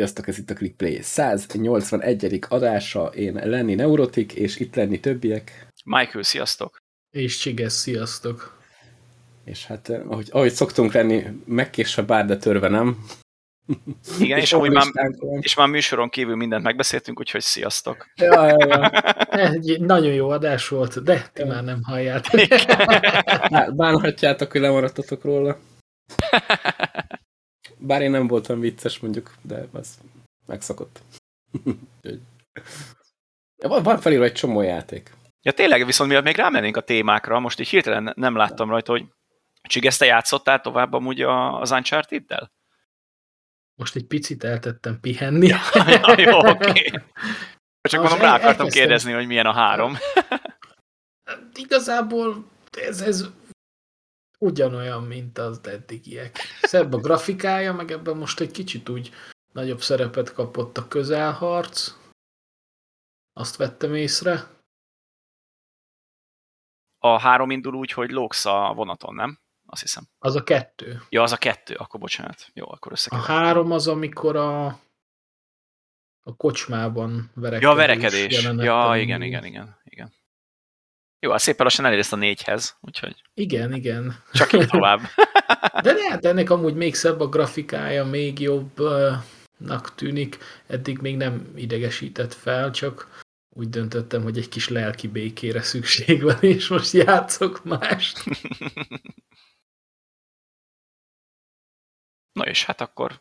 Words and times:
Sziasztok, 0.00 0.28
ez 0.28 0.38
itt 0.38 0.50
a 0.50 0.54
ClickPlay 0.54 1.02
181. 1.02 2.38
adása, 2.48 3.06
én 3.06 3.40
Lenni 3.44 3.74
Neurotik, 3.74 4.32
és 4.32 4.58
itt 4.60 4.74
lenni 4.74 5.00
többiek. 5.00 5.66
Michael, 5.84 6.22
sziasztok! 6.22 6.76
És 7.10 7.38
Csiges, 7.38 7.72
sziasztok! 7.72 8.58
És 9.44 9.66
hát, 9.66 9.88
ahogy, 9.88 10.28
ahogy 10.30 10.50
szoktunk 10.50 10.92
lenni, 10.92 11.26
megkésve 11.44 12.02
bár, 12.02 12.26
de 12.26 12.36
törve 12.36 12.68
nem. 12.68 13.04
Igen, 14.20 14.38
és, 14.38 14.42
és, 14.44 14.52
amúgy 14.52 14.70
már, 14.70 14.86
és 15.40 15.54
már 15.54 15.68
műsoron 15.68 16.08
kívül 16.08 16.36
mindent 16.36 16.62
megbeszéltünk, 16.64 17.20
úgyhogy 17.20 17.42
sziasztok! 17.42 18.06
Ja, 18.14 18.46
ja, 18.46 18.56
ja. 18.58 18.90
Egy 19.50 19.80
nagyon 19.80 20.12
jó 20.12 20.28
adás 20.28 20.68
volt, 20.68 21.02
de 21.02 21.30
ti 21.32 21.44
már 21.44 21.64
nem 21.64 21.82
halljátok. 21.82 22.40
Bánhatjátok, 23.76 24.52
hogy 24.52 24.60
lemaradtatok 24.60 25.24
róla. 25.24 25.58
Bár 27.80 28.02
én 28.02 28.10
nem 28.10 28.26
voltam 28.26 28.60
vicces 28.60 28.98
mondjuk, 28.98 29.34
de 29.42 29.68
az 29.72 29.98
megszokott. 30.46 31.00
van, 33.56 33.82
van 33.82 34.00
felírva 34.00 34.24
egy 34.24 34.32
csomó 34.32 34.60
játék. 34.60 35.10
Ja 35.42 35.52
tényleg, 35.52 35.86
viszont 35.86 36.10
miatt 36.10 36.24
még 36.24 36.36
rámennénk 36.36 36.76
a 36.76 36.80
témákra, 36.80 37.38
most 37.38 37.60
így 37.60 37.68
hirtelen 37.68 38.12
nem 38.16 38.36
láttam 38.36 38.70
rajta, 38.70 38.92
hogy 38.92 39.04
Csiges, 39.62 39.96
te 39.96 40.04
játszottál 40.04 40.60
tovább 40.60 40.92
amúgy 40.92 41.20
az 41.20 41.70
Uncharted-del? 41.70 42.52
Most 43.74 43.96
egy 43.96 44.04
picit 44.04 44.44
eltettem 44.44 45.00
pihenni. 45.00 45.46
Ja, 45.46 45.58
ja, 45.74 46.20
jó, 46.20 46.38
oké. 46.38 46.50
Okay. 46.50 46.92
Csak 47.90 48.00
mondom, 48.00 48.20
rá 48.20 48.34
akartam 48.34 48.68
kérdezni, 48.68 49.12
hogy 49.12 49.26
milyen 49.26 49.46
a 49.46 49.52
három. 49.52 49.96
Igazából 51.54 52.44
ez, 52.70 53.00
ez 53.00 53.26
ugyanolyan, 54.42 55.02
mint 55.04 55.38
az 55.38 55.60
eddigiek. 55.66 56.38
Szebb 56.62 56.92
a 56.92 56.98
grafikája, 56.98 57.72
meg 57.72 57.90
ebben 57.90 58.16
most 58.16 58.40
egy 58.40 58.50
kicsit 58.50 58.88
úgy 58.88 59.10
nagyobb 59.52 59.80
szerepet 59.80 60.32
kapott 60.32 60.78
a 60.78 60.88
közelharc. 60.88 61.94
Azt 63.32 63.56
vettem 63.56 63.94
észre. 63.94 64.58
A 66.98 67.18
három 67.18 67.50
indul 67.50 67.74
úgy, 67.74 67.90
hogy 67.90 68.10
lóksz 68.10 68.46
a 68.46 68.72
vonaton, 68.74 69.14
nem? 69.14 69.40
Azt 69.66 69.82
hiszem. 69.82 70.04
Az 70.18 70.34
a 70.34 70.42
kettő. 70.42 71.02
Ja, 71.08 71.22
az 71.22 71.32
a 71.32 71.36
kettő, 71.36 71.74
akkor 71.74 72.00
bocsánat. 72.00 72.50
Jó, 72.52 72.70
akkor 72.70 72.92
összekeverem. 72.92 73.36
A 73.36 73.38
három 73.38 73.72
az, 73.72 73.88
amikor 73.88 74.36
a, 74.36 74.66
a 76.20 76.36
kocsmában 76.36 77.30
verekedés. 77.34 77.68
Ja, 77.68 77.74
verekedés. 77.74 78.42
Ja, 78.42 78.92
igen, 78.96 79.22
igen, 79.22 79.22
igen, 79.22 79.44
igen. 79.44 79.79
Jó, 81.20 81.30
hát 81.30 81.40
szépen 81.40 81.64
lassan 81.64 81.84
elérsz 81.84 82.12
a 82.12 82.16
négyhez, 82.16 82.76
úgyhogy... 82.80 83.22
Igen, 83.34 83.74
igen. 83.74 84.22
Csak 84.32 84.52
így 84.52 84.68
tovább. 84.68 85.00
De 85.82 85.92
lehet, 85.92 86.24
ennek 86.24 86.50
amúgy 86.50 86.74
még 86.74 86.94
szebb 86.94 87.20
a 87.20 87.28
grafikája, 87.28 88.04
még 88.04 88.40
jobbnak 88.40 89.94
tűnik. 89.94 90.38
Eddig 90.66 90.98
még 90.98 91.16
nem 91.16 91.52
idegesített 91.54 92.34
fel, 92.34 92.70
csak 92.70 93.20
úgy 93.56 93.68
döntöttem, 93.68 94.22
hogy 94.22 94.38
egy 94.38 94.48
kis 94.48 94.68
lelki 94.68 95.08
békére 95.08 95.62
szükség 95.62 96.22
van, 96.22 96.38
és 96.40 96.68
most 96.68 96.92
játszok 96.92 97.64
mást. 97.64 98.22
Na 102.32 102.46
és 102.46 102.64
hát 102.64 102.80
akkor, 102.80 103.20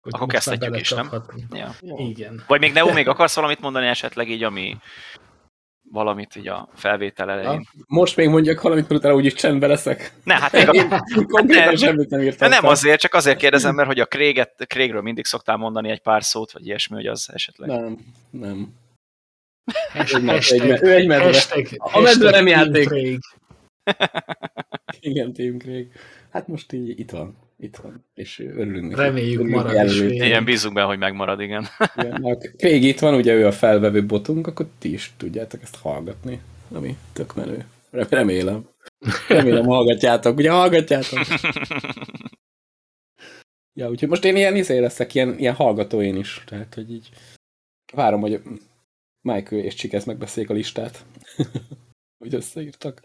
hogy 0.00 0.12
akkor 0.14 0.26
kezdhetjük 0.28 0.80
is, 0.80 0.90
nem? 0.90 1.10
Ja. 1.50 1.74
Igen. 1.80 2.44
Vagy 2.46 2.60
még 2.60 2.72
Neo, 2.72 2.92
még 2.92 3.08
akarsz 3.08 3.34
valamit 3.34 3.60
mondani 3.60 3.86
esetleg 3.86 4.30
így, 4.30 4.42
ami 4.42 4.76
valamit 5.90 6.36
így 6.36 6.48
a 6.48 6.68
felvétel 6.74 7.30
elején. 7.30 7.50
Ja, 7.72 7.84
most 7.86 8.16
még 8.16 8.28
mondjak 8.28 8.60
valamit, 8.60 8.88
mert 8.88 9.00
utána 9.00 9.14
úgyis 9.14 9.34
csendbe 9.34 9.66
leszek. 9.66 10.12
Ne, 10.24 10.34
hát 10.34 10.52
még 10.52 10.68
a... 10.68 11.42
nem, 11.42 11.76
semmit 11.76 12.10
nem 12.10 12.20
írtam. 12.20 12.48
Nem 12.48 12.60
fel. 12.60 12.70
azért, 12.70 13.00
csak 13.00 13.14
azért 13.14 13.38
kérdezem, 13.38 13.74
mert 13.74 13.88
hogy 13.88 14.00
a 14.00 14.06
Craig-et, 14.06 14.64
Craigről 14.66 15.02
mindig 15.02 15.24
szoktál 15.24 15.56
mondani 15.56 15.90
egy 15.90 16.00
pár 16.00 16.24
szót, 16.24 16.52
vagy 16.52 16.66
ilyesmi, 16.66 16.96
hogy 16.96 17.06
az 17.06 17.28
esetleg. 17.32 17.68
Nem, 17.68 17.98
nem. 18.30 18.74
Hashtag, 19.92 20.82
ő 20.82 20.94
egy 20.94 21.06
medve. 21.06 21.42
a 21.76 22.00
medve 22.00 22.30
nem 22.30 22.46
játék. 22.46 22.88
Igen, 25.00 25.32
Team 25.32 25.58
Craig. 25.58 25.92
Hát 26.30 26.48
most 26.48 26.72
így 26.72 26.98
itt 26.98 27.10
van 27.10 27.47
itt 27.60 27.76
van, 27.76 28.04
és 28.14 28.38
örülünk. 28.38 28.96
Reméljük 28.96 29.40
örülünk 29.40 29.64
marad 29.64 29.84
is. 29.86 30.00
Igen, 30.00 30.44
bízunk 30.44 30.74
be, 30.74 30.82
hogy 30.82 30.98
megmarad, 30.98 31.40
igen. 31.40 31.66
igen 31.96 32.38
Craig 32.56 32.84
itt 32.84 32.98
van, 32.98 33.14
ugye 33.14 33.34
ő 33.34 33.46
a 33.46 33.52
felvevő 33.52 34.06
botunk, 34.06 34.46
akkor 34.46 34.66
ti 34.78 34.92
is 34.92 35.12
tudjátok 35.16 35.62
ezt 35.62 35.76
hallgatni, 35.76 36.40
ami 36.70 36.96
tök 37.12 37.34
menő. 37.34 37.66
Remélem. 37.90 38.68
Remélem 39.28 39.64
hallgatjátok, 39.64 40.36
ugye 40.36 40.50
hallgatjátok? 40.50 41.18
Ja, 43.72 43.88
úgyhogy 43.90 44.08
most 44.08 44.24
én 44.24 44.36
ilyen 44.36 44.56
izé 44.56 44.78
leszek, 44.78 45.14
ilyen, 45.14 45.38
ilyen 45.38 45.54
hallgató 45.54 46.02
én 46.02 46.16
is. 46.16 46.42
Tehát, 46.46 46.74
hogy 46.74 46.90
így 46.92 47.08
várom, 47.92 48.20
hogy 48.20 48.42
Michael 49.20 49.62
és 49.62 49.74
Csikesz 49.74 50.04
megbeszéljék 50.04 50.50
a 50.50 50.54
listát. 50.54 51.04
hogy 52.24 52.34
összeírtak. 52.34 53.02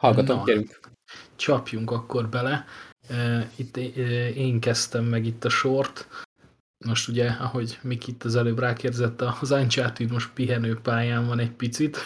Hallgatom, 0.00 0.44
kérünk 0.44 0.80
csapjunk 1.36 1.90
akkor 1.90 2.28
bele. 2.28 2.64
Itt 3.56 3.76
én 4.36 4.60
kezdtem 4.60 5.04
meg 5.04 5.26
itt 5.26 5.44
a 5.44 5.48
sort. 5.48 6.08
Most 6.84 7.08
ugye, 7.08 7.28
ahogy 7.28 7.78
Mik 7.82 8.06
itt 8.06 8.24
az 8.24 8.36
előbb 8.36 8.58
rákérdezett, 8.58 9.20
az 9.20 9.50
Uncharted 9.50 10.10
most 10.10 10.32
pihenő 10.32 10.78
pályán 10.80 11.26
van 11.26 11.38
egy 11.38 11.52
picit, 11.52 11.98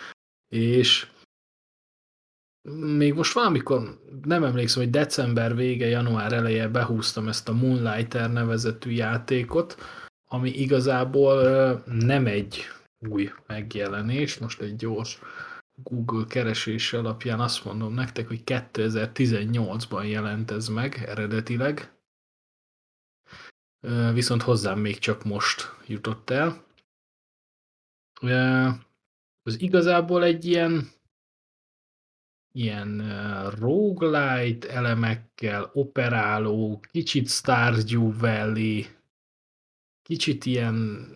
és 0.48 1.06
még 2.70 3.14
most 3.14 3.32
valamikor, 3.32 4.00
nem 4.22 4.44
emlékszem, 4.44 4.82
hogy 4.82 4.90
december 4.90 5.56
vége, 5.56 5.86
január 5.86 6.32
eleje 6.32 6.68
behúztam 6.68 7.28
ezt 7.28 7.48
a 7.48 7.52
Moonlighter 7.52 8.32
nevezetű 8.32 8.90
játékot, 8.90 9.76
ami 10.30 10.50
igazából 10.50 11.42
nem 11.86 12.26
egy 12.26 12.64
új 13.08 13.30
megjelenés, 13.46 14.38
most 14.38 14.60
egy 14.60 14.76
gyors 14.76 15.18
Google 15.82 16.24
keresés 16.28 16.92
alapján 16.92 17.40
azt 17.40 17.64
mondom 17.64 17.94
nektek, 17.94 18.26
hogy 18.26 18.42
2018-ban 18.44 20.08
jelent 20.08 20.50
ez 20.50 20.68
meg 20.68 20.94
eredetileg, 20.94 21.92
viszont 24.12 24.42
hozzám 24.42 24.78
még 24.78 24.98
csak 24.98 25.24
most 25.24 25.62
jutott 25.86 26.30
el. 26.30 26.64
Az 29.42 29.60
igazából 29.60 30.24
egy 30.24 30.44
ilyen 30.44 30.96
ilyen 32.52 33.00
roguelite 33.50 34.70
elemekkel 34.70 35.70
operáló, 35.72 36.80
kicsit 36.90 37.28
Stardew 37.28 38.12
Valley, 38.12 38.82
kicsit 40.02 40.44
ilyen 40.44 41.06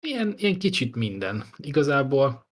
ilyen, 0.00 0.34
ilyen 0.36 0.58
kicsit 0.58 0.96
minden. 0.96 1.44
Igazából 1.56 2.46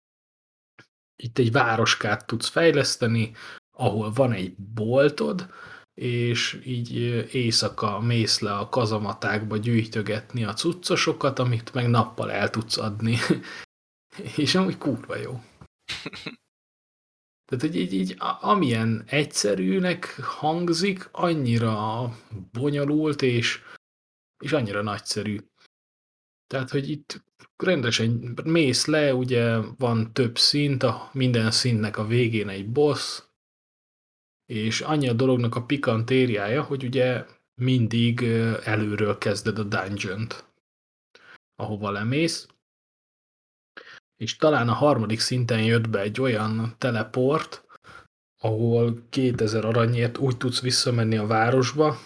itt 1.16 1.38
egy 1.38 1.52
városkát 1.52 2.26
tudsz 2.26 2.48
fejleszteni, 2.48 3.32
ahol 3.76 4.12
van 4.12 4.32
egy 4.32 4.56
boltod, 4.56 5.50
és 5.94 6.60
így 6.64 6.92
éjszaka 7.34 8.00
mész 8.00 8.38
le 8.38 8.56
a 8.56 8.68
kazamatákba 8.68 9.56
gyűjtögetni 9.56 10.44
a 10.44 10.54
cuccosokat, 10.54 11.38
amit 11.38 11.74
meg 11.74 11.88
nappal 11.88 12.30
el 12.30 12.50
tudsz 12.50 12.78
adni. 12.78 13.16
és 14.36 14.54
amúgy 14.54 14.78
kurva 14.78 15.16
jó. 15.16 15.40
Tehát, 17.46 17.64
hogy 17.64 17.76
így, 17.76 17.92
így 17.92 18.14
amilyen 18.40 19.04
egyszerűnek 19.06 20.20
hangzik, 20.20 21.08
annyira 21.12 22.10
bonyolult, 22.52 23.22
és, 23.22 23.62
és 24.44 24.52
annyira 24.52 24.82
nagyszerű. 24.82 25.38
Tehát, 26.46 26.70
hogy 26.70 26.90
itt 26.90 27.24
rendesen 27.56 28.38
mész 28.44 28.86
le, 28.86 29.14
ugye 29.14 29.56
van 29.56 30.12
több 30.12 30.38
szint, 30.38 30.82
a, 30.82 31.10
minden 31.12 31.50
szintnek 31.50 31.96
a 31.96 32.06
végén 32.06 32.48
egy 32.48 32.68
boss, 32.68 33.22
és 34.46 34.80
annyi 34.80 35.08
a 35.08 35.12
dolognak 35.12 35.54
a 35.54 35.64
pikantériája, 35.64 36.62
hogy 36.62 36.84
ugye 36.84 37.26
mindig 37.60 38.22
előről 38.64 39.18
kezded 39.18 39.58
a 39.58 39.62
dungeon-t, 39.62 40.44
ahova 41.54 41.90
lemész, 41.90 42.48
és 44.16 44.36
talán 44.36 44.68
a 44.68 44.72
harmadik 44.72 45.20
szinten 45.20 45.62
jött 45.64 45.88
be 45.88 46.00
egy 46.00 46.20
olyan 46.20 46.74
teleport, 46.78 47.64
ahol 48.40 49.06
2000 49.08 49.64
aranyért 49.64 50.18
úgy 50.18 50.36
tudsz 50.36 50.60
visszamenni 50.60 51.16
a 51.16 51.26
városba, 51.26 51.98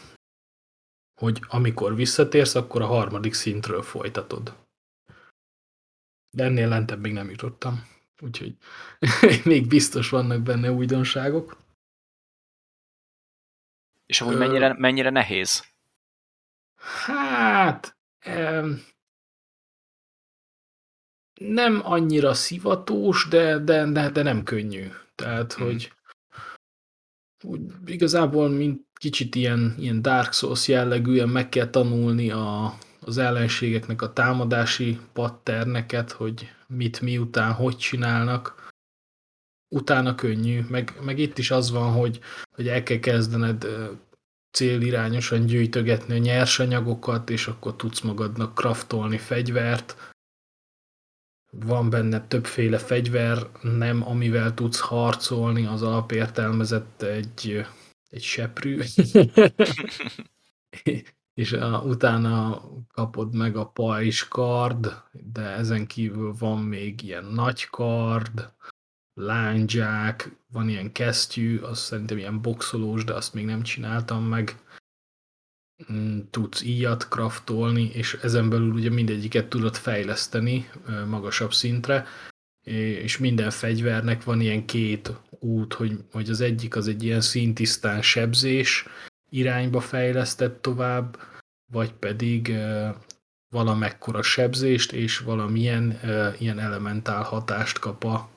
hogy 1.21 1.43
amikor 1.49 1.95
visszatérsz, 1.95 2.55
akkor 2.55 2.83
a 2.83 2.87
harmadik 2.87 3.35
szintről 3.35 3.83
folytatod. 3.83 4.69
De 6.31 6.45
ennél 6.45 6.69
lentebb 6.69 7.01
még 7.01 7.13
nem 7.13 7.31
jutottam. 7.31 7.89
Úgyhogy 8.21 8.57
még 9.45 9.67
biztos 9.67 10.09
vannak 10.09 10.43
benne 10.43 10.71
újdonságok. 10.71 11.59
És 14.07 14.21
amúgy 14.21 14.37
mennyire, 14.37 14.75
mennyire 14.79 15.11
nehéz? 15.11 15.65
Hát... 17.05 17.99
Um, 18.27 18.83
nem 21.41 21.81
annyira 21.85 22.35
szivatós, 22.35 23.29
de, 23.29 23.59
de, 23.59 23.87
de, 23.87 24.11
de 24.11 24.23
nem 24.23 24.43
könnyű. 24.43 24.89
Tehát, 25.15 25.53
hmm. 25.53 25.65
hogy 25.65 25.93
úgy, 27.45 27.61
igazából 27.87 28.49
mint 28.49 28.87
kicsit 28.93 29.35
ilyen, 29.35 29.75
ilyen 29.79 30.03
Dark 30.03 30.33
Souls 30.33 30.69
jellegűen 30.69 31.29
meg 31.29 31.49
kell 31.49 31.71
tanulni 31.71 32.31
a, 32.31 32.79
az 33.01 33.19
ellenségeknek 33.19 34.03
a 34.03 34.13
támadási 34.13 35.01
patterneket, 35.13 36.11
hogy 36.11 36.53
mit 36.67 37.01
miután, 37.01 37.53
hogy 37.53 37.77
csinálnak. 37.77 38.69
Utána 39.69 40.15
könnyű, 40.15 40.61
meg, 40.69 40.99
meg 41.03 41.19
itt 41.19 41.39
is 41.39 41.51
az 41.51 41.71
van, 41.71 41.93
hogy, 41.93 42.21
hogy 42.55 42.69
el 42.69 42.83
kell 42.83 42.99
kezdened 42.99 43.67
célirányosan 44.51 45.47
gyűjtögetni 45.47 46.15
a 46.15 46.19
nyersanyagokat, 46.19 47.31
és 47.31 47.47
akkor 47.47 47.77
tudsz 47.77 48.01
magadnak 48.01 48.55
kraftolni 48.55 49.19
fegyvert. 49.19 50.15
Van 51.53 51.91
benne 51.91 52.27
többféle 52.27 52.79
fegyver, 52.79 53.47
nem 53.63 54.09
amivel 54.09 54.55
tudsz 54.55 54.81
harcolni, 54.81 55.67
az 55.67 55.83
alapértelmezett 55.83 57.03
egy, 57.03 57.67
egy 58.11 58.23
seprű. 58.23 58.81
és 61.35 61.53
a, 61.53 61.83
utána 61.83 62.63
kapod 62.93 63.35
meg 63.35 63.57
a 63.57 63.67
pajzs 63.67 64.29
kard, 64.29 65.03
de 65.13 65.43
ezen 65.43 65.87
kívül 65.87 66.35
van 66.39 66.59
még 66.59 67.03
ilyen 67.03 67.25
nagy 67.25 67.65
kard, 67.67 68.53
lándzsák, 69.15 70.37
van 70.53 70.69
ilyen 70.69 70.93
kesztyű, 70.93 71.59
azt 71.59 71.83
szerintem 71.83 72.19
ilyen 72.19 72.41
boxolós, 72.41 73.05
de 73.05 73.15
azt 73.15 73.35
még 73.35 73.45
nem 73.45 73.63
csináltam 73.63 74.25
meg. 74.25 74.59
Mm, 75.93 76.19
tudsz 76.31 76.63
íjat 76.63 77.09
kraftolni, 77.09 77.91
és 77.93 78.15
ezen 78.23 78.49
belül 78.49 78.73
ugye 78.73 78.91
mindegyiket 78.91 79.49
tudod 79.49 79.75
fejleszteni 79.77 80.71
magasabb 81.07 81.53
szintre, 81.53 82.07
és 83.03 83.19
minden 83.19 83.51
fegyvernek 83.51 84.25
van 84.25 84.41
ilyen 84.41 84.67
két 84.67 85.13
út, 85.31 85.73
hogy, 85.75 86.05
hogy 86.13 86.31
az 86.31 86.41
egyik 86.41 86.77
az 86.77 86.89
egy 86.89 87.03
ilyen 87.03 87.21
szintisztán 87.21 88.03
sebzés 88.03 88.87
irányba 89.31 89.81
fejlesztett 89.81 90.63
tovább, 90.63 91.19
vagy 91.73 91.93
pedig 91.93 92.53
valamekkora 93.49 94.23
sebzést 94.23 94.93
és 94.93 95.19
valamilyen 95.19 96.01
ilyen 96.39 96.59
elementál 96.59 97.23
hatást 97.23 97.79
kap 97.79 98.05
a, 98.05 98.31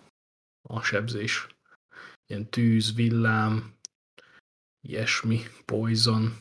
a 0.61 0.81
sebzés. 0.81 1.47
Ilyen 2.25 2.49
tűz, 2.49 2.93
villám, 2.95 3.75
ilyesmi, 4.81 5.41
poison. 5.65 6.37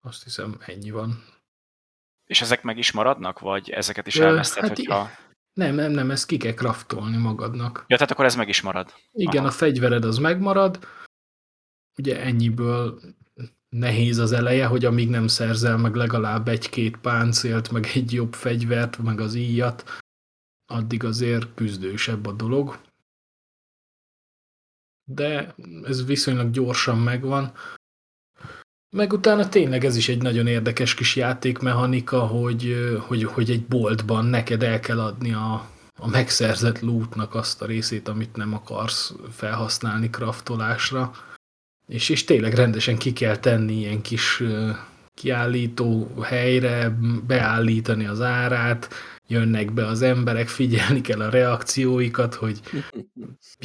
Azt 0.00 0.24
hiszem 0.24 0.56
ennyi 0.60 0.90
van. 0.90 1.24
És 2.24 2.40
ezek 2.40 2.62
meg 2.62 2.78
is 2.78 2.92
maradnak, 2.92 3.38
vagy 3.38 3.70
ezeket 3.70 4.06
is 4.06 4.16
elveszted, 4.16 4.62
hát 4.62 4.76
hogyha... 4.76 5.10
Nem, 5.52 5.74
nem, 5.74 5.90
nem, 5.90 6.10
ezt 6.10 6.26
ki 6.26 6.36
kell 6.36 6.54
kraftolni 6.54 7.16
magadnak. 7.16 7.84
Ja, 7.86 7.96
tehát 7.96 8.10
akkor 8.10 8.24
ez 8.24 8.34
meg 8.34 8.48
is 8.48 8.60
marad. 8.60 8.94
Igen, 9.12 9.42
Aha. 9.42 9.46
a 9.46 9.50
fegyvered 9.50 10.04
az 10.04 10.18
megmarad, 10.18 10.78
ugye 12.00 12.20
ennyiből 12.20 13.00
nehéz 13.68 14.18
az 14.18 14.32
eleje, 14.32 14.66
hogy 14.66 14.84
amíg 14.84 15.08
nem 15.08 15.26
szerzel 15.26 15.76
meg 15.76 15.94
legalább 15.94 16.48
egy-két 16.48 16.96
páncélt, 16.96 17.70
meg 17.70 17.90
egy 17.94 18.12
jobb 18.12 18.34
fegyvert, 18.34 18.98
meg 18.98 19.20
az 19.20 19.34
íjat, 19.34 19.84
addig 20.66 21.04
azért 21.04 21.54
küzdősebb 21.54 22.26
a 22.26 22.32
dolog. 22.32 22.80
De 25.04 25.54
ez 25.84 26.06
viszonylag 26.06 26.50
gyorsan 26.50 26.98
megvan. 26.98 27.52
Meg 28.96 29.12
utána 29.12 29.48
tényleg 29.48 29.84
ez 29.84 29.96
is 29.96 30.08
egy 30.08 30.22
nagyon 30.22 30.46
érdekes 30.46 30.94
kis 30.94 31.16
játékmechanika, 31.16 32.26
hogy, 32.26 32.74
hogy, 33.06 33.24
hogy 33.24 33.50
egy 33.50 33.66
boltban 33.66 34.24
neked 34.24 34.62
el 34.62 34.80
kell 34.80 35.00
adni 35.00 35.32
a, 35.32 35.70
a 35.98 36.08
megszerzett 36.08 36.80
lootnak 36.80 37.34
azt 37.34 37.62
a 37.62 37.66
részét, 37.66 38.08
amit 38.08 38.36
nem 38.36 38.54
akarsz 38.54 39.14
felhasználni 39.30 40.10
kraftolásra 40.10 41.12
és, 41.90 42.08
és 42.08 42.24
tényleg 42.24 42.54
rendesen 42.54 42.96
ki 42.96 43.12
kell 43.12 43.36
tenni 43.36 43.72
ilyen 43.72 44.00
kis 44.00 44.42
kiállító 45.14 46.10
helyre, 46.22 46.98
beállítani 47.26 48.06
az 48.06 48.20
árát, 48.20 48.88
jönnek 49.26 49.72
be 49.72 49.86
az 49.86 50.02
emberek, 50.02 50.48
figyelni 50.48 51.00
kell 51.00 51.20
a 51.20 51.30
reakcióikat, 51.30 52.34
hogy 52.34 52.60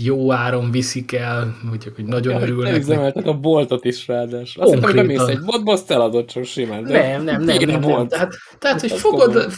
jó 0.02 0.32
áron 0.32 0.72
viszik 0.72 1.12
el, 1.12 1.58
hogy, 1.70 1.92
hogy 1.96 2.06
nagyon 2.06 2.34
ja, 2.34 2.42
örülnek. 2.42 2.78
Üzemeltek 2.78 3.26
a 3.26 3.34
boltot 3.34 3.86
is 3.86 4.08
ráadásul. 4.08 4.64
Azt 4.64 4.74
hiszem, 4.74 4.90
hogy 4.90 4.96
bemész 4.96 5.28
egy 5.28 5.42
boltba, 5.42 5.72
azt 5.72 5.92
eladod 5.92 6.26
csak 6.26 6.44
simán. 6.44 6.84
Nem, 6.84 7.24
nem, 7.24 7.42
nem. 7.44 7.58
nem, 7.58 7.80
nem. 7.80 8.08
Tehát, 8.08 8.34
tehát, 8.60 8.82
hogy 8.82 8.92
fogod, 8.92 9.54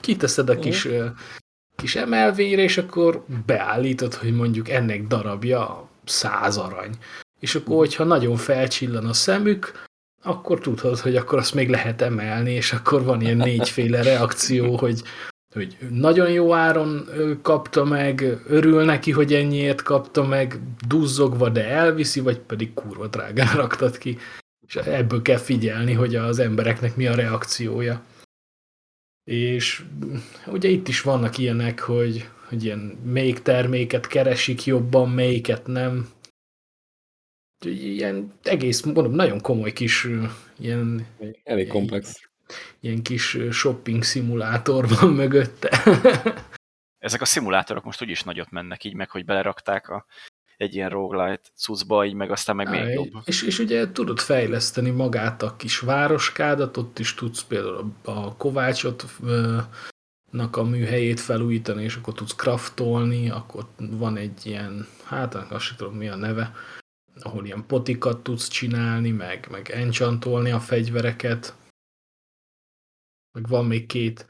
kiteszed 0.00 0.48
a 0.48 0.58
kis, 0.58 0.88
kis 1.76 1.96
emelvényre, 1.96 2.62
és 2.62 2.78
akkor 2.78 3.24
beállítod, 3.46 4.14
hogy 4.14 4.34
mondjuk 4.34 4.68
ennek 4.68 5.06
darabja 5.06 5.88
száz 6.04 6.56
arany 6.56 6.96
és 7.40 7.54
akkor, 7.54 7.76
hogyha 7.76 8.04
nagyon 8.04 8.36
felcsillan 8.36 9.06
a 9.06 9.12
szemük, 9.12 9.88
akkor 10.22 10.60
tudod, 10.60 10.98
hogy 10.98 11.16
akkor 11.16 11.38
azt 11.38 11.54
még 11.54 11.68
lehet 11.68 12.00
emelni, 12.00 12.52
és 12.52 12.72
akkor 12.72 13.04
van 13.04 13.20
ilyen 13.20 13.36
négyféle 13.36 14.02
reakció, 14.12 14.76
hogy, 14.76 15.02
hogy 15.54 15.76
nagyon 15.90 16.30
jó 16.30 16.54
áron 16.54 17.08
kapta 17.42 17.84
meg, 17.84 18.40
örül 18.46 18.84
neki, 18.84 19.10
hogy 19.10 19.34
ennyiért 19.34 19.82
kapta 19.82 20.26
meg, 20.26 20.60
duzzogva, 20.86 21.48
de 21.48 21.68
elviszi, 21.68 22.20
vagy 22.20 22.38
pedig 22.38 22.74
kurva 22.74 23.06
drágán 23.06 23.56
raktad 23.56 23.98
ki. 23.98 24.18
És 24.66 24.76
ebből 24.76 25.22
kell 25.22 25.38
figyelni, 25.38 25.92
hogy 25.92 26.14
az 26.16 26.38
embereknek 26.38 26.96
mi 26.96 27.06
a 27.06 27.14
reakciója. 27.14 28.02
És 29.24 29.84
ugye 30.46 30.68
itt 30.68 30.88
is 30.88 31.00
vannak 31.00 31.38
ilyenek, 31.38 31.80
hogy, 31.80 32.28
hogy 32.48 32.64
ilyen 32.64 32.98
melyik 33.04 33.42
terméket 33.42 34.06
keresik 34.06 34.64
jobban, 34.64 35.10
melyiket 35.10 35.66
nem 35.66 36.08
ilyen 37.64 38.32
egész, 38.42 38.82
mondom, 38.82 39.12
nagyon 39.12 39.40
komoly 39.40 39.72
kis 39.72 40.06
ilyen... 40.58 41.06
Elég 41.44 41.68
komplex. 41.68 42.28
Ilyen 42.80 43.02
kis 43.02 43.38
shopping 43.50 44.02
szimulátor 44.02 44.88
van 44.88 45.12
mögötte. 45.12 45.82
Ezek 46.98 47.20
a 47.20 47.24
szimulátorok 47.24 47.84
most 47.84 48.02
úgyis 48.02 48.22
nagyot 48.22 48.50
mennek 48.50 48.84
így 48.84 48.94
meg, 48.94 49.10
hogy 49.10 49.24
belerakták 49.24 49.88
a, 49.88 50.06
egy 50.56 50.74
ilyen 50.74 50.88
roguelite 50.88 51.48
cuccba, 51.54 52.04
így 52.04 52.14
meg 52.14 52.30
aztán 52.30 52.56
meg 52.56 52.66
Á, 52.66 52.70
még 52.70 52.94
jobb. 52.94 53.12
És, 53.24 53.42
és 53.42 53.58
ugye 53.58 53.92
tudod 53.92 54.18
fejleszteni 54.18 54.90
magát 54.90 55.42
a 55.42 55.56
kis 55.56 55.78
városkádat, 55.78 56.76
ott 56.76 56.98
is 56.98 57.14
tudsz 57.14 57.42
például 57.42 57.92
a, 58.04 58.10
a 58.10 58.36
Kovácsot 58.36 59.04
nak 60.30 60.56
a 60.56 60.64
műhelyét 60.64 61.20
felújítani, 61.20 61.82
és 61.82 61.96
akkor 61.96 62.14
tudsz 62.14 62.34
kraftolni, 62.34 63.30
akkor 63.30 63.66
van 63.76 64.16
egy 64.16 64.46
ilyen, 64.46 64.86
hát 65.04 65.34
azt 65.34 65.64
sem 65.64 65.76
tudom 65.76 65.94
mi 65.94 66.08
a 66.08 66.16
neve, 66.16 66.52
ahol 67.22 67.44
ilyen 67.44 67.66
potikat 67.66 68.22
tudsz 68.22 68.48
csinálni, 68.48 69.10
meg, 69.10 69.48
meg 69.50 69.70
enchantolni 69.70 70.50
a 70.50 70.60
fegyvereket. 70.60 71.54
Meg 73.32 73.48
van 73.48 73.66
még 73.66 73.86
két 73.86 74.28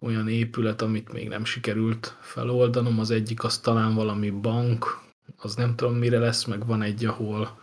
olyan 0.00 0.28
épület, 0.28 0.82
amit 0.82 1.12
még 1.12 1.28
nem 1.28 1.44
sikerült 1.44 2.16
feloldanom. 2.20 2.98
Az 2.98 3.10
egyik 3.10 3.44
az 3.44 3.58
talán 3.58 3.94
valami 3.94 4.30
bank, 4.30 5.00
az 5.36 5.54
nem 5.54 5.76
tudom 5.76 5.94
mire 5.94 6.18
lesz, 6.18 6.44
meg 6.44 6.66
van 6.66 6.82
egy, 6.82 7.04
ahol 7.04 7.60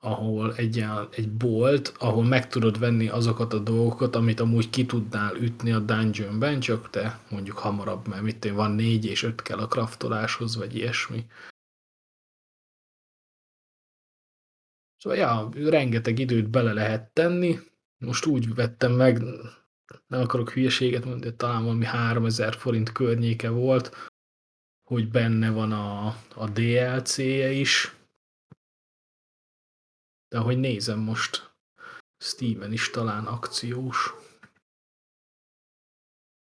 ahol 0.00 0.54
egy, 0.54 0.84
egy 1.10 1.32
bolt, 1.32 1.94
ahol 1.98 2.24
meg 2.24 2.48
tudod 2.48 2.78
venni 2.78 3.08
azokat 3.08 3.52
a 3.52 3.58
dolgokat, 3.58 4.16
amit 4.16 4.40
amúgy 4.40 4.70
ki 4.70 4.86
tudnál 4.86 5.36
ütni 5.36 5.72
a 5.72 5.78
dungeonben, 5.78 6.60
csak 6.60 6.90
te 6.90 7.20
mondjuk 7.30 7.58
hamarabb, 7.58 8.08
mert 8.08 8.22
mit 8.22 8.50
van 8.50 8.70
négy 8.70 9.04
és 9.04 9.22
öt 9.22 9.42
kell 9.42 9.58
a 9.58 9.68
kraftoláshoz, 9.68 10.56
vagy 10.56 10.76
ilyesmi. 10.76 11.26
Szóval, 14.98 15.18
ja, 15.18 15.50
rengeteg 15.70 16.18
időt 16.18 16.50
bele 16.50 16.72
lehet 16.72 17.12
tenni. 17.12 17.58
Most 17.98 18.26
úgy 18.26 18.54
vettem 18.54 18.92
meg, 18.92 19.22
nem 20.06 20.20
akarok 20.20 20.50
hülyeséget 20.50 21.04
mondani, 21.04 21.36
talán 21.36 21.62
valami 21.62 21.84
3000 21.84 22.54
forint 22.54 22.92
környéke 22.92 23.50
volt, 23.50 23.96
hogy 24.88 25.10
benne 25.10 25.50
van 25.50 25.72
a, 25.72 26.06
a 26.34 26.48
DLC-je 26.52 27.50
is. 27.50 27.96
De 30.28 30.38
ahogy 30.38 30.58
nézem 30.58 30.98
most, 30.98 31.54
Steven 32.24 32.72
is 32.72 32.90
talán 32.90 33.26
akciós. 33.26 34.14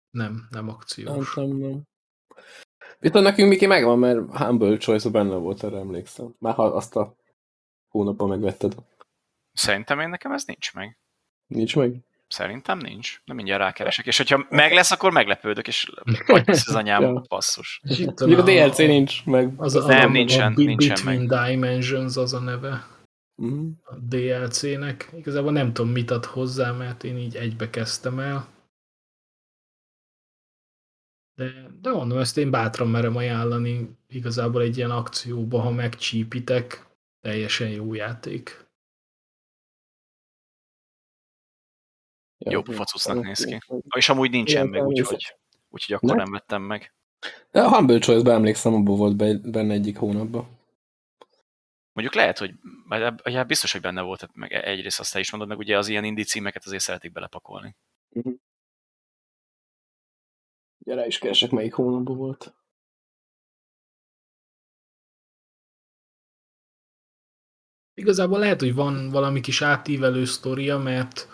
Nem, 0.09 0.47
nem 0.49 0.69
akciós. 0.69 1.33
Nem, 1.33 1.47
nem, 1.47 1.57
nem. 1.57 3.13
A 3.13 3.19
nekünk 3.19 3.49
Miki 3.49 3.65
megvan, 3.65 3.99
mert 3.99 4.37
Humble 4.37 4.77
choice 4.77 5.09
benne 5.09 5.35
volt, 5.35 5.63
erre 5.63 5.77
emlékszem. 5.77 6.35
Már 6.39 6.59
azt 6.59 6.95
a 6.95 7.15
hónapban 7.95 8.29
megvetted. 8.29 8.75
Szerintem 9.53 9.99
én 9.99 10.09
nekem 10.09 10.31
ez 10.31 10.43
nincs 10.45 10.73
meg. 10.73 10.97
Nincs 11.47 11.75
meg? 11.75 11.95
Szerintem 12.27 12.77
nincs. 12.77 13.21
Nem 13.25 13.35
mindjárt 13.35 13.61
rákeresek. 13.61 14.05
És 14.05 14.17
hogyha 14.17 14.45
meg 14.49 14.73
lesz, 14.73 14.91
akkor 14.91 15.11
meglepődök, 15.11 15.67
és 15.67 15.91
hogy 16.25 16.43
lesz 16.45 16.67
az 16.67 16.75
anyám 16.75 17.01
ja. 17.01 17.23
passzus. 17.27 17.81
a, 18.15 18.23
a 18.23 18.41
DLC 18.43 18.77
nincs 18.77 19.25
meg. 19.25 19.53
Az 19.57 19.75
a, 19.75 19.87
nem, 19.87 20.09
a, 20.09 20.11
nincsen, 20.11 20.53
a 20.53 20.55
nincsen 20.55 20.95
Between 20.95 21.21
meg. 21.21 21.49
Dimensions 21.49 22.17
az 22.17 22.33
a 22.33 22.39
neve. 22.39 22.87
Mm. 23.43 23.69
A 23.83 23.95
DLC-nek. 23.95 25.11
Igazából 25.15 25.51
nem 25.51 25.73
tudom, 25.73 25.91
mit 25.91 26.11
ad 26.11 26.25
hozzá, 26.25 26.71
mert 26.71 27.03
én 27.03 27.17
így 27.17 27.35
egybe 27.35 27.69
kezdtem 27.69 28.19
el. 28.19 28.47
De, 31.35 31.51
de 31.81 31.91
mondom, 31.91 32.17
ezt 32.17 32.37
én 32.37 32.51
bátran 32.51 32.87
merem 32.87 33.15
ajánlani 33.15 33.97
igazából 34.07 34.61
egy 34.61 34.77
ilyen 34.77 34.91
akcióba, 34.91 35.59
ha 35.59 35.71
megcsípitek, 35.71 36.84
teljesen 37.25 37.69
jó 37.69 37.93
játék. 37.93 38.67
Jó 42.37 42.61
facusznak 42.63 43.23
néz 43.23 43.45
ki. 43.45 43.59
És 43.95 44.09
amúgy 44.09 44.31
nincsen 44.31 44.67
meg, 44.67 44.85
úgyhogy, 44.85 45.37
úgyhogy 45.69 45.95
akkor 45.95 46.15
nem 46.15 46.31
vettem 46.31 46.61
meg. 46.61 46.93
A 47.51 47.75
Humble 47.75 47.99
Choice-be 47.99 48.31
emlékszem, 48.31 48.73
abból 48.73 48.95
volt 48.95 49.15
benne 49.51 49.73
egyik 49.73 49.97
hónapban. 49.97 50.59
Mondjuk 51.93 52.15
lehet, 52.15 52.37
hogy 52.37 52.53
ja, 53.23 53.43
biztos, 53.43 53.71
hogy 53.71 53.81
benne 53.81 54.01
volt, 54.01 54.33
meg 54.33 54.51
egyrészt 54.51 54.99
azt 54.99 55.17
is 55.17 55.31
mondod, 55.31 55.49
meg 55.49 55.57
ugye 55.57 55.77
az 55.77 55.87
ilyen 55.87 56.03
indi 56.03 56.23
címeket 56.23 56.65
azért 56.65 56.83
szeretik 56.83 57.11
belepakolni. 57.11 57.75
Uh-huh. 58.09 58.33
Gyere 60.77 61.05
is 61.05 61.17
keresek, 61.17 61.51
melyik 61.51 61.73
hónapban 61.73 62.17
volt. 62.17 62.55
Igazából 67.97 68.39
lehet, 68.39 68.59
hogy 68.59 68.73
van 68.75 69.09
valami 69.09 69.39
kis 69.41 69.61
átívelő 69.61 70.25
sztoria, 70.25 70.77
mert 70.77 71.27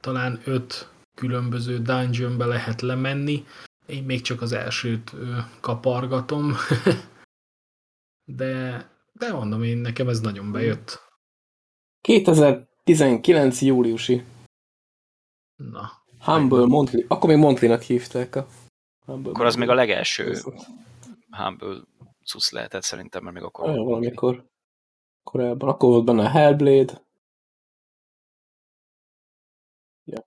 talán 0.00 0.40
öt 0.44 0.88
különböző 1.14 1.78
dungeonbe 1.78 2.44
lehet 2.44 2.80
lemenni. 2.80 3.44
Én 3.86 4.04
még 4.04 4.20
csak 4.20 4.42
az 4.42 4.52
elsőt 4.52 5.12
kapargatom. 5.60 6.54
de, 8.38 8.86
de 9.12 9.32
mondom, 9.32 9.62
én 9.62 9.78
nekem 9.78 10.08
ez 10.08 10.20
nagyon 10.20 10.52
bejött. 10.52 11.04
2019. 12.00 13.60
júliusi. 13.60 14.24
Na. 15.56 16.04
Humble 16.18 16.66
Montli. 16.66 17.04
Akkor 17.08 17.28
még 17.28 17.38
Montlinak 17.38 17.82
hívták 17.82 18.36
a 18.36 18.46
Humble 19.04 19.30
Akkor 19.30 19.46
az 19.46 19.54
még 19.54 19.68
a 19.68 19.74
legelső 19.74 20.34
Humble 21.30 21.80
cusz 22.24 22.50
lehetett 22.50 22.82
szerintem, 22.82 23.22
mert 23.22 23.34
még 23.34 23.44
akkor... 23.44 23.68
Olyan 23.68 23.84
valamikor 23.84 24.44
korábban. 25.26 25.68
Akkor 25.68 25.88
volt 25.88 26.04
benne 26.04 26.22
a 26.22 26.28
Hellblade. 26.28 27.04
Ja. 30.04 30.26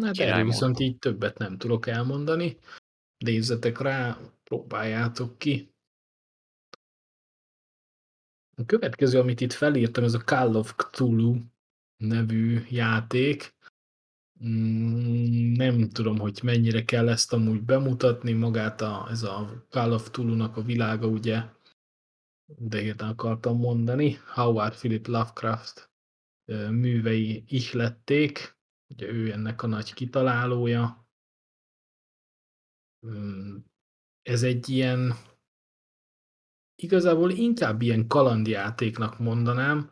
Hát 0.00 0.18
erről 0.18 0.44
viszont 0.44 0.78
így 0.78 0.98
többet 0.98 1.38
nem 1.38 1.58
tudok 1.58 1.86
elmondani. 1.86 2.58
Nézzetek 3.18 3.78
rá, 3.78 4.18
próbáljátok 4.44 5.38
ki. 5.38 5.74
A 8.56 8.64
következő, 8.66 9.18
amit 9.18 9.40
itt 9.40 9.52
felírtam, 9.52 10.04
ez 10.04 10.14
a 10.14 10.18
Call 10.18 10.54
of 10.54 10.74
Cthulhu 10.76 11.36
nevű 11.96 12.60
játék. 12.68 13.54
Mm, 14.44 15.52
nem 15.52 15.88
tudom, 15.88 16.18
hogy 16.18 16.40
mennyire 16.42 16.84
kell 16.84 17.08
ezt 17.08 17.32
amúgy 17.32 17.62
bemutatni, 17.62 18.32
magát 18.32 18.80
a, 18.80 19.06
ez 19.10 19.22
a 19.22 19.66
Call 19.68 19.92
of 19.92 20.10
Tulu-nak 20.10 20.56
a 20.56 20.62
világa, 20.62 21.06
ugye, 21.06 21.44
de 22.46 22.82
érten 22.82 23.08
akartam 23.08 23.56
mondani, 23.56 24.12
Howard 24.34 24.74
Philip 24.74 25.06
Lovecraft 25.06 25.90
művei 26.70 27.44
ihlették, 27.46 28.58
ugye 28.88 29.06
ő 29.06 29.32
ennek 29.32 29.62
a 29.62 29.66
nagy 29.66 29.92
kitalálója. 29.94 31.08
Mm, 33.06 33.56
ez 34.22 34.42
egy 34.42 34.68
ilyen, 34.68 35.12
igazából 36.74 37.30
inkább 37.30 37.82
ilyen 37.82 38.06
kalandjátéknak 38.06 39.18
mondanám, 39.18 39.90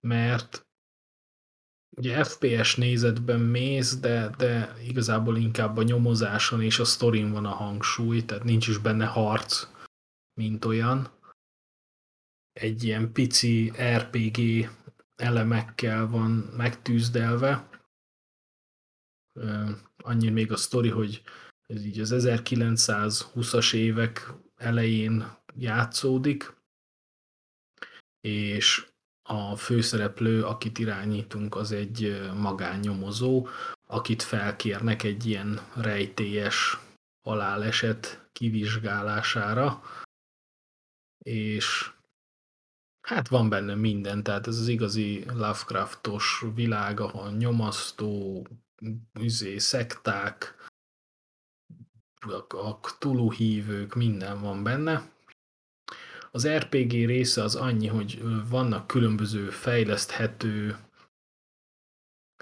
mert 0.00 0.66
ugye 1.96 2.24
FPS 2.24 2.76
nézetben 2.76 3.40
mész, 3.40 3.96
de, 3.96 4.28
de 4.36 4.76
igazából 4.86 5.36
inkább 5.36 5.76
a 5.76 5.82
nyomozáson 5.82 6.62
és 6.62 6.78
a 6.78 6.84
sztorin 6.84 7.32
van 7.32 7.44
a 7.44 7.54
hangsúly, 7.54 8.24
tehát 8.24 8.44
nincs 8.44 8.68
is 8.68 8.78
benne 8.78 9.06
harc, 9.06 9.66
mint 10.34 10.64
olyan. 10.64 11.10
Egy 12.52 12.84
ilyen 12.84 13.12
pici 13.12 13.72
RPG 13.96 14.68
elemekkel 15.16 16.06
van 16.06 16.30
megtűzdelve. 16.30 17.68
Annyi 19.96 20.28
még 20.28 20.52
a 20.52 20.56
sztori, 20.56 20.88
hogy 20.88 21.22
ez 21.66 21.84
így 21.84 22.00
az 22.00 22.12
1920-as 22.14 23.74
évek 23.74 24.32
elején 24.56 25.36
játszódik, 25.54 26.54
és 28.20 28.91
a 29.32 29.56
főszereplő, 29.56 30.44
akit 30.44 30.78
irányítunk, 30.78 31.56
az 31.56 31.72
egy 31.72 32.30
magánnyomozó, 32.36 33.46
akit 33.86 34.22
felkérnek 34.22 35.02
egy 35.02 35.26
ilyen 35.26 35.60
rejtélyes 35.74 36.78
haláleset 37.22 38.28
kivizsgálására, 38.32 39.82
és 41.24 41.92
hát 43.00 43.28
van 43.28 43.48
benne 43.48 43.74
minden, 43.74 44.22
tehát 44.22 44.46
ez 44.46 44.58
az 44.58 44.68
igazi 44.68 45.24
Lovecraftos 45.26 46.44
világ, 46.54 47.00
ahol 47.00 47.30
nyomasztó, 47.30 48.46
üzé, 49.20 49.58
szekták, 49.58 50.56
a, 52.48 52.78
Cthulhu 52.80 53.30
minden 53.94 54.40
van 54.40 54.62
benne, 54.62 55.11
az 56.34 56.48
RPG 56.48 56.90
része 56.90 57.42
az 57.42 57.54
annyi, 57.54 57.86
hogy 57.86 58.22
vannak 58.48 58.86
különböző 58.86 59.50
fejleszthető, 59.50 60.76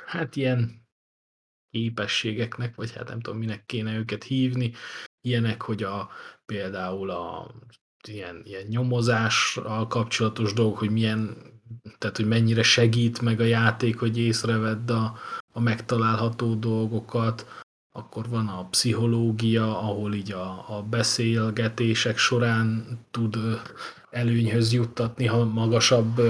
hát 0.06 0.36
ilyen 0.36 0.88
képességeknek, 1.70 2.74
vagy 2.74 2.92
hát 2.92 3.08
nem 3.08 3.20
tudom, 3.20 3.38
minek 3.38 3.66
kéne 3.66 3.96
őket 3.96 4.22
hívni, 4.22 4.72
ilyenek, 5.20 5.62
hogy 5.62 5.82
a, 5.82 6.10
például 6.46 7.10
a 7.10 7.54
ilyen, 8.08 8.42
ilyen 8.44 8.66
nyomozással 8.66 9.86
kapcsolatos 9.86 10.52
dolgok, 10.52 10.78
hogy 10.78 10.90
milyen, 10.90 11.36
tehát 11.98 12.16
hogy 12.16 12.26
mennyire 12.28 12.62
segít 12.62 13.20
meg 13.20 13.40
a 13.40 13.44
játék, 13.44 13.98
hogy 13.98 14.18
észrevedd 14.18 14.90
a, 14.90 15.18
a 15.52 15.60
megtalálható 15.60 16.54
dolgokat, 16.54 17.64
akkor 18.00 18.28
van 18.28 18.48
a 18.48 18.68
pszichológia, 18.68 19.78
ahol 19.78 20.14
így 20.14 20.32
a, 20.32 20.78
a 20.78 20.82
beszélgetések 20.82 22.16
során 22.16 22.98
tud 23.10 23.36
előnyhöz 24.10 24.72
juttatni, 24.72 25.26
ha 25.26 25.44
magasabb 25.44 26.20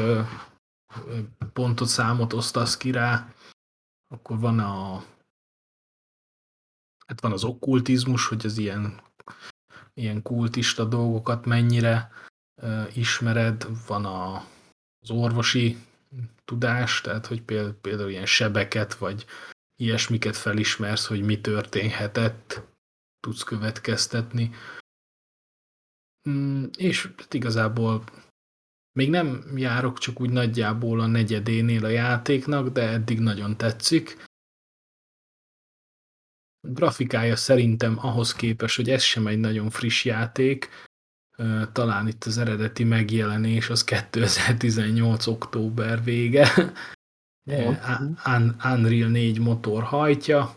pontot, 1.53 1.89
számot 1.89 2.33
osztasz 2.33 2.77
ki 2.77 2.91
rá. 2.91 3.33
Akkor 4.09 4.39
van 4.39 4.59
a 4.59 5.05
hát 7.07 7.21
van 7.21 7.33
az 7.33 7.45
okkultizmus, 7.45 8.27
hogy 8.27 8.47
az 8.47 8.59
ilyen, 8.59 9.00
ilyen 9.95 10.23
kultista 10.23 10.85
dolgokat 10.85 11.45
mennyire 11.45 12.11
ismered, 12.95 13.67
van 13.87 14.05
a, 14.05 14.45
az 15.00 15.11
orvosi 15.11 15.79
tudás, 16.45 17.00
tehát 17.00 17.27
hogy 17.27 17.43
például, 17.43 17.75
például 17.75 18.11
ilyen 18.11 18.27
sebeket, 18.27 18.95
vagy 18.95 19.27
ilyesmiket 19.81 20.37
felismersz, 20.37 21.07
hogy 21.07 21.23
mi 21.23 21.41
történhetett, 21.41 22.63
tudsz 23.21 23.43
következtetni. 23.43 24.51
Mm, 26.29 26.65
és 26.77 27.13
hát 27.17 27.35
igazából 27.35 28.05
még 28.93 29.11
nem 29.11 29.57
járok 29.57 29.99
csak 29.99 30.21
úgy 30.21 30.31
nagyjából 30.31 31.01
a 31.01 31.07
negyedénél 31.07 31.85
a 31.85 31.89
játéknak, 31.89 32.69
de 32.69 32.89
eddig 32.89 33.21
nagyon 33.21 33.57
tetszik. 33.57 34.29
A 36.61 36.69
grafikája 36.69 37.37
szerintem 37.37 37.99
ahhoz 37.99 38.33
képest, 38.33 38.77
hogy 38.77 38.91
ez 38.91 39.03
sem 39.03 39.27
egy 39.27 39.39
nagyon 39.39 39.71
friss 39.71 40.05
játék, 40.05 40.69
talán 41.73 42.09
itt 42.09 42.25
az 42.25 42.39
eredeti 42.39 42.85
megjelenés 42.85 43.71
az 43.71 43.85
2018. 44.11 45.27
október 45.27 46.05
vége, 46.05 46.73
Unreal 47.45 49.09
4 49.09 49.39
motor 49.39 49.83
hajtja. 49.83 50.55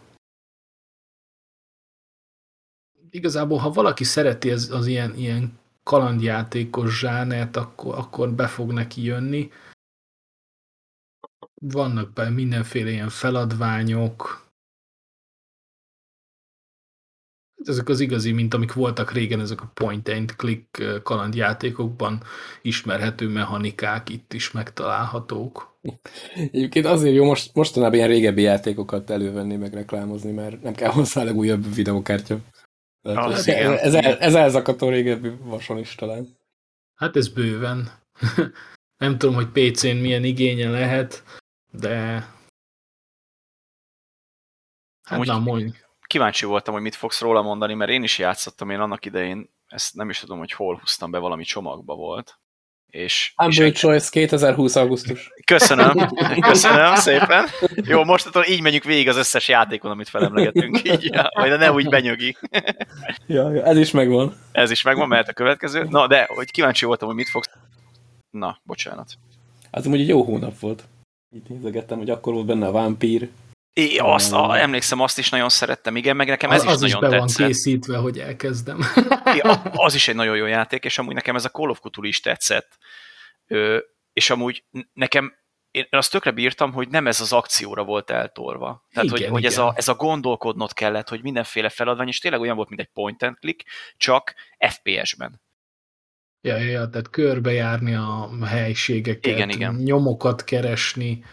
Igazából, 3.10 3.58
ha 3.58 3.70
valaki 3.70 4.04
szereti 4.04 4.52
az, 4.52 4.70
az 4.70 4.88
ilyen, 4.88 5.16
ilyen 5.16 5.60
kalandjátékos 5.84 7.00
zsánert, 7.00 7.56
akkor, 7.56 7.98
akkor 7.98 8.34
be 8.34 8.48
fog 8.48 8.72
neki 8.72 9.04
jönni. 9.04 9.52
Vannak 11.54 12.13
be 12.13 12.30
mindenféle 12.30 12.90
ilyen 12.90 13.10
feladványok, 13.10 14.44
ezek 17.68 17.90
az 17.90 18.00
igazi, 18.00 18.32
mint 18.32 18.54
amik 18.54 18.74
voltak 18.74 19.12
régen, 19.12 19.40
ezek 19.40 19.62
a 19.62 19.72
point 19.74 20.08
and 20.10 20.36
click 20.36 21.02
kalandjátékokban 21.04 22.24
ismerhető 22.62 23.30
mechanikák 23.30 24.10
itt 24.10 24.34
is 24.34 24.52
megtalálhatók. 24.52 25.73
Egyébként 26.36 26.86
azért 26.86 27.16
jó 27.16 27.25
most, 27.25 27.56
mostanában 27.56 27.96
ilyen 27.96 28.08
régebbi 28.08 28.42
játékokat 28.42 29.10
elővenni, 29.10 29.56
meg 29.56 29.74
reklámozni, 29.74 30.32
mert 30.32 30.62
nem 30.62 30.74
kell 30.74 30.92
hozzá 30.92 31.22
a 31.22 31.24
legújabb 31.24 31.74
videókártya. 31.74 32.38
Ah, 33.02 33.34
ez, 33.34 33.48
ez, 33.48 33.94
ez, 33.94 34.16
ez 34.20 34.36
elzakató 34.36 34.90
régebbi 34.90 35.32
vason 35.42 35.78
is 35.78 35.96
talán. 35.96 36.38
Hát 36.96 37.16
ez 37.16 37.28
bőven. 37.28 37.92
nem 39.04 39.18
tudom, 39.18 39.36
hogy 39.36 39.48
PC-n 39.48 39.96
milyen 39.96 40.24
igénye 40.24 40.70
lehet, 40.70 41.24
de 41.72 41.96
hát 45.04 45.18
Amúgy... 45.18 45.28
na, 45.28 45.40
mondj 45.40 45.82
kíváncsi 46.13 46.46
voltam, 46.46 46.74
hogy 46.74 46.84
mit 46.84 46.96
fogsz 46.96 47.22
róla 47.22 47.42
mondani, 47.42 47.74
mert 47.74 47.92
én 47.92 48.04
is 48.04 48.18
játszottam, 48.18 48.70
én 48.70 48.80
annak 48.80 49.06
idején 49.06 49.50
ezt 49.68 49.96
nem 49.96 50.10
is 50.10 50.20
tudom, 50.20 50.38
hogy 50.38 50.52
hol 50.52 50.78
húztam 50.78 51.12
be, 51.12 51.18
valami 51.18 51.44
csomagba 51.44 51.96
volt. 51.96 52.40
És, 52.93 53.33
Humble 53.35 53.65
és 53.65 53.79
Choice 53.79 54.09
2020. 54.12 54.75
augusztus. 54.75 55.31
Köszönöm, 55.45 56.09
köszönöm 56.50 56.95
szépen. 56.95 57.45
Jó, 57.75 58.03
most 58.03 58.29
így 58.47 58.62
menjünk 58.62 58.83
végig 58.83 59.07
az 59.07 59.17
összes 59.17 59.47
játékon, 59.47 59.91
amit 59.91 60.09
felemlegetünk. 60.09 60.83
Így, 60.91 61.03
ja, 61.03 61.29
majd 61.35 61.59
ne 61.59 61.71
úgy 61.71 61.89
benyögi. 61.89 62.38
Ja, 63.27 63.53
ja, 63.53 63.63
ez 63.63 63.77
is 63.77 63.91
megvan. 63.91 64.35
Ez 64.51 64.71
is 64.71 64.81
megvan, 64.81 65.07
mert 65.07 65.27
a 65.27 65.33
következő. 65.33 65.88
Na, 65.89 66.07
de, 66.07 66.27
hogy 66.35 66.51
kíváncsi 66.51 66.85
voltam, 66.85 67.07
hogy 67.07 67.17
mit 67.17 67.29
fogsz... 67.29 67.50
Na, 68.29 68.59
bocsánat. 68.63 69.17
Az 69.71 69.85
amúgy 69.85 70.01
egy 70.01 70.07
jó 70.07 70.23
hónap 70.23 70.59
volt. 70.59 70.83
Itt 71.35 71.47
nézegettem, 71.47 71.97
hogy 71.97 72.09
akkor 72.09 72.33
volt 72.33 72.45
benne 72.45 72.67
a 72.67 72.71
vámpír. 72.71 73.29
É, 73.74 73.98
azt, 73.98 74.34
a, 74.34 74.60
emlékszem, 74.60 75.00
azt 75.00 75.18
is 75.18 75.30
nagyon 75.30 75.50
szerettem, 75.50 75.96
igen, 75.96 76.15
meg 76.15 76.27
nekem 76.27 76.51
ez 76.51 76.65
az, 76.65 76.65
is 76.65 76.72
az 76.72 76.80
nagyon 76.80 77.03
is 77.03 77.10
be 77.10 77.18
tetszett. 77.18 77.38
van 77.38 77.48
készítve, 77.48 77.98
hogy 77.98 78.20
elkezdem. 78.20 78.80
Ja, 79.38 79.51
az 79.62 79.96
is 79.96 80.08
egy 80.08 80.15
nagyon 80.15 80.36
jó 80.36 80.46
játék, 80.46 80.86
és 80.86 80.98
amúgy 80.98 81.13
nekem 81.13 81.36
ez 81.36 81.46
a 81.46 81.50
Call 81.50 81.70
of 81.70 81.80
Cthulhu 81.80 82.08
is 82.08 82.20
tetszett. 82.20 82.77
Ö, 83.48 83.77
és 84.13 84.30
amúgy 84.30 84.63
nekem, 84.94 85.34
én 85.72 85.88
azt 85.89 86.12
tökre 86.12 86.32
bírtam, 86.32 86.74
hogy 86.74 86.88
nem 86.88 87.08
ez 87.08 87.22
az 87.22 87.34
akcióra 87.34 87.84
volt 87.84 88.10
eltorva. 88.10 88.86
Tehát, 88.94 89.10
igen, 89.10 89.22
hogy, 89.22 89.30
hogy 89.30 89.46
ez, 89.46 89.58
a, 89.58 89.74
ez 89.75 89.88
a 89.88 89.96
gondolkodnod 89.96 90.74
kellett, 90.74 91.10
hogy 91.10 91.22
mindenféle 91.22 91.70
feladvány, 91.70 92.08
és 92.08 92.20
tényleg 92.20 92.42
olyan 92.42 92.56
volt, 92.56 92.70
mint 92.70 92.82
egy 92.82 92.89
point 92.94 93.24
and 93.24 93.38
click, 93.39 93.65
csak 93.98 94.34
FPS-ben. 94.70 95.42
Ja, 96.42 96.58
ja, 96.58 96.70
ja, 96.70 96.89
tehát 96.89 97.10
körbejárni 97.10 97.94
a 97.96 98.46
helységeket, 98.46 99.25
igen, 99.25 99.50
igen. 99.50 99.75
nyomokat 99.75 100.44
keresni. 100.44 101.24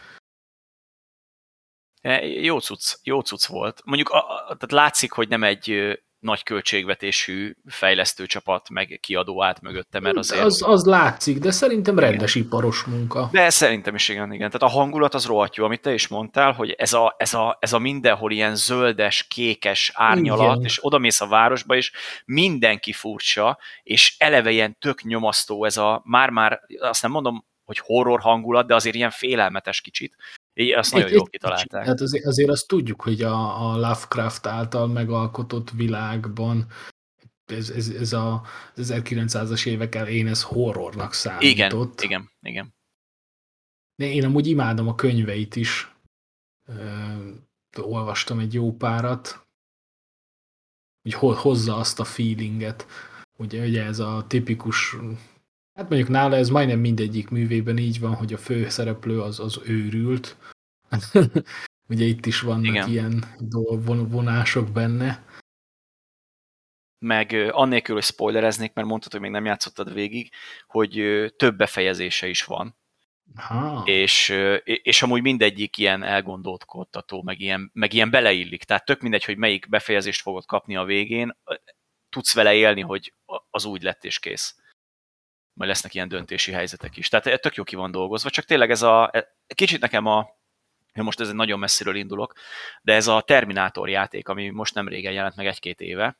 E, 2.00 2.25
jó 2.26 2.59
cucc, 2.59 2.95
jó 3.02 3.21
cucc 3.21 3.47
volt. 3.47 3.80
Mondjuk 3.85 4.09
a, 4.09 4.19
a, 4.19 4.45
tehát 4.45 4.73
látszik, 4.73 5.12
hogy 5.12 5.28
nem 5.28 5.45
egy 5.45 5.99
nagy 6.21 6.42
költségvetésű 6.42 7.57
fejlesztő 7.66 8.26
csapat, 8.26 8.71
meg 8.71 8.99
kiadó 9.02 9.42
át 9.42 9.61
mögötte, 9.61 10.00
mert 10.00 10.16
azért... 10.16 10.42
Az, 10.42 10.62
az 10.66 10.85
látszik, 10.85 11.38
de 11.38 11.50
szerintem 11.50 11.99
rendes 11.99 12.35
igen. 12.35 12.47
iparos 12.47 12.83
munka. 12.83 13.28
De 13.33 13.50
szerintem 13.50 13.95
is 13.95 14.09
igen, 14.09 14.33
igen. 14.33 14.50
Tehát 14.50 14.75
a 14.75 14.78
hangulat 14.78 15.14
az 15.14 15.26
rohadt 15.26 15.57
jó, 15.57 15.64
amit 15.64 15.80
te 15.80 15.92
is 15.92 16.09
mondtál, 16.09 16.52
hogy 16.52 16.71
ez 16.71 16.92
a, 16.92 17.14
ez 17.19 17.35
a, 17.35 17.57
ez 17.61 17.73
a 17.73 17.78
mindenhol 17.78 18.33
ilyen 18.33 18.54
zöldes, 18.54 19.26
kékes 19.26 19.92
árnyalat, 19.95 20.54
igen. 20.54 20.64
és 20.64 20.85
odamész 20.85 21.21
a 21.21 21.26
városba, 21.26 21.76
és 21.76 21.92
mindenki 22.25 22.92
furcsa, 22.92 23.59
és 23.83 24.14
eleve 24.19 24.50
ilyen 24.50 24.76
tök 24.78 25.02
nyomasztó 25.02 25.64
ez 25.64 25.76
a, 25.76 26.02
már-már, 26.04 26.61
azt 26.80 27.02
nem 27.02 27.11
mondom, 27.11 27.45
hogy 27.64 27.78
horror 27.78 28.21
hangulat, 28.21 28.66
de 28.66 28.75
azért 28.75 28.95
ilyen 28.95 29.11
félelmetes 29.11 29.80
kicsit. 29.80 30.16
Így 30.54 30.73
azt 30.73 30.92
nagyon 30.92 31.11
jól 31.11 31.26
kitalálták. 31.26 31.87
Hát 31.87 32.00
azért, 32.00 32.25
azért 32.25 32.50
azt 32.50 32.66
tudjuk, 32.66 33.02
hogy 33.02 33.23
a, 33.23 33.71
a 33.71 33.76
Lovecraft 33.76 34.47
által 34.47 34.87
megalkotott 34.87 35.71
világban 35.71 36.66
ez, 37.50 37.71
ez, 37.71 37.88
ez 37.88 38.12
a, 38.12 38.42
az 38.76 38.92
1900-as 38.95 39.66
évek 39.66 39.95
elején 39.95 40.26
ez 40.26 40.42
horrornak 40.42 41.12
számított. 41.12 42.00
Igen, 42.00 42.21
igen, 42.21 42.30
igen. 42.40 42.75
De 43.95 44.07
én 44.07 44.25
amúgy 44.25 44.47
imádom 44.47 44.88
a 44.88 44.95
könyveit 44.95 45.57
is. 45.57 45.95
Ö, 46.66 46.75
olvastam 47.76 48.38
egy 48.38 48.54
jó 48.54 48.76
párat, 48.76 49.47
hogy 51.02 51.14
hozza 51.37 51.76
azt 51.76 52.00
a 52.00 52.04
feelinget. 52.04 52.87
Ugye, 53.38 53.64
ugye 53.66 53.85
ez 53.85 53.99
a 53.99 54.25
tipikus 54.26 54.97
Hát 55.80 55.88
mondjuk 55.88 56.10
nála 56.10 56.37
ez 56.37 56.49
majdnem 56.49 56.78
mindegyik 56.78 57.28
művében 57.28 57.78
így 57.78 58.00
van, 58.00 58.14
hogy 58.14 58.32
a 58.32 58.38
főszereplő 58.38 59.20
az, 59.20 59.40
az 59.40 59.60
őrült. 59.64 60.37
Ugye 61.88 62.04
itt 62.04 62.26
is 62.26 62.40
vannak 62.40 62.64
Igen. 62.64 62.88
ilyen 62.88 63.25
vonások 64.08 64.71
benne. 64.71 65.25
Meg 66.99 67.32
annélkül, 67.50 67.95
hogy 67.95 68.04
spoilereznék, 68.04 68.73
mert 68.73 68.88
mondtad, 68.88 69.12
hogy 69.12 69.21
még 69.21 69.30
nem 69.30 69.45
játszottad 69.45 69.93
végig, 69.93 70.32
hogy 70.66 71.02
több 71.36 71.56
befejezése 71.56 72.28
is 72.28 72.45
van. 72.45 72.76
Ha. 73.34 73.82
És, 73.84 74.28
és 74.64 75.02
amúgy 75.02 75.23
mindegyik 75.23 75.78
ilyen 75.78 76.02
elgondolkodtató, 76.02 77.23
meg 77.23 77.40
ilyen, 77.40 77.71
meg 77.75 77.93
ilyen 77.93 78.10
beleillik. 78.10 78.64
Tehát 78.64 78.84
tök 78.84 79.00
mindegy, 79.00 79.25
hogy 79.25 79.36
melyik 79.36 79.69
befejezést 79.69 80.21
fogod 80.21 80.47
kapni 80.47 80.76
a 80.76 80.84
végén, 80.84 81.36
tudsz 82.08 82.34
vele 82.34 82.54
élni, 82.54 82.80
hogy 82.80 83.14
az 83.50 83.64
úgy 83.64 83.82
lett 83.82 84.04
és 84.04 84.19
kész 84.19 84.59
majd 85.52 85.71
lesznek 85.71 85.95
ilyen 85.95 86.08
döntési 86.08 86.52
helyzetek 86.52 86.97
is. 86.97 87.08
Tehát 87.08 87.41
tök 87.41 87.54
jó 87.54 87.65
ki 87.65 87.76
van 87.76 87.91
dolgozva, 87.91 88.30
csak 88.30 88.45
tényleg 88.45 88.71
ez 88.71 88.82
a, 88.82 89.10
e, 89.13 89.36
kicsit 89.54 89.80
nekem 89.80 90.06
a, 90.06 90.28
most 90.95 91.21
ez 91.21 91.28
egy 91.28 91.34
nagyon 91.34 91.58
messziről 91.58 91.97
indulok, 91.97 92.34
de 92.82 92.95
ez 92.95 93.06
a 93.06 93.21
Terminátor 93.21 93.89
játék, 93.89 94.28
ami 94.28 94.49
most 94.49 94.75
nem 94.75 94.89
régen 94.89 95.13
jelent 95.13 95.36
meg 95.36 95.47
egy-két 95.47 95.80
éve, 95.80 96.19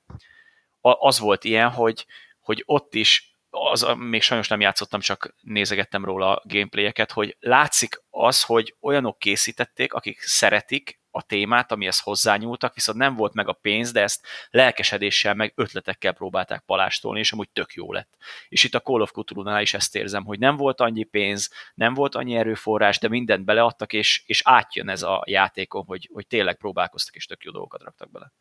az 0.81 1.19
volt 1.19 1.45
ilyen, 1.45 1.71
hogy, 1.71 2.07
hogy 2.41 2.63
ott 2.67 2.95
is, 2.95 3.39
az, 3.51 3.87
még 3.97 4.23
sajnos 4.23 4.49
nem 4.49 4.61
játszottam, 4.61 5.01
csak 5.01 5.35
nézegettem 5.41 6.05
róla 6.05 6.37
a 6.37 6.43
gameplayeket, 6.45 7.13
hogy 7.13 7.37
látszik 7.41 8.03
az, 8.11 8.43
hogy 8.43 8.77
olyanok 8.81 9.19
készítették, 9.19 9.93
akik 9.93 10.21
szeretik, 10.21 11.00
a 11.11 11.23
témát, 11.23 11.73
amihez 11.73 12.01
hozzányúltak, 12.01 12.75
viszont 12.75 12.99
nem 12.99 13.15
volt 13.15 13.35
meg 13.35 13.49
a 13.49 13.53
pénz, 13.53 13.93
de 13.93 14.03
ezt 14.03 14.27
lelkesedéssel, 14.51 15.35
meg 15.35 15.53
ötletekkel 15.55 16.13
próbálták 16.13 16.63
palástolni, 16.67 17.19
és 17.19 17.33
amúgy 17.33 17.51
tök 17.51 17.73
jó 17.73 17.93
lett. 17.93 18.17
És 18.49 18.65
itt 18.65 18.75
a 18.75 18.81
Call 18.81 19.01
of 19.01 19.11
Cthulhu-nál 19.11 19.63
is 19.63 19.75
ezt 19.75 19.97
érzem, 19.97 20.25
hogy 20.25 20.39
nem 20.39 20.57
volt 20.57 20.81
annyi 20.81 21.05
pénz, 21.05 21.51
nem 21.75 21.95
volt 21.95 22.15
annyi 22.15 22.37
erőforrás, 22.37 22.99
de 22.99 23.09
mindent 23.09 23.45
beleadtak, 23.45 23.93
és, 23.93 24.23
és 24.27 24.41
átjön 24.45 24.89
ez 24.89 25.03
a 25.03 25.23
játékon, 25.27 25.85
hogy, 25.85 26.11
hogy 26.13 26.27
tényleg 26.27 26.57
próbálkoztak, 26.57 27.15
és 27.15 27.27
tök 27.27 27.43
jó 27.43 27.51
dolgokat 27.51 27.83
raktak 27.83 28.11
bele. 28.11 28.33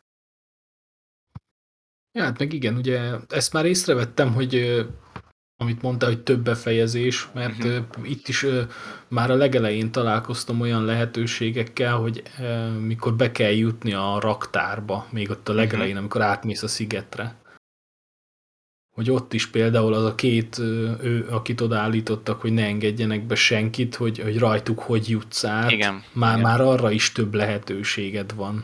Ja, 2.11 2.23
hát 2.23 2.39
meg 2.39 2.53
igen, 2.53 2.75
ugye 2.75 3.11
ezt 3.29 3.53
már 3.53 3.65
észrevettem, 3.65 4.33
hogy 4.33 4.85
amit 5.61 5.81
mondta, 5.81 6.05
hogy 6.05 6.19
több 6.19 6.43
befejezés, 6.43 7.27
mert 7.33 7.63
uh-huh. 7.63 7.85
itt 8.03 8.27
is 8.27 8.43
uh, 8.43 8.61
már 9.07 9.31
a 9.31 9.35
legelején 9.35 9.91
találkoztam 9.91 10.61
olyan 10.61 10.85
lehetőségekkel, 10.85 11.97
hogy 11.97 12.23
uh, 12.39 12.77
mikor 12.77 13.13
be 13.13 13.31
kell 13.31 13.51
jutni 13.51 13.93
a 13.93 14.19
raktárba, 14.19 15.07
még 15.09 15.29
ott 15.29 15.49
a 15.49 15.51
mhm. 15.51 15.59
legelején, 15.59 15.95
uh-huh. 15.95 15.99
amikor 15.99 16.21
átmész 16.21 16.63
a 16.63 16.67
szigetre, 16.67 17.35
hogy 18.95 19.11
ott 19.11 19.33
is 19.33 19.47
például 19.47 19.93
az 19.93 20.03
a 20.03 20.15
két, 20.15 20.57
ő, 20.59 21.27
akit 21.29 21.61
odaállítottak, 21.61 22.41
hogy 22.41 22.51
ne 22.51 22.65
engedjenek 22.65 23.23
be 23.23 23.35
senkit, 23.35 23.95
hogy, 23.95 24.19
hogy 24.19 24.37
rajtuk 24.37 24.79
hogy 24.79 25.09
jutsz 25.09 25.43
át, 25.43 25.71
igen, 25.71 26.03
már, 26.13 26.37
igen. 26.37 26.49
már 26.49 26.61
arra 26.61 26.91
is 26.91 27.11
több 27.11 27.33
lehetőséged 27.33 28.35
van 28.35 28.63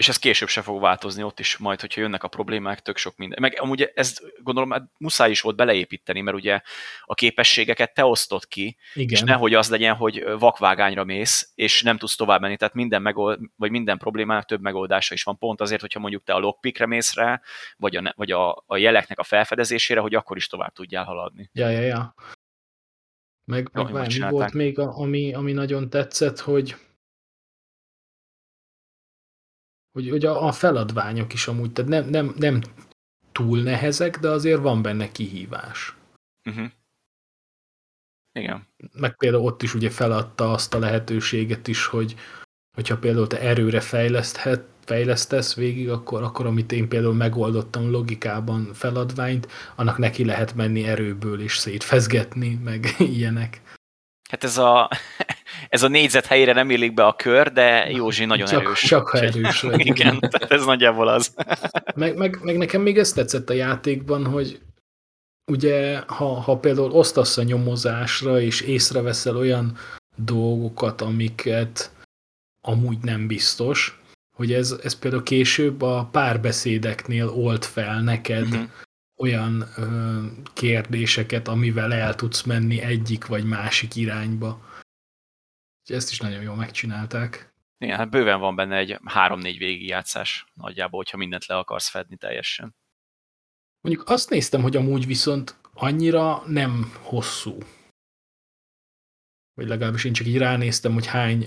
és 0.00 0.08
ez 0.08 0.16
később 0.16 0.48
se 0.48 0.62
fog 0.62 0.80
változni 0.80 1.22
ott 1.22 1.38
is 1.38 1.56
majd, 1.56 1.80
hogyha 1.80 2.00
jönnek 2.00 2.22
a 2.22 2.28
problémák, 2.28 2.80
tök 2.80 2.96
sok 2.96 3.16
minden. 3.16 3.38
Meg 3.40 3.58
amúgy 3.60 3.90
ezt 3.94 4.22
gondolom, 4.42 4.70
hát 4.70 4.90
muszáj 4.98 5.30
is 5.30 5.40
volt 5.40 5.56
beleépíteni, 5.56 6.20
mert 6.20 6.36
ugye 6.36 6.60
a 7.04 7.14
képességeket 7.14 7.94
te 7.94 8.04
osztod 8.04 8.46
ki, 8.46 8.76
Igen. 8.94 9.08
és 9.08 9.20
nehogy 9.20 9.54
az 9.54 9.70
legyen, 9.70 9.94
hogy 9.94 10.24
vakvágányra 10.38 11.04
mész, 11.04 11.52
és 11.54 11.82
nem 11.82 11.96
tudsz 11.96 12.16
tovább 12.16 12.40
menni, 12.40 12.56
tehát 12.56 12.74
minden, 12.74 13.02
megold, 13.02 13.38
vagy 13.56 13.70
minden 13.70 13.98
problémának 13.98 14.44
több 14.44 14.60
megoldása 14.60 15.14
is 15.14 15.22
van, 15.22 15.38
pont 15.38 15.60
azért, 15.60 15.80
hogyha 15.80 16.00
mondjuk 16.00 16.24
te 16.24 16.32
a 16.32 16.38
lockpickre 16.38 16.86
mész 16.86 17.14
rá, 17.14 17.40
vagy 17.76 17.96
a, 17.96 18.12
vagy 18.16 18.30
a, 18.30 18.64
a 18.66 18.76
jeleknek 18.76 19.18
a 19.18 19.24
felfedezésére, 19.24 20.00
hogy 20.00 20.14
akkor 20.14 20.36
is 20.36 20.46
tovább 20.46 20.72
tudjál 20.72 21.04
haladni. 21.04 21.50
Ja, 21.52 21.68
ja, 21.68 21.80
ja. 21.80 22.14
Meg, 23.44 23.70
meg 23.72 23.92
várj, 23.92 24.18
mi 24.18 24.30
volt 24.30 24.52
még, 24.52 24.78
a, 24.78 24.98
ami, 24.98 25.34
ami 25.34 25.52
nagyon 25.52 25.90
tetszett, 25.90 26.38
hogy 26.38 26.76
hogy, 29.92 30.10
hogy 30.10 30.24
a, 30.24 30.46
a 30.46 30.52
feladványok 30.52 31.32
is 31.32 31.46
amúgy, 31.46 31.72
tehát 31.72 31.90
nem, 31.90 32.08
nem, 32.08 32.34
nem 32.36 32.60
túl 33.32 33.62
nehezek, 33.62 34.18
de 34.18 34.28
azért 34.28 34.60
van 34.60 34.82
benne 34.82 35.12
kihívás. 35.12 35.96
Uh-huh. 36.44 36.70
Igen. 38.32 38.66
Meg 38.92 39.16
például 39.16 39.44
ott 39.44 39.62
is 39.62 39.74
ugye 39.74 39.90
feladta 39.90 40.52
azt 40.52 40.74
a 40.74 40.78
lehetőséget 40.78 41.68
is, 41.68 41.86
hogy 41.86 42.16
hogyha 42.74 42.98
például 42.98 43.26
te 43.26 43.40
erőre 43.40 43.80
fejleszthet, 43.80 44.64
fejlesztesz 44.84 45.54
végig, 45.54 45.90
akkor, 45.90 46.22
akkor 46.22 46.46
amit 46.46 46.72
én 46.72 46.88
például 46.88 47.14
megoldottam 47.14 47.90
logikában 47.90 48.72
feladványt, 48.72 49.48
annak 49.76 49.98
neki 49.98 50.24
lehet 50.24 50.54
menni 50.54 50.84
erőből 50.84 51.40
és 51.40 51.56
szétfezgetni, 51.56 52.54
meg 52.64 52.94
ilyenek. 53.16 53.60
Hát 54.30 54.44
ez 54.44 54.58
a, 54.58 54.88
ez 55.68 55.82
a 55.82 55.88
négyzet 55.88 56.26
helyére 56.26 56.52
nem 56.52 56.70
illik 56.70 56.94
be 56.94 57.06
a 57.06 57.16
kör, 57.16 57.52
de 57.52 57.90
Józsi 57.90 58.24
nagyon 58.24 58.46
csak, 58.46 58.62
erős. 58.62 58.80
Csak 58.80 59.08
ha 59.08 59.18
erős 59.18 59.60
vagy. 59.70 59.86
Igen, 59.86 60.20
tehát 60.20 60.52
ez 60.52 60.64
nagyjából 60.64 61.08
az. 61.08 61.34
meg, 61.94 62.16
meg, 62.16 62.38
meg 62.42 62.56
nekem 62.56 62.82
még 62.82 62.98
ezt 62.98 63.14
tetszett 63.14 63.50
a 63.50 63.52
játékban, 63.52 64.26
hogy 64.26 64.60
ugye, 65.50 65.98
ha, 66.06 66.40
ha 66.40 66.58
például 66.58 66.90
osztasz 66.90 67.36
a 67.36 67.42
nyomozásra, 67.42 68.40
és 68.40 68.60
észreveszel 68.60 69.36
olyan 69.36 69.76
dolgokat, 70.16 71.00
amiket 71.00 71.90
amúgy 72.60 72.98
nem 73.02 73.26
biztos, 73.26 74.00
hogy 74.36 74.52
ez, 74.52 74.76
ez 74.82 74.98
például 74.98 75.22
később 75.22 75.82
a 75.82 76.08
párbeszédeknél 76.12 77.28
old 77.28 77.64
fel 77.64 78.00
neked 78.00 78.46
uh-huh. 78.46 78.68
Olyan 79.20 79.64
ö, 79.76 80.26
kérdéseket, 80.54 81.48
amivel 81.48 81.92
el 81.92 82.14
tudsz 82.14 82.42
menni 82.42 82.80
egyik 82.80 83.26
vagy 83.26 83.44
másik 83.44 83.96
irányba. 83.96 84.68
Ezt 85.84 86.10
is 86.10 86.18
nagyon 86.18 86.42
jól 86.42 86.56
megcsinálták. 86.56 87.54
Igen, 87.78 87.96
hát 87.96 88.10
bőven 88.10 88.40
van 88.40 88.56
benne 88.56 88.76
egy 88.76 88.98
három-négy 89.04 89.58
végigjátszás 89.58 90.46
nagyjából, 90.54 90.98
hogyha 90.98 91.16
mindent 91.16 91.46
le 91.46 91.56
akarsz 91.56 91.88
fedni 91.88 92.16
teljesen. 92.16 92.74
Mondjuk 93.80 94.08
azt 94.08 94.30
néztem, 94.30 94.62
hogy 94.62 94.76
amúgy 94.76 95.06
viszont 95.06 95.58
annyira 95.74 96.42
nem 96.46 96.92
hosszú. 97.02 97.58
Vagy 99.54 99.68
legalábbis 99.68 100.04
én 100.04 100.12
csak 100.12 100.26
így 100.26 100.38
ránéztem, 100.38 100.92
hogy 100.92 101.06
hány 101.06 101.46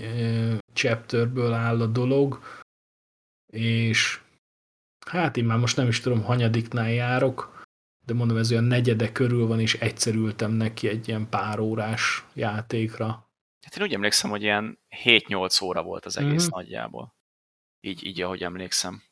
chapterből 0.72 1.52
áll 1.52 1.80
a 1.80 1.86
dolog, 1.86 2.40
és 3.52 4.20
hát 5.06 5.36
én 5.36 5.44
már 5.44 5.58
most 5.58 5.76
nem 5.76 5.88
is 5.88 6.00
tudom, 6.00 6.22
hanyadiknál 6.22 6.90
járok, 6.90 7.53
de 8.06 8.14
mondom, 8.14 8.36
ez 8.36 8.50
olyan 8.50 8.64
negyede 8.64 9.12
körül 9.12 9.46
van, 9.46 9.60
és 9.60 9.74
egyszerültem 9.74 10.50
neki 10.50 10.88
egy 10.88 11.08
ilyen 11.08 11.28
pár 11.28 11.58
órás 11.58 12.24
játékra. 12.34 13.06
Hát 13.60 13.76
én 13.76 13.82
úgy 13.82 13.94
emlékszem, 13.94 14.30
hogy 14.30 14.42
ilyen 14.42 14.78
7-8 15.04 15.64
óra 15.64 15.82
volt 15.82 16.04
az 16.04 16.16
egész 16.16 16.44
mm 16.46 16.48
nagyjából. 16.50 17.16
Így, 17.80 18.06
így, 18.06 18.20
ahogy 18.20 18.42
emlékszem. 18.42 19.02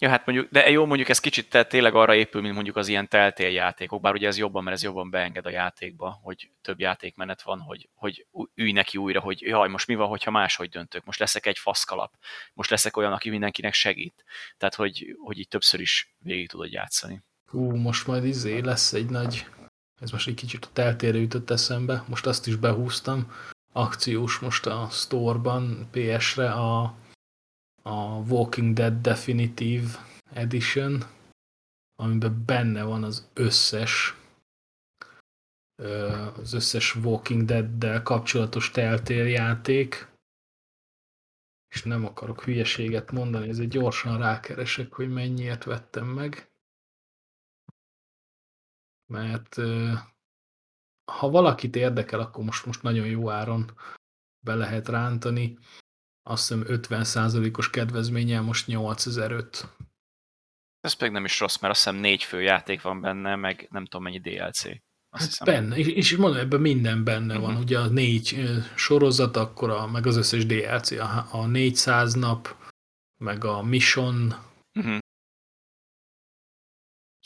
Ja, 0.00 0.08
hát 0.08 0.26
mondjuk, 0.26 0.50
de 0.50 0.70
jó, 0.70 0.86
mondjuk 0.86 1.08
ez 1.08 1.20
kicsit 1.20 1.50
tehát 1.50 1.68
tényleg 1.68 1.94
arra 1.94 2.14
épül, 2.14 2.40
mint 2.40 2.54
mondjuk 2.54 2.76
az 2.76 2.88
ilyen 2.88 3.08
teltél 3.08 3.50
játékok, 3.50 4.00
bár 4.00 4.14
ugye 4.14 4.26
ez 4.26 4.38
jobban, 4.38 4.62
mert 4.62 4.76
ez 4.76 4.82
jobban 4.82 5.10
beenged 5.10 5.46
a 5.46 5.50
játékba, 5.50 6.18
hogy 6.22 6.50
több 6.62 6.80
játékmenet 6.80 7.42
van, 7.42 7.60
hogy, 7.60 7.88
hogy 7.94 8.26
ülj 8.54 8.72
neki 8.72 8.98
újra, 8.98 9.20
hogy 9.20 9.40
jaj, 9.40 9.68
most 9.68 9.86
mi 9.86 9.94
van, 9.94 10.08
hogyha 10.08 10.30
máshogy 10.30 10.68
döntök, 10.68 11.04
most 11.04 11.18
leszek 11.18 11.46
egy 11.46 11.58
faszkalap, 11.58 12.12
most 12.52 12.70
leszek 12.70 12.96
olyan, 12.96 13.12
aki 13.12 13.30
mindenkinek 13.30 13.74
segít. 13.74 14.24
Tehát, 14.58 14.74
hogy, 14.74 15.16
hogy 15.18 15.38
így 15.38 15.48
többször 15.48 15.80
is 15.80 16.14
végig 16.18 16.48
tudod 16.48 16.72
játszani. 16.72 17.22
Hú, 17.46 17.76
most 17.76 18.06
majd 18.06 18.24
izé 18.24 18.58
lesz 18.58 18.92
egy 18.92 19.10
nagy, 19.10 19.46
ez 20.00 20.10
most 20.10 20.28
egy 20.28 20.34
kicsit 20.34 20.64
a 20.64 20.72
teltére 20.72 21.18
jutott 21.18 21.50
eszembe, 21.50 22.04
most 22.08 22.26
azt 22.26 22.46
is 22.46 22.56
behúztam, 22.56 23.32
akciós 23.72 24.38
most 24.38 24.66
a 24.66 24.88
store-ban, 24.90 25.88
PS-re 25.90 26.50
a 26.50 26.94
a 27.88 28.22
Walking 28.28 28.74
Dead 28.74 29.00
Definitive 29.00 29.88
Edition, 30.32 31.02
amiben 31.94 32.44
benne 32.44 32.82
van 32.82 33.04
az 33.04 33.30
összes 33.34 34.16
az 36.36 36.52
összes 36.52 36.94
Walking 36.94 37.44
Dead-del 37.44 38.02
kapcsolatos 38.02 38.70
teltél 38.70 39.26
játék, 39.26 40.08
és 41.74 41.82
nem 41.82 42.04
akarok 42.04 42.42
hülyeséget 42.42 43.12
mondani, 43.12 43.48
ezért 43.48 43.70
gyorsan 43.70 44.18
rákeresek, 44.18 44.92
hogy 44.92 45.08
mennyiért 45.08 45.64
vettem 45.64 46.06
meg. 46.06 46.50
Mert 49.06 49.54
ha 51.12 51.30
valakit 51.30 51.76
érdekel, 51.76 52.20
akkor 52.20 52.44
most, 52.44 52.66
most 52.66 52.82
nagyon 52.82 53.06
jó 53.06 53.30
áron 53.30 53.70
be 54.44 54.54
lehet 54.54 54.88
rántani 54.88 55.58
azt 56.28 56.48
hiszem 56.48 56.64
50%-os 56.68 57.70
kedvezménnyel 57.70 58.42
most 58.42 58.66
8005. 58.66 59.68
Ez 60.80 60.92
pedig 60.92 61.12
nem 61.12 61.24
is 61.24 61.40
rossz, 61.40 61.58
mert 61.58 61.74
azt 61.74 61.84
hiszem 61.84 62.00
négy 62.00 62.22
fő 62.22 62.42
játék 62.42 62.82
van 62.82 63.00
benne, 63.00 63.36
meg 63.36 63.68
nem 63.70 63.84
tudom 63.84 64.02
mennyi 64.02 64.18
DLC. 64.18 64.64
Azt 65.10 65.22
hát 65.22 65.28
hiszem. 65.28 65.46
benne, 65.46 65.76
és, 65.76 65.86
és 65.86 66.16
mondom, 66.16 66.40
ebben 66.40 66.60
minden 66.60 67.04
benne 67.04 67.34
uh 67.34 67.38
-huh. 67.38 67.42
van. 67.42 67.52
Mhm. 67.52 67.62
Ugye 67.62 67.78
a 67.78 67.86
négy 67.86 68.40
sorozat, 68.74 69.36
akkor 69.36 69.70
a, 69.70 69.86
meg 69.86 70.06
az 70.06 70.16
összes 70.16 70.46
DLC, 70.46 70.90
a, 70.90 71.28
a 71.30 71.46
400 71.46 72.14
nap, 72.14 72.56
meg 73.16 73.44
a 73.44 73.62
Mission. 73.62 74.14
Uh 74.74 74.82
mhm. 74.82 74.88
-huh. 74.88 74.98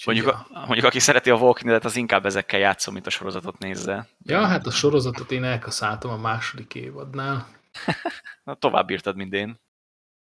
Mondjuk, 0.05 0.29
a, 0.29 0.47
mondjuk 0.53 0.85
aki 0.85 0.99
szereti 0.99 1.31
a 1.31 1.37
Walking 1.37 1.71
Dead, 1.71 1.85
az 1.85 1.97
inkább 1.97 2.27
ezekkel 2.27 2.61
játszom, 2.61 2.95
mint 2.95 3.07
a 3.07 3.11
sorozatot 3.11 3.59
nézze. 3.59 4.09
Ja, 4.19 4.47
hát 4.47 4.67
a 4.67 4.71
sorozatot 4.71 5.31
én 5.31 5.45
elkaszáltam 5.45 6.11
a 6.11 6.17
második 6.17 6.75
évadnál. 6.75 7.62
Na, 8.45 8.55
tovább 8.55 8.91
írtad, 8.91 9.17
mint 9.17 9.33
én. 9.33 9.61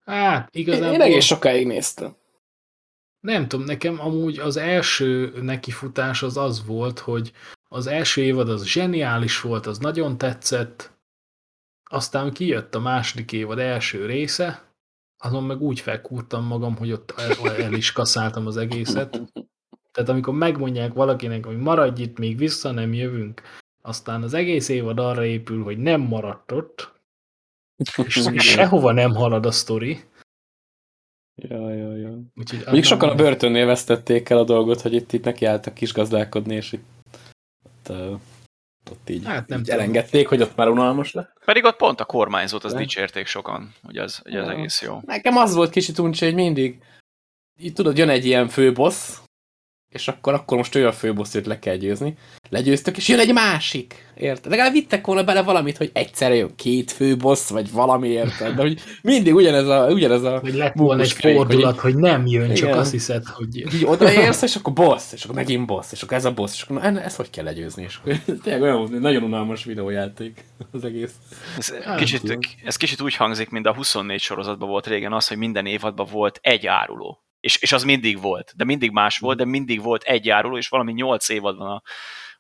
Hát, 0.05 0.55
igazából... 0.55 0.94
Én 0.94 1.00
egész 1.00 1.24
sokáig 1.24 1.66
néztem. 1.66 2.16
Nem 3.20 3.48
tudom, 3.48 3.66
nekem 3.66 4.00
amúgy 4.00 4.38
az 4.38 4.57
első 4.57 5.33
nekifutás 5.42 6.22
az 6.22 6.37
az 6.37 6.66
volt, 6.66 6.98
hogy 6.98 7.33
az 7.68 7.87
első 7.87 8.22
évad 8.22 8.48
az 8.48 8.64
zseniális 8.64 9.40
volt, 9.40 9.66
az 9.66 9.79
nagyon 9.79 10.18
tetszett, 10.18 10.98
aztán 11.90 12.33
kijött 12.33 12.74
a 12.74 12.81
második 12.81 13.33
évad 13.33 13.59
első 13.59 14.07
része, 14.07 14.70
azon 15.18 15.44
meg 15.44 15.61
úgy 15.61 15.81
felkúrtam 15.81 16.44
magam, 16.44 16.76
hogy 16.76 16.92
ott 16.92 17.14
el, 17.16 17.57
el 17.57 17.72
is 17.72 17.92
kaszáltam 17.92 18.46
az 18.46 18.57
egészet. 18.57 19.20
Tehát 19.92 20.09
amikor 20.09 20.35
megmondják 20.35 20.92
valakinek, 20.92 21.44
hogy 21.46 21.59
maradj 21.59 22.03
itt, 22.03 22.18
még 22.18 22.37
vissza 22.37 22.70
nem 22.70 22.94
jövünk, 22.94 23.42
aztán 23.83 24.22
az 24.22 24.35
egész 24.35 24.68
évad 24.68 24.98
arra 24.98 25.24
épül, 25.24 25.62
hogy 25.62 25.79
nem 25.79 26.00
maradt 26.00 26.53
ott, 26.53 27.00
és 28.05 28.31
sehova 28.55 28.93
nem 28.93 29.14
halad 29.14 29.47
a 29.47 29.51
sztori. 29.51 30.01
Ja, 31.35 31.75
ja, 31.75 31.97
ja. 31.97 32.19
Úgyhogy 32.35 32.64
Még 32.73 32.85
sokan 32.85 33.09
a 33.09 33.14
börtönnél 33.14 33.66
vesztették 33.66 34.29
el 34.29 34.38
a 34.38 34.45
dolgot, 34.45 34.81
hogy 34.81 34.93
itt, 34.93 35.12
itt 35.12 35.25
nekiálltak 35.25 35.75
kisgazdálkodni, 35.75 36.55
és 36.55 36.73
itt 36.73 36.85
ott, 37.64 37.88
uh, 37.88 38.21
ott 38.90 39.11
így, 39.11 39.25
hát 39.25 39.49
nem 39.49 39.61
így 39.61 39.71
elengedték, 39.71 40.29
hogy 40.29 40.43
ott 40.43 40.57
már 40.57 40.69
unalmas 40.69 41.12
lett. 41.12 41.33
Pedig 41.45 41.64
ott 41.64 41.77
pont 41.77 42.01
a 42.01 42.05
kormányzót, 42.05 42.64
az 42.64 42.73
De? 42.73 42.79
dicsérték 42.79 43.27
sokan, 43.27 43.75
hogy 43.83 43.97
az, 43.97 44.16
hogy 44.16 44.37
az 44.37 44.47
ja. 44.47 44.53
egész 44.53 44.83
jó. 44.83 45.01
Nekem 45.07 45.37
az 45.37 45.55
volt 45.55 45.71
kicsit 45.71 45.99
uncsi, 45.99 46.25
hogy 46.25 46.35
mindig 46.35 46.83
így 47.59 47.73
tudod, 47.73 47.99
jön 47.99 48.09
egy 48.09 48.25
ilyen 48.25 48.49
főbossz, 48.49 49.19
és 49.90 50.09
akkor, 50.09 50.35
akkor 50.35 50.57
most 50.57 50.74
olyan 50.74 50.92
főbosszút 50.92 51.46
le 51.46 51.59
kell 51.59 51.76
győzni. 51.76 52.16
Legyőztök, 52.48 52.96
és 52.96 53.09
jön 53.09 53.18
egy 53.18 53.33
másik. 53.33 54.09
Érted? 54.16 54.50
Legalább 54.50 54.72
vittek 54.72 55.07
volna 55.07 55.24
bele 55.24 55.42
valamit, 55.42 55.76
hogy 55.76 55.90
egyszerre 55.92 56.35
jön 56.35 56.55
két 56.57 56.90
főbossz, 56.90 57.50
vagy 57.50 57.72
valami, 57.72 58.09
érted? 58.09 58.55
De 58.55 58.62
hogy 58.62 58.81
mindig 59.03 59.35
ugyanez 59.35 59.66
a... 59.66 59.87
Ugyanez 59.87 60.22
a 60.22 60.38
hogy 60.38 60.55
lett 60.55 60.74
volna 60.74 61.03
egy 61.03 61.12
fordulat, 61.12 61.79
hogy, 61.79 61.92
hogy 61.92 62.03
nem 62.03 62.26
jön, 62.26 62.55
csak 62.55 62.68
igen. 62.68 62.79
azt 62.79 62.90
hiszed, 62.90 63.24
hogy... 63.26 63.57
Így 63.57 63.85
odaérsz, 63.85 64.42
és 64.42 64.57
akkor 64.57 64.72
boss, 64.72 65.12
és 65.12 65.24
akkor 65.24 65.37
megint 65.37 65.66
boss, 65.66 65.92
és 65.92 66.03
akkor 66.03 66.16
ez 66.16 66.24
a 66.24 66.33
boss, 66.33 66.55
és 66.55 66.62
akkor 66.62 66.92
na, 66.92 67.00
ezt 67.00 67.16
hogy 67.16 67.31
kell 67.31 67.44
legyőzni? 67.44 67.83
És 67.83 67.96
akkor 67.96 68.16
tényleg 68.42 68.62
olyan 68.62 68.96
nagyon 69.00 69.22
unalmas 69.22 69.64
videójáték 69.64 70.44
az 70.72 70.85
egész. 70.85 71.12
Ez 71.59 71.72
kicsit, 71.96 72.38
ez 72.64 72.76
kicsit 72.76 73.00
úgy 73.00 73.14
hangzik, 73.14 73.50
mint 73.50 73.66
a 73.66 73.74
24 73.74 74.20
sorozatban 74.20 74.68
volt 74.68 74.87
régen 74.87 75.12
az, 75.12 75.29
hogy 75.29 75.37
minden 75.37 75.66
évadban 75.66 76.07
volt 76.11 76.38
egy 76.42 76.66
áruló 76.66 77.24
és, 77.40 77.57
és 77.57 77.72
az 77.72 77.85
mindig 77.85 78.20
volt, 78.20 78.53
de 78.57 78.64
mindig 78.64 78.90
más 78.90 79.18
volt, 79.18 79.37
de 79.37 79.44
mindig 79.44 79.83
volt 79.83 80.03
egy 80.03 80.24
járuló, 80.24 80.57
és 80.57 80.68
valami 80.68 80.92
nyolc 80.92 81.29
évad 81.29 81.57
van 81.57 81.83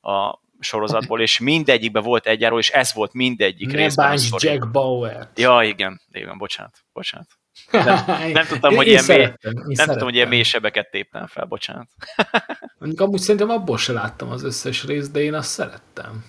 a, 0.00 0.10
a 0.10 0.40
sorozatból, 0.58 1.20
és 1.20 1.38
mindegyikben 1.38 2.02
volt 2.02 2.26
egy 2.26 2.40
járuló, 2.40 2.60
és 2.60 2.70
ez 2.70 2.94
volt 2.94 3.12
mindegyik 3.12 3.66
ne 3.66 3.76
részben. 3.76 4.10
Ne 4.10 4.36
Jack 4.38 4.70
Bauer. 4.70 5.28
Ja, 5.34 5.62
igen, 5.62 6.00
igen, 6.10 6.38
bocsánat, 6.38 6.84
bocsánat. 6.92 7.28
Nem, 7.70 8.04
nem 8.32 8.46
tudtam, 8.46 8.74
hogy 8.74 8.86
ilyen, 8.86 9.04
mély, 9.06 9.32
nem 9.52 9.86
tudtam, 9.86 10.02
hogy 10.02 10.14
ilyen 10.14 10.28
mélysebeket 10.28 10.90
téptem 10.90 11.26
fel, 11.26 11.44
bocsánat. 11.44 11.88
Mondjuk 12.78 13.00
amúgy 13.00 13.20
szerintem 13.20 13.50
abból 13.50 13.78
se 13.78 13.92
láttam 13.92 14.30
az 14.30 14.42
összes 14.42 14.84
részt, 14.84 15.12
de 15.12 15.20
én 15.20 15.34
azt 15.34 15.50
szerettem. 15.50 16.24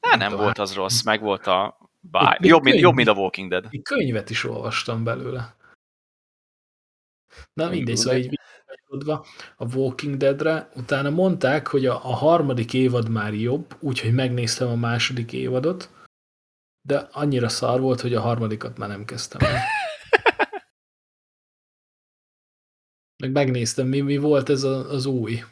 Nem, 0.00 0.18
nem 0.18 0.36
volt 0.36 0.58
az 0.58 0.74
rossz, 0.74 1.02
meg 1.02 1.20
volt 1.20 1.46
a 1.46 1.78
bár. 2.00 2.38
Jobb, 2.40 2.62
mint, 2.62 2.80
jobb, 2.80 2.94
mint 2.94 3.08
a 3.08 3.12
Walking 3.12 3.50
Dead. 3.50 3.68
Könyvet 3.82 4.30
is 4.30 4.44
olvastam 4.44 5.04
belőle. 5.04 5.56
Na 7.52 7.68
mindegy, 7.68 7.96
szóval 7.96 8.18
így 8.18 8.38
a 9.56 9.74
Walking 9.74 10.16
Deadre, 10.16 10.68
utána 10.74 11.10
mondták, 11.10 11.66
hogy 11.66 11.86
a, 11.86 11.94
a 11.94 12.14
harmadik 12.14 12.74
évad 12.74 13.08
már 13.08 13.34
jobb, 13.34 13.76
úgyhogy 13.80 14.12
megnéztem 14.12 14.68
a 14.68 14.74
második 14.74 15.32
évadot, 15.32 15.90
de 16.86 17.08
annyira 17.12 17.48
szar 17.48 17.80
volt, 17.80 18.00
hogy 18.00 18.14
a 18.14 18.20
harmadikat 18.20 18.78
már 18.78 18.88
nem 18.88 19.04
kezdtem 19.04 19.40
el. 19.40 19.60
Meg 23.22 23.32
megnéztem, 23.32 23.86
mi, 23.86 24.00
mi 24.00 24.16
volt 24.16 24.48
ez 24.48 24.62
a, 24.62 24.90
az 24.90 25.06
új 25.06 25.42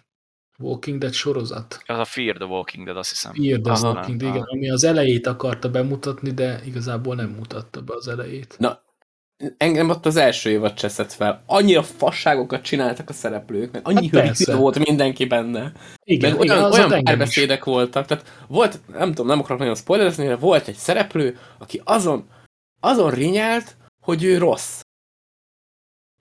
Walking 0.59 0.99
Dead 0.99 1.13
sorozat. 1.13 1.83
Az 1.87 1.99
a 1.99 2.05
Fear 2.05 2.37
the 2.37 2.45
Walking 2.45 2.85
Dead, 2.85 2.97
azt 2.97 3.09
hiszem. 3.09 3.33
Fear 3.35 3.61
the 3.61 3.73
Aha, 3.73 3.93
Walking 3.93 4.21
Dead, 4.21 4.35
igen, 4.35 4.47
ami 4.47 4.71
az 4.71 4.85
elejét 4.85 5.27
akarta 5.27 5.71
bemutatni, 5.71 6.31
de 6.31 6.61
igazából 6.65 7.15
nem 7.15 7.31
mutatta 7.31 7.83
be 7.83 7.95
az 7.95 8.09
elejét. 8.09 8.55
Na, 8.59 8.83
engem 9.57 9.89
ott 9.89 10.07
az 10.07 10.17
első 10.17 10.51
évad 10.51 10.75
cseszett 10.75 11.13
fel. 11.13 11.43
Annyira 11.47 11.83
fasságokat 11.83 12.63
csináltak 12.63 13.09
a 13.09 13.13
szereplők, 13.13 13.73
meg 13.73 13.83
annyi 13.85 14.11
hát 14.13 14.45
volt 14.45 14.87
mindenki 14.87 15.25
benne. 15.25 15.73
Igen, 16.05 16.31
meg 16.31 16.41
olyan, 16.41 16.73
igen, 16.73 16.73
olyan 16.73 17.05
párbeszédek 17.05 17.59
is. 17.59 17.65
voltak. 17.65 18.07
Tehát 18.07 18.25
volt, 18.49 18.81
nem 18.87 19.09
tudom, 19.09 19.27
nem 19.27 19.39
akarok 19.39 19.59
nagyon 19.59 19.75
spoilerezni, 19.75 20.27
de 20.27 20.37
volt 20.37 20.69
egy 20.69 20.75
szereplő, 20.75 21.39
aki 21.59 21.81
azon, 21.85 22.29
azon 22.81 23.11
rinyált, 23.11 23.77
hogy 24.05 24.25
ő 24.25 24.39
rossz. 24.39 24.81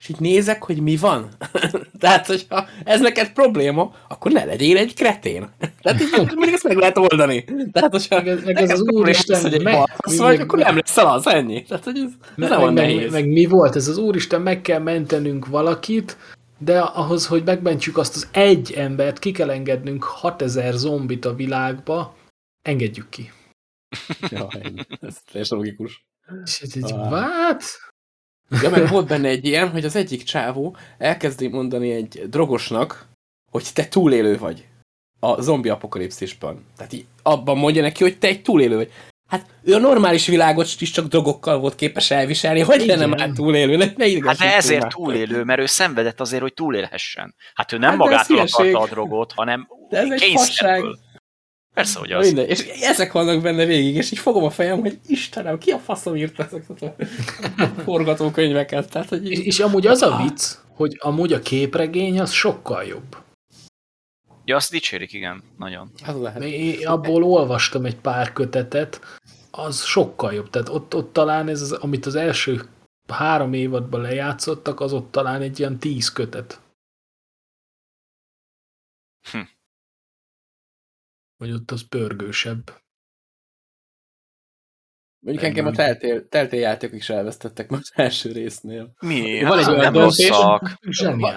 És 0.00 0.08
így 0.08 0.20
nézek, 0.20 0.62
hogy 0.64 0.80
mi 0.82 0.96
van. 0.96 1.28
Tehát, 1.98 2.26
hogyha 2.26 2.66
ez 2.84 3.00
neked 3.00 3.32
probléma, 3.32 3.94
akkor 4.08 4.32
ne 4.32 4.44
legyél 4.44 4.76
egy 4.76 4.94
kretén. 4.94 5.48
Tehát 5.82 6.00
így 6.00 6.10
mindig 6.34 6.52
ezt 6.52 6.64
meg 6.64 6.76
lehet 6.76 6.98
oldani. 6.98 7.44
Tehát, 7.72 7.90
hogyha 7.90 8.22
meg, 8.22 8.44
meg 8.44 8.56
ez 8.56 8.70
az 8.70 8.80
úristen, 8.80 9.40
hogy 9.40 9.54
egy 9.54 9.62
meg, 9.62 9.74
balfasz 9.74 10.16
vagy, 10.16 10.40
akkor 10.40 10.58
nem 10.58 10.76
lesz 10.76 10.96
az, 10.96 11.26
ennyi. 11.26 11.62
Tehát, 11.62 11.84
hogy 11.84 11.96
ez, 11.96 12.10
ez 12.36 12.48
meg, 12.50 12.60
meg, 12.60 12.72
nehéz. 12.72 13.12
Meg, 13.12 13.28
mi 13.28 13.44
volt 13.44 13.76
ez 13.76 13.88
az 13.88 13.96
úristen, 13.96 14.42
meg 14.42 14.60
kell 14.60 14.78
mentenünk 14.78 15.46
valakit, 15.46 16.16
de 16.58 16.80
ahhoz, 16.80 17.26
hogy 17.26 17.42
megmentjük 17.44 17.98
azt 17.98 18.16
az 18.16 18.28
egy 18.32 18.72
embert, 18.72 19.18
ki 19.18 19.32
kell 19.32 19.50
engednünk 19.50 20.02
6000 20.04 20.72
zombit 20.72 21.24
a 21.24 21.34
világba, 21.34 22.14
engedjük 22.62 23.08
ki. 23.08 23.30
ja, 24.30 24.48
ez 25.00 25.16
teljesen 25.30 25.58
logikus. 25.58 26.06
És 26.44 26.60
ez 26.60 26.70
egy, 26.74 26.92
ah. 26.92 27.10
what? 27.10 27.62
Ja, 28.62 28.70
meg 28.70 28.88
volt 28.88 29.06
benne 29.06 29.28
egy 29.28 29.44
ilyen, 29.44 29.70
hogy 29.70 29.84
az 29.84 29.96
egyik 29.96 30.22
csávó 30.22 30.76
elkezdi 30.98 31.48
mondani 31.48 31.90
egy 31.90 32.22
drogosnak, 32.28 33.06
hogy 33.50 33.66
te 33.74 33.88
túlélő 33.88 34.38
vagy 34.38 34.64
a 35.20 35.40
zombi 35.40 35.68
apokalipszisban. 35.68 36.64
Tehát 36.76 36.92
így 36.92 37.06
abban 37.22 37.58
mondja 37.58 37.82
neki, 37.82 38.02
hogy 38.02 38.18
te 38.18 38.26
egy 38.26 38.42
túlélő 38.42 38.76
vagy. 38.76 38.92
Hát 39.28 39.46
ő 39.62 39.74
a 39.74 39.78
normális 39.78 40.26
világot 40.26 40.68
is 40.78 40.90
csak 40.90 41.06
drogokkal 41.06 41.58
volt 41.58 41.74
képes 41.74 42.10
elviselni, 42.10 42.60
hogy 42.60 42.82
Igen. 42.82 42.98
lenne 42.98 43.16
már 43.16 43.30
túlélő. 43.34 43.76
Ne, 43.76 43.84
ne 43.96 44.26
hát 44.26 44.38
de 44.38 44.54
ezért 44.54 44.88
túlélő, 44.88 45.44
mert 45.44 45.60
ő 45.60 45.66
szenvedett 45.66 46.20
azért, 46.20 46.42
hogy 46.42 46.54
túlélhessen. 46.54 47.34
Hát 47.54 47.72
ő 47.72 47.78
nem 47.78 47.88
hát 47.88 47.98
magától 47.98 48.38
akarta 48.38 48.78
a 48.78 48.86
drogot, 48.86 49.32
hanem 49.32 49.68
de 49.88 49.98
ez 49.98 50.10
egy 50.10 50.32
fasság. 50.34 50.84
Persze, 51.74 51.98
hogy 51.98 52.12
az. 52.12 52.26
Minden. 52.26 52.46
És 52.46 52.66
ezek 52.66 53.12
vannak 53.12 53.42
benne 53.42 53.64
végig, 53.64 53.94
és 53.94 54.10
így 54.10 54.18
fogom 54.18 54.44
a 54.44 54.50
fejem, 54.50 54.80
hogy 54.80 54.98
Istenem, 55.06 55.58
ki 55.58 55.70
a 55.70 55.78
faszom 55.78 56.16
írta 56.16 56.44
ezeket 56.44 56.82
a 56.82 56.94
forgatókönyveket. 57.84 58.90
Tehát, 58.90 59.08
hogy 59.08 59.30
és, 59.30 59.38
és 59.38 59.60
amúgy 59.60 59.86
az 59.86 60.02
a 60.02 60.16
vicc, 60.16 60.54
hogy 60.68 60.96
amúgy 61.00 61.32
a 61.32 61.40
képregény 61.40 62.20
az 62.20 62.30
sokkal 62.30 62.84
jobb. 62.84 63.16
Ja, 64.44 64.56
azt 64.56 64.70
dicsérik, 64.70 65.12
igen, 65.12 65.42
nagyon. 65.58 65.90
Az 66.06 66.20
lehet. 66.20 66.42
Én 66.42 66.86
abból 66.86 67.22
olvastam 67.22 67.84
egy 67.84 67.96
pár 67.96 68.32
kötetet, 68.32 69.00
az 69.50 69.82
sokkal 69.82 70.32
jobb. 70.32 70.50
Tehát 70.50 70.68
ott, 70.68 70.94
ott 70.94 71.12
talán 71.12 71.48
ez, 71.48 71.60
az, 71.60 71.72
amit 71.72 72.06
az 72.06 72.14
első 72.14 72.68
három 73.08 73.52
évadban 73.52 74.00
lejátszottak, 74.00 74.80
az 74.80 74.92
ott 74.92 75.10
talán 75.10 75.42
egy 75.42 75.58
ilyen 75.58 75.78
tíz 75.78 76.12
kötet. 76.12 76.60
Hm. 79.30 79.40
Vagy 81.36 81.52
ott 81.52 81.70
az 81.70 81.88
pörgősebb. 81.88 82.82
Mondjuk 85.24 85.44
engem 85.44 85.66
a 85.66 85.70
teltél, 85.70 86.28
teltél 86.28 86.60
játékok 86.60 86.96
is 86.96 87.08
elvesztettek 87.08 87.68
most 87.70 87.92
első 87.94 88.32
résznél. 88.32 88.92
Mi? 89.00 89.42
Van 89.42 89.58
egy 89.58 89.64
hát, 89.64 89.78
olyan 89.78 89.92
döntés, 89.92 90.28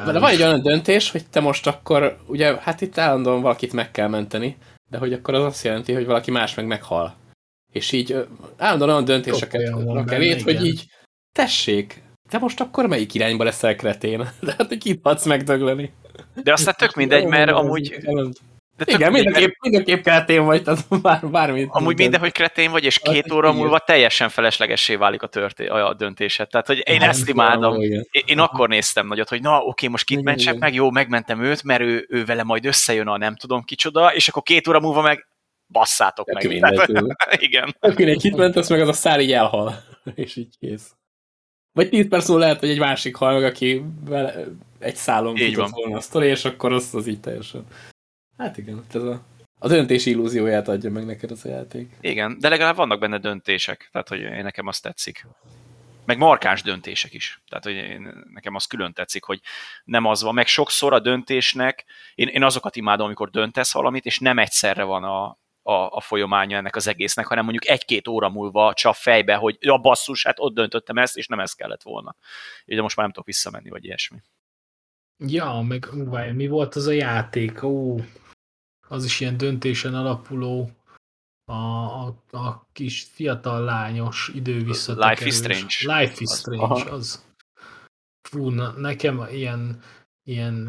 de 0.06 0.20
van 0.20 0.30
egy 0.30 0.42
olyan 0.42 0.62
döntés, 0.62 1.12
hogy 1.12 1.30
te 1.30 1.40
most 1.40 1.68
akkor, 1.68 2.18
ugye, 2.28 2.58
hát 2.60 2.82
itt 2.82 2.98
állandóan 2.98 3.42
valakit 3.42 3.74
meg 3.74 3.92
kell 3.92 4.08
menteni, 4.08 4.58
de 4.90 4.98
hogy 4.98 5.14
akkor 5.14 5.34
az 5.34 5.44
azt 5.44 5.64
jelenti, 5.64 5.94
hogy 5.94 6.06
valaki 6.06 6.32
más 6.32 6.54
meg 6.56 6.66
meghal. 6.66 7.16
És 7.72 7.92
így 7.92 8.28
állandóan 8.58 8.90
olyan 8.90 9.06
döntéseket 9.06 9.70
rak 9.70 10.12
elét, 10.12 10.42
hogy 10.42 10.66
így 10.66 10.86
tessék, 11.32 12.02
te 12.30 12.38
most 12.38 12.60
akkor 12.60 12.88
melyik 12.88 13.14
irányba 13.14 13.44
leszel 13.44 13.76
kretén? 13.76 14.18
De 14.42 14.54
hát, 14.58 14.68
hogy 14.68 14.78
kit 14.78 15.00
adsz 15.04 15.26
megdögleni. 15.26 15.94
De 16.44 16.52
aztán 16.52 16.74
tök 16.78 16.96
mindegy, 16.96 17.26
mert 17.26 17.52
amúgy 17.52 17.98
de 18.78 18.94
Igen, 18.94 19.12
mindenképp, 19.12 19.54
mindenképp 19.62 20.04
kretén 20.04 20.46
vagy, 20.46 20.64
tehát 20.64 20.86
bár, 21.02 21.28
bármit. 21.30 21.68
Amúgy 21.72 21.98
minden, 21.98 22.20
hogy 22.20 22.32
kretén 22.32 22.72
vagy, 22.72 22.84
és 22.84 23.00
két 23.00 23.32
óra 23.32 23.54
múlva 23.54 23.80
teljesen 23.80 24.30
feleslegessé 24.30 24.96
válik 24.96 25.22
a, 25.22 25.28
történ 25.28 25.70
a 25.70 25.94
döntésed. 25.94 26.50
Tehát, 26.50 26.68
hogy 26.68 26.84
én 26.86 27.02
ezt 27.02 27.30
imádom. 27.30 27.82
Én, 27.82 28.04
én 28.26 28.40
akkor 28.40 28.70
néztem 28.70 29.08
nagyot, 29.08 29.30
hogy 29.30 29.42
na, 29.42 29.60
oké, 29.60 29.88
most 29.88 30.06
kit 30.06 30.22
mentsek 30.22 30.58
meg, 30.58 30.74
jó, 30.74 30.92
megmentem 30.92 31.44
őt, 31.44 31.64
mert 31.64 31.82
ő, 31.82 32.06
ő 32.10 32.26
vele 32.26 32.44
majd 32.44 32.66
összejön 32.66 33.08
a 33.08 33.18
nem 33.18 33.36
tudom 33.36 33.64
kicsoda, 33.64 34.14
és 34.14 34.28
akkor 34.28 34.44
két 34.44 34.68
óra 34.68 34.80
múlva 34.80 35.02
meg 35.02 35.28
basszátok 35.68 36.32
meg. 36.32 36.60
Tehát, 36.60 36.88
igen. 37.48 37.76
Akkor 37.80 38.08
egy 38.08 38.22
kit 38.22 38.36
mentesz 38.36 38.70
meg, 38.70 38.82
az 38.82 38.88
a 38.88 38.94
szár 38.94 39.20
így 39.20 39.32
elhal. 39.32 39.84
és 40.16 40.36
így 40.36 40.58
kész. 40.60 40.92
Vagy 41.72 41.90
10 41.90 42.08
perc 42.08 42.28
múlva 42.28 42.44
lehet, 42.44 42.60
hogy 42.60 42.70
egy 42.70 42.80
másik 42.80 43.16
hal 43.16 43.34
meg, 43.34 43.44
aki 43.44 43.84
vele 44.06 44.34
egy 44.80 44.96
szálon 44.96 45.36
futott 45.36 45.70
volna 45.70 45.98
a 45.98 46.02
sztori, 46.02 46.28
és 46.28 46.46
akkor 46.46 46.74
az, 46.74 46.94
az 46.94 47.08
így 47.08 47.20
teljesen 47.20 47.66
Hát 48.38 48.58
igen, 48.58 48.86
ez 48.94 49.04
a, 49.04 49.26
a 49.60 49.68
döntés 49.68 50.06
illúzióját 50.06 50.68
adja 50.68 50.92
meg 50.92 51.06
neked 51.06 51.32
az 51.32 51.46
a 51.46 51.50
játék. 51.50 51.96
Igen, 52.02 52.40
de 52.40 52.50
legalább 52.50 52.76
vannak 52.76 53.00
benne 53.00 53.18
döntések, 53.18 53.90
tehát 53.92 54.08
hogy 54.08 54.20
én 54.20 54.44
nekem 54.44 54.68
azt 54.68 54.82
tetszik. 54.82 55.26
Meg 56.06 56.18
markáns 56.18 56.62
döntések 56.62 57.14
is. 57.14 57.42
Tehát, 57.50 57.64
hogy 57.64 57.74
én, 57.74 58.24
nekem 58.34 58.56
az 58.56 58.66
külön 58.66 58.94
tetszik, 58.94 59.24
hogy 59.24 59.40
nem 59.84 60.06
az 60.06 60.22
van. 60.22 60.34
Meg 60.34 60.48
sokszor 60.48 60.94
a 60.94 61.00
döntésnek, 61.00 61.86
én, 62.16 62.28
én 62.28 62.44
azokat 62.44 62.76
imádom, 62.76 63.06
amikor 63.06 63.30
döntesz 63.30 63.74
valamit, 63.74 64.06
és 64.06 64.20
nem 64.20 64.40
egyszerre 64.40 64.84
van 64.84 65.04
a, 65.04 65.26
a, 65.62 65.90
a 65.90 66.02
folyamánya 66.02 66.58
ennek 66.58 66.76
az 66.76 66.88
egésznek, 66.88 67.26
hanem 67.26 67.44
mondjuk 67.44 67.68
egy-két 67.68 68.08
óra 68.08 68.30
múlva 68.30 68.74
csap 68.74 68.96
fejbe, 68.96 69.36
hogy 69.36 69.58
a 69.60 69.78
basszus, 69.78 70.24
hát 70.24 70.40
ott 70.40 70.54
döntöttem 70.54 70.98
ezt, 70.98 71.18
és 71.18 71.28
nem 71.28 71.40
ez 71.40 71.54
kellett 71.54 71.84
volna. 71.84 72.16
De 72.66 72.82
most 72.82 72.96
már 72.96 73.06
nem 73.06 73.14
tudok 73.14 73.28
visszamenni, 73.28 73.70
vagy 73.70 73.86
ilyesmi. 73.86 74.18
Ja, 75.18 75.66
meg 75.68 75.88
mi 76.34 76.48
volt 76.48 76.76
az 76.76 76.88
a 76.88 76.92
játék? 76.92 77.64
Ó, 77.64 77.98
az 78.88 79.06
is 79.06 79.20
ilyen 79.20 79.38
döntésen 79.38 79.96
alapuló, 79.96 80.72
a, 81.46 81.54
a, 81.54 82.16
a 82.32 82.68
kis 82.74 83.04
fiatal 83.04 83.64
lányos 83.64 84.32
idő 84.34 84.58
Life 84.58 85.26
is 85.26 85.36
Strange. 85.36 85.76
Life 85.80 86.16
is 86.18 86.30
Strange, 86.30 86.74
az. 86.74 86.92
az. 86.92 87.26
Fú, 88.30 88.50
na, 88.50 88.72
nekem 88.72 89.28
ilyen, 89.32 89.82
ilyen 90.24 90.68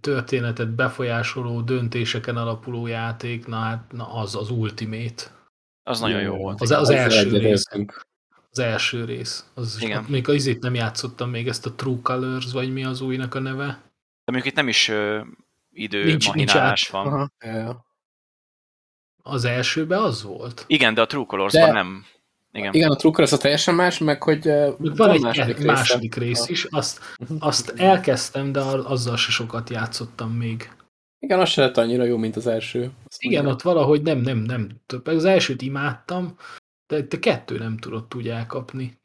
történetet 0.00 0.70
befolyásoló 0.70 1.60
döntéseken 1.60 2.36
alapuló 2.36 2.86
játék, 2.86 3.46
na 3.46 3.56
hát 3.56 3.92
na 3.92 4.14
az 4.14 4.34
az 4.34 4.50
Ultimate. 4.50 5.36
Az 5.82 6.00
nagyon 6.00 6.20
jó 6.20 6.36
volt. 6.36 6.60
Az, 6.60 6.70
az, 6.70 6.78
az 6.78 6.90
első 6.90 7.38
rész. 7.38 7.62
Az 8.50 8.58
első 8.58 9.04
rész. 9.04 9.50
Az 9.54 9.78
Igen. 9.80 10.04
Még 10.08 10.28
az 10.28 10.34
izét 10.34 10.62
nem 10.62 10.74
játszottam 10.74 11.30
még 11.30 11.48
ezt 11.48 11.66
a 11.66 11.74
True 11.74 11.98
Colors, 12.02 12.52
vagy 12.52 12.72
mi 12.72 12.84
az 12.84 13.00
újnak 13.00 13.34
a 13.34 13.38
neve. 13.38 13.66
De 14.24 14.32
mondjuk 14.32 14.46
itt 14.46 14.58
nem 14.58 14.68
is 14.68 14.90
idő 15.82 16.04
nincs, 16.04 16.26
mahinálás 16.26 16.90
nincs 16.90 17.04
van. 17.04 17.30
Aha. 17.38 17.86
Az 19.22 19.44
elsőben 19.44 20.02
az 20.02 20.22
volt? 20.22 20.64
Igen, 20.66 20.94
de 20.94 21.00
a 21.00 21.06
True 21.06 21.24
Colors-ban 21.26 21.72
nem. 21.72 22.04
Igen. 22.52 22.72
Igen, 22.72 22.90
a 22.90 22.96
True 22.96 23.12
Colors 23.12 23.32
a 23.32 23.36
teljesen 23.36 23.74
más, 23.74 23.98
meg 23.98 24.22
hogy 24.22 24.44
van, 24.44 24.92
van 24.96 25.10
egy 25.10 25.20
második, 25.20 25.64
második 25.64 26.14
rész 26.14 26.48
is, 26.48 26.64
azt, 26.64 27.16
azt 27.38 27.70
elkezdtem, 27.70 28.52
de 28.52 28.60
azzal 28.60 29.16
se 29.16 29.30
sokat 29.30 29.70
játszottam 29.70 30.32
még. 30.32 30.70
Igen, 31.18 31.40
az 31.40 31.48
se 31.48 31.60
lett 31.60 31.76
annyira 31.76 32.04
jó, 32.04 32.16
mint 32.16 32.36
az 32.36 32.46
első. 32.46 32.90
Azt 33.06 33.22
Igen, 33.22 33.44
mondja. 33.44 33.52
ott 33.52 33.62
valahogy 33.62 34.02
nem, 34.02 34.18
nem, 34.18 34.38
nem. 34.38 34.80
Az 35.04 35.24
elsőt 35.24 35.62
imádtam, 35.62 36.36
de 36.86 37.06
te 37.06 37.18
kettő 37.18 37.58
nem 37.58 37.76
tudott 37.76 38.14
úgy 38.14 38.28
elkapni. 38.28 38.98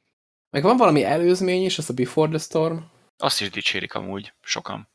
Meg 0.50 0.64
van 0.64 0.78
valami 0.78 1.04
előzmény 1.04 1.66
is, 1.66 1.78
az 1.78 1.90
a 1.90 1.94
Before 1.94 2.30
the 2.30 2.38
Storm. 2.38 2.78
Azt 3.18 3.42
is 3.42 3.50
dicsérik 3.50 3.94
amúgy, 3.94 4.34
sokan. 4.42 4.88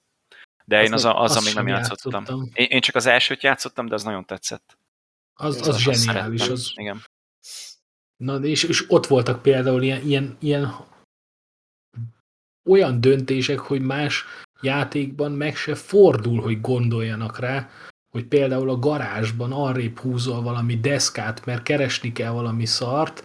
De 0.69 0.83
én 0.83 0.93
az, 0.93 1.05
az, 1.05 1.13
azzal 1.15 1.43
még 1.43 1.55
nem 1.55 1.67
játszottam. 1.67 2.13
játszottam. 2.13 2.51
Én, 2.53 2.67
én 2.67 2.81
csak 2.81 2.95
az 2.95 3.07
elsőt 3.07 3.43
játszottam, 3.43 3.87
de 3.87 3.95
az 3.95 4.03
nagyon 4.03 4.25
tetszett. 4.25 4.79
Az, 5.35 5.61
az, 5.61 5.69
az 5.69 5.79
zseniális. 5.79 6.49
Az... 6.49 6.73
Igen. 6.75 7.03
Na, 8.17 8.37
és, 8.37 8.63
és 8.63 8.91
ott 8.91 9.07
voltak 9.07 9.43
például 9.43 9.83
ilyen, 9.83 10.03
ilyen, 10.03 10.37
ilyen 10.41 10.75
olyan 12.65 13.01
döntések, 13.01 13.59
hogy 13.59 13.81
más 13.81 14.25
játékban 14.61 15.33
meg 15.33 15.57
se 15.57 15.75
fordul, 15.75 16.41
hogy 16.41 16.61
gondoljanak 16.61 17.39
rá, 17.39 17.71
hogy 18.11 18.25
például 18.25 18.71
a 18.71 18.79
garázsban 18.79 19.53
arrébb 19.53 19.99
húzol 19.99 20.43
valami 20.43 20.81
deszkát, 20.81 21.45
mert 21.45 21.63
keresni 21.63 22.13
kell 22.13 22.33
valami 22.33 22.67
szart, 22.67 23.25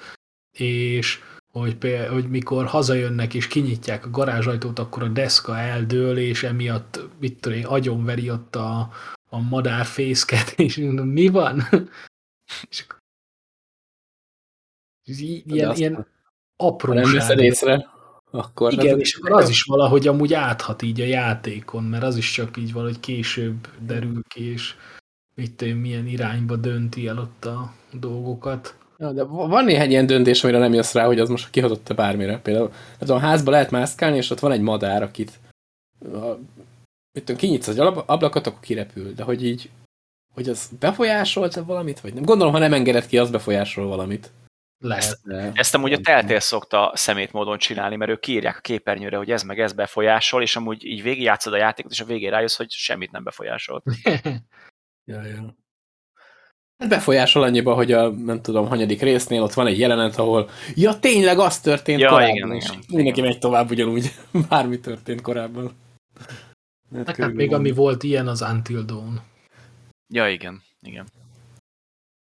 és 0.58 1.20
hogy, 1.54 1.76
például, 1.76 2.14
hogy 2.14 2.30
mikor 2.30 2.66
hazajönnek 2.66 3.34
és 3.34 3.48
kinyitják 3.48 4.06
a 4.06 4.10
garázsajtót, 4.10 4.80
akkor 4.80 5.04
a 5.04 5.08
deszka 5.08 5.58
eldől, 5.58 6.18
és 6.18 6.44
emiatt 6.44 7.00
mit 7.20 7.40
tudom 7.40 7.58
én, 7.58 7.66
agyonveri 7.66 8.32
ott 8.32 8.56
a, 8.56 8.92
a 9.30 9.40
madárfészket, 9.40 10.50
és 10.60 10.78
mondom, 10.78 11.08
mi 11.08 11.28
van? 11.28 11.64
és 12.70 12.86
ilyen, 15.46 15.76
ilyen 15.76 16.08
apróság. 16.56 17.04
Nem 17.04 17.14
veszed 17.14 17.40
észre, 17.40 17.90
akkor... 18.32 18.74
Igen, 18.74 19.00
és 19.00 19.16
akkor 19.16 19.32
az 19.32 19.50
is 19.50 19.64
valahogy 19.64 20.08
amúgy 20.08 20.34
áthat 20.34 20.82
így 20.82 21.02
a 21.02 21.06
játékon, 21.06 21.84
mert 21.84 22.04
az 22.04 22.18
is 22.18 22.32
csak 22.32 22.58
így 22.58 22.74
valahogy 22.74 23.00
később 23.00 23.68
derül 23.80 24.24
ki, 24.28 24.44
és 24.44 24.76
mit 25.36 25.56
tudom, 25.56 25.78
milyen 25.78 26.08
irányba 26.08 26.56
dönti 26.56 27.08
el 27.08 27.18
ott 27.18 27.46
a 27.46 27.74
dolgokat. 27.92 28.76
Ja, 28.98 29.12
de 29.12 29.24
van 29.24 29.64
néhány 29.64 29.90
ilyen 29.90 30.06
döntés, 30.06 30.44
amire 30.44 30.60
nem 30.60 30.74
jössz 30.74 30.94
rá, 30.94 31.06
hogy 31.06 31.20
az 31.20 31.30
most 31.30 31.50
kihatott-e 31.50 31.94
bármire. 31.94 32.40
Például 32.40 32.72
ez 33.00 33.10
a 33.10 33.18
házba 33.18 33.52
lehet 33.52 33.72
mászkálni, 33.72 34.18
és 34.18 34.30
ott 34.30 34.40
van 34.40 34.52
egy 34.52 34.62
madár, 34.62 35.04
akit 35.04 35.40
mit 37.14 37.26
tudom, 37.26 37.36
kinyitsz 37.36 37.68
az 37.68 37.80
ablakot, 37.80 38.48
akkor 38.48 38.60
kirepül. 38.60 39.14
De 39.14 39.24
hogy 39.24 39.46
így, 39.46 39.70
hogy 40.34 40.50
az 40.50 40.70
befolyásolt 40.80 41.58
-e 41.58 41.62
valamit, 41.62 42.00
vagy 42.00 42.14
nem? 42.14 42.24
Gondolom, 42.24 42.54
ha 42.54 42.60
nem 42.60 42.74
engedett 42.74 43.08
ki, 43.08 43.18
az 43.18 43.30
befolyásol 43.30 43.88
valamit. 43.88 44.32
Lehet. 44.78 45.04
Ezt, 45.04 45.20
ezt 45.54 45.76
amúgy 45.76 45.94
a 45.94 46.00
Teltél 46.00 46.40
szokta 46.40 46.92
szemét 46.96 47.32
módon 47.32 47.58
csinálni, 47.58 47.96
mert 47.96 48.12
ők 48.12 48.20
kiírják 48.20 48.58
a 48.58 48.62
képernyőre, 48.62 49.18
hogy 49.18 49.32
ez 49.32 49.44
meg 49.44 49.60
ez 49.60 49.74
befolyásol, 49.74 50.42
és 50.42 50.56
amúgy 50.56 50.86
így 50.86 51.02
végigjátszod 51.02 51.54
a 51.54 51.58
játékot, 51.58 51.92
és 51.92 52.00
a 52.00 52.06
végén 52.06 52.30
rájössz, 52.30 52.58
hogy 52.58 52.72
semmit 52.72 53.12
nem 53.12 53.24
befolyásolt. 53.24 53.84
ja, 55.12 55.26
ja. 55.26 55.56
Hát 56.84 56.92
befolyásol 56.92 57.44
annyiba, 57.44 57.74
hogy 57.74 57.92
a 57.92 58.10
nem 58.10 58.42
tudom, 58.42 58.68
hanyadik 58.68 59.02
résznél 59.02 59.42
ott 59.42 59.54
van 59.54 59.68
egy 59.68 59.80
jelenet, 59.80 60.18
ahol 60.18 60.50
ja, 60.76 61.00
tényleg 61.00 61.40
az 61.40 61.60
történt 61.60 62.00
ja, 62.00 62.10
korábban, 62.10 62.36
igen, 62.36 62.52
és 62.52 62.66
igen, 62.66 62.80
mindenki 62.88 63.20
igen. 63.20 63.32
megy 63.32 63.40
tovább 63.40 63.72
ugyanúgy, 63.72 64.14
bármi 64.50 64.80
történt 64.80 65.22
korábban. 65.22 65.72
Hát, 66.96 67.18
hát 67.18 67.34
még 67.34 67.54
ami 67.54 67.72
volt 67.72 68.04
ilyen, 68.04 68.28
az 68.28 68.42
Until 68.42 68.82
Dawn. 68.82 69.22
Ja, 70.14 70.30
igen, 70.30 70.62
igen. 70.82 71.06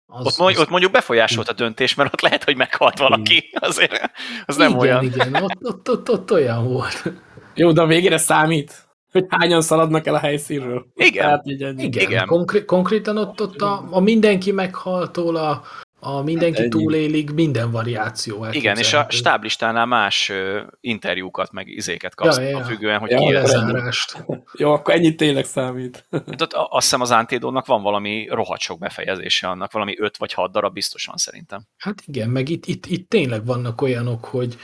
Az, 0.05 0.25
ott, 0.25 0.37
mondjuk, 0.37 0.59
az... 0.59 0.65
ott 0.65 0.71
mondjuk 0.71 0.91
befolyásolt 0.91 1.49
a 1.49 1.53
döntés, 1.53 1.95
mert 1.95 2.13
ott 2.13 2.21
lehet, 2.21 2.43
hogy 2.43 2.55
meghalt 2.55 2.97
valaki. 2.97 3.49
Azért 3.59 4.11
az 4.45 4.55
nem 4.55 4.69
igen, 4.69 4.79
olyan. 4.79 5.03
Igen, 5.03 5.33
ott, 5.33 5.57
ott, 5.61 5.89
ott, 5.89 6.09
ott 6.09 6.31
olyan 6.31 6.67
volt. 6.67 7.03
Jó, 7.55 7.71
de 7.71 7.81
a 7.81 7.85
végére 7.85 8.17
számít, 8.17 8.82
hogy 9.13 9.25
hányan 9.29 9.61
szaladnak 9.61 10.07
el 10.07 10.15
a 10.15 10.19
helyszínről. 10.19 10.85
Igen. 10.95 11.29
Hát, 11.29 11.45
igen, 11.45 11.79
igen. 11.79 12.25
Konkré 12.25 12.65
konkrétan 12.65 13.17
ott, 13.17 13.41
ott 13.41 13.61
a, 13.61 13.87
a 13.89 13.99
mindenki 13.99 14.51
meghaltól 14.51 15.35
a, 15.35 15.63
a 15.99 16.21
mindenki 16.21 16.61
hát 16.61 16.69
túlélig 16.69 17.29
minden 17.29 17.71
variáció. 17.71 18.45
Igen, 18.51 18.77
és 18.77 18.93
a 18.93 19.05
stáblistánál 19.09 19.85
más 19.85 20.29
uh, 20.29 20.61
interjúkat, 20.79 21.51
meg 21.51 21.67
izéket 21.67 22.15
kapsz, 22.15 22.37
ja, 22.37 22.43
ja, 22.43 22.49
ja. 22.49 22.63
függően, 22.63 22.99
hogy 22.99 23.09
ja, 23.09 23.17
ki 23.17 23.31
lezárást. 23.31 24.25
Jó, 24.53 24.71
akkor 24.71 24.93
ennyit 24.93 25.17
tényleg 25.17 25.45
számít. 25.45 26.05
Hát 26.11 26.41
ott 26.41 26.53
azt 26.53 26.83
hiszem 26.83 27.01
az 27.01 27.11
Antédónak 27.11 27.65
van 27.65 27.81
valami 27.81 28.27
rohadt 28.29 28.61
sok 28.61 28.79
befejezése 28.79 29.47
annak, 29.47 29.71
valami 29.71 29.95
öt 29.99 30.17
vagy 30.17 30.33
hat 30.33 30.51
darab 30.51 30.73
biztosan 30.73 31.15
szerintem. 31.17 31.65
Hát 31.77 32.03
igen, 32.05 32.29
meg 32.29 32.49
itt, 32.49 32.65
itt, 32.65 32.85
itt 32.85 33.09
tényleg 33.09 33.45
vannak 33.45 33.81
olyanok, 33.81 34.25
hogy 34.25 34.57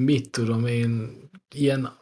mit 0.00 0.30
tudom 0.30 0.66
én, 0.66 1.20
ilyen 1.54 2.00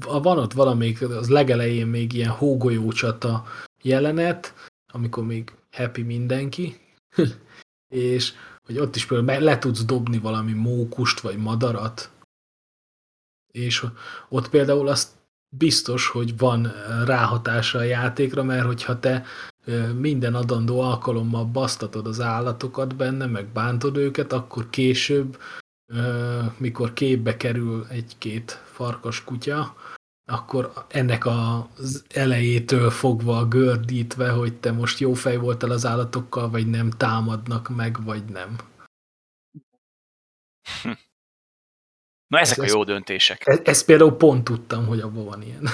van 0.00 0.38
ott 0.38 0.52
valamelyik, 0.52 1.02
az 1.02 1.28
legelején 1.28 1.86
még 1.86 2.12
ilyen 2.12 2.30
hógolyócsata 2.30 3.44
jelenet, 3.82 4.54
amikor 4.92 5.24
még 5.24 5.52
happy 5.70 6.02
mindenki, 6.02 6.80
és 7.88 8.32
hogy 8.64 8.78
ott 8.78 8.96
is 8.96 9.06
például 9.06 9.42
le 9.42 9.58
tudsz 9.58 9.84
dobni 9.84 10.18
valami 10.18 10.52
mókust, 10.52 11.20
vagy 11.20 11.36
madarat, 11.36 12.10
és 13.52 13.86
ott 14.28 14.48
például 14.48 14.88
azt 14.88 15.10
biztos, 15.56 16.08
hogy 16.08 16.38
van 16.38 16.72
ráhatása 17.04 17.78
a 17.78 17.82
játékra, 17.82 18.42
mert 18.42 18.66
hogyha 18.66 18.98
te 18.98 19.24
minden 19.96 20.34
adandó 20.34 20.80
alkalommal 20.80 21.44
basztatod 21.44 22.06
az 22.06 22.20
állatokat 22.20 22.96
benne, 22.96 23.26
meg 23.26 23.46
bántod 23.46 23.96
őket, 23.96 24.32
akkor 24.32 24.70
később, 24.70 25.38
mikor 26.58 26.92
képbe 26.92 27.36
kerül 27.36 27.86
egy-két 27.88 28.50
farkas 28.50 29.24
kutya, 29.24 29.76
akkor 30.24 30.72
ennek 30.88 31.26
az 31.26 32.04
elejétől 32.08 32.90
fogva 32.90 33.48
gördítve, 33.48 34.30
hogy 34.30 34.60
te 34.60 34.72
most 34.72 34.98
jó 34.98 35.12
fej 35.12 35.36
voltál 35.36 35.70
az 35.70 35.86
állatokkal, 35.86 36.50
vagy 36.50 36.66
nem 36.66 36.90
támadnak 36.90 37.68
meg, 37.68 38.04
vagy 38.04 38.24
nem. 38.24 38.56
Na 42.32 42.38
ezek 42.38 42.58
ez, 42.58 42.64
a 42.64 42.76
jó 42.76 42.84
döntések. 42.84 43.46
Ezt, 43.46 43.68
ezt 43.68 43.84
például 43.84 44.16
pont 44.16 44.44
tudtam, 44.44 44.86
hogy 44.86 45.00
abban 45.00 45.24
van 45.24 45.42
ilyen. 45.42 45.68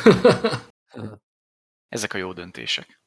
ezek 1.88 2.12
a 2.14 2.18
jó 2.18 2.32
döntések. 2.32 2.97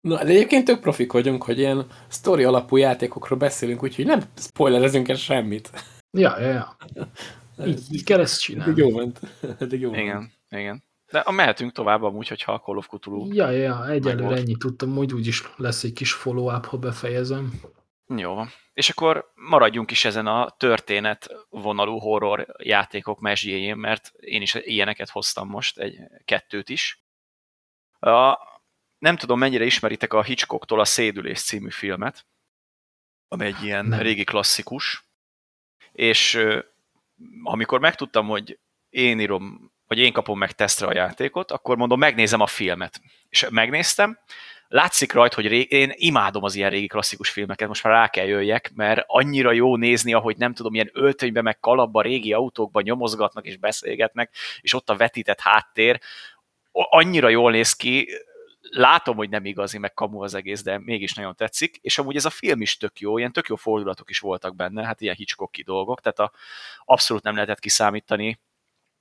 Na, 0.00 0.24
de 0.24 0.30
egyébként 0.30 0.64
tök 0.64 0.80
profik 0.80 1.12
vagyunk, 1.12 1.42
hogy 1.42 1.58
ilyen 1.58 1.86
sztori 2.08 2.44
alapú 2.44 2.76
játékokról 2.76 3.38
beszélünk, 3.38 3.82
úgyhogy 3.82 4.06
nem 4.06 4.20
spoilerezünk 4.36 5.08
el 5.08 5.16
semmit. 5.16 5.70
Ja, 6.10 6.40
ja, 6.40 6.48
ja. 6.48 6.76
Így, 7.66 7.80
így 7.90 8.04
kell 8.04 8.20
ezt 8.20 8.40
csinálni. 8.40 8.70
Eddig 8.70 8.84
jó 8.84 8.96
ment. 8.96 9.20
Eddig 9.58 9.80
jó 9.80 9.94
igen, 9.94 10.16
ment. 10.16 10.32
igen. 10.48 10.86
De 11.10 11.24
mehetünk 11.30 11.72
tovább 11.72 12.02
amúgy, 12.02 12.28
hogyha 12.28 12.52
a 12.52 12.60
Call 12.60 12.76
of 12.76 12.86
Cthulhu 12.86 13.32
Ja, 13.32 13.50
ja, 13.50 13.88
egyelőre 13.88 14.36
ennyit 14.36 14.58
tudtam, 14.58 14.94
hogy 14.94 15.12
úgyis 15.14 15.42
lesz 15.56 15.84
egy 15.84 15.92
kis 15.92 16.12
follow-up, 16.12 16.64
ha 16.64 16.76
befejezem. 16.76 17.60
Jó 18.16 18.34
van. 18.34 18.48
És 18.72 18.90
akkor 18.90 19.32
maradjunk 19.34 19.90
is 19.90 20.04
ezen 20.04 20.26
a 20.26 20.54
történet 20.56 21.46
vonalú 21.48 21.98
horror 21.98 22.46
játékok 22.62 23.20
mesdjéjén, 23.20 23.76
mert 23.76 24.12
én 24.20 24.42
is 24.42 24.54
ilyeneket 24.54 25.10
hoztam 25.10 25.48
most, 25.48 25.78
egy 25.78 25.98
kettőt 26.24 26.68
is. 26.68 27.02
A, 27.98 28.38
nem 28.98 29.16
tudom, 29.16 29.38
mennyire 29.38 29.64
ismeritek 29.64 30.12
a 30.12 30.22
Hitchcocktól 30.22 30.80
a 30.80 30.84
Szédülés 30.84 31.42
című 31.42 31.70
filmet, 31.70 32.26
ami 33.28 33.44
egy 33.44 33.62
ilyen 33.62 33.86
nem. 33.86 34.00
régi 34.00 34.24
klasszikus, 34.24 35.04
és 35.92 36.46
amikor 37.42 37.80
megtudtam, 37.80 38.26
hogy 38.26 38.58
én 38.90 39.20
írom, 39.20 39.72
vagy 39.86 39.98
én 39.98 40.12
kapom 40.12 40.38
meg 40.38 40.52
tesztre 40.52 40.86
a 40.86 40.94
játékot, 40.94 41.50
akkor 41.50 41.76
mondom, 41.76 41.98
megnézem 41.98 42.40
a 42.40 42.46
filmet. 42.46 43.00
És 43.28 43.46
megnéztem, 43.50 44.18
látszik 44.68 45.12
rajta, 45.12 45.34
hogy 45.34 45.46
ré... 45.46 45.60
én 45.60 45.92
imádom 45.94 46.44
az 46.44 46.54
ilyen 46.54 46.70
régi 46.70 46.86
klasszikus 46.86 47.30
filmeket, 47.30 47.68
most 47.68 47.84
már 47.84 47.92
rá 47.92 48.08
kell 48.08 48.26
jöjjek, 48.26 48.72
mert 48.74 49.04
annyira 49.06 49.52
jó 49.52 49.76
nézni, 49.76 50.12
ahogy 50.12 50.36
nem 50.36 50.54
tudom, 50.54 50.74
ilyen 50.74 50.90
öltönybe, 50.92 51.42
meg 51.42 51.60
kalapba, 51.60 52.02
régi 52.02 52.32
autókban 52.32 52.82
nyomozgatnak 52.82 53.46
és 53.46 53.56
beszélgetnek, 53.56 54.34
és 54.60 54.74
ott 54.74 54.90
a 54.90 54.96
vetített 54.96 55.40
háttér, 55.40 56.00
annyira 56.72 57.28
jól 57.28 57.50
néz 57.50 57.72
ki, 57.72 58.08
látom, 58.70 59.16
hogy 59.16 59.28
nem 59.28 59.44
igazi, 59.44 59.78
meg 59.78 59.94
kamu 59.94 60.22
az 60.22 60.34
egész, 60.34 60.62
de 60.62 60.78
mégis 60.78 61.14
nagyon 61.14 61.34
tetszik, 61.34 61.78
és 61.80 61.98
amúgy 61.98 62.16
ez 62.16 62.24
a 62.24 62.30
film 62.30 62.60
is 62.60 62.76
tök 62.76 63.00
jó, 63.00 63.18
ilyen 63.18 63.32
tök 63.32 63.48
jó 63.48 63.56
fordulatok 63.56 64.10
is 64.10 64.18
voltak 64.18 64.56
benne, 64.56 64.84
hát 64.84 65.00
ilyen 65.00 65.14
Hitchcocki 65.14 65.62
dolgok, 65.62 66.00
tehát 66.00 66.18
a, 66.18 66.32
abszolút 66.84 67.22
nem 67.22 67.34
lehetett 67.34 67.58
kiszámítani 67.58 68.40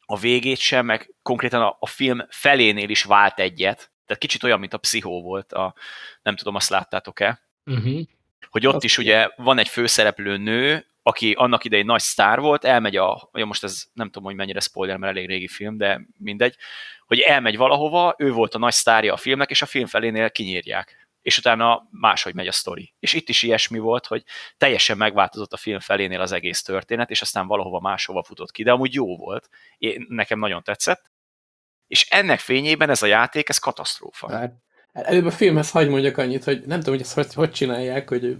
a 0.05 0.17
végét 0.17 0.57
sem, 0.57 0.85
meg 0.85 1.13
konkrétan 1.21 1.61
a, 1.61 1.77
a 1.79 1.87
film 1.87 2.25
felénél 2.29 2.89
is 2.89 3.03
vált 3.03 3.39
egyet, 3.39 3.91
tehát 4.05 4.21
kicsit 4.21 4.43
olyan, 4.43 4.59
mint 4.59 4.73
a 4.73 4.77
pszichó 4.77 5.21
volt, 5.21 5.53
a, 5.53 5.73
nem 6.21 6.35
tudom, 6.35 6.55
azt 6.55 6.69
láttátok-e? 6.69 7.41
Uh-huh. 7.65 8.01
Hogy 8.49 8.67
ott 8.67 8.73
azt 8.73 8.83
is 8.83 8.97
ugye 8.97 9.29
van 9.35 9.57
egy 9.57 9.67
főszereplő 9.67 10.37
nő, 10.37 10.85
aki 11.07 11.31
annak 11.31 11.63
idején 11.63 11.85
nagy 11.85 12.01
sztár 12.01 12.39
volt, 12.39 12.65
elmegy 12.65 12.95
a, 12.95 13.29
ja 13.33 13.45
most 13.45 13.63
ez 13.63 13.83
nem 13.93 14.05
tudom, 14.05 14.23
hogy 14.23 14.35
mennyire 14.35 14.59
spoiler, 14.59 14.97
mert 14.97 15.15
elég 15.15 15.27
régi 15.27 15.47
film, 15.47 15.77
de 15.77 16.01
mindegy, 16.17 16.55
hogy 17.05 17.19
elmegy 17.19 17.57
valahova, 17.57 18.15
ő 18.17 18.31
volt 18.31 18.55
a 18.55 18.57
nagy 18.57 18.73
sztárja 18.73 19.13
a 19.13 19.17
filmnek, 19.17 19.49
és 19.49 19.61
a 19.61 19.65
film 19.65 19.85
felénél 19.85 20.31
kinyírják. 20.31 21.07
És 21.21 21.37
utána 21.37 21.87
máshogy 21.91 22.33
megy 22.33 22.47
a 22.47 22.51
sztori. 22.51 22.93
És 22.99 23.13
itt 23.13 23.29
is 23.29 23.43
ilyesmi 23.43 23.79
volt, 23.79 24.05
hogy 24.05 24.23
teljesen 24.57 24.97
megváltozott 24.97 25.53
a 25.53 25.57
film 25.57 25.79
felénél 25.79 26.21
az 26.21 26.31
egész 26.31 26.61
történet, 26.61 27.09
és 27.09 27.21
aztán 27.21 27.47
valahova 27.47 27.79
máshova 27.79 28.23
futott 28.23 28.51
ki, 28.51 28.63
de 28.63 28.71
amúgy 28.71 28.93
jó 28.93 29.17
volt. 29.17 29.49
Én, 29.77 30.05
nekem 30.09 30.39
nagyon 30.39 30.63
tetszett. 30.63 31.11
És 31.87 32.09
ennek 32.09 32.39
fényében 32.39 32.89
ez 32.89 33.01
a 33.01 33.05
játék, 33.05 33.49
ez 33.49 33.57
katasztrófa. 33.57 34.31
Hát, 34.31 34.53
előbb 34.91 35.25
a 35.25 35.31
filmhez 35.31 35.71
hagy 35.71 35.89
mondjak 35.89 36.17
annyit, 36.17 36.43
hogy 36.43 36.61
nem 36.65 36.77
tudom, 36.79 36.93
hogy 36.93 37.03
ezt 37.03 37.13
hogy, 37.13 37.33
hogy 37.33 37.51
csinálják, 37.51 38.09
hogy 38.09 38.37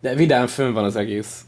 de 0.00 0.14
vidám 0.14 0.46
fönn 0.46 0.72
van 0.72 0.84
az 0.84 0.96
egész. 0.96 1.44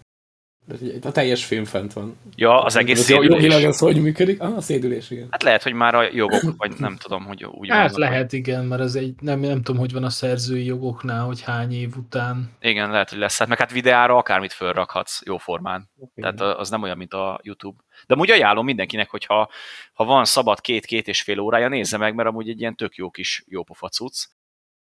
A 1.02 1.12
teljes 1.12 1.44
film 1.44 1.64
fent 1.64 1.92
van. 1.92 2.18
Ja, 2.36 2.62
az 2.62 2.76
egész 2.76 3.00
szédülés. 3.00 3.30
Jogilag 3.30 3.62
ez 3.62 3.78
hogy 3.78 4.02
működik? 4.02 4.40
Ah, 4.40 4.56
a 4.56 4.60
szédülés, 4.60 5.10
igen. 5.10 5.28
Hát 5.30 5.42
lehet, 5.42 5.62
hogy 5.62 5.72
már 5.72 5.94
a 5.94 6.08
jogok, 6.12 6.42
vagy 6.56 6.72
nem 6.78 6.96
tudom, 6.96 7.24
hogy 7.24 7.44
úgy 7.44 7.68
Hát 7.68 7.90
van, 7.90 8.00
lehet, 8.00 8.30
hogy... 8.30 8.38
igen, 8.38 8.64
mert 8.64 8.82
ez 8.82 8.94
egy, 8.94 9.14
nem, 9.20 9.40
nem 9.40 9.62
tudom, 9.62 9.80
hogy 9.80 9.92
van 9.92 10.04
a 10.04 10.10
szerzői 10.10 10.64
jogoknál, 10.64 11.24
hogy 11.24 11.42
hány 11.42 11.72
év 11.72 11.96
után. 11.96 12.50
Igen, 12.60 12.90
lehet, 12.90 13.10
hogy 13.10 13.18
lesz. 13.18 13.38
Hát 13.38 13.48
meg 13.48 13.58
hát 13.58 13.72
videára 13.72 14.16
akármit 14.16 14.52
fölrakhatsz 14.52 15.20
formán. 15.38 15.90
Okay. 15.96 16.32
Tehát 16.32 16.58
az 16.58 16.70
nem 16.70 16.82
olyan, 16.82 16.96
mint 16.96 17.14
a 17.14 17.40
YouTube. 17.42 17.82
De 18.06 18.14
amúgy 18.14 18.30
ajánlom 18.30 18.64
mindenkinek, 18.64 19.10
hogyha 19.10 19.50
ha 19.92 20.04
van 20.04 20.24
szabad 20.24 20.60
két-két 20.60 21.08
és 21.08 21.22
fél 21.22 21.38
órája, 21.38 21.68
nézze 21.68 21.96
meg, 21.96 22.14
mert 22.14 22.28
amúgy 22.28 22.48
egy 22.48 22.60
ilyen 22.60 22.76
tök 22.76 22.94
jó 22.94 23.10
kis 23.10 23.44
jópofa 23.46 23.88
cucc. 23.88 24.26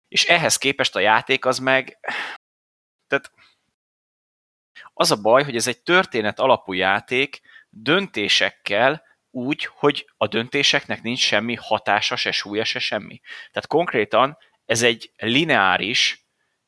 És 0.09 0.25
ehhez 0.25 0.57
képest 0.57 0.97
a 0.97 1.01
játék 1.01 1.45
az 1.45 1.59
meg... 1.59 1.99
Tehát 3.07 3.33
az 5.01 5.11
a 5.11 5.21
baj, 5.21 5.45
hogy 5.45 5.57
ez 5.57 5.67
egy 5.67 5.83
történet 5.83 6.41
alapú 6.41 6.73
játék 6.73 7.41
döntésekkel, 7.69 9.03
úgy, 9.31 9.69
hogy 9.73 10.11
a 10.17 10.27
döntéseknek 10.27 11.03
nincs 11.03 11.19
semmi 11.19 11.55
hatása, 11.55 12.17
se 12.17 12.31
súlya, 12.31 12.65
se 12.65 12.79
semmi. 12.79 13.21
Tehát 13.53 13.67
konkrétan 13.67 14.39
ez 14.65 14.83
egy 14.83 15.13
lineáris, 15.17 16.27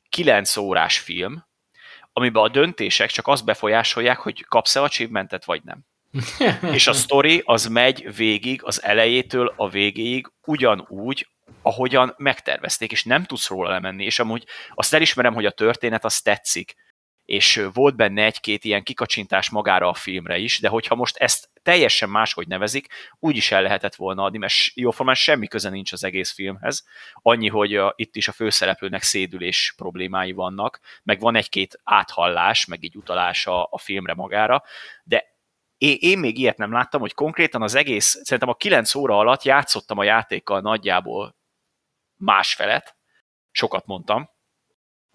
9 0.09 0.57
órás 0.57 0.99
film, 0.99 1.47
amiben 2.13 2.43
a 2.43 2.49
döntések 2.49 3.11
csak 3.11 3.27
azt 3.27 3.45
befolyásolják, 3.45 4.19
hogy 4.19 4.45
kapsz-e 4.45 4.83
achievementet, 4.83 5.45
vagy 5.45 5.63
nem. 5.65 5.85
És 6.77 6.87
a 6.87 6.93
sztori 6.93 7.43
az 7.45 7.67
megy 7.67 8.15
végig, 8.17 8.63
az 8.65 8.83
elejétől 8.83 9.53
a 9.57 9.69
végéig 9.69 10.33
ugyanúgy, 10.45 11.29
ahogyan 11.63 12.15
megtervezték, 12.17 12.93
és 12.93 13.05
nem 13.05 13.25
tudsz 13.25 13.49
róla 13.49 13.71
lemenni, 13.71 14.05
és 14.05 14.19
amúgy 14.19 14.47
azt 14.75 14.95
elismerem, 14.95 15.35
hogy 15.35 15.47
a 15.47 15.51
történet 15.51 16.05
az 16.05 16.21
tetszik, 16.21 16.75
és 17.33 17.67
volt 17.73 17.97
benne 17.97 18.25
egy-két 18.25 18.65
ilyen 18.65 18.83
kikacsintás 18.83 19.51
magára 19.51 19.89
a 19.89 19.95
filmre 19.95 20.39
is, 20.39 20.61
de 20.61 20.69
hogyha 20.69 20.95
most 20.95 21.17
ezt 21.17 21.51
teljesen 21.63 22.09
máshogy 22.09 22.49
nevezik, 22.49 22.89
úgy 23.19 23.37
is 23.37 23.53
el 23.53 23.63
lehetett 23.63 23.95
volna 23.95 24.23
adni, 24.23 24.39
mert 24.39 24.53
jóformán 24.75 25.15
semmi 25.15 25.47
köze 25.47 25.69
nincs 25.69 25.93
az 25.93 26.05
egész 26.05 26.31
filmhez, 26.31 26.87
annyi, 27.15 27.49
hogy 27.49 27.77
a, 27.77 27.93
itt 27.97 28.17
is 28.17 28.29
a 28.29 28.33
főszereplőnek 28.33 29.03
szédülés 29.03 29.75
problémái 29.77 30.33
vannak, 30.33 30.81
meg 31.03 31.21
van 31.21 31.37
egy-két 31.37 31.81
áthallás, 31.85 32.65
meg 32.67 32.83
így 32.85 32.97
utalás 32.97 33.47
a, 33.47 33.69
a 33.71 33.79
filmre 33.79 34.15
magára, 34.15 34.63
de 35.05 35.25
én, 35.79 35.97
én 36.01 36.19
még 36.19 36.39
ilyet 36.39 36.57
nem 36.57 36.73
láttam, 36.73 37.01
hogy 37.01 37.15
konkrétan 37.15 37.63
az 37.63 37.75
egész, 37.75 38.21
szerintem 38.23 38.49
a 38.49 38.55
9 38.55 38.95
óra 38.95 39.19
alatt 39.19 39.43
játszottam 39.43 39.99
a 39.99 40.05
játékkal 40.05 40.61
nagyjából 40.61 41.37
másfelet, 42.17 42.97
sokat 43.51 43.87
mondtam, 43.87 44.31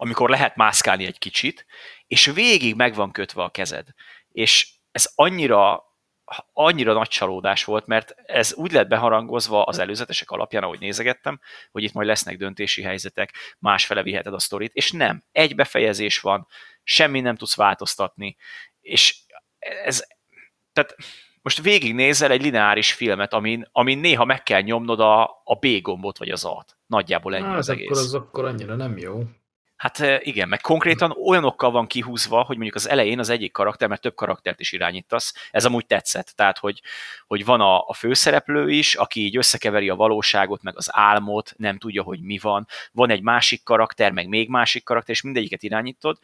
amikor 0.00 0.30
lehet 0.30 0.56
mászkálni 0.56 1.06
egy 1.06 1.18
kicsit, 1.18 1.66
és 2.08 2.26
végig 2.26 2.74
meg 2.74 2.94
van 2.94 3.10
kötve 3.10 3.42
a 3.42 3.48
kezed. 3.48 3.86
És 4.32 4.68
ez 4.90 5.12
annyira 5.14 5.86
annyira 6.52 6.92
nagy 6.92 7.08
csalódás 7.08 7.64
volt, 7.64 7.86
mert 7.86 8.14
ez 8.26 8.54
úgy 8.54 8.72
lett 8.72 8.88
beharangozva 8.88 9.64
az 9.64 9.78
előzetesek 9.78 10.30
alapján, 10.30 10.62
ahogy 10.62 10.80
nézegettem, 10.80 11.40
hogy 11.70 11.82
itt 11.82 11.92
majd 11.92 12.06
lesznek 12.06 12.36
döntési 12.36 12.82
helyzetek, 12.82 13.32
másfele 13.58 14.02
viheted 14.02 14.34
a 14.34 14.38
sztorit, 14.38 14.74
és 14.74 14.92
nem. 14.92 15.24
Egy 15.32 15.54
befejezés 15.54 16.20
van, 16.20 16.46
semmi 16.82 17.20
nem 17.20 17.36
tudsz 17.36 17.56
változtatni, 17.56 18.36
és 18.80 19.16
ez, 19.58 20.06
tehát 20.72 20.96
most 21.42 21.62
végignézel 21.62 22.30
egy 22.30 22.42
lineáris 22.42 22.92
filmet, 22.92 23.32
amin, 23.32 23.68
amin 23.72 23.98
néha 23.98 24.24
meg 24.24 24.42
kell 24.42 24.60
nyomnod 24.60 25.00
a, 25.00 25.22
a 25.44 25.54
B 25.60 25.66
gombot 25.82 26.18
vagy 26.18 26.30
az 26.30 26.44
A-t. 26.44 26.78
Nagyjából 26.86 27.34
ennyi 27.34 27.54
az 27.54 27.68
egész. 27.68 27.86
Akkor 27.86 28.02
az 28.02 28.14
akkor 28.14 28.44
annyira 28.44 28.74
nem 28.74 28.98
jó. 28.98 29.22
Hát 29.78 29.98
igen, 30.20 30.48
meg 30.48 30.60
konkrétan 30.60 31.10
olyanokkal 31.10 31.70
van 31.70 31.86
kihúzva, 31.86 32.42
hogy 32.42 32.54
mondjuk 32.54 32.74
az 32.74 32.88
elején 32.88 33.18
az 33.18 33.28
egyik 33.28 33.52
karakter, 33.52 33.88
mert 33.88 34.00
több 34.00 34.14
karaktert 34.14 34.60
is 34.60 34.72
irányítasz, 34.72 35.34
ez 35.50 35.64
amúgy 35.64 35.86
tetszett. 35.86 36.26
Tehát, 36.26 36.58
hogy, 36.58 36.82
hogy 37.26 37.44
van 37.44 37.60
a, 37.60 37.80
a 37.86 37.94
főszereplő 37.94 38.70
is, 38.70 38.94
aki 38.94 39.24
így 39.24 39.36
összekeveri 39.36 39.88
a 39.88 39.94
valóságot, 39.94 40.62
meg 40.62 40.76
az 40.76 40.88
álmot, 40.92 41.54
nem 41.56 41.78
tudja, 41.78 42.02
hogy 42.02 42.20
mi 42.20 42.38
van. 42.38 42.66
Van 42.92 43.10
egy 43.10 43.22
másik 43.22 43.62
karakter, 43.62 44.12
meg 44.12 44.28
még 44.28 44.48
másik 44.48 44.84
karakter, 44.84 45.14
és 45.14 45.22
mindegyiket 45.22 45.62
irányítod, 45.62 46.18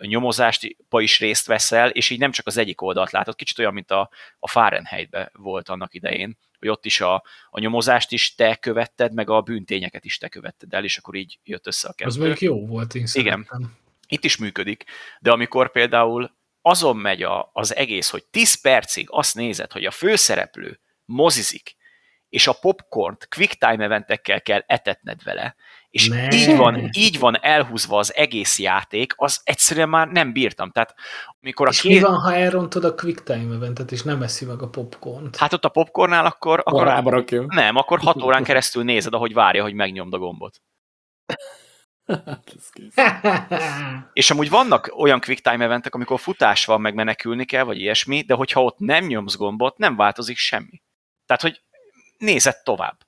nyomozástba 0.00 1.00
is 1.00 1.18
részt 1.18 1.46
veszel, 1.46 1.88
és 1.88 2.10
így 2.10 2.18
nem 2.18 2.30
csak 2.30 2.46
az 2.46 2.56
egyik 2.56 2.80
oldalt 2.80 3.10
látod, 3.10 3.34
kicsit 3.34 3.58
olyan, 3.58 3.72
mint 3.74 3.90
a, 3.90 4.10
a 4.38 4.48
Fahrenheitbe 4.48 5.30
volt 5.34 5.68
annak 5.68 5.94
idején, 5.94 6.38
hogy 6.60 6.68
ott 6.68 6.84
is 6.84 7.00
a, 7.00 7.22
a 7.50 7.60
nyomozást 7.60 8.12
is 8.12 8.34
te 8.34 8.56
követted, 8.56 9.14
meg 9.14 9.30
a 9.30 9.40
bűntényeket 9.40 10.04
is 10.04 10.18
te 10.18 10.28
követted 10.28 10.74
el, 10.74 10.84
és 10.84 10.98
akkor 10.98 11.14
így 11.14 11.38
jött 11.44 11.66
össze 11.66 11.88
a 11.88 11.92
kettő. 11.92 12.08
Az 12.08 12.16
még 12.16 12.40
jó 12.40 12.66
volt, 12.66 12.94
én 12.94 13.06
Igen, 13.12 13.48
itt 14.08 14.24
is 14.24 14.36
működik, 14.36 14.84
de 15.20 15.30
amikor 15.30 15.70
például 15.70 16.38
azon 16.62 16.96
megy 16.96 17.22
a, 17.22 17.50
az 17.52 17.74
egész, 17.74 18.08
hogy 18.08 18.24
10 18.24 18.60
percig 18.60 19.06
azt 19.10 19.34
nézed, 19.34 19.72
hogy 19.72 19.84
a 19.84 19.90
főszereplő 19.90 20.80
mozizik, 21.04 21.76
és 22.30 22.46
a 22.46 22.52
popcornt 22.52 23.28
quick 23.28 23.54
time 23.54 23.84
eventekkel 23.84 24.42
kell 24.42 24.62
etetned 24.66 25.22
vele, 25.22 25.54
és 25.90 26.08
ne. 26.08 26.32
így 26.32 26.56
van, 26.56 26.88
így 26.92 27.18
van 27.18 27.42
elhúzva 27.42 27.98
az 27.98 28.14
egész 28.14 28.58
játék, 28.58 29.12
az 29.16 29.40
egyszerűen 29.44 29.88
már 29.88 30.08
nem 30.08 30.32
bírtam. 30.32 30.70
Tehát, 30.70 30.94
amikor 31.40 31.66
a 31.66 31.70
és 31.70 31.80
két... 31.80 31.92
mi 31.92 32.00
van, 32.00 32.18
ha 32.18 32.34
elrontod 32.34 32.84
a 32.84 32.94
quick 32.94 33.22
time 33.22 33.54
eventet, 33.54 33.92
és 33.92 34.02
nem 34.02 34.22
eszi 34.22 34.44
meg 34.44 34.62
a 34.62 34.68
popcornt? 34.68 35.36
Hát 35.36 35.52
ott 35.52 35.64
a 35.64 35.68
popcornál 35.68 36.26
akkor... 36.26 36.62
akkor 36.64 36.86
nem, 37.46 37.76
akkor 37.76 37.98
hat 37.98 38.22
órán 38.22 38.44
keresztül 38.44 38.84
nézed, 38.84 39.14
ahogy 39.14 39.32
várja, 39.32 39.62
hogy 39.62 39.74
megnyomd 39.74 40.14
a 40.14 40.18
gombot. 40.18 40.62
És 44.12 44.30
amúgy 44.30 44.50
vannak 44.50 44.92
olyan 44.96 45.20
quick 45.20 45.42
time 45.42 45.64
eventek, 45.64 45.94
amikor 45.94 46.20
futás 46.20 46.64
van, 46.64 46.80
meg 46.80 46.94
menekülni 46.94 47.44
kell, 47.44 47.64
vagy 47.64 47.80
ilyesmi, 47.80 48.22
de 48.22 48.34
hogyha 48.34 48.62
ott 48.62 48.78
nem 48.78 49.04
nyomsz 49.04 49.36
gombot, 49.36 49.78
nem 49.78 49.96
változik 49.96 50.36
semmi. 50.36 50.82
Tehát, 51.26 51.42
hogy 51.42 51.62
nézed 52.20 52.62
tovább. 52.62 52.98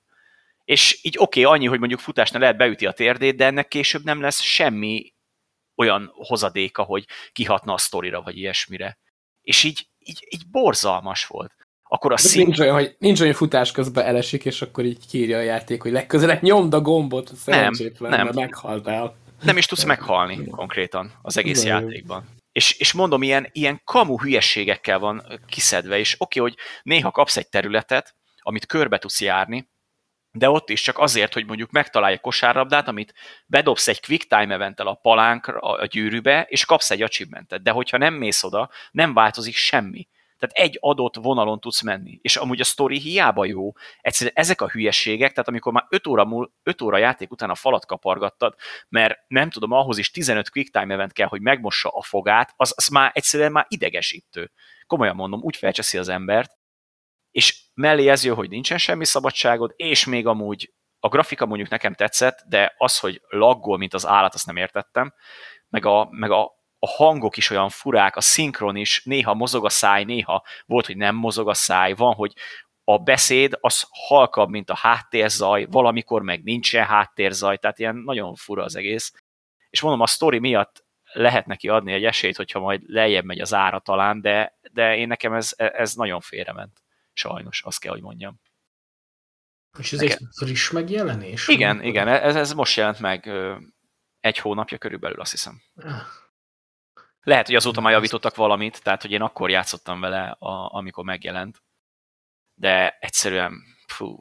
És 0.65 0.99
így 1.01 1.15
oké, 1.17 1.43
okay, 1.43 1.53
annyi, 1.53 1.67
hogy 1.67 1.79
mondjuk 1.79 1.99
futásnál 1.99 2.41
lehet 2.41 2.57
beüti 2.57 2.85
a 2.85 2.91
térdét, 2.91 3.35
de 3.35 3.45
ennek 3.45 3.67
később 3.67 4.03
nem 4.03 4.21
lesz 4.21 4.41
semmi 4.41 5.13
olyan 5.75 6.11
hozadéka, 6.13 6.83
hogy 6.83 7.05
kihatna 7.31 7.73
a 7.73 7.77
sztorira, 7.77 8.21
vagy 8.21 8.37
ilyesmire. 8.37 8.97
És 9.41 9.63
így, 9.63 9.87
így, 9.99 10.27
így 10.29 10.47
borzalmas 10.51 11.25
volt. 11.25 11.53
Akkor 11.83 12.11
a 12.11 12.17
szín... 12.17 12.45
nincs, 12.45 12.59
olyan, 12.59 12.73
hogy, 12.73 12.95
nincs 12.99 13.21
olyan 13.21 13.33
futás 13.33 13.71
közben 13.71 14.05
elesik, 14.05 14.45
és 14.45 14.61
akkor 14.61 14.85
így 14.85 15.07
kírja 15.07 15.37
a 15.37 15.41
játék, 15.41 15.81
hogy 15.81 15.91
legközelebb 15.91 16.41
nyomd 16.41 16.73
a 16.73 16.81
gombot, 16.81 17.31
nem, 17.45 17.71
nem. 17.99 18.09
mert 18.09 18.33
meghaltál. 18.33 19.15
Nem 19.41 19.57
is 19.57 19.65
tudsz 19.65 19.83
meghalni 19.83 20.47
konkrétan 20.47 21.11
az 21.21 21.37
egész 21.37 21.63
nem. 21.63 21.83
játékban. 21.83 22.29
És, 22.51 22.73
és 22.79 22.93
mondom, 22.93 23.23
ilyen, 23.23 23.49
ilyen 23.51 23.81
kamu 23.83 24.19
hülyességekkel 24.19 24.99
van 24.99 25.41
kiszedve, 25.47 25.99
és 25.99 26.15
oké, 26.17 26.39
okay, 26.39 26.51
hogy 26.51 26.61
néha 26.83 27.11
kapsz 27.11 27.37
egy 27.37 27.49
területet, 27.49 28.15
amit 28.43 28.65
körbe 28.65 28.97
tudsz 28.97 29.21
járni, 29.21 29.71
de 30.31 30.49
ott 30.49 30.69
is 30.69 30.81
csak 30.81 30.99
azért, 30.99 31.33
hogy 31.33 31.45
mondjuk 31.45 31.71
megtalálj 31.71 32.15
a 32.15 32.19
kosárlabdát, 32.19 32.87
amit 32.87 33.13
bedobsz 33.45 33.87
egy 33.87 34.01
quick 34.05 34.27
time 34.27 34.53
eventel 34.53 34.87
a 34.87 34.93
palánkra, 34.93 35.59
a 35.59 35.85
gyűrűbe, 35.85 36.45
és 36.49 36.65
kapsz 36.65 36.91
egy 36.91 37.01
achievementet. 37.01 37.61
De 37.61 37.71
hogyha 37.71 37.97
nem 37.97 38.13
mész 38.13 38.43
oda, 38.43 38.69
nem 38.91 39.13
változik 39.13 39.55
semmi. 39.55 40.07
Tehát 40.43 40.55
egy 40.67 40.77
adott 40.81 41.15
vonalon 41.15 41.59
tudsz 41.59 41.81
menni. 41.81 42.19
És 42.21 42.35
amúgy 42.35 42.59
a 42.59 42.63
sztori 42.63 42.99
hiába 42.99 43.45
jó, 43.45 43.71
egyszerűen 44.01 44.35
ezek 44.35 44.61
a 44.61 44.69
hülyeségek, 44.69 45.31
tehát 45.31 45.47
amikor 45.47 45.73
már 45.73 45.85
5 45.89 46.07
óra, 46.07 46.25
múl, 46.25 46.51
5 46.63 46.81
óra 46.81 46.97
játék 46.97 47.31
után 47.31 47.49
a 47.49 47.55
falat 47.55 47.85
kapargattad, 47.85 48.55
mert 48.89 49.19
nem 49.27 49.49
tudom, 49.49 49.71
ahhoz 49.71 49.97
is 49.97 50.11
15 50.11 50.49
quick 50.49 50.71
time 50.71 50.93
event 50.93 51.11
kell, 51.11 51.27
hogy 51.27 51.41
megmossa 51.41 51.89
a 51.89 52.01
fogát, 52.01 52.53
az, 52.55 52.73
az 52.75 52.87
már 52.87 53.11
egyszerűen 53.13 53.51
már 53.51 53.65
idegesítő. 53.69 54.51
Komolyan 54.87 55.15
mondom, 55.15 55.41
úgy 55.43 55.57
felcseszi 55.57 55.97
az 55.97 56.09
embert, 56.09 56.57
és 57.31 57.62
mellé 57.73 58.07
ez 58.07 58.23
jön, 58.23 58.35
hogy 58.35 58.49
nincsen 58.49 58.77
semmi 58.77 59.05
szabadságod, 59.05 59.73
és 59.75 60.05
még 60.05 60.27
amúgy 60.27 60.73
a 60.99 61.07
grafika 61.07 61.45
mondjuk 61.45 61.69
nekem 61.69 61.93
tetszett, 61.93 62.43
de 62.47 62.73
az, 62.77 62.99
hogy 62.99 63.21
laggol, 63.27 63.77
mint 63.77 63.93
az 63.93 64.07
állat, 64.07 64.33
azt 64.33 64.45
nem 64.45 64.55
értettem, 64.55 65.13
meg 65.69 65.85
a, 65.85 66.07
meg 66.11 66.31
a, 66.31 66.43
a 66.79 66.87
hangok 66.87 67.37
is 67.37 67.49
olyan 67.49 67.69
furák, 67.69 68.15
a 68.15 68.21
szinkron 68.21 68.75
is, 68.75 69.03
néha 69.03 69.33
mozog 69.33 69.65
a 69.65 69.69
száj, 69.69 70.03
néha 70.03 70.43
volt, 70.65 70.85
hogy 70.85 70.97
nem 70.97 71.15
mozog 71.15 71.49
a 71.49 71.53
száj, 71.53 71.93
van, 71.93 72.13
hogy 72.13 72.33
a 72.83 72.97
beszéd 72.97 73.57
az 73.59 73.87
halkabb, 73.89 74.49
mint 74.49 74.69
a 74.69 74.75
háttérzaj, 74.75 75.65
valamikor 75.69 76.21
meg 76.21 76.43
nincsen 76.43 76.85
háttérzaj, 76.85 77.57
tehát 77.57 77.79
ilyen 77.79 77.95
nagyon 77.95 78.35
fura 78.35 78.63
az 78.63 78.75
egész. 78.75 79.13
És 79.69 79.81
mondom, 79.81 80.01
a 80.01 80.07
sztori 80.07 80.39
miatt 80.39 80.85
lehet 81.13 81.45
neki 81.45 81.69
adni 81.69 81.93
egy 81.93 82.05
esélyt, 82.05 82.35
hogyha 82.35 82.59
majd 82.59 82.81
lejjebb 82.85 83.23
megy 83.23 83.39
az 83.39 83.53
ára 83.53 83.79
talán, 83.79 84.21
de, 84.21 84.59
de 84.71 84.95
én 84.97 85.07
nekem 85.07 85.33
ez, 85.33 85.53
ez 85.55 85.93
nagyon 85.93 86.19
félrement. 86.19 86.82
Sajnos, 87.13 87.63
azt 87.63 87.79
kell, 87.79 87.91
hogy 87.91 88.01
mondjam. 88.01 88.41
És 89.77 89.93
ez 89.93 89.99
Nekem... 89.99 90.17
egy 90.21 90.27
friss 90.45 90.69
megjelenés? 90.69 91.47
Igen, 91.47 91.77
vagy? 91.77 91.85
igen, 91.85 92.07
ez, 92.07 92.35
ez 92.35 92.53
most 92.53 92.77
jelent 92.77 92.99
meg 92.99 93.31
egy 94.19 94.37
hónapja 94.37 94.77
körülbelül, 94.77 95.19
azt 95.19 95.31
hiszem. 95.31 95.61
Ah. 95.75 96.01
Lehet, 97.21 97.45
hogy 97.45 97.55
azóta 97.55 97.81
már 97.81 97.93
javítottak 97.93 98.35
valamit, 98.35 98.83
tehát 98.83 99.01
hogy 99.01 99.11
én 99.11 99.21
akkor 99.21 99.49
játszottam 99.49 99.99
vele, 99.99 100.35
a, 100.39 100.73
amikor 100.73 101.03
megjelent. 101.03 101.63
De 102.53 102.97
egyszerűen, 102.99 103.63
fú, 103.87 104.19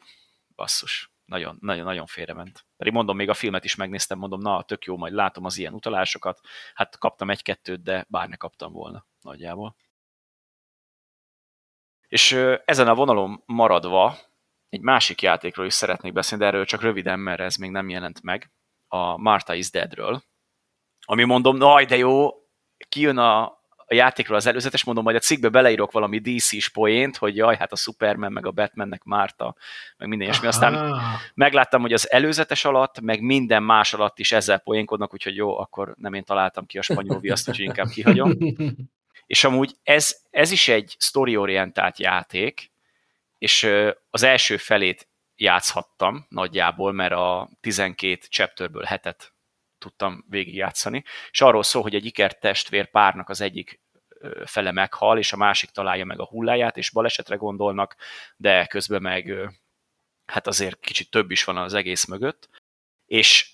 basszus, 0.55 1.13
nagyon, 1.25 1.57
nagyon, 1.61 1.85
nagyon 1.85 2.07
félrement. 2.07 2.67
Pedig 2.77 2.93
mondom, 2.93 3.17
még 3.17 3.29
a 3.29 3.35
filmet 3.35 3.65
is 3.65 3.75
megnéztem, 3.75 4.19
mondom, 4.19 4.41
na, 4.41 4.63
tök 4.63 4.85
jó, 4.85 4.97
majd 4.97 5.13
látom 5.13 5.45
az 5.45 5.59
ilyen 5.59 5.75
utalásokat. 5.75 6.41
Hát 6.75 6.99
kaptam 6.99 7.31
egy-kettőt, 7.31 7.83
de 7.83 8.07
bár 8.09 8.29
ne 8.29 8.37
kaptam 8.37 8.73
volna 8.73 9.07
nagyjából. 9.21 9.77
És 12.13 12.39
ezen 12.65 12.89
a 12.89 12.95
vonalon 12.95 13.43
maradva 13.47 14.17
egy 14.69 14.81
másik 14.81 15.23
játékról 15.23 15.67
is 15.67 15.75
szeretnék 15.75 16.13
beszélni, 16.13 16.45
de 16.45 16.51
erről 16.51 16.65
csak 16.65 16.83
röviden, 16.83 17.19
mert 17.19 17.41
ez 17.41 17.57
még 17.57 17.71
nem 17.71 17.89
jelent 17.89 18.23
meg, 18.23 18.51
a 18.89 19.17
Martha 19.17 19.55
is 19.55 19.71
Deadről. 19.71 20.23
Ami 21.01 21.25
mondom, 21.25 21.57
naj, 21.57 21.85
de 21.85 21.97
jó, 21.97 22.29
kijön 22.89 23.19
a, 23.19 23.43
a 23.77 23.95
játékról 23.95 24.37
az 24.37 24.47
előzetes, 24.47 24.85
mondom, 24.85 25.05
majd 25.05 25.17
a 25.17 25.21
cikkbe 25.21 25.49
beleírok 25.49 25.93
valami 25.93 26.19
DC-s 26.19 26.69
poént, 26.69 27.17
hogy 27.17 27.37
jaj, 27.37 27.57
hát 27.57 27.73
a 27.73 27.77
Superman, 27.77 28.33
meg 28.33 28.47
a 28.47 28.51
Batmannek 28.51 29.03
Márta, 29.03 29.55
meg 29.97 30.09
minden 30.09 30.27
ilyesmi. 30.27 30.47
Aztán 30.47 31.01
megláttam, 31.35 31.81
hogy 31.81 31.93
az 31.93 32.11
előzetes 32.11 32.65
alatt, 32.65 33.01
meg 33.01 33.21
minden 33.21 33.63
más 33.63 33.95
alatt 33.95 34.19
is 34.19 34.33
ezzel 34.33 34.59
poénkodnak, 34.59 35.13
úgyhogy 35.13 35.37
jó, 35.37 35.59
akkor 35.59 35.95
nem 35.97 36.15
én 36.15 36.25
találtam 36.25 36.67
ki 36.67 36.79
a 36.79 36.83
spanyol 36.83 37.19
viaszt, 37.21 37.49
úgyhogy 37.49 37.65
inkább 37.65 37.89
kihagyom. 37.89 38.33
És 39.33 39.45
amúgy 39.45 39.77
ez, 39.83 40.21
ez 40.31 40.51
is 40.51 40.69
egy 40.69 40.97
story-orientált 40.99 41.99
játék, 41.99 42.73
és 43.39 43.69
az 44.11 44.23
első 44.23 44.57
felét 44.57 45.09
játszhattam 45.37 46.27
nagyjából, 46.29 46.93
mert 46.93 47.13
a 47.13 47.51
12 47.61 48.27
chapterből 48.29 48.83
hetet 48.83 49.35
tudtam 49.79 50.25
végigjátszani, 50.29 51.05
és 51.31 51.41
arról 51.41 51.63
szól, 51.63 51.83
hogy 51.83 51.95
egy 51.95 52.05
iker 52.05 52.39
testvér 52.39 52.91
párnak 52.91 53.29
az 53.29 53.41
egyik 53.41 53.81
fele 54.45 54.73
meghal, 54.73 55.19
és 55.19 55.33
a 55.33 55.37
másik 55.37 55.71
találja 55.71 56.05
meg 56.05 56.21
a 56.21 56.27
hulláját, 56.27 56.77
és 56.77 56.91
balesetre 56.91 57.37
gondolnak, 57.37 57.97
de 58.37 58.67
közben 58.67 59.03
meg 59.03 59.35
hát 60.27 60.47
azért 60.47 60.81
kicsit 60.81 61.11
több 61.11 61.31
is 61.31 61.45
van 61.45 61.57
az 61.57 61.75
egész 61.75 62.05
mögött, 62.05 62.49
és 63.07 63.52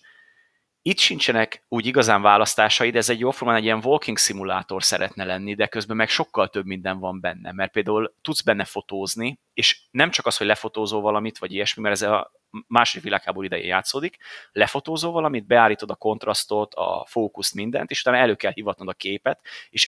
itt 0.83 0.99
sincsenek 0.99 1.65
úgy 1.69 1.87
igazán 1.87 2.23
választásai, 2.23 2.91
de 2.91 2.99
ez 2.99 3.09
egy 3.09 3.19
jóformán 3.19 3.57
egy 3.57 3.65
ilyen 3.65 3.81
walking 3.85 4.19
szimulátor 4.19 4.83
szeretne 4.83 5.25
lenni, 5.25 5.55
de 5.55 5.67
közben 5.67 5.97
meg 5.97 6.09
sokkal 6.09 6.49
több 6.49 6.67
minden 6.67 6.99
van 6.99 7.21
benne, 7.21 7.53
mert 7.53 7.73
például 7.73 8.15
tudsz 8.23 8.43
benne 8.43 8.65
fotózni, 8.65 9.41
és 9.55 9.81
nem 9.91 10.11
csak 10.11 10.27
az, 10.27 10.37
hogy 10.37 10.47
lefotózol 10.47 11.01
valamit, 11.01 11.39
vagy 11.39 11.53
ilyesmi, 11.53 11.83
mert 11.83 11.95
ez 11.95 12.09
a 12.09 12.33
második 12.67 13.05
világháború 13.05 13.45
idején 13.45 13.67
játszódik, 13.67 14.17
lefotózol 14.53 15.13
valamit, 15.13 15.47
beállítod 15.47 15.91
a 15.91 15.95
kontrasztot, 15.95 16.75
a 16.75 17.07
fókuszt, 17.09 17.55
mindent, 17.55 17.91
és 17.91 18.01
utána 18.01 18.17
elő 18.17 18.35
kell 18.35 18.53
hivatnod 18.53 18.89
a 18.89 18.93
képet, 18.93 19.41
és 19.71 19.89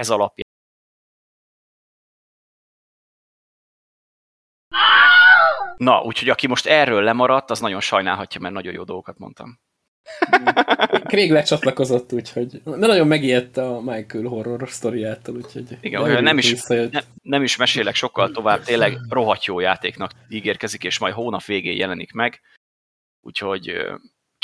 ez 0.00 0.10
alapján 0.10 0.48
Na, 5.76 6.02
úgyhogy 6.02 6.28
aki 6.28 6.46
most 6.46 6.66
erről 6.66 7.02
lemaradt, 7.02 7.50
az 7.50 7.60
nagyon 7.60 7.80
sajnálhatja, 7.80 8.40
mert 8.40 8.54
nagyon 8.54 8.72
jó 8.72 8.84
dolgokat 8.84 9.18
mondtam. 9.18 9.58
Craig 11.04 11.30
lecsatlakozott, 11.30 12.12
úgyhogy 12.12 12.62
de 12.62 12.86
nagyon 12.86 13.06
megijedte 13.06 13.66
a 13.66 13.80
Michael 13.80 14.24
horror 14.24 14.68
sztoriától, 14.68 15.36
úgyhogy... 15.36 15.78
Igen, 15.80 16.22
nem 16.22 16.38
is, 16.38 16.62
nem, 16.66 17.02
nem 17.22 17.42
is 17.42 17.56
mesélek 17.56 17.94
sokkal 17.94 18.30
tovább, 18.30 18.62
tényleg 18.62 18.98
rohadt 19.08 19.44
jó 19.44 19.60
játéknak 19.60 20.12
ígérkezik, 20.28 20.84
és 20.84 20.98
majd 20.98 21.14
hónap 21.14 21.44
végén 21.44 21.76
jelenik 21.76 22.12
meg, 22.12 22.40
úgyhogy 23.20 23.86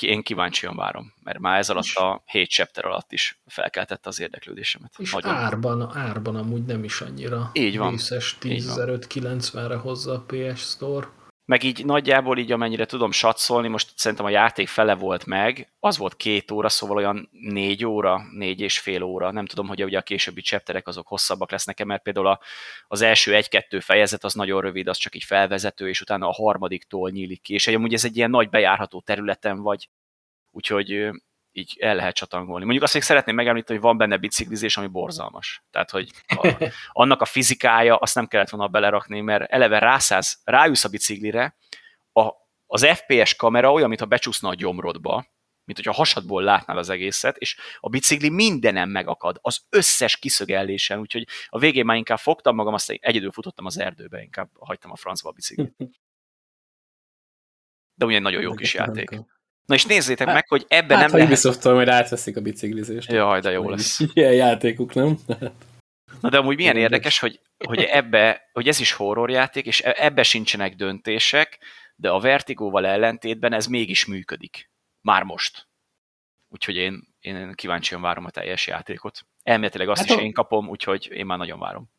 én 0.03 0.23
kíváncsian 0.23 0.77
várom, 0.77 1.13
mert 1.23 1.39
már 1.39 1.59
ez 1.59 1.71
alatt 1.71 1.95
a 1.95 2.23
7 2.27 2.49
chapter 2.49 2.85
alatt 2.85 3.13
is 3.13 3.39
felkeltette 3.47 4.09
az 4.09 4.21
érdeklődésemet. 4.21 4.95
És 4.99 5.13
Nagyon. 5.13 5.35
árban, 5.35 5.97
árban 5.97 6.37
amúgy 6.37 6.65
nem 6.65 6.85
is 6.85 7.01
annyira 7.01 7.51
Így 7.53 7.79
van. 7.79 7.91
részes 7.91 8.37
10.590-re 8.41 9.77
hozza 9.77 10.13
a 10.13 10.25
PS 10.27 10.61
Store 10.61 11.09
meg 11.47 11.63
így 11.63 11.85
nagyjából 11.85 12.39
így 12.39 12.53
amennyire 12.53 12.87
tudom 12.87 13.11
satszolni, 13.11 13.69
most 13.69 13.93
szerintem 13.95 14.27
a 14.27 14.31
játék 14.31 14.69
fele 14.69 14.95
volt 14.95 15.27
meg, 15.27 15.73
az 15.81 15.99
volt 15.99 16.17
két 16.17 16.51
óra, 16.51 16.69
szóval 16.69 16.97
olyan 16.97 17.29
négy 17.33 17.85
óra, 17.85 18.23
négy 18.33 18.61
és 18.61 18.79
fél 18.79 19.03
óra. 19.03 19.31
Nem 19.31 19.47
tudom, 19.47 19.67
hogy 19.69 19.85
ugye 19.85 19.99
a 19.99 20.03
későbbi 20.03 20.41
chapterek 20.41 20.87
azok 20.87 21.07
hosszabbak 21.07 21.51
lesznek-e, 21.51 21.85
mert 21.85 22.03
például 22.03 22.27
a, 22.27 22.41
az 22.89 23.01
első 23.01 23.35
egy-kettő 23.35 23.81
fejezet 23.81 24.25
az 24.25 24.35
nagyon 24.35 24.61
rövid, 24.61 24.89
az 24.89 24.97
csak 24.97 25.15
így 25.15 25.25
felvezető, 25.25 25.89
és 25.89 26.01
utána 26.01 26.29
a 26.29 26.33
harmadiktól 26.33 27.11
nyílik 27.11 27.43
ki, 27.43 27.55
és 27.55 27.67
amúgy 27.67 27.95
ez 27.95 28.05
egy 28.05 28.17
ilyen 28.17 28.31
nagy 28.31 28.49
bejárható 28.49 29.01
területen 29.01 29.63
vagy, 29.63 29.89
úgyhogy 30.51 31.11
így 31.57 31.77
el 31.81 31.95
lehet 31.95 32.15
csatangolni. 32.15 32.63
Mondjuk 32.63 32.85
azt 32.85 32.95
még 32.95 33.03
szeretném 33.03 33.35
megemlíteni, 33.35 33.79
hogy 33.79 33.89
van 33.89 33.97
benne 33.97 34.17
biciklizés, 34.17 34.77
ami 34.77 34.87
borzalmas. 34.87 35.65
Tehát, 35.71 35.91
hogy 35.91 36.11
a, 36.27 36.73
annak 36.93 37.21
a 37.21 37.25
fizikája, 37.25 37.97
azt 37.97 38.15
nem 38.15 38.27
kellett 38.27 38.51
volna 38.51 38.69
belerakni, 38.69 39.21
mert 39.21 39.51
eleve 39.51 39.79
rászáz, 39.79 40.41
rájusz 40.45 40.85
a 40.85 40.89
biciklire, 40.89 41.57
a, 42.13 42.31
az 42.67 42.87
FPS 42.87 43.37
kamera 43.37 43.73
olyan, 43.73 43.89
mintha 43.89 44.07
becsúszna 44.07 44.49
a 44.49 44.55
gyomrodba, 44.55 45.27
mint 45.65 45.79
hogyha 45.79 45.93
hasadból 45.93 46.43
látnál 46.43 46.79
az 46.79 46.89
egészet, 46.89 47.37
és 47.37 47.57
a 47.81 47.89
bicikli 47.89 48.29
mindenem 48.29 48.89
megakad, 48.89 49.39
az 49.41 49.67
összes 49.71 50.17
kiszögellésen, 50.17 50.99
úgyhogy 50.99 51.27
a 51.49 51.59
végén 51.59 51.85
már 51.85 51.97
inkább 51.97 52.19
fogtam 52.19 52.55
magam, 52.55 52.75
aztán 52.75 52.99
egyedül 53.01 53.33
futottam 53.33 53.67
az 53.67 53.79
erdőbe, 53.79 54.23
inkább 54.23 54.51
hagytam 54.59 54.91
a 54.91 54.97
francba 54.97 55.29
a 55.29 55.33
biciklit. 55.33 55.75
De 57.95 58.05
ugye 58.05 58.19
nagyon 58.19 58.43
jó 58.43 58.55
kis 58.55 58.75
játék. 58.75 59.11
Na 59.67 59.75
és 59.75 59.85
nézzétek 59.85 60.27
hát, 60.27 60.35
meg, 60.35 60.49
hogy 60.49 60.65
ebben 60.69 60.97
hát, 60.97 61.07
nem 61.07 61.17
lehet... 61.17 61.27
Ubisoft-tól 61.27 61.75
majd 61.75 61.89
átveszik 61.89 62.37
a 62.37 62.41
biciklizést. 62.41 63.11
Jaj, 63.11 63.41
de 63.41 63.51
jó 63.51 63.71
lesz. 63.71 64.01
Ilyen 64.15 64.35
játékuk, 64.35 64.95
nem? 64.95 65.19
Na 66.21 66.29
de 66.29 66.39
amúgy 66.39 66.57
milyen 66.57 66.77
érdekes, 66.77 67.19
hogy, 67.19 67.41
hogy 67.65 67.83
ebbe, 67.83 68.49
hogy 68.53 68.69
ez 68.69 68.81
is 68.81 68.93
horrorjáték, 68.93 69.67
és 69.67 69.83
e- 69.83 69.97
ebbe 69.99 70.23
sincsenek 70.23 70.75
döntések, 70.75 71.59
de 71.97 72.11
a 72.11 72.21
Vertigóval 72.21 72.87
ellentétben 72.87 73.53
ez 73.53 73.67
mégis 73.67 74.07
működik. 74.07 74.71
Már 75.01 75.23
most. 75.23 75.69
Úgyhogy 76.49 76.77
én, 76.77 77.09
én 77.21 77.53
kíváncsian 77.55 78.01
várom 78.01 78.25
a 78.25 78.31
teljes 78.31 78.67
játékot. 78.67 79.27
Elméletileg 79.43 79.89
azt 79.89 80.01
hát 80.01 80.11
is 80.11 80.17
a... 80.17 80.21
én 80.21 80.33
kapom, 80.33 80.69
úgyhogy 80.69 81.09
én 81.13 81.27
már 81.27 81.39
nagyon 81.39 81.59
várom. 81.59 81.91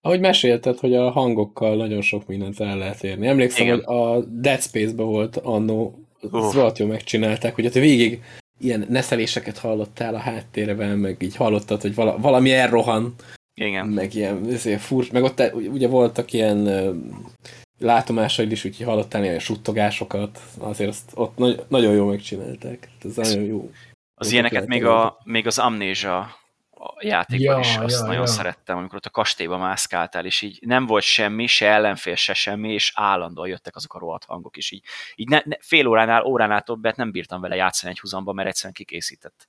Ahogy 0.00 0.20
mesélted, 0.20 0.78
hogy 0.78 0.94
a 0.94 1.10
hangokkal 1.10 1.76
nagyon 1.76 2.00
sok 2.00 2.26
mindent 2.26 2.60
el 2.60 2.78
lehet 2.78 3.04
érni. 3.04 3.26
Emlékszem, 3.26 3.66
Igen. 3.66 3.82
hogy 3.84 3.96
a 3.96 4.24
Dead 4.24 4.62
Space-ben 4.62 5.06
volt 5.06 5.36
annó 5.36 6.06
uh. 6.20 6.30
rohadt 6.30 6.78
jól 6.78 6.88
megcsinálták, 6.88 7.54
hogy 7.54 7.70
te 7.72 7.80
végig 7.80 8.22
ilyen 8.58 8.86
neszeléseket 8.88 9.58
hallottál 9.58 10.14
a 10.14 10.18
háttérben, 10.18 10.98
meg 10.98 11.22
így 11.22 11.36
hallottad, 11.36 11.80
hogy 11.80 11.94
vala, 11.94 12.18
valami 12.18 12.52
elrohan, 12.52 13.14
Igen. 13.54 13.86
meg 13.86 14.14
ilyen 14.14 14.44
furcs, 14.78 15.12
meg 15.12 15.22
ott 15.22 15.52
ugye 15.54 15.88
voltak 15.88 16.32
ilyen 16.32 16.68
látomásaid 17.78 18.52
is, 18.52 18.64
úgyhogy 18.64 18.86
hallottál 18.86 19.24
ilyen 19.24 19.38
suttogásokat, 19.38 20.40
azért 20.58 20.90
azt 20.90 21.10
ott 21.14 21.36
nagy, 21.36 21.62
nagyon 21.68 21.94
jól 21.94 22.10
megcsinálták. 22.10 22.88
Ez 23.04 23.16
nagyon 23.16 23.44
jó. 23.44 23.70
Az 24.14 24.32
ilyeneket 24.32 24.66
még, 24.66 24.84
a, 24.84 25.18
még 25.24 25.46
az 25.46 25.58
Amnésia 25.58 26.28
játékban 27.00 27.54
ja, 27.54 27.60
is 27.60 27.76
azt 27.76 28.00
ja, 28.00 28.06
nagyon 28.06 28.20
ja. 28.20 28.26
szerettem, 28.26 28.76
amikor 28.76 28.96
ott 28.96 29.06
a 29.06 29.10
kastélyba 29.10 29.58
mászkáltál, 29.58 30.24
és 30.24 30.42
így 30.42 30.58
nem 30.60 30.86
volt 30.86 31.02
semmi, 31.02 31.46
se 31.46 31.66
ellenfél, 31.66 32.14
se 32.14 32.34
semmi, 32.34 32.72
és 32.72 32.92
állandóan 32.94 33.48
jöttek 33.48 33.76
azok 33.76 33.94
a 33.94 33.98
rohadt 33.98 34.24
hangok, 34.24 34.56
és 34.56 34.70
így, 34.70 34.84
így 35.14 35.28
ne, 35.28 35.40
ne, 35.44 35.56
fél 35.60 35.86
óránál, 35.86 36.24
óránál 36.24 36.62
többet 36.62 36.96
nem 36.96 37.10
bírtam 37.10 37.40
vele 37.40 37.56
játszani 37.56 37.92
egy 37.92 38.00
húzamba, 38.00 38.32
mert 38.32 38.48
egyszerűen 38.48 38.74
kikészített. 38.74 39.48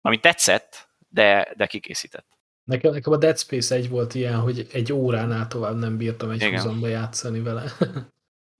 Ami 0.00 0.20
tetszett, 0.20 0.88
de, 1.08 1.52
de 1.56 1.66
kikészített. 1.66 2.26
Nekem, 2.64 2.92
nekem 2.92 3.12
a 3.12 3.16
Dead 3.16 3.38
Space 3.38 3.74
egy 3.74 3.88
volt 3.88 4.14
ilyen, 4.14 4.38
hogy 4.38 4.66
egy 4.72 4.92
óránál 4.92 5.46
tovább 5.46 5.76
nem 5.76 5.96
bírtam 5.96 6.30
egy 6.30 6.42
Igen. 6.42 6.50
húzamba 6.50 6.88
játszani 6.88 7.40
vele. 7.40 7.72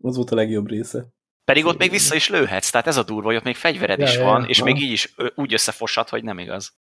Az 0.03 0.17
volt 0.17 0.31
a 0.31 0.35
legjobb 0.35 0.69
része. 0.69 1.07
Pedig 1.45 1.65
ott 1.65 1.79
még 1.79 1.91
vissza 1.91 2.15
is 2.15 2.29
lőhetsz, 2.29 2.71
tehát 2.71 2.87
ez 2.87 2.97
a 2.97 3.03
durva, 3.03 3.27
hogy 3.27 3.37
ott 3.37 3.43
még 3.43 3.57
fegyvered 3.57 3.99
ja, 3.99 4.05
is 4.05 4.15
ja, 4.15 4.25
van, 4.25 4.43
ja, 4.43 4.49
és 4.49 4.59
van. 4.59 4.73
még 4.73 4.83
így 4.83 4.91
is 4.91 5.15
úgy 5.35 5.53
összefosad, 5.53 6.09
hogy 6.09 6.25
nem 6.25 6.39
igaz. 6.39 6.75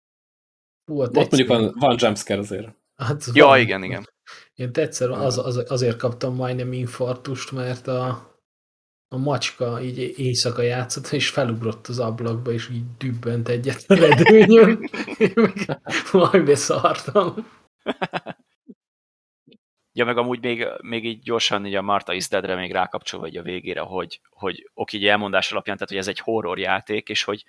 Hú, 0.86 1.02
Ott 1.02 1.14
mondjuk 1.14 1.48
van, 1.48 1.74
van 1.80 1.96
jumpscare 2.00 2.40
azért. 2.40 2.76
Hát 2.96 3.26
ja, 3.34 3.46
van. 3.46 3.60
igen, 3.60 3.84
igen. 3.84 4.10
Én 4.54 4.70
egyszer 4.74 5.10
az, 5.10 5.38
az, 5.38 5.64
azért 5.68 5.98
kaptam 5.98 6.36
majdnem 6.36 6.74
infartust, 6.74 7.52
mert 7.52 7.88
a, 7.88 8.32
a 9.08 9.18
macska 9.18 9.82
így 9.82 10.20
éjszaka 10.20 10.62
játszott, 10.62 11.08
és 11.08 11.30
felugrott 11.30 11.88
az 11.88 12.00
ablakba, 12.00 12.52
és 12.52 12.70
így 12.70 12.84
dübbent 12.98 13.50
egyet 13.50 13.84
a 13.88 13.94
redőnyön. 13.94 14.90
Majd 16.12 16.46
beszartam. 16.46 17.34
Ja, 19.96 20.06
meg 20.06 20.18
amúgy 20.18 20.42
még, 20.42 20.68
még 20.82 21.06
így 21.06 21.22
gyorsan 21.22 21.66
így 21.66 21.76
a 21.76 21.82
Marta 21.82 22.14
is 22.14 22.28
Deadre 22.28 22.56
még 22.56 22.72
rákapcsolva 22.72 23.28
a 23.40 23.42
végére, 23.42 23.80
hogy, 23.80 24.22
hogy 24.30 24.70
oké, 24.74 24.98
így 24.98 25.08
elmondás 25.08 25.52
alapján, 25.52 25.76
tehát 25.76 25.92
hogy 25.92 26.00
ez 26.00 26.08
egy 26.08 26.20
horror 26.20 26.60
játék, 26.60 27.10
és 27.10 27.24
hogy 27.24 27.44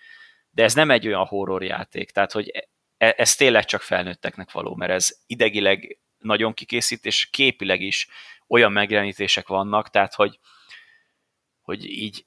de 0.50 0.62
ez 0.62 0.74
nem 0.74 0.90
egy 0.90 1.06
olyan 1.06 1.24
horror 1.24 1.62
játék, 1.62 2.10
tehát 2.10 2.32
hogy 2.32 2.68
ez 2.96 3.34
tényleg 3.34 3.64
csak 3.64 3.80
felnőtteknek 3.80 4.52
való, 4.52 4.74
mert 4.74 4.92
ez 4.92 5.18
idegileg 5.26 5.98
nagyon 6.18 6.54
kikészít, 6.54 7.04
és 7.04 7.30
képileg 7.30 7.80
is 7.80 8.08
olyan 8.48 8.72
megjelenítések 8.72 9.48
vannak, 9.48 9.90
tehát 9.90 10.14
hogy, 10.14 10.38
hogy 11.60 11.84
így 11.84 12.26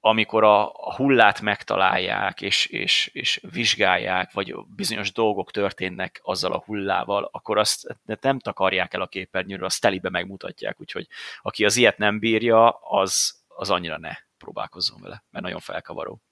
amikor 0.00 0.44
a, 0.44 0.72
a 0.72 0.94
hullát 0.94 1.40
megtalálják, 1.40 2.40
és, 2.40 2.66
és, 2.66 3.10
és 3.12 3.40
vizsgálják, 3.50 4.32
vagy 4.32 4.54
bizonyos 4.66 5.12
dolgok 5.12 5.50
történnek 5.50 6.20
azzal 6.22 6.52
a 6.52 6.62
hullával, 6.66 7.28
akkor 7.32 7.58
azt 7.58 7.96
nem 8.20 8.38
takarják 8.38 8.94
el 8.94 9.00
a 9.00 9.06
képernyőről, 9.06 9.64
azt 9.64 9.80
telibe 9.80 10.10
megmutatják, 10.10 10.80
úgyhogy 10.80 11.06
aki 11.42 11.64
az 11.64 11.76
ilyet 11.76 11.98
nem 11.98 12.18
bírja, 12.18 12.70
az, 12.70 13.44
az 13.48 13.70
annyira 13.70 13.98
ne 13.98 14.12
próbálkozzon 14.38 15.00
vele, 15.00 15.24
mert 15.30 15.44
nagyon 15.44 15.60
felkavaró. 15.60 16.22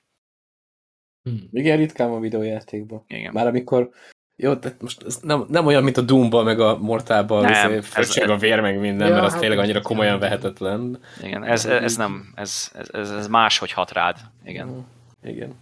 Hmm. 1.31 1.49
Igen, 1.53 1.77
ritkán 1.77 2.11
a 2.11 2.21
videójátékban. 2.21 3.05
Igen. 3.07 3.33
Már 3.33 3.47
amikor 3.47 3.91
jó, 4.37 4.55
de 4.55 4.77
most 4.81 5.03
ez 5.03 5.17
nem, 5.23 5.45
nem 5.49 5.67
olyan, 5.67 5.83
mint 5.83 5.97
a 5.97 6.01
doom 6.01 6.45
meg 6.45 6.61
a 6.61 6.79
Mortálban, 6.79 7.45
ez, 7.45 7.87
ez, 7.95 8.17
a 8.17 8.37
vér, 8.37 8.61
meg 8.61 8.79
minden, 8.79 9.09
ja, 9.09 9.15
mert 9.15 9.27
az 9.27 9.33
hát 9.33 9.41
tényleg 9.41 9.59
annyira 9.59 9.81
komolyan 9.81 10.19
vehetetlen. 10.19 11.01
Igen, 11.23 11.45
ez, 11.45 11.65
ez 11.65 11.97
nem, 11.97 12.33
ez, 12.35 12.73
ez, 12.93 13.11
ez 13.11 13.29
máshogy 13.29 13.73
hat 13.73 13.93
rád. 13.93 14.17
Igen. 14.45 14.67
Hmm. 14.67 14.87
Igen. 15.23 15.55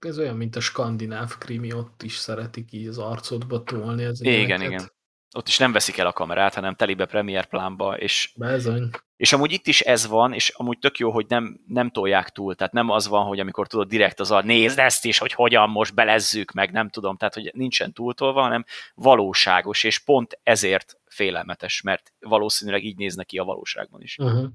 Ez 0.00 0.18
olyan, 0.18 0.36
mint 0.36 0.56
a 0.56 0.60
skandináv 0.60 1.38
krimi, 1.38 1.72
ott 1.72 2.02
is 2.02 2.16
szeretik 2.16 2.72
így 2.72 2.86
az 2.86 2.98
arcodba 2.98 3.62
tolni. 3.62 4.04
Ez 4.04 4.20
igen, 4.22 4.62
igen 4.62 4.92
ott 5.34 5.48
is 5.48 5.58
nem 5.58 5.72
veszik 5.72 5.96
el 5.96 6.06
a 6.06 6.12
kamerát, 6.12 6.54
hanem 6.54 6.74
telibe 6.74 7.06
Premiere 7.06 7.46
plánba, 7.46 7.98
és, 7.98 8.32
Bezony. 8.36 8.90
és 9.16 9.32
amúgy 9.32 9.52
itt 9.52 9.66
is 9.66 9.80
ez 9.80 10.06
van, 10.06 10.32
és 10.32 10.48
amúgy 10.48 10.78
tök 10.78 10.98
jó, 10.98 11.10
hogy 11.10 11.26
nem, 11.28 11.60
nem 11.66 11.90
tolják 11.90 12.30
túl, 12.30 12.54
tehát 12.54 12.72
nem 12.72 12.90
az 12.90 13.08
van, 13.08 13.26
hogy 13.26 13.40
amikor 13.40 13.66
tudod 13.66 13.88
direkt 13.88 14.20
az 14.20 14.30
a 14.30 14.40
nézd 14.40 14.78
ezt 14.78 15.04
is, 15.04 15.18
hogy 15.18 15.32
hogyan 15.32 15.70
most 15.70 15.94
belezzük 15.94 16.52
meg, 16.52 16.70
nem 16.70 16.88
tudom, 16.88 17.16
tehát 17.16 17.34
hogy 17.34 17.50
nincsen 17.54 17.92
túltolva, 17.92 18.40
hanem 18.40 18.64
valóságos, 18.94 19.84
és 19.84 19.98
pont 19.98 20.38
ezért 20.42 21.00
félelmetes, 21.06 21.82
mert 21.82 22.12
valószínűleg 22.20 22.84
így 22.84 22.96
néz 22.96 23.16
ki 23.26 23.38
a 23.38 23.44
valóságban 23.44 24.02
is. 24.02 24.18
Uh-huh. 24.18 24.48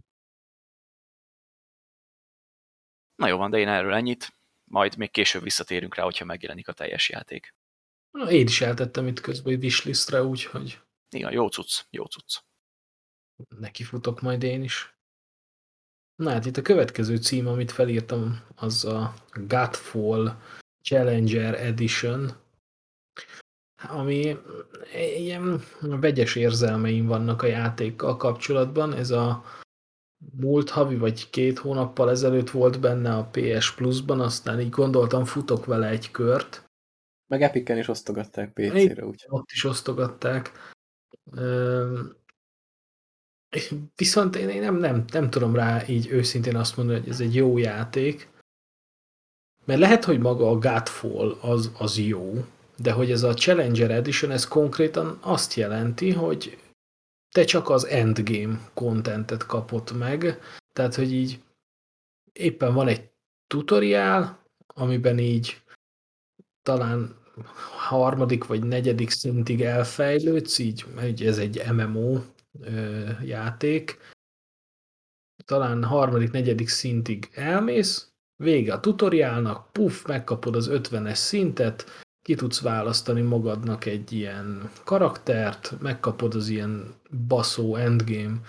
Na 3.15 3.27
jó 3.27 3.37
van, 3.37 3.49
de 3.49 3.57
én 3.57 3.67
erről 3.67 3.93
ennyit, 3.93 4.33
majd 4.63 4.97
még 4.97 5.11
később 5.11 5.43
visszatérünk 5.43 5.95
rá, 5.95 6.03
hogyha 6.03 6.25
megjelenik 6.25 6.67
a 6.67 6.73
teljes 6.73 7.09
játék. 7.09 7.53
Na, 8.11 8.31
én 8.31 8.47
is 8.47 8.61
eltettem 8.61 9.07
itt 9.07 9.19
közben 9.19 9.53
egy 9.53 9.63
wishlistre, 9.63 10.23
úgyhogy... 10.23 10.81
Igen, 11.09 11.31
jó 11.31 11.47
cucc, 11.47 11.85
jó 11.89 12.05
cucc. 12.05 12.39
Neki 13.59 13.83
futok 13.83 14.21
majd 14.21 14.43
én 14.43 14.63
is. 14.63 14.97
Na 16.15 16.29
hát 16.29 16.45
itt 16.45 16.57
a 16.57 16.61
következő 16.61 17.17
cím, 17.17 17.47
amit 17.47 17.71
felírtam, 17.71 18.41
az 18.55 18.85
a 18.85 19.13
Godfall 19.33 20.41
Challenger 20.81 21.53
Edition, 21.53 22.31
ami 23.89 24.37
ilyen 24.93 25.61
vegyes 25.79 26.35
érzelmeim 26.35 27.05
vannak 27.05 27.41
a 27.41 27.45
játékkal 27.45 28.17
kapcsolatban. 28.17 28.93
Ez 28.93 29.11
a 29.11 29.43
múlt 30.37 30.69
havi 30.69 30.95
vagy 30.95 31.29
két 31.29 31.59
hónappal 31.59 32.09
ezelőtt 32.09 32.49
volt 32.49 32.79
benne 32.79 33.15
a 33.15 33.29
PS 33.31 33.73
Plus-ban, 33.73 34.19
aztán 34.19 34.59
így 34.59 34.69
gondoltam, 34.69 35.25
futok 35.25 35.65
vele 35.65 35.87
egy 35.87 36.11
kört, 36.11 36.68
Meg 37.29 37.41
Epic-en 37.41 37.77
is 37.77 37.87
osztogatták 37.87 38.53
PC-re, 38.53 39.05
úgy. 39.05 39.25
Ott 39.27 39.49
is 39.51 39.63
osztogatták. 39.63 40.51
Viszont 43.95 44.35
én 44.35 44.61
nem, 44.61 44.75
nem, 44.75 45.05
nem 45.11 45.29
tudom 45.29 45.55
rá 45.55 45.87
így 45.87 46.07
őszintén 46.07 46.55
azt 46.55 46.77
mondani, 46.77 46.99
hogy 46.99 47.09
ez 47.09 47.19
egy 47.19 47.35
jó 47.35 47.57
játék. 47.57 48.29
Mert 49.65 49.79
lehet, 49.79 50.03
hogy 50.03 50.19
maga 50.19 50.49
a 50.49 50.57
Godfall 50.57 51.37
az, 51.41 51.71
az 51.77 51.97
jó, 51.97 52.45
de 52.77 52.91
hogy 52.91 53.11
ez 53.11 53.23
a 53.23 53.33
Challenger 53.33 53.91
Edition, 53.91 54.31
ez 54.31 54.47
konkrétan 54.47 55.17
azt 55.21 55.53
jelenti, 55.53 56.11
hogy 56.11 56.57
te 57.31 57.43
csak 57.43 57.69
az 57.69 57.85
endgame 57.85 58.69
contentet 58.73 59.45
kapott 59.45 59.91
meg, 59.91 60.39
tehát, 60.73 60.95
hogy 60.95 61.13
így 61.13 61.41
éppen 62.33 62.73
van 62.73 62.87
egy 62.87 63.09
tutoriál, 63.47 64.39
amiben 64.67 65.19
így 65.19 65.61
talán 66.61 67.18
harmadik 67.77 68.45
vagy 68.45 68.63
negyedik 68.63 69.09
szintig 69.09 69.61
elfejlődsz, 69.61 70.57
így, 70.57 70.85
mert 70.95 71.21
ez 71.21 71.37
egy 71.37 71.63
MMO 71.71 72.21
ö, 72.61 73.09
játék, 73.23 73.97
talán 75.45 75.83
harmadik, 75.83 76.31
negyedik 76.31 76.67
szintig 76.67 77.29
elmész, 77.33 78.11
vége 78.43 78.73
a 78.73 78.79
tutoriálnak, 78.79 79.71
puff, 79.71 80.05
megkapod 80.05 80.55
az 80.55 80.69
50-es 80.71 81.15
szintet, 81.15 81.85
ki 82.21 82.35
tudsz 82.35 82.61
választani 82.61 83.21
magadnak 83.21 83.85
egy 83.85 84.11
ilyen 84.11 84.69
karaktert, 84.83 85.75
megkapod 85.81 86.35
az 86.35 86.47
ilyen 86.47 86.93
baszó 87.27 87.75
endgame 87.75 88.39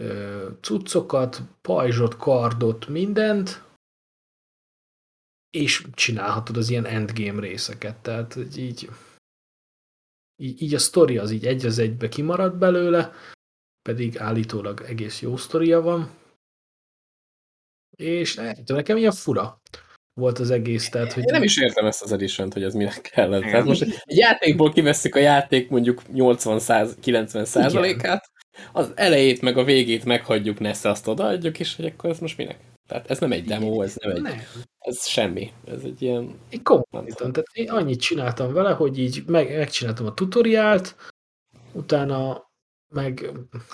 ö, 0.00 0.46
cuccokat, 0.60 1.42
pajzsot, 1.62 2.16
kardot, 2.16 2.88
mindent, 2.88 3.62
és 5.50 5.86
csinálhatod 5.94 6.56
az 6.56 6.70
ilyen 6.70 6.86
endgame 6.86 7.40
részeket, 7.40 7.96
tehát 7.96 8.36
így, 8.56 8.90
így, 10.42 10.62
így 10.62 10.74
a 10.74 10.78
sztori 10.78 11.18
az 11.18 11.30
így 11.30 11.46
egy 11.46 11.66
az 11.66 11.78
egybe 11.78 12.08
kimarad 12.08 12.56
belőle, 12.56 13.12
pedig 13.88 14.18
állítólag 14.18 14.80
egész 14.80 15.20
jó 15.20 15.36
sztoria 15.36 15.80
van, 15.80 16.10
és 17.96 18.40
nekem 18.66 18.96
ilyen 18.96 19.12
fura 19.12 19.60
volt 20.20 20.38
az 20.38 20.50
egész. 20.50 20.88
Tehát, 20.88 21.12
hogy 21.12 21.22
Én 21.22 21.32
nem 21.32 21.42
is 21.42 21.56
értem 21.56 21.86
ezt 21.86 22.02
az 22.02 22.12
edition 22.12 22.52
hogy 22.52 22.62
ez 22.62 22.74
minek 22.74 23.00
kellett. 23.00 23.42
Tehát 23.42 23.64
most 23.64 23.82
egy 23.82 24.02
játékból 24.04 24.72
kivesszük 24.72 25.14
a 25.14 25.18
játék 25.18 25.68
mondjuk 25.68 26.02
80-90 26.12 27.44
százalékát, 27.44 28.30
az 28.72 28.92
elejét 28.94 29.40
meg 29.40 29.56
a 29.58 29.64
végét 29.64 30.04
meghagyjuk, 30.04 30.58
Nesze 30.58 30.88
azt 30.88 31.06
odaadjuk, 31.06 31.60
és 31.60 31.76
hogy 31.76 31.84
akkor 31.84 32.10
ez 32.10 32.18
most 32.18 32.36
minek? 32.36 32.69
Tehát 32.90 33.10
ez 33.10 33.18
nem 33.18 33.32
egy 33.32 33.44
demo, 33.44 33.82
ez 33.82 33.96
nem 33.96 34.10
egy... 34.10 34.22
Nem. 34.22 34.38
Ez 34.78 35.06
semmi. 35.06 35.52
Ez 35.64 35.82
egy 35.82 36.02
ilyen... 36.02 36.38
Én 36.48 36.62
konkrétan, 36.62 37.32
tehát 37.32 37.48
én 37.52 37.70
annyit 37.70 38.00
csináltam 38.00 38.52
vele, 38.52 38.72
hogy 38.72 38.98
így 38.98 39.24
meg, 39.26 39.56
megcsináltam 39.56 40.06
a 40.06 40.14
tutoriált, 40.14 40.96
utána 41.72 42.50
meg 42.94 43.30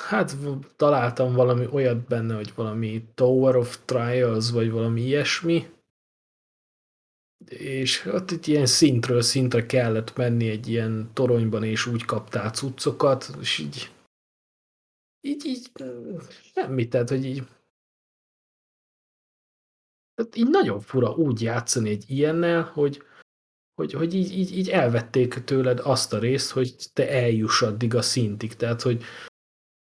hát 0.08 0.36
találtam 0.76 1.34
valami 1.34 1.66
olyat 1.70 2.06
benne, 2.06 2.34
hogy 2.34 2.52
valami 2.54 3.04
Tower 3.14 3.56
of 3.56 3.78
Trials, 3.84 4.50
vagy 4.50 4.70
valami 4.70 5.00
ilyesmi, 5.00 5.66
és 7.48 8.04
ott 8.04 8.30
itt 8.30 8.46
ilyen 8.46 8.66
szintről 8.66 9.22
szintre 9.22 9.66
kellett 9.66 10.16
menni 10.16 10.48
egy 10.48 10.68
ilyen 10.68 11.10
toronyban, 11.12 11.64
és 11.64 11.86
úgy 11.86 12.04
kaptál 12.04 12.50
cuccokat, 12.50 13.30
és 13.40 13.58
így 13.58 13.90
így, 15.20 15.44
így 15.44 15.70
semmi, 16.54 16.88
tehát, 16.88 17.08
hogy 17.08 17.24
így 17.24 17.42
tehát 20.16 20.36
így 20.36 20.48
nagyon 20.50 20.80
fura 20.80 21.10
úgy 21.10 21.42
játszani 21.42 21.90
egy 21.90 22.04
ilyennel, 22.06 22.62
hogy, 22.62 23.02
hogy, 23.74 23.92
hogy 23.92 24.14
így, 24.14 24.38
így, 24.38 24.58
így 24.58 24.68
elvették 24.68 25.34
tőled 25.34 25.80
azt 25.82 26.12
a 26.12 26.18
részt, 26.18 26.50
hogy 26.50 26.74
te 26.92 27.10
eljuss 27.10 27.62
addig 27.62 27.94
a 27.94 28.02
szintig. 28.02 28.54
Tehát, 28.54 28.82
hogy 28.82 29.02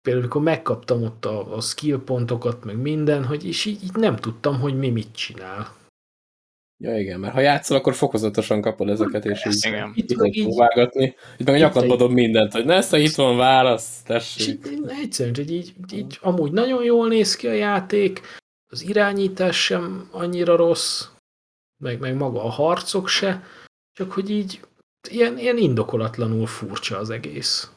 például 0.02 0.24
amikor 0.24 0.42
megkaptam 0.42 1.04
ott 1.04 1.26
a, 1.26 1.56
a 1.56 1.62
skill 1.62 2.04
pontokat, 2.04 2.64
meg 2.64 2.78
minden, 2.78 3.26
hogy 3.26 3.46
és 3.46 3.66
így, 3.66 3.84
így 3.84 3.96
nem 3.96 4.16
tudtam, 4.16 4.60
hogy 4.60 4.78
mi 4.78 4.90
mit 4.90 5.12
csinál. 5.12 5.80
Ja 6.84 6.98
igen, 6.98 7.20
mert 7.20 7.34
ha 7.34 7.40
játszol, 7.40 7.78
akkor 7.78 7.94
fokozatosan 7.94 8.62
kapod 8.62 8.90
ezeket, 8.90 9.26
és 9.26 9.46
így, 9.46 9.66
igen. 9.66 9.92
itt 9.96 10.16
meg 10.16 10.36
így 10.36 10.44
próbálgatni. 10.44 11.16
Itt 11.38 11.46
meg 11.46 11.56
a 11.56 11.58
nyakadba 11.58 11.96
dob 11.96 12.12
mindent, 12.12 12.52
hogy 12.52 12.66
Nessa, 12.66 12.98
itt 12.98 13.16
van 13.16 13.38
válasz, 13.38 14.02
tessék. 14.04 14.68
Egyszerűen, 15.04 15.36
hogy 15.36 15.52
így, 15.52 15.74
így 15.94 16.18
amúgy 16.22 16.52
nagyon 16.52 16.84
jól 16.84 17.08
néz 17.08 17.36
ki 17.36 17.48
a 17.48 17.54
játék, 17.54 18.22
az 18.72 18.82
irányítás 18.82 19.64
sem 19.64 20.10
annyira 20.12 20.56
rossz, 20.56 21.08
meg, 21.84 22.00
meg 22.00 22.16
maga 22.16 22.44
a 22.44 22.50
harcok 22.50 23.08
se, 23.08 23.44
csak 23.92 24.12
hogy 24.12 24.30
így 24.30 24.60
ilyen, 25.10 25.38
ilyen 25.38 25.58
indokolatlanul 25.58 26.48
furcsa 26.48 26.98
az 26.98 27.10
egész. 27.10 27.72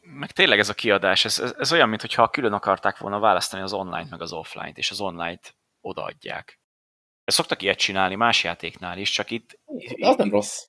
Meg 0.00 0.32
tényleg 0.32 0.58
ez 0.58 0.68
a 0.68 0.74
kiadás, 0.74 1.24
ez, 1.24 1.38
ez, 1.38 1.54
ez 1.58 1.72
olyan, 1.72 1.88
mintha 1.88 2.28
külön 2.28 2.52
akarták 2.52 2.98
volna 2.98 3.18
választani 3.18 3.62
az 3.62 3.72
online-t 3.72 4.10
meg 4.10 4.20
az 4.20 4.32
offline-t, 4.32 4.78
és 4.78 4.90
az 4.90 5.00
online-t 5.00 5.56
odaadják. 5.80 6.60
Ezt 7.24 7.36
szoktak 7.36 7.62
ilyet 7.62 7.78
csinálni 7.78 8.14
más 8.14 8.44
játéknál 8.44 8.98
is, 8.98 9.10
csak 9.10 9.30
itt... 9.30 9.58
Az 10.00 10.16
nem 10.16 10.30
rossz. 10.30 10.66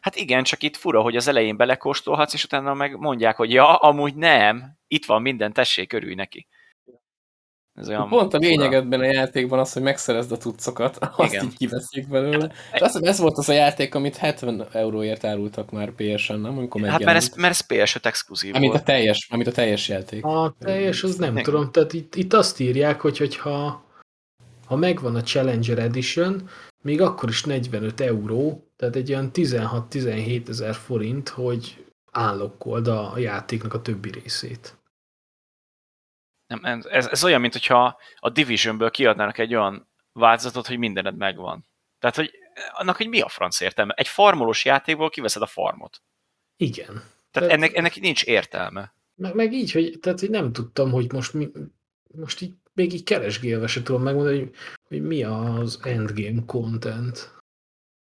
Hát 0.00 0.16
igen, 0.16 0.44
csak 0.44 0.62
itt 0.62 0.76
fura, 0.76 1.02
hogy 1.02 1.16
az 1.16 1.26
elején 1.26 1.56
belekóstolhatsz, 1.56 2.32
és 2.32 2.44
utána 2.44 2.74
meg 2.74 2.98
mondják, 2.98 3.36
hogy 3.36 3.52
ja, 3.52 3.76
amúgy 3.76 4.14
nem, 4.14 4.78
itt 4.86 5.04
van 5.04 5.22
minden, 5.22 5.52
tessék, 5.52 5.92
örülj 5.92 6.14
neki. 6.14 6.46
Ez 7.76 7.88
olyan 7.88 8.08
Pont 8.08 8.34
a 8.34 8.38
lényegedben 8.38 9.00
a 9.00 9.04
játékban 9.04 9.58
az, 9.58 9.72
hogy 9.72 9.82
megszerezd 9.82 10.32
a 10.32 10.36
tudszokat, 10.36 10.98
azt 11.16 11.32
Igen. 11.32 11.44
így 11.44 11.56
kiveszik 11.56 12.08
belőle. 12.08 12.52
És 12.72 12.80
azt 12.80 12.92
hiszem, 12.92 13.08
ez 13.08 13.18
volt 13.18 13.38
az 13.38 13.48
a 13.48 13.52
játék, 13.52 13.94
amit 13.94 14.16
70 14.16 14.66
euróért 14.72 15.24
árultak 15.24 15.70
már 15.70 15.90
PS-en, 15.90 16.40
nem? 16.40 16.56
Amikor 16.56 16.80
hát 16.86 17.04
mert 17.04 17.16
ez, 17.16 17.30
mert 17.36 17.52
ez 17.52 17.66
PS5 17.68 18.04
exkluzív 18.04 18.54
amit 18.54 18.74
A 18.74 18.82
teljes, 18.82 19.28
amit 19.30 19.46
a 19.46 19.52
teljes 19.52 19.88
játék. 19.88 20.24
A 20.24 20.54
teljes, 20.58 21.02
az 21.02 21.16
nem 21.16 21.32
Igen. 21.32 21.44
tudom. 21.44 21.70
Tehát 21.70 21.92
itt, 21.92 22.14
itt 22.14 22.32
azt 22.32 22.60
írják, 22.60 23.00
hogy 23.00 23.18
hogyha 23.18 23.84
ha 24.66 24.76
megvan 24.76 25.14
a 25.14 25.22
Challenger 25.22 25.78
Edition, 25.78 26.48
még 26.82 27.00
akkor 27.00 27.28
is 27.28 27.44
45 27.44 28.00
euró, 28.00 28.68
tehát 28.76 28.96
egy 28.96 29.10
olyan 29.10 29.30
16-17 29.34 30.48
ezer 30.48 30.74
forint, 30.74 31.28
hogy 31.28 31.84
állokkold 32.12 32.88
a 32.88 33.12
játéknak 33.18 33.74
a 33.74 33.82
többi 33.82 34.10
részét. 34.10 34.76
Nem, 36.46 36.82
ez, 36.88 37.06
ez 37.06 37.24
olyan, 37.24 37.40
mintha 37.40 37.98
a 38.16 38.30
Divisionből 38.30 38.90
kiadnának 38.90 39.38
egy 39.38 39.54
olyan 39.54 39.88
változatot, 40.12 40.66
hogy 40.66 40.78
mindened 40.78 41.16
megvan. 41.16 41.66
Tehát, 41.98 42.16
hogy 42.16 42.30
annak, 42.72 42.96
hogy 42.96 43.08
mi 43.08 43.20
a 43.20 43.28
franc 43.28 43.60
értelme? 43.60 43.94
Egy 43.96 44.08
farmolós 44.08 44.64
játékból 44.64 45.10
kiveszed 45.10 45.42
a 45.42 45.46
farmot. 45.46 46.02
Igen. 46.56 46.86
Tehát, 46.86 47.04
tehát 47.30 47.50
ennek, 47.50 47.76
ennek 47.76 48.00
nincs 48.00 48.24
értelme. 48.24 48.94
Meg, 49.14 49.34
meg 49.34 49.52
így, 49.52 49.72
hogy, 49.72 49.98
tehát, 50.00 50.20
hogy 50.20 50.30
nem 50.30 50.52
tudtam, 50.52 50.90
hogy 50.90 51.12
most 51.12 51.32
mi, 51.32 51.48
most 52.14 52.40
így 52.40 52.52
még 52.76 52.92
így 52.92 53.02
keresgélve 53.02 53.66
se 53.66 53.82
tudom 53.82 54.02
megmondani, 54.02 54.38
hogy, 54.38 54.50
hogy 54.88 55.02
mi 55.02 55.22
az 55.22 55.80
endgame 55.82 56.42
content. 56.46 57.35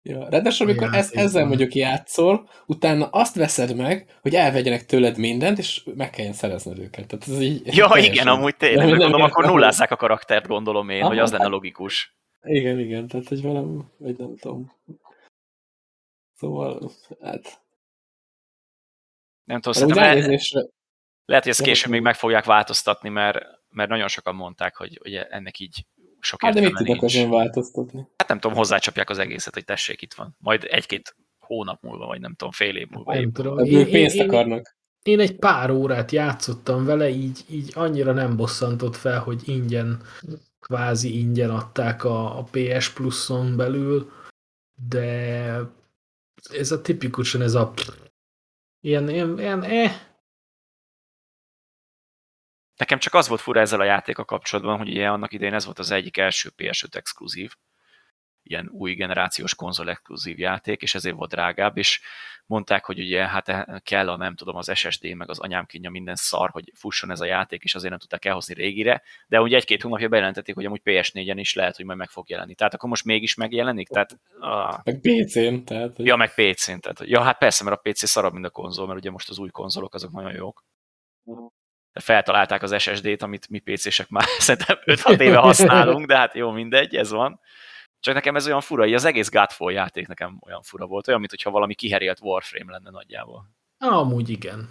Ja, 0.03 0.29
ráadásul 0.29 0.67
amikor 0.67 0.95
ez, 0.95 1.13
ezzel 1.13 1.47
mondjuk 1.47 1.75
játszol, 1.75 2.49
utána 2.67 3.07
azt 3.07 3.35
veszed 3.35 3.77
meg, 3.77 4.19
hogy 4.21 4.35
elvegyenek 4.35 4.87
tőled 4.87 5.19
mindent, 5.19 5.59
és 5.59 5.83
meg 5.95 6.11
kelljen 6.11 6.33
szerezned 6.33 6.79
őket. 6.79 7.07
Tehát 7.07 7.29
ez 7.29 7.41
így, 7.41 7.77
ja, 7.77 7.89
teljesen... 7.89 8.13
igen, 8.13 8.29
amúgy 8.29 8.57
tényleg, 8.57 8.89
nem, 8.89 8.99
gondolom, 8.99 9.23
akkor 9.23 9.45
nullázzák 9.45 9.91
a 9.91 9.97
karaktert, 9.97 10.47
gondolom 10.47 10.89
én, 10.89 11.01
Aha, 11.01 11.09
hogy 11.09 11.19
az 11.19 11.33
lenne 11.33 11.47
logikus. 11.47 12.17
Igen, 12.43 12.79
igen, 12.79 13.09
tehát 13.09 13.29
hogy 13.29 13.43
valami, 13.43 13.83
vagy 13.97 14.19
nem 14.19 14.37
tudom. 14.37 14.73
Szóval, 16.35 16.91
hát... 17.21 17.63
Nem 19.45 19.61
tudom, 19.61 19.73
szerintem 19.73 20.05
ránézésre... 20.05 20.61
lehet, 21.25 21.43
hogy 21.43 21.53
ezt 21.53 21.63
később 21.63 21.91
még 21.91 22.01
meg 22.01 22.15
fogják 22.15 22.45
változtatni, 22.45 23.09
mert, 23.09 23.39
mert 23.69 23.91
nagyon 23.91 24.09
sokan 24.09 24.35
mondták, 24.35 24.77
hogy, 24.77 24.99
hogy 25.03 25.15
ennek 25.15 25.59
így 25.59 25.87
sok 26.21 26.43
hát 26.43 26.55
de 26.55 26.61
mit 26.61 26.75
tudok 26.75 27.03
azon 27.03 27.31
változtatni? 27.31 28.09
Hát 28.17 28.29
nem 28.29 28.39
tudom, 28.39 28.57
hozzácsapják 28.57 29.11
az 29.11 29.19
egészet, 29.19 29.55
hogy 29.55 29.65
tessék, 29.65 30.03
itt 30.03 30.15
van. 30.15 30.37
Majd 30.39 30.67
egy-két 30.71 31.17
hónap 31.39 31.83
múlva, 31.83 32.07
vagy 32.07 32.21
nem 32.21 32.35
tudom, 32.35 32.53
fél 32.53 32.77
év 32.77 32.89
múlva. 32.91 33.15
Nem 33.15 33.33
tudom. 33.33 33.59
Én, 33.59 33.91
pénzt 33.91 34.15
én, 34.15 34.29
akarnak. 34.29 34.77
Én, 35.03 35.13
én 35.13 35.21
egy 35.21 35.37
pár 35.37 35.71
órát 35.71 36.11
játszottam 36.11 36.85
vele, 36.85 37.09
így, 37.09 37.45
így 37.51 37.73
annyira 37.75 38.13
nem 38.13 38.37
bosszantott 38.37 38.97
fel, 38.97 39.21
hogy 39.21 39.49
ingyen, 39.49 40.03
kvázi 40.61 41.19
ingyen 41.19 41.51
adták 41.51 42.05
a, 42.05 42.39
a 42.39 42.43
PS 42.51 42.91
Plus-on 42.91 43.57
belül, 43.57 44.11
de 44.89 45.57
ez 46.53 46.71
a 46.71 46.81
tipikusan 46.81 47.43
ez 47.43 47.55
a 47.55 47.73
ilyen, 48.81 49.09
ilyen, 49.09 49.39
ilyen 49.39 49.63
eh, 49.63 49.93
Nekem 52.81 52.99
csak 52.99 53.15
az 53.15 53.29
volt 53.29 53.41
fura 53.41 53.61
ezzel 53.61 53.81
a 53.81 53.85
játéka 53.85 54.25
kapcsolatban, 54.25 54.79
hogy 54.79 54.89
ugye 54.89 55.09
annak 55.09 55.33
idején 55.33 55.55
ez 55.55 55.65
volt 55.65 55.79
az 55.79 55.91
egyik 55.91 56.17
első 56.17 56.51
PS5 56.57 56.95
exkluzív, 56.95 57.55
ilyen 58.43 58.69
új 58.73 58.95
generációs 58.95 59.55
konzol 59.55 59.91
exkluzív 59.91 60.39
játék, 60.39 60.83
és 60.83 60.95
ezért 60.95 61.17
volt 61.17 61.31
drágább, 61.31 61.77
és 61.77 62.01
mondták, 62.47 62.85
hogy 62.85 62.99
ugye 62.99 63.27
hát 63.27 63.83
kell 63.83 64.09
a 64.09 64.17
nem 64.17 64.35
tudom, 64.35 64.57
az 64.57 64.71
SSD, 64.75 65.15
meg 65.15 65.31
az 65.31 65.39
anyám 65.39 65.67
kínja 65.67 65.91
minden 65.91 66.15
szar, 66.15 66.51
hogy 66.51 66.73
fusson 66.75 67.11
ez 67.11 67.21
a 67.21 67.25
játék, 67.25 67.63
és 67.63 67.75
azért 67.75 67.91
nem 67.91 67.99
tudták 67.99 68.25
elhozni 68.25 68.55
régire, 68.55 69.03
de 69.27 69.41
ugye 69.41 69.57
egy-két 69.57 69.83
hónapja 69.83 70.09
bejelentették, 70.09 70.55
hogy 70.55 70.65
amúgy 70.65 70.83
PS4-en 70.85 71.37
is 71.37 71.55
lehet, 71.55 71.77
hogy 71.77 71.85
majd 71.85 71.99
meg 71.99 72.09
fog 72.09 72.29
jelenni. 72.29 72.55
Tehát 72.55 72.75
akkor 72.75 72.89
most 72.89 73.05
mégis 73.05 73.35
megjelenik? 73.35 73.89
Tehát, 73.89 74.19
a... 74.41 74.81
Meg 74.85 75.01
PC-n, 75.01 75.65
tehát... 75.65 75.99
Ja, 75.99 76.17
meg 76.17 76.35
PC-n, 76.35 76.79
tehát, 76.79 77.01
ja, 77.01 77.21
hát 77.21 77.39
persze, 77.39 77.65
mert 77.65 77.77
a 77.77 77.91
PC 77.91 78.09
szarabb, 78.09 78.33
mint 78.33 78.47
a 78.47 78.51
konzol, 78.51 78.87
mert 78.87 78.99
ugye 78.99 79.11
most 79.11 79.29
az 79.29 79.39
új 79.39 79.51
konzolok 79.51 79.95
azok 79.95 80.13
nagyon 80.13 80.35
jók 80.35 80.65
feltalálták 81.93 82.63
az 82.63 82.81
SSD-t, 82.81 83.23
amit 83.23 83.49
mi 83.49 83.59
PC-sek 83.59 84.09
már 84.09 84.25
szerintem 84.39 84.79
5-6 84.85 85.21
éve 85.21 85.37
használunk, 85.37 86.07
de 86.07 86.17
hát 86.17 86.35
jó, 86.35 86.51
mindegy, 86.51 86.95
ez 86.95 87.11
van. 87.11 87.41
Csak 88.01 88.15
nekem 88.15 88.37
ez 88.37 88.47
olyan 88.47 88.61
fura, 88.61 88.83
hogy 88.83 88.95
az 88.95 89.05
egész 89.05 89.31
Godfall 89.31 89.73
játék 89.73 90.07
nekem 90.07 90.39
olyan 90.47 90.63
fura 90.63 90.87
volt, 90.87 91.09
olyan, 91.09 91.21
mintha 91.21 91.51
valami 91.51 91.75
kiherélt 91.75 92.21
Warframe 92.21 92.73
lenne 92.73 92.91
nagyjából. 92.91 93.51
Amúgy 93.79 94.29
igen. 94.29 94.69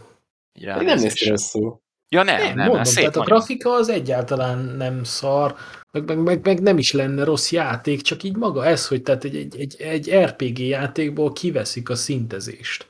nem 0.53 0.83
néz 0.83 1.13
ki 1.13 1.29
rosszul. 1.29 1.81
Ja 2.11 2.23
nem, 2.23 2.41
nem, 2.41 2.55
nem 2.55 2.65
mondom, 2.65 2.83
szép 2.83 2.97
tehát 2.97 3.15
a 3.15 3.23
grafika 3.23 3.69
az 3.69 3.89
egyáltalán 3.89 4.59
nem 4.59 5.03
szar, 5.03 5.55
meg, 5.91 6.05
meg, 6.05 6.17
meg, 6.17 6.45
meg, 6.45 6.61
nem 6.61 6.77
is 6.77 6.91
lenne 6.91 7.23
rossz 7.23 7.51
játék, 7.51 8.01
csak 8.01 8.23
így 8.23 8.35
maga 8.35 8.65
ez, 8.65 8.87
hogy 8.87 9.01
tehát 9.01 9.23
egy, 9.23 9.35
egy, 9.35 9.55
egy, 9.59 9.81
egy 9.81 10.15
RPG 10.25 10.59
játékból 10.59 11.33
kiveszik 11.33 11.89
a 11.89 11.95
szintezést. 11.95 12.87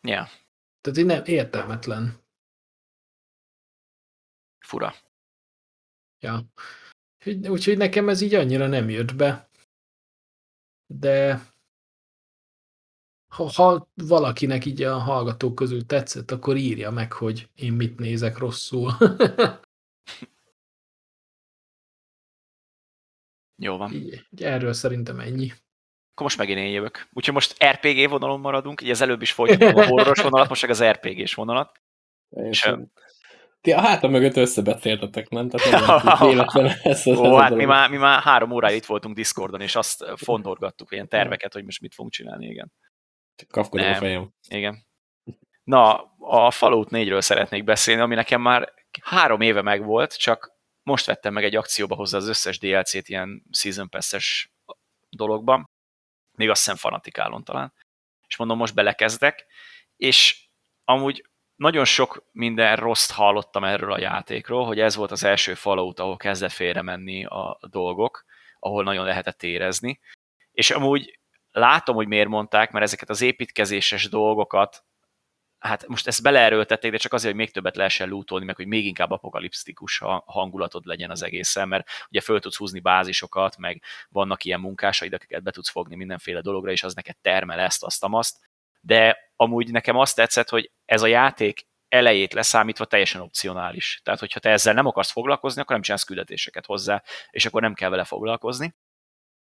Ja. 0.00 0.12
Yeah. 0.12 0.26
Tehát 0.80 0.98
így 0.98 1.06
nem 1.06 1.22
értelmetlen. 1.24 2.21
Fura. 4.72 4.94
Ja. 6.20 6.42
Úgyhogy 7.48 7.76
nekem 7.76 8.08
ez 8.08 8.20
így 8.20 8.34
annyira 8.34 8.66
nem 8.66 8.88
jött 8.88 9.14
be. 9.14 9.48
De 10.86 11.40
ha, 13.34 13.50
ha 13.54 13.88
valakinek 13.94 14.64
így 14.64 14.82
a 14.82 14.98
hallgatók 14.98 15.54
közül 15.54 15.86
tetszett, 15.86 16.30
akkor 16.30 16.56
írja 16.56 16.90
meg, 16.90 17.12
hogy 17.12 17.48
én 17.54 17.72
mit 17.72 17.98
nézek 17.98 18.38
rosszul. 18.38 18.92
Jó 23.62 23.76
van. 23.76 23.92
Így, 23.92 24.26
erről 24.36 24.72
szerintem 24.72 25.20
ennyi. 25.20 25.50
Akkor 26.10 26.26
most 26.26 26.38
megint 26.38 26.58
én 26.58 26.72
jövök. 26.72 27.08
Úgyhogy 27.12 27.34
most 27.34 27.64
RPG 27.64 28.08
vonalon 28.08 28.40
maradunk, 28.40 28.82
így 28.82 28.90
az 28.90 29.00
előbb 29.00 29.22
is 29.22 29.32
folytattam 29.32 29.76
a 29.76 29.86
horroros 29.86 30.22
vonalat, 30.22 30.48
most 30.48 30.62
meg 30.62 30.70
az 30.70 30.84
RPG-s 30.84 31.34
vonalat. 31.34 31.80
És, 32.28 32.70
ti 33.62 33.72
a 33.72 33.80
háta 33.80 34.08
mögött 34.08 34.36
összebeszéltetek, 34.36 35.28
nem? 35.28 35.48
Tehát 35.48 35.86
nem 36.00 36.28
véletlen 36.28 36.66
ez 36.82 37.06
az 37.06 37.18
Ó, 37.18 37.36
hát 37.36 37.54
mi 37.54 37.64
már, 37.64 37.90
mi 37.90 37.96
már 37.96 38.22
három 38.22 38.50
óráig 38.50 38.76
itt 38.76 38.84
voltunk 38.84 39.14
Discordon, 39.14 39.60
és 39.60 39.76
azt 39.76 40.04
fondorgattuk, 40.16 40.92
ilyen 40.92 41.08
terveket, 41.08 41.52
hogy 41.52 41.64
most 41.64 41.80
mit 41.80 41.94
fogunk 41.94 42.14
csinálni, 42.14 42.46
igen. 42.46 42.72
Csak 43.34 43.56
a 43.56 43.94
fejem. 43.94 44.34
Igen. 44.48 44.86
Na, 45.64 46.02
a 46.18 46.50
Fallout 46.50 46.88
4-ről 46.90 47.20
szeretnék 47.20 47.64
beszélni, 47.64 48.00
ami 48.00 48.14
nekem 48.14 48.40
már 48.40 48.72
három 49.02 49.40
éve 49.40 49.62
megvolt, 49.62 50.18
csak 50.18 50.52
most 50.82 51.06
vettem 51.06 51.32
meg 51.32 51.44
egy 51.44 51.56
akcióba 51.56 51.94
hozzá 51.94 52.16
az 52.16 52.28
összes 52.28 52.58
DLC-t 52.58 53.08
ilyen 53.08 53.42
Season 53.50 53.88
Pass-es 53.88 54.52
dologban, 55.08 55.70
még 56.38 56.50
azt 56.50 56.60
hiszem 56.60 56.76
fanatikálon 56.76 57.44
talán, 57.44 57.72
és 58.26 58.36
mondom, 58.36 58.58
most 58.58 58.74
belekezdek, 58.74 59.46
és 59.96 60.48
amúgy 60.84 61.30
nagyon 61.62 61.84
sok 61.84 62.24
minden 62.32 62.76
rossz 62.76 63.10
hallottam 63.10 63.64
erről 63.64 63.92
a 63.92 64.00
játékról, 64.00 64.64
hogy 64.64 64.80
ez 64.80 64.96
volt 64.96 65.10
az 65.10 65.24
első 65.24 65.54
Fallout, 65.54 66.00
ahol 66.00 66.16
kezdett 66.16 66.50
félre 66.50 66.82
menni 66.82 67.24
a 67.24 67.58
dolgok, 67.70 68.24
ahol 68.58 68.84
nagyon 68.84 69.04
lehetett 69.04 69.42
érezni. 69.42 70.00
És 70.52 70.70
amúgy 70.70 71.18
látom, 71.50 71.94
hogy 71.94 72.06
miért 72.06 72.28
mondták, 72.28 72.70
mert 72.70 72.84
ezeket 72.84 73.10
az 73.10 73.20
építkezéses 73.20 74.08
dolgokat, 74.08 74.84
hát 75.58 75.86
most 75.86 76.06
ezt 76.06 76.22
beleerőltették, 76.22 76.90
de 76.90 76.96
csak 76.96 77.12
azért, 77.12 77.34
hogy 77.34 77.42
még 77.42 77.52
többet 77.52 77.76
lehessen 77.76 78.08
lootolni, 78.08 78.44
meg 78.44 78.56
hogy 78.56 78.66
még 78.66 78.86
inkább 78.86 79.10
apokaliptikus 79.10 79.98
hangulatod 80.24 80.86
legyen 80.86 81.10
az 81.10 81.22
egészen, 81.22 81.68
mert 81.68 81.88
ugye 82.08 82.20
föl 82.20 82.40
tudsz 82.40 82.56
húzni 82.56 82.80
bázisokat, 82.80 83.56
meg 83.56 83.82
vannak 84.08 84.44
ilyen 84.44 84.60
munkásaid, 84.60 85.12
akiket 85.12 85.42
be 85.42 85.50
tudsz 85.50 85.70
fogni 85.70 85.96
mindenféle 85.96 86.40
dologra, 86.40 86.70
és 86.70 86.82
az 86.82 86.94
neked 86.94 87.16
termel 87.20 87.58
ezt, 87.58 87.84
azt, 87.84 88.04
azt. 88.10 88.36
De 88.80 89.31
amúgy 89.42 89.70
nekem 89.70 89.96
azt 89.96 90.16
tetszett, 90.16 90.48
hogy 90.48 90.70
ez 90.84 91.02
a 91.02 91.06
játék 91.06 91.66
elejét 91.88 92.32
leszámítva 92.32 92.84
teljesen 92.84 93.20
opcionális. 93.20 94.00
Tehát, 94.04 94.20
hogyha 94.20 94.40
te 94.40 94.50
ezzel 94.50 94.74
nem 94.74 94.86
akarsz 94.86 95.10
foglalkozni, 95.10 95.60
akkor 95.60 95.74
nem 95.74 95.84
csinálsz 95.84 96.04
küldetéseket 96.04 96.66
hozzá, 96.66 97.02
és 97.30 97.46
akkor 97.46 97.62
nem 97.62 97.74
kell 97.74 97.90
vele 97.90 98.04
foglalkozni. 98.04 98.74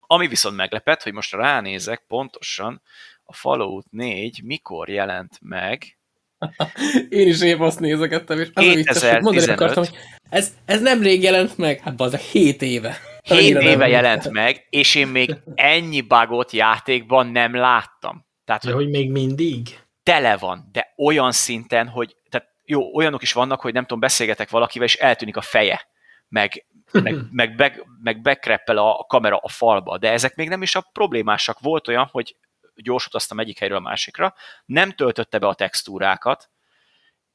Ami 0.00 0.26
viszont 0.26 0.56
meglepett, 0.56 1.02
hogy 1.02 1.12
most 1.12 1.32
ránézek 1.32 2.04
pontosan, 2.08 2.82
a 3.22 3.32
Fallout 3.32 3.86
4 3.90 4.42
mikor 4.42 4.88
jelent 4.88 5.38
meg, 5.40 5.98
én 7.08 7.28
is 7.28 7.42
épp 7.42 7.60
azt 7.60 7.80
nézegettem, 7.80 8.40
és 8.40 8.50
az 8.54 8.64
2015. 8.64 9.16
a 9.16 9.20
mondani 9.20 9.52
akartam, 9.52 9.84
hogy 9.84 9.96
ez, 10.30 10.54
ez 10.64 10.80
nem 10.80 11.02
rég 11.02 11.22
jelent 11.22 11.58
meg, 11.58 11.80
hát 11.80 12.00
az 12.00 12.12
a 12.12 12.16
7 12.16 12.62
éve. 12.62 12.96
7 13.22 13.56
éve 13.60 13.88
jelent 13.88 14.30
meg, 14.30 14.66
és 14.70 14.94
én 14.94 15.06
még 15.06 15.36
ennyi 15.54 16.00
bugot 16.00 16.52
játékban 16.52 17.26
nem 17.26 17.54
láttam. 17.54 18.26
Tehát, 18.44 18.64
hogy, 18.64 18.72
hogy 18.72 18.88
még 18.88 19.10
mindig? 19.10 19.83
Tele 20.04 20.36
van, 20.36 20.68
de 20.72 20.92
olyan 20.96 21.32
szinten, 21.32 21.88
hogy 21.88 22.16
tehát 22.28 22.48
jó, 22.64 22.94
olyanok 22.96 23.22
is 23.22 23.32
vannak, 23.32 23.60
hogy 23.60 23.72
nem 23.72 23.82
tudom, 23.82 24.00
beszélgetek 24.00 24.50
valakivel, 24.50 24.86
és 24.86 24.96
eltűnik 24.96 25.36
a 25.36 25.40
feje, 25.40 25.88
meg, 26.28 26.66
meg, 26.92 27.14
meg, 27.30 27.54
be, 27.54 27.74
meg 28.02 28.20
bekreppel 28.20 28.76
a 28.78 29.04
kamera 29.08 29.36
a 29.36 29.48
falba, 29.48 29.98
de 29.98 30.10
ezek 30.10 30.34
még 30.34 30.48
nem 30.48 30.62
is 30.62 30.74
a 30.74 30.88
problémásak. 30.92 31.60
Volt 31.60 31.88
olyan, 31.88 32.08
hogy 32.10 32.36
gyors 32.74 33.06
utaztam 33.06 33.40
egyik 33.40 33.58
helyről 33.58 33.76
a 33.76 33.80
másikra, 33.80 34.34
nem 34.64 34.90
töltötte 34.90 35.38
be 35.38 35.46
a 35.46 35.54
textúrákat, 35.54 36.50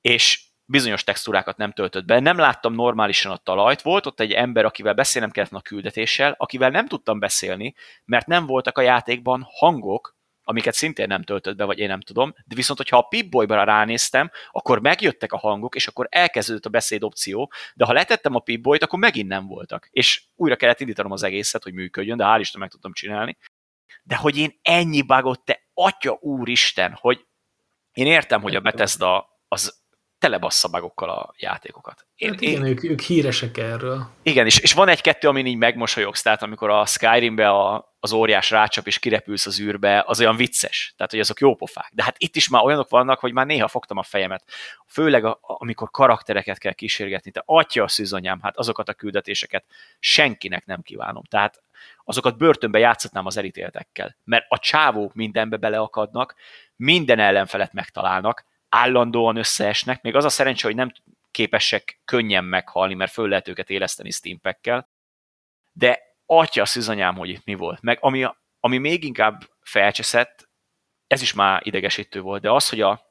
és 0.02 0.48
bizonyos 0.66 1.04
textúrákat 1.04 1.58
nem 1.58 1.72
töltött 1.72 2.06
be, 2.06 2.20
nem 2.20 2.38
láttam 2.38 2.74
normálisan 2.74 3.32
a 3.32 3.38
talajt, 3.38 3.82
volt 3.82 4.06
ott 4.06 4.20
egy 4.20 4.32
ember, 4.32 4.66
akivel 4.66 4.94
beszélnem 4.94 5.32
kellett 5.32 5.54
a 5.54 5.62
küldetéssel, 5.62 6.36
akivel 6.38 6.70
nem 6.70 6.88
tudtam 6.88 7.20
beszélni, 7.20 7.76
mert 8.06 8.28
nem 8.28 8.46
voltak 8.46 8.78
a 8.78 8.82
játékban 8.82 9.48
hangok, 9.50 10.18
amiket 10.50 10.74
szintén 10.74 11.08
nem 11.08 11.24
töltött 11.24 11.56
be, 11.56 11.64
vagy 11.64 11.80
én 11.80 11.88
nem 11.88 12.02
tudom, 12.02 12.34
de 12.46 12.56
viszont, 12.56 12.78
hogyha 12.78 12.98
a 12.98 13.02
Pip-Boy-ra 13.02 13.64
ránéztem, 13.64 14.32
akkor 14.52 14.82
megjöttek 14.82 15.32
a 15.34 15.38
hangok, 15.38 15.76
és 15.76 15.88
akkor 15.88 16.08
elkezdődött 16.10 16.66
a 16.66 16.70
beszéd 16.70 17.04
opció, 17.04 17.52
de 17.74 17.86
ha 17.86 17.94
letettem 17.94 18.36
a 18.36 18.40
Pip-Boy-t, 18.40 18.84
akkor 18.84 19.00
megint 19.00 19.28
nem 19.28 19.48
voltak. 19.48 19.88
És 19.92 20.24
újra 20.36 20.56
kellett 20.56 20.80
indítanom 20.80 21.12
az 21.12 21.24
egészet, 21.24 21.64
hogy 21.64 21.74
működjön, 21.74 22.18
de 22.18 22.24
hál' 22.28 22.40
Isten 22.40 22.60
meg 22.60 22.70
tudtam 22.70 22.94
csinálni. 22.94 23.38
De 24.04 24.16
hogy 24.16 24.38
én 24.38 24.60
ennyi 24.62 25.02
bugot, 25.02 25.46
te 25.46 25.68
atya 25.74 26.18
úristen, 26.22 26.98
hogy 27.00 27.26
én 27.94 28.06
értem, 28.06 28.42
hogy 28.42 28.56
a 28.56 28.60
Bethesda 28.60 29.28
az 29.48 29.79
telebassza 30.20 30.68
bugokkal 30.68 31.10
a 31.10 31.34
játékokat. 31.38 32.06
Én, 32.16 32.30
hát 32.30 32.42
igen, 32.42 32.66
én, 32.66 32.72
ők, 32.72 32.84
ők 32.84 33.02
híresek 33.02 33.58
erről. 33.58 34.08
Igen, 34.24 34.46
és, 34.46 34.60
és 34.60 34.74
van 34.74 34.88
egy-kettő, 34.88 35.28
amin 35.28 35.46
így 35.46 35.58
megmosolyogsz, 35.58 36.22
tehát 36.22 36.44
amikor 36.44 36.70
a 36.70 36.86
Skyrimbe 36.86 37.50
a, 37.50 37.94
az 38.00 38.14
óriás 38.14 38.50
rácsap 38.50 38.88
és 38.88 39.00
kirepülsz 39.00 39.46
az 39.46 39.60
űrbe, 39.60 40.04
az 40.08 40.20
olyan 40.20 40.36
vicces, 40.36 40.94
tehát 40.98 41.12
hogy 41.12 41.20
azok 41.20 41.40
jó 41.40 41.56
pofák. 41.56 41.92
De 41.94 42.04
hát 42.04 42.16
itt 42.18 42.36
is 42.36 42.50
már 42.50 42.64
olyanok 42.64 42.90
vannak, 42.90 43.20
hogy 43.20 43.34
már 43.34 43.46
néha 43.46 43.68
fogtam 43.68 43.98
a 43.98 44.04
fejemet. 44.04 44.44
Főleg 44.86 45.26
a, 45.26 45.40
amikor 45.42 45.90
karaktereket 45.92 46.58
kell 46.58 46.74
kísérgetni, 46.74 47.32
te 47.32 47.44
atya 47.46 47.84
a 47.84 47.88
szűzanyám, 47.88 48.40
hát 48.42 48.58
azokat 48.58 48.90
a 48.90 48.94
küldetéseket 48.94 49.66
senkinek 50.00 50.66
nem 50.66 50.82
kívánom. 50.82 51.24
Tehát 51.24 51.62
azokat 52.04 52.38
börtönbe 52.38 52.80
játszhatnám 52.80 53.26
az 53.26 53.38
elítéltekkel, 53.38 54.16
mert 54.24 54.46
a 54.50 54.60
csávók 54.60 55.14
mindenbe 55.14 55.58
beleakadnak, 55.58 56.36
minden 56.76 57.20
ellenfelet 57.20 57.74
megtalálnak, 57.74 58.46
állandóan 58.70 59.36
összeesnek, 59.36 60.02
még 60.02 60.16
az 60.16 60.26
a 60.26 60.30
szerencsé, 60.30 60.68
hogy 60.68 60.76
nem 60.76 60.92
képesek 61.32 62.02
könnyen 62.06 62.44
meghalni, 62.44 62.94
mert 62.94 63.12
föl 63.12 63.28
lehet 63.30 63.48
őket 63.48 63.70
éleszteni 63.70 64.12
steampekkel, 64.12 64.90
de 65.72 66.00
atya 66.26 66.66
szűzanyám, 66.66 67.16
hogy 67.16 67.30
itt 67.30 67.46
mi 67.46 67.54
volt. 67.54 67.82
Meg 67.82 67.98
ami, 68.02 68.26
ami 68.60 68.78
még 68.78 69.04
inkább 69.04 69.50
felcseszett, 69.62 70.50
ez 71.08 71.22
is 71.22 71.34
már 71.34 71.62
idegesítő 71.68 72.22
volt, 72.22 72.42
de 72.42 72.52
az, 72.52 72.70
hogy 72.70 72.82
a, 72.82 73.02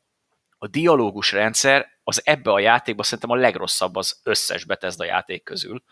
a 0.59 0.67
dialógus 0.67 1.33
rendszer 1.33 1.89
az 2.03 2.27
ebbe 2.27 2.53
a 2.53 2.59
játékban 2.59 3.05
szerintem 3.05 3.31
a 3.31 3.41
legrosszabb 3.41 3.97
az 3.97 4.21
összes 4.23 4.65
Bethesda 4.65 5.05
játék 5.05 5.43
közül 5.43 5.83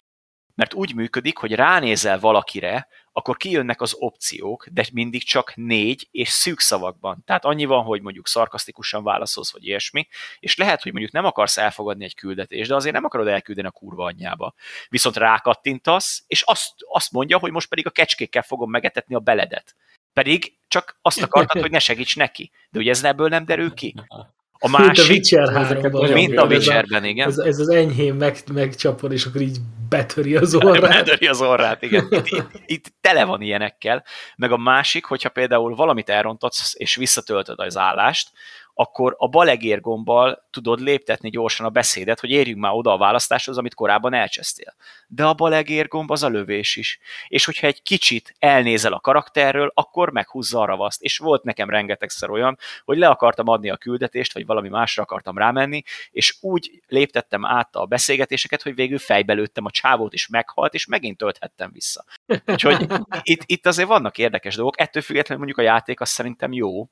mert 0.56 0.74
úgy 0.74 0.94
működik, 0.94 1.38
hogy 1.38 1.52
ránézel 1.52 2.18
valakire, 2.20 2.88
akkor 3.12 3.36
kijönnek 3.36 3.80
az 3.80 3.94
opciók, 3.98 4.66
de 4.70 4.84
mindig 4.92 5.24
csak 5.24 5.52
négy 5.54 6.08
és 6.10 6.28
szűk 6.28 6.60
szavakban. 6.60 7.22
Tehát 7.24 7.44
annyi 7.44 7.64
van, 7.64 7.84
hogy 7.84 8.02
mondjuk 8.02 8.28
szarkasztikusan 8.28 9.02
válaszolsz, 9.02 9.52
vagy 9.52 9.66
ilyesmi, 9.66 10.08
és 10.38 10.56
lehet, 10.56 10.82
hogy 10.82 10.92
mondjuk 10.92 11.12
nem 11.12 11.24
akarsz 11.24 11.56
elfogadni 11.56 12.04
egy 12.04 12.14
küldetést, 12.14 12.68
de 12.68 12.74
azért 12.74 12.94
nem 12.94 13.04
akarod 13.04 13.26
elküldeni 13.26 13.66
a 13.66 13.70
kurva 13.70 14.04
anyjába. 14.04 14.54
Viszont 14.88 15.16
rákattintasz, 15.16 16.24
és 16.26 16.42
azt, 16.42 16.72
azt 16.88 17.12
mondja, 17.12 17.38
hogy 17.38 17.52
most 17.52 17.68
pedig 17.68 17.86
a 17.86 17.90
kecskékkel 17.90 18.42
fogom 18.42 18.70
megetetni 18.70 19.14
a 19.14 19.20
beledet. 19.20 19.76
Pedig 20.12 20.56
csak 20.68 20.98
azt 21.02 21.22
akartad, 21.22 21.60
hogy 21.60 21.70
ne 21.70 21.78
segíts 21.78 22.16
neki. 22.16 22.50
De 22.70 22.78
ugye 22.78 22.90
ez 22.90 23.04
ebből 23.04 23.28
nem 23.28 23.44
derül 23.44 23.74
ki? 23.74 23.94
A 24.58 24.68
másik, 24.68 24.86
mint 24.86 24.98
a 24.98 25.12
Witcher 25.12 25.48
3-ban. 25.52 26.12
Mint 26.12 26.36
a 26.36 26.44
Witcherben, 26.44 27.04
igen. 27.04 27.28
Ez, 27.28 27.38
ez 27.38 27.58
az 27.58 27.68
enyhén 27.68 28.14
meg, 28.14 28.36
megcsapod, 28.52 29.12
és 29.12 29.24
akkor 29.24 29.40
így 29.40 29.56
betöri 29.88 30.36
az 30.36 30.54
orrát. 30.64 31.04
Betöri 31.04 31.26
az 31.26 31.40
orrát, 31.40 31.82
igen. 31.82 32.06
Itt, 32.10 32.26
itt, 32.26 32.50
itt 32.66 32.94
tele 33.00 33.24
van 33.24 33.40
ilyenekkel. 33.40 34.04
Meg 34.36 34.52
a 34.52 34.56
másik, 34.56 35.04
hogyha 35.04 35.28
például 35.28 35.74
valamit 35.74 36.08
elrontatsz, 36.08 36.72
és 36.74 36.96
visszatöltöd 36.96 37.58
az 37.58 37.76
állást, 37.76 38.30
akkor 38.78 39.14
a 39.18 39.28
balegér 39.28 39.80
gombbal 39.80 40.46
tudod 40.50 40.80
léptetni 40.80 41.30
gyorsan 41.30 41.66
a 41.66 41.70
beszédet, 41.70 42.20
hogy 42.20 42.30
érjünk 42.30 42.60
már 42.60 42.72
oda 42.72 42.92
a 42.92 42.98
választáshoz, 42.98 43.58
amit 43.58 43.74
korábban 43.74 44.14
elcsesztél. 44.14 44.74
De 45.06 45.24
a 45.24 45.34
balegér 45.34 45.88
gomb 45.88 46.10
az 46.10 46.22
a 46.22 46.28
lövés 46.28 46.76
is. 46.76 46.98
És 47.28 47.44
hogyha 47.44 47.66
egy 47.66 47.82
kicsit 47.82 48.34
elnézel 48.38 48.92
a 48.92 49.00
karakterről, 49.00 49.70
akkor 49.74 50.12
meghúzza 50.12 50.60
a 50.60 50.64
ravaszt. 50.64 51.02
És 51.02 51.18
volt 51.18 51.42
nekem 51.42 51.70
rengetegszer 51.70 52.30
olyan, 52.30 52.58
hogy 52.84 52.98
le 52.98 53.08
akartam 53.08 53.48
adni 53.48 53.70
a 53.70 53.76
küldetést, 53.76 54.32
vagy 54.32 54.46
valami 54.46 54.68
másra 54.68 55.02
akartam 55.02 55.38
rámenni, 55.38 55.82
és 56.10 56.36
úgy 56.40 56.82
léptettem 56.86 57.44
át 57.44 57.76
a 57.76 57.86
beszélgetéseket, 57.86 58.62
hogy 58.62 58.74
végül 58.74 58.98
fejbelőttem 58.98 59.64
a 59.64 59.70
csávót, 59.70 60.12
és 60.12 60.28
meghalt, 60.28 60.74
és 60.74 60.86
megint 60.86 61.16
tölthettem 61.16 61.70
vissza. 61.72 62.04
Úgyhogy 62.46 62.86
itt, 63.22 63.42
itt 63.46 63.66
azért 63.66 63.88
vannak 63.88 64.18
érdekes 64.18 64.54
dolgok. 64.54 64.80
Ettől 64.80 65.02
függetlenül 65.02 65.44
mondjuk 65.44 65.66
a 65.66 65.70
játék 65.70 66.00
az 66.00 66.08
szerintem 66.08 66.52
jó. 66.52 66.88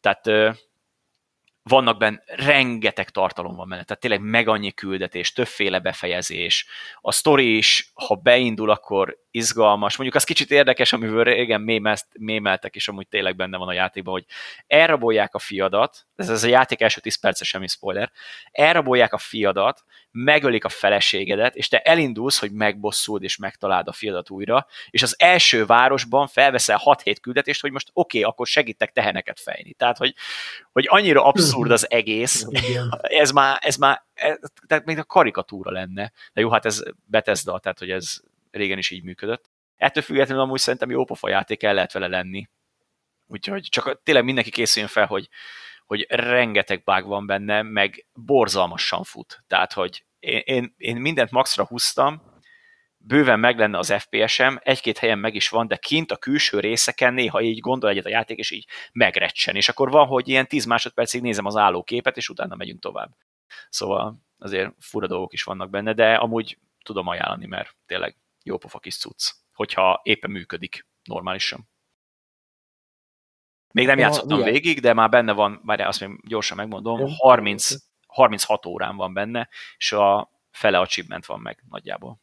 Tehát 0.00 0.30
vannak 1.62 1.98
benne, 1.98 2.22
rengeteg 2.26 3.10
tartalom 3.10 3.56
van 3.56 3.68
benne, 3.68 3.82
tehát 3.84 4.02
tényleg 4.02 4.20
meg 4.20 4.48
annyi 4.48 4.72
küldetés, 4.72 5.32
többféle 5.32 5.78
befejezés. 5.78 6.66
A 7.00 7.12
sztori 7.12 7.56
is, 7.56 7.90
ha 7.94 8.14
beindul, 8.14 8.70
akkor 8.70 9.18
izgalmas. 9.30 9.96
Mondjuk 9.96 10.16
az 10.16 10.24
kicsit 10.24 10.50
érdekes, 10.50 10.92
amivel 10.92 11.24
régen 11.24 11.60
mémezt, 11.60 12.06
mémeltek, 12.18 12.74
és 12.74 12.88
amúgy 12.88 13.08
tényleg 13.08 13.36
benne 13.36 13.56
van 13.56 13.68
a 13.68 13.72
játékban, 13.72 14.12
hogy 14.12 14.24
elrabolják 14.66 15.34
a 15.34 15.38
fiadat, 15.38 16.06
ez, 16.16 16.28
ez 16.28 16.44
a 16.44 16.48
játék 16.48 16.80
első 16.80 17.00
10 17.00 17.20
perce 17.20 17.44
semmi 17.44 17.68
spoiler, 17.68 18.10
elrabolják 18.50 19.12
a 19.12 19.18
fiadat, 19.18 19.84
megölik 20.10 20.64
a 20.64 20.68
feleségedet, 20.68 21.54
és 21.54 21.68
te 21.68 21.78
elindulsz, 21.78 22.38
hogy 22.38 22.52
megbosszuld 22.52 23.22
és 23.22 23.36
megtaláld 23.36 23.88
a 23.88 23.92
fiadat 23.92 24.30
újra, 24.30 24.66
és 24.90 25.02
az 25.02 25.14
első 25.18 25.66
városban 25.66 26.26
felveszel 26.26 26.80
6-7 26.84 27.16
küldetést, 27.20 27.60
hogy 27.60 27.72
most 27.72 27.90
oké, 27.92 28.18
okay, 28.18 28.30
akkor 28.30 28.46
segítek 28.46 28.92
teheneket 28.92 29.40
fejni. 29.40 29.72
Tehát, 29.72 29.96
hogy, 29.96 30.14
hogy 30.72 30.86
annyira 30.88 31.24
abszurd 31.24 31.49
az 31.52 31.90
egész, 31.90 32.46
ez 33.00 33.30
már, 33.30 33.58
ez 33.60 33.76
már 33.76 34.04
ez, 34.14 34.38
tehát 34.66 34.84
még 34.84 34.98
a 34.98 35.04
karikatúra 35.04 35.70
lenne. 35.70 36.12
De 36.32 36.40
jó, 36.40 36.50
hát 36.50 36.64
ez 36.64 36.82
Bethesda, 37.04 37.58
tehát 37.58 37.78
hogy 37.78 37.90
ez 37.90 38.20
régen 38.50 38.78
is 38.78 38.90
így 38.90 39.02
működött. 39.02 39.50
Ettől 39.76 40.02
függetlenül 40.02 40.42
amúgy 40.42 40.58
szerintem 40.58 40.90
jó 40.90 41.04
pofa 41.04 41.28
játék 41.28 41.62
el 41.62 41.74
lehet 41.74 41.92
vele 41.92 42.06
lenni. 42.06 42.48
Úgyhogy 43.26 43.66
csak 43.70 44.02
tényleg 44.02 44.24
mindenki 44.24 44.50
készüljön 44.50 44.90
fel, 44.90 45.06
hogy, 45.06 45.28
hogy 45.86 46.06
rengeteg 46.08 46.82
bug 46.84 47.06
van 47.06 47.26
benne, 47.26 47.62
meg 47.62 48.06
borzalmasan 48.12 49.04
fut. 49.04 49.44
Tehát, 49.46 49.72
hogy 49.72 50.04
én, 50.18 50.42
én, 50.44 50.74
én 50.76 50.96
mindent 50.96 51.30
maxra 51.30 51.66
húztam, 51.66 52.22
bőven 53.02 53.40
meg 53.40 53.58
lenne 53.58 53.78
az 53.78 53.92
FPS-em, 53.92 54.60
egy-két 54.62 54.98
helyen 54.98 55.18
meg 55.18 55.34
is 55.34 55.48
van, 55.48 55.66
de 55.66 55.76
kint 55.76 56.10
a 56.10 56.16
külső 56.16 56.60
részeken 56.60 57.14
néha 57.14 57.40
így 57.40 57.60
gondol 57.60 57.90
egyet 57.90 58.06
a 58.06 58.08
játék, 58.08 58.38
és 58.38 58.50
így 58.50 58.66
megrecsen. 58.92 59.56
És 59.56 59.68
akkor 59.68 59.90
van, 59.90 60.06
hogy 60.06 60.28
ilyen 60.28 60.46
10 60.46 60.64
másodpercig 60.64 61.22
nézem 61.22 61.46
az 61.46 61.56
állóképet, 61.56 62.16
és 62.16 62.28
utána 62.28 62.54
megyünk 62.54 62.80
tovább. 62.80 63.10
Szóval 63.68 64.22
azért 64.38 64.72
fura 64.78 65.06
dolgok 65.06 65.32
is 65.32 65.42
vannak 65.42 65.70
benne, 65.70 65.92
de 65.92 66.14
amúgy 66.14 66.58
tudom 66.84 67.06
ajánlani, 67.06 67.46
mert 67.46 67.76
tényleg 67.86 68.16
jó 68.42 68.58
pofa 68.58 68.78
kis 68.78 68.98
cucc, 68.98 69.32
hogyha 69.52 70.00
éppen 70.02 70.30
működik 70.30 70.86
normálisan. 71.04 71.68
Még 73.72 73.86
nem 73.86 73.98
játszottam 73.98 74.42
végig, 74.42 74.80
de 74.80 74.92
már 74.92 75.08
benne 75.08 75.32
van, 75.32 75.60
várjál, 75.64 75.88
azt 75.88 76.00
még 76.00 76.28
gyorsan 76.28 76.56
megmondom, 76.56 77.08
30, 77.16 77.74
36 78.06 78.66
órán 78.66 78.96
van 78.96 79.12
benne, 79.12 79.48
és 79.76 79.92
a 79.92 80.30
fele 80.50 80.78
achievement 80.78 81.26
van 81.26 81.40
meg 81.40 81.62
nagyjából. 81.68 82.20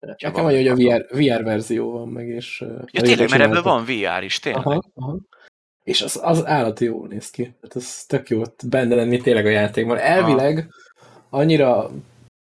Nekem 0.00 0.44
vagy, 0.44 0.54
hogy 0.54 0.66
a 0.66 0.74
VR, 0.74 1.06
VR 1.10 1.44
verzió 1.44 1.90
van 1.90 2.08
meg, 2.08 2.28
és... 2.28 2.64
Ja, 2.90 3.02
tényleg, 3.02 3.30
mert 3.30 3.42
ebből 3.42 3.62
van 3.62 3.84
VR 3.84 4.22
is, 4.22 4.38
tényleg. 4.38 4.66
Aha, 4.66 4.82
aha. 4.94 5.18
És 5.84 6.02
az, 6.02 6.20
az 6.22 6.46
állati 6.46 6.84
jól 6.84 7.08
néz 7.08 7.30
ki. 7.30 7.42
Tehát 7.42 7.74
az 7.74 8.04
tök 8.04 8.28
jó 8.28 8.42
benne 8.66 8.94
lenni 8.94 9.18
tényleg 9.20 9.46
a 9.46 9.50
játékban. 9.50 9.98
Elvileg 9.98 10.68
annyira 11.30 11.90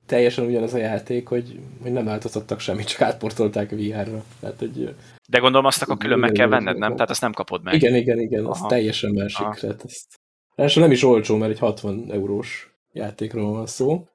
teljesen 0.06 0.46
ugyanaz 0.46 0.74
a 0.74 0.78
játék, 0.78 1.28
hogy, 1.28 1.60
hogy 1.82 1.92
nem 1.92 2.04
változtattak 2.04 2.60
semmit, 2.60 2.86
csak 2.86 3.00
átportolták 3.00 3.70
VR-ra. 3.70 4.24
Tehát, 4.40 4.58
hogy, 4.58 4.94
De 5.28 5.38
gondolom 5.38 5.66
azt 5.66 5.82
akkor 5.82 5.96
külön 5.96 6.18
meg 6.18 6.32
kell 6.32 6.48
venned, 6.48 6.78
nem? 6.78 6.92
Tehát 6.92 7.10
azt 7.10 7.20
nem 7.20 7.32
kapod 7.32 7.62
meg. 7.62 7.74
Igen, 7.74 7.94
igen, 7.94 8.20
igen, 8.20 8.44
az 8.44 8.60
teljesen 8.68 9.10
másik. 9.10 9.46
Tehát 9.48 9.84
ezt... 9.84 10.76
Nem 10.76 10.90
is 10.90 11.04
olcsó, 11.04 11.36
mert 11.36 11.52
egy 11.52 11.58
60 11.58 12.12
eurós 12.12 12.74
játékról 12.92 13.52
van 13.52 13.66
szó. 13.66 14.08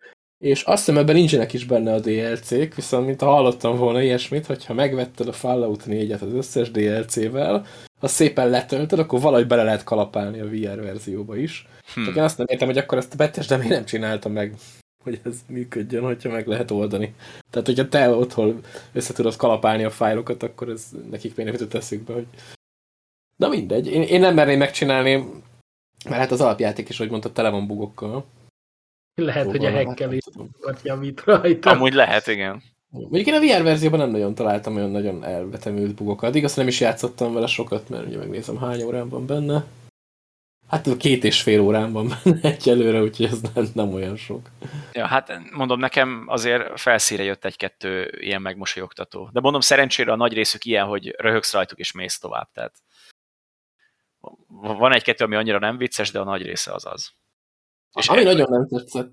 És 0.44 0.62
azt 0.62 0.86
hiszem 0.86 1.02
ebben 1.02 1.16
nincsenek 1.16 1.54
is 1.54 1.66
benne 1.66 1.94
a 1.94 2.00
DLC-k, 2.00 2.76
viszont 2.76 3.06
mint 3.06 3.22
hallottam 3.22 3.78
volna 3.78 4.02
ilyesmit, 4.02 4.46
hogyha 4.46 4.74
megvetted 4.74 5.28
a 5.28 5.34
Fallout 5.34 5.84
4-et 5.88 6.22
az 6.22 6.34
összes 6.34 6.72
DLC-vel, 6.72 7.66
ha 8.00 8.08
szépen 8.08 8.50
letöltöd, 8.50 9.00
akkor 9.00 9.22
valahogy 9.22 9.48
bele 9.48 9.64
lehet 9.64 9.84
kalapálni 9.84 10.40
a 10.40 10.50
VR 10.50 10.82
verzióba 10.82 11.38
is. 11.38 11.68
Hmm. 11.94 12.06
Csak 12.06 12.16
én 12.16 12.24
azt 12.24 12.38
nem 12.38 12.48
értem, 12.50 12.68
hogy 12.68 12.78
akkor 12.78 12.98
ezt 12.98 13.14
a 13.14 13.18
betes, 13.18 13.48
de 13.48 13.58
még 13.58 13.68
nem 13.68 13.86
csináltam 13.86 14.32
meg 14.32 14.56
hogy 15.04 15.20
ez 15.24 15.36
működjön, 15.48 16.04
hogyha 16.04 16.30
meg 16.30 16.48
lehet 16.48 16.72
oldani. 16.72 17.14
Tehát, 17.50 17.68
hogyha 17.68 17.88
te 17.88 18.10
otthon 18.10 18.62
össze 18.94 19.14
tudod 19.14 19.36
kalapálni 19.36 19.84
a 19.84 19.90
fájlokat, 19.90 20.44
akkor 20.44 20.70
ez 20.70 20.86
nekik 21.10 21.36
még 21.36 21.46
nem 21.46 21.56
jutott 21.56 22.04
be, 22.06 22.14
hogy... 22.14 22.28
Na 23.36 23.48
mindegy, 23.48 23.88
én, 23.88 24.02
én 24.02 24.20
nem 24.20 24.34
merném 24.34 24.58
megcsinálni, 24.58 25.14
mert 26.06 26.22
hát 26.22 26.32
az 26.32 26.42
alapjáték 26.42 26.90
is, 26.90 26.98
hogy 26.98 27.10
mondta, 27.10 27.32
tele 27.32 27.50
van 27.50 27.68
bugokkal. 27.68 28.26
Lehet, 29.16 29.46
hogy 29.46 29.66
a 29.66 29.70
hekkelés 29.70 30.24
hát 30.66 30.80
javít 30.84 31.24
rajta. 31.24 31.70
Amúgy 31.70 31.94
lehet, 31.94 32.28
igen. 32.28 32.64
Mondjuk 32.90 33.28
én 33.28 33.34
a 33.34 33.40
VR 33.40 33.64
verzióban 33.64 34.00
nem 34.00 34.10
nagyon 34.10 34.36
találtam 34.36 34.76
olyan 34.76 34.92
nagyon 34.92 35.24
elvetemült 35.24 35.94
bugokat. 35.94 36.36
Igaz, 36.36 36.56
nem 36.56 36.68
is 36.68 36.80
játszottam 36.80 37.34
vele 37.34 37.48
sokat, 37.48 37.90
mert 37.90 38.08
ugye 38.08 38.18
megnézem 38.18 38.58
hány 38.58 38.84
órán 38.84 39.10
van 39.10 39.26
benne. 39.26 39.66
Hát 40.70 40.98
két 40.98 41.24
és 41.24 41.42
fél 41.42 41.60
órán 41.60 41.92
van 41.92 42.08
benne 42.08 42.40
egyelőre, 42.50 43.02
úgyhogy 43.02 43.26
ez 43.26 43.42
nem, 43.54 43.66
nem 43.74 43.94
olyan 43.94 44.16
sok. 44.16 44.50
Ja, 44.94 45.06
hát 45.06 45.42
mondom, 45.52 45.80
nekem 45.80 46.24
azért 46.28 46.80
felszíre 46.80 47.24
jött 47.24 47.46
egy-kettő 47.46 48.18
ilyen 48.20 48.42
megmosolyogtató. 48.42 49.30
De 49.32 49.40
mondom, 49.40 49.62
szerencsére 49.62 50.12
a 50.12 50.16
nagy 50.16 50.34
részük 50.34 50.66
ilyen, 50.66 50.86
hogy 50.86 51.16
röhögsz 51.18 51.54
rajtuk 51.54 51.80
és 51.80 51.92
mész 51.92 52.20
tovább. 52.20 52.50
Tehát 52.54 52.74
van 54.62 54.94
egy-kettő, 54.94 55.24
ami 55.24 55.36
annyira 55.36 55.60
nem 55.60 55.78
vicces, 55.78 56.12
de 56.12 56.20
a 56.20 56.24
nagy 56.24 56.42
része 56.42 56.74
az 56.74 56.86
az. 56.86 57.12
És 57.94 58.08
ami 58.08 58.20
el... 58.20 58.24
nagyon 58.26 58.48
nem 58.50 58.68
tetszett, 58.68 59.12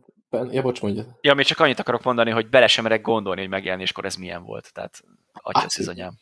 ja, 0.50 0.62
bocs, 0.62 0.82
mondja. 0.82 1.18
Ja, 1.20 1.34
még 1.34 1.44
csak 1.44 1.60
annyit 1.60 1.78
akarok 1.78 2.02
mondani, 2.02 2.30
hogy 2.30 2.48
bele 2.48 2.66
sem 2.66 2.84
merek 2.84 3.02
gondolni, 3.02 3.40
hogy 3.40 3.50
megjelenéskor 3.50 4.04
ez 4.04 4.14
milyen 4.14 4.42
volt. 4.42 4.72
Tehát 4.72 5.00
atya 5.32 5.90
anyám. 5.90 6.12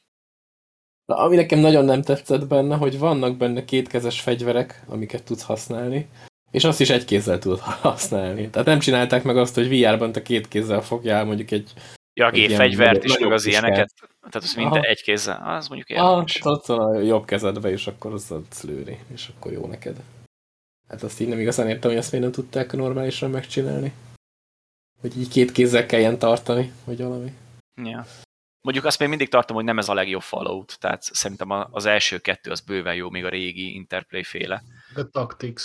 Na, 1.05 1.17
ami 1.17 1.37
nekem 1.37 1.59
nagyon 1.59 1.85
nem 1.85 2.03
tetszett 2.03 2.47
benne, 2.47 2.77
hogy 2.77 2.99
vannak 2.99 3.37
benne 3.37 3.65
kétkezes 3.65 4.21
fegyverek, 4.21 4.83
amiket 4.89 5.25
tudsz 5.25 5.43
használni, 5.43 6.09
és 6.51 6.65
azt 6.65 6.81
is 6.81 6.91
egy 6.91 7.05
kézzel 7.05 7.39
tudod 7.39 7.59
használni. 7.89 8.51
Tehát 8.51 8.67
nem 8.67 8.79
csinálták 8.79 9.23
meg 9.23 9.37
azt, 9.37 9.55
hogy 9.55 9.69
VR-ban 9.69 10.13
te 10.13 10.23
két 10.23 10.49
kézzel 10.49 10.81
fogjál 10.83 11.25
mondjuk 11.25 11.51
egy... 11.51 11.73
Ja, 12.15 12.27
a 12.27 12.31
gépfegyvert 12.31 13.05
is, 13.05 13.19
meg 13.19 13.33
az 13.33 13.47
ilyeneket. 13.47 13.93
Tehát 14.19 14.35
az 14.35 14.55
minden 14.55 14.83
egy 14.83 15.03
kézzel, 15.03 15.43
az 15.57 15.69
mondjuk 15.69 15.89
érdekes. 15.89 16.41
Ah, 16.41 16.53
ott 16.53 16.67
van 16.67 16.81
a 16.81 16.99
jobb 16.99 17.25
kezedbe, 17.25 17.71
és 17.71 17.87
akkor 17.87 18.11
tudsz 18.29 18.63
lőni, 18.63 18.99
és 19.13 19.31
akkor 19.37 19.53
jó 19.53 19.67
neked. 19.67 19.97
Hát 20.89 21.03
azt 21.03 21.21
így 21.21 21.29
nem 21.29 21.39
igazán 21.41 21.69
értem, 21.69 21.91
hogy 21.91 21.99
ezt 21.99 22.13
még 22.13 22.21
nem 22.21 22.33
tudták 22.33 22.73
normálisan 22.73 23.31
megcsinálni. 23.31 23.93
Hogy 25.01 25.19
így 25.19 25.29
két 25.29 25.53
kézzel 25.53 25.87
kelljen 25.87 26.19
tartani, 26.19 26.73
vagy 26.85 26.99
valami. 26.99 27.33
Ja. 27.75 28.07
Mondjuk 28.61 28.85
azt 28.85 28.99
még 28.99 29.09
mindig 29.09 29.29
tartom, 29.29 29.57
hogy 29.57 29.65
nem 29.65 29.79
ez 29.79 29.89
a 29.89 29.95
legjobb 29.95 30.23
Fallout, 30.23 30.77
tehát 30.81 31.03
szerintem 31.03 31.51
az 31.51 31.87
első 31.87 32.19
kettő 32.19 32.51
az 32.51 32.61
bőven 32.61 32.95
jó, 32.95 33.11
még 33.11 33.25
a 33.25 33.29
régi 33.29 33.75
Interplay 33.75 34.23
féle. 34.23 34.63
A 34.95 35.09
Tactics. 35.11 35.63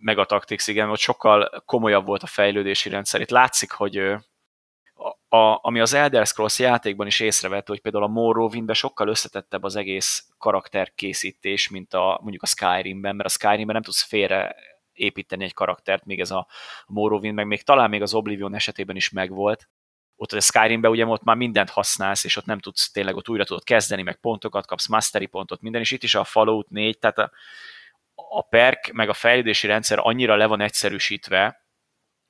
Meg 0.00 0.18
a 0.18 0.24
Tactics, 0.24 0.66
igen, 0.66 0.90
ott 0.90 0.98
sokkal 0.98 1.62
komolyabb 1.66 2.06
volt 2.06 2.22
a 2.22 2.26
fejlődési 2.26 2.88
rendszer. 2.88 3.20
Itt 3.20 3.30
látszik, 3.30 3.70
hogy 3.70 4.14
a, 5.34 5.58
ami 5.62 5.80
az 5.80 5.94
Elder 5.94 6.26
Scrolls 6.26 6.58
játékban 6.58 7.06
is 7.06 7.20
észrevett, 7.20 7.68
hogy 7.68 7.80
például 7.80 8.04
a 8.04 8.08
Morrowindben 8.08 8.74
sokkal 8.74 9.08
összetettebb 9.08 9.62
az 9.62 9.76
egész 9.76 10.28
karakterkészítés, 10.38 11.68
mint 11.68 11.94
a 11.94 12.18
mondjuk 12.22 12.42
a 12.42 12.46
Skyrimben, 12.46 13.16
mert 13.16 13.28
a 13.28 13.32
Skyrimben 13.32 13.74
nem 13.74 13.82
tudsz 13.82 14.02
félre 14.02 14.56
építeni 14.92 15.44
egy 15.44 15.54
karaktert, 15.54 16.04
még 16.04 16.20
ez 16.20 16.30
a 16.30 16.46
Morrowind, 16.86 17.34
meg 17.34 17.46
még 17.46 17.62
talán 17.62 17.90
még 17.90 18.02
az 18.02 18.14
Oblivion 18.14 18.54
esetében 18.54 18.96
is 18.96 19.10
megvolt, 19.10 19.68
ott 20.16 20.32
a 20.32 20.40
Skyrimben 20.40 20.90
ugye 20.90 21.06
ott 21.06 21.22
már 21.22 21.36
mindent 21.36 21.70
használsz, 21.70 22.24
és 22.24 22.36
ott 22.36 22.46
nem 22.46 22.58
tudsz 22.58 22.90
tényleg 22.90 23.16
ott 23.16 23.28
újra 23.28 23.44
tudod 23.44 23.64
kezdeni, 23.64 24.02
meg 24.02 24.20
pontokat 24.20 24.66
kapsz, 24.66 24.88
mastery 24.88 25.26
pontot, 25.26 25.60
minden, 25.60 25.80
és 25.80 25.90
itt 25.90 26.02
is 26.02 26.14
a 26.14 26.24
Fallout 26.24 26.68
4, 26.68 26.98
tehát 26.98 27.18
a, 27.18 27.30
a 28.14 28.42
perk, 28.42 28.92
meg 28.92 29.08
a 29.08 29.14
fejlődési 29.14 29.66
rendszer 29.66 29.98
annyira 30.00 30.36
le 30.36 30.46
van 30.46 30.60
egyszerűsítve, 30.60 31.63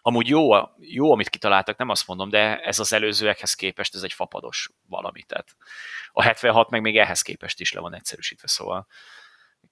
amúgy 0.06 0.28
jó, 0.28 0.48
jó, 0.78 1.12
amit 1.12 1.28
kitaláltak, 1.28 1.76
nem 1.76 1.88
azt 1.88 2.06
mondom, 2.06 2.28
de 2.28 2.60
ez 2.60 2.78
az 2.78 2.92
előzőekhez 2.92 3.54
képest 3.54 3.94
ez 3.94 4.02
egy 4.02 4.12
fapados 4.12 4.70
valami, 4.86 5.22
tehát 5.22 5.56
a 6.12 6.22
76 6.22 6.70
meg 6.70 6.80
még 6.80 6.98
ehhez 6.98 7.22
képest 7.22 7.60
is 7.60 7.72
le 7.72 7.80
van 7.80 7.94
egyszerűsítve, 7.94 8.48
szóval 8.48 8.86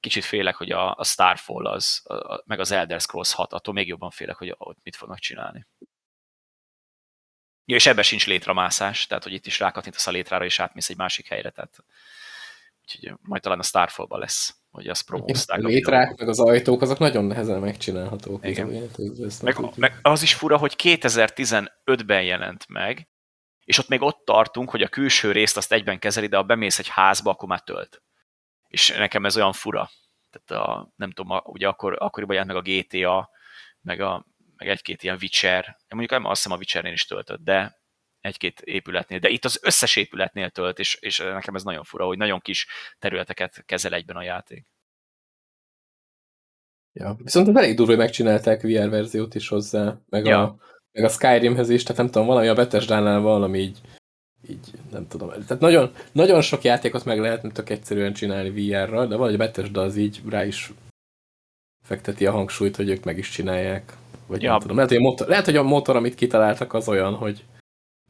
kicsit 0.00 0.24
félek, 0.24 0.54
hogy 0.54 0.70
a, 0.70 0.94
a 0.94 1.04
Starfall 1.04 1.66
az, 1.66 2.02
a, 2.04 2.42
meg 2.46 2.60
az 2.60 2.70
Elder 2.70 3.00
Scrolls 3.00 3.32
6, 3.32 3.52
attól 3.52 3.74
még 3.74 3.86
jobban 3.88 4.10
félek, 4.10 4.36
hogy 4.36 4.54
ott 4.58 4.78
mit 4.82 4.96
fognak 4.96 5.18
csinálni. 5.18 5.66
Ja, 7.64 7.76
és 7.76 7.86
ebben 7.86 8.04
sincs 8.04 8.26
létramászás, 8.26 9.06
tehát 9.06 9.22
hogy 9.22 9.32
itt 9.32 9.46
is 9.46 9.58
rákattintasz 9.58 10.06
a 10.06 10.10
létrára, 10.10 10.44
és 10.44 10.60
átmész 10.60 10.88
egy 10.88 10.96
másik 10.96 11.28
helyre, 11.28 11.50
tehát 11.50 11.84
úgyhogy 12.82 13.14
majd 13.20 13.42
talán 13.42 13.58
a 13.58 13.62
Starfall-ban 13.62 14.18
lesz, 14.18 14.61
hogy 14.72 14.88
azt 14.88 15.06
promózták. 15.06 15.64
A 15.64 15.66
létrák, 15.66 16.18
meg 16.18 16.28
az 16.28 16.40
ajtók, 16.40 16.82
azok 16.82 16.98
nagyon 16.98 17.24
nehezen 17.24 17.60
megcsinálhatók. 17.60 18.46
Igen. 18.46 18.90
meg, 19.42 19.56
meg 19.76 19.98
az 20.02 20.22
is 20.22 20.34
fura, 20.34 20.56
hogy 20.56 20.74
2015-ben 20.82 22.22
jelent 22.22 22.68
meg, 22.68 23.08
és 23.64 23.78
ott 23.78 23.88
még 23.88 24.02
ott 24.02 24.24
tartunk, 24.24 24.70
hogy 24.70 24.82
a 24.82 24.88
külső 24.88 25.32
részt 25.32 25.56
azt 25.56 25.72
egyben 25.72 25.98
kezeli, 25.98 26.26
de 26.26 26.36
ha 26.36 26.42
bemész 26.42 26.78
egy 26.78 26.88
házba, 26.88 27.30
akkor 27.30 27.48
már 27.48 27.60
tölt. 27.60 28.02
És 28.68 28.88
nekem 28.88 29.24
ez 29.24 29.36
olyan 29.36 29.52
fura. 29.52 29.90
Tehát 30.30 30.66
a, 30.66 30.92
nem 30.96 31.10
tudom, 31.10 31.30
a, 31.30 31.42
ugye 31.44 31.68
akkor, 31.68 31.96
akkoriban 31.98 32.36
jelent 32.36 32.52
meg 32.52 32.62
a 32.62 32.70
GTA, 32.70 33.30
meg, 33.80 34.00
a, 34.00 34.26
meg 34.56 34.68
egy-két 34.68 35.02
ilyen 35.02 35.18
Witcher. 35.20 35.76
Mondjuk 35.88 36.10
nem 36.10 36.24
azt 36.24 36.42
hiszem 36.42 36.56
a 36.56 36.58
Witchernél 36.58 36.92
is 36.92 37.04
töltött, 37.04 37.40
de 37.40 37.81
egy-két 38.22 38.60
épületnél, 38.60 39.18
de 39.18 39.28
itt 39.28 39.44
az 39.44 39.58
összes 39.62 39.96
épületnél 39.96 40.50
tölt, 40.50 40.78
és, 40.78 40.96
és 41.00 41.18
nekem 41.18 41.54
ez 41.54 41.62
nagyon 41.62 41.84
fura, 41.84 42.06
hogy 42.06 42.18
nagyon 42.18 42.40
kis 42.40 42.66
területeket 42.98 43.62
kezel 43.66 43.94
egyben 43.94 44.16
a 44.16 44.22
játék. 44.22 44.66
Ja, 46.92 47.16
viszont 47.18 47.56
elég 47.56 47.76
durva, 47.76 47.92
hogy 47.92 48.00
megcsinálták 48.00 48.62
VR 48.62 48.88
verziót 48.88 49.34
is 49.34 49.48
hozzá, 49.48 49.98
meg, 50.08 50.24
ja. 50.24 50.42
a, 50.42 50.56
meg 50.92 51.04
a 51.04 51.08
Skyrimhez 51.08 51.68
is, 51.68 51.82
tehát 51.82 52.00
nem 52.00 52.10
tudom, 52.10 52.26
valami 52.26 52.48
a 52.48 52.54
Bethesda-nál 52.54 53.20
valami 53.20 53.58
így, 53.58 53.78
így 54.48 54.70
nem 54.90 55.08
tudom. 55.08 55.28
Tehát 55.28 55.60
nagyon, 55.60 55.92
nagyon 56.12 56.40
sok 56.40 56.62
játékot 56.62 57.04
meg 57.04 57.18
lehetne 57.18 57.50
tök 57.50 57.70
egyszerűen 57.70 58.12
csinálni 58.12 58.50
VR-ra, 58.50 59.06
de 59.06 59.14
valahogy 59.14 59.34
a 59.34 59.44
Bethesda 59.44 59.80
az 59.80 59.96
így 59.96 60.20
rá 60.28 60.44
is 60.44 60.72
fekteti 61.84 62.26
a 62.26 62.32
hangsúlyt, 62.32 62.76
hogy 62.76 62.88
ők 62.88 63.04
meg 63.04 63.18
is 63.18 63.30
csinálják. 63.30 63.92
Vagy 64.26 64.42
ja. 64.42 64.50
nem 64.50 64.60
tudom. 64.60 64.76
Lehet, 64.76 64.90
hogy 64.90 64.98
a 64.98 65.02
motor, 65.02 65.28
lehet, 65.28 65.44
hogy 65.44 65.56
a 65.56 65.62
motor, 65.62 65.96
amit 65.96 66.14
kitaláltak, 66.14 66.74
az 66.74 66.88
olyan, 66.88 67.14
hogy 67.14 67.44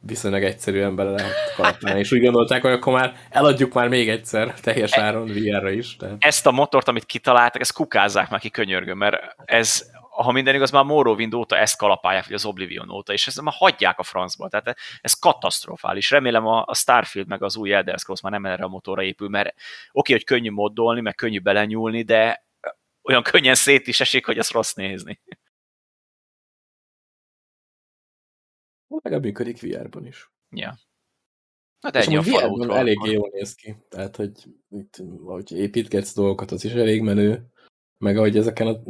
viszonylag 0.06 0.42
egyszerűen 0.42 0.96
bele 0.96 1.10
lehet 1.10 1.54
kalapálni, 1.56 1.98
és 1.98 2.12
úgy 2.12 2.20
gondolták, 2.20 2.62
hogy 2.62 2.72
akkor 2.72 2.92
már 2.92 3.16
eladjuk 3.30 3.72
már 3.72 3.88
még 3.88 4.08
egyszer 4.08 4.54
teljes 4.60 4.92
áron 4.92 5.26
VR-ra 5.26 5.70
is. 5.70 5.96
Tehát. 5.96 6.16
Ezt 6.18 6.46
a 6.46 6.50
motort, 6.50 6.88
amit 6.88 7.04
kitaláltak, 7.04 7.60
ezt 7.60 7.72
kukázzák 7.72 8.30
már 8.30 8.40
ki 8.40 8.50
könyörgöm, 8.50 8.98
mert 8.98 9.34
ez, 9.44 9.90
ha 10.10 10.32
minden 10.32 10.54
igaz, 10.54 10.70
már 10.70 10.84
Morrowind 10.84 11.34
óta 11.34 11.56
ezt 11.56 11.76
kalapálják, 11.76 12.24
vagy 12.24 12.34
az 12.34 12.44
Oblivion 12.44 12.90
óta, 12.90 13.12
és 13.12 13.26
ezt 13.26 13.40
már 13.40 13.54
hagyják 13.56 13.98
a 13.98 14.02
francba. 14.02 14.48
Tehát 14.48 14.76
ez 15.00 15.12
katasztrofális. 15.12 16.10
Remélem 16.10 16.46
a, 16.46 16.74
Starfield 16.74 17.28
meg 17.28 17.42
az 17.42 17.56
új 17.56 17.72
Elder 17.72 17.98
Scrolls 17.98 18.20
már 18.20 18.32
nem 18.32 18.46
erre 18.46 18.64
a 18.64 18.68
motorra 18.68 19.02
épül, 19.02 19.28
mert 19.28 19.54
oké, 19.92 20.12
hogy 20.12 20.24
könnyű 20.24 20.50
moddolni, 20.50 21.00
meg 21.00 21.14
könnyű 21.14 21.40
belenyúlni, 21.40 22.02
de 22.02 22.46
olyan 23.02 23.22
könnyen 23.22 23.54
szét 23.54 23.86
is 23.86 24.00
esik, 24.00 24.26
hogy 24.26 24.38
ezt 24.38 24.52
rossz 24.52 24.72
nézni. 24.72 25.20
Legalább 29.02 29.24
működik 29.24 29.60
VR-ban 29.60 30.06
is. 30.06 30.30
Ja. 30.50 30.78
Na 31.80 31.90
de 31.90 32.00
ennyi 32.00 32.16
a 32.16 32.20
VR-ban 32.20 32.70
eléggé 32.70 33.10
jól 33.10 33.30
néz 33.32 33.54
ki. 33.54 33.76
Tehát, 33.88 34.16
hogy 34.16 34.32
itt, 34.70 35.02
ahogy 35.24 35.52
építgetsz 35.52 36.14
dolgokat, 36.14 36.50
az 36.50 36.64
is 36.64 36.72
elég 36.72 37.02
menő. 37.02 37.46
Meg 37.98 38.16
ahogy 38.16 38.36
ezeken 38.36 38.66
a 38.66 38.82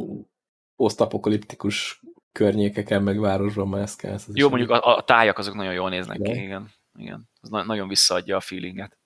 posztapokaliptikus 0.75 2.01
környékeken, 2.31 3.03
meg 3.03 3.19
városban 3.19 3.67
mászkálsz. 3.67 4.27
Jó, 4.33 4.49
mondjuk 4.49 4.69
a, 4.69 4.95
a 4.95 5.03
tájak 5.03 5.37
azok 5.37 5.53
nagyon 5.53 5.73
jól 5.73 5.89
néznek 5.89 6.17
de? 6.17 6.31
ki, 6.31 6.41
igen. 6.41 6.71
igen. 6.97 7.29
Az 7.41 7.49
na 7.49 7.63
nagyon 7.63 7.87
visszaadja 7.87 8.35
a 8.35 8.39
feelinget. 8.39 8.97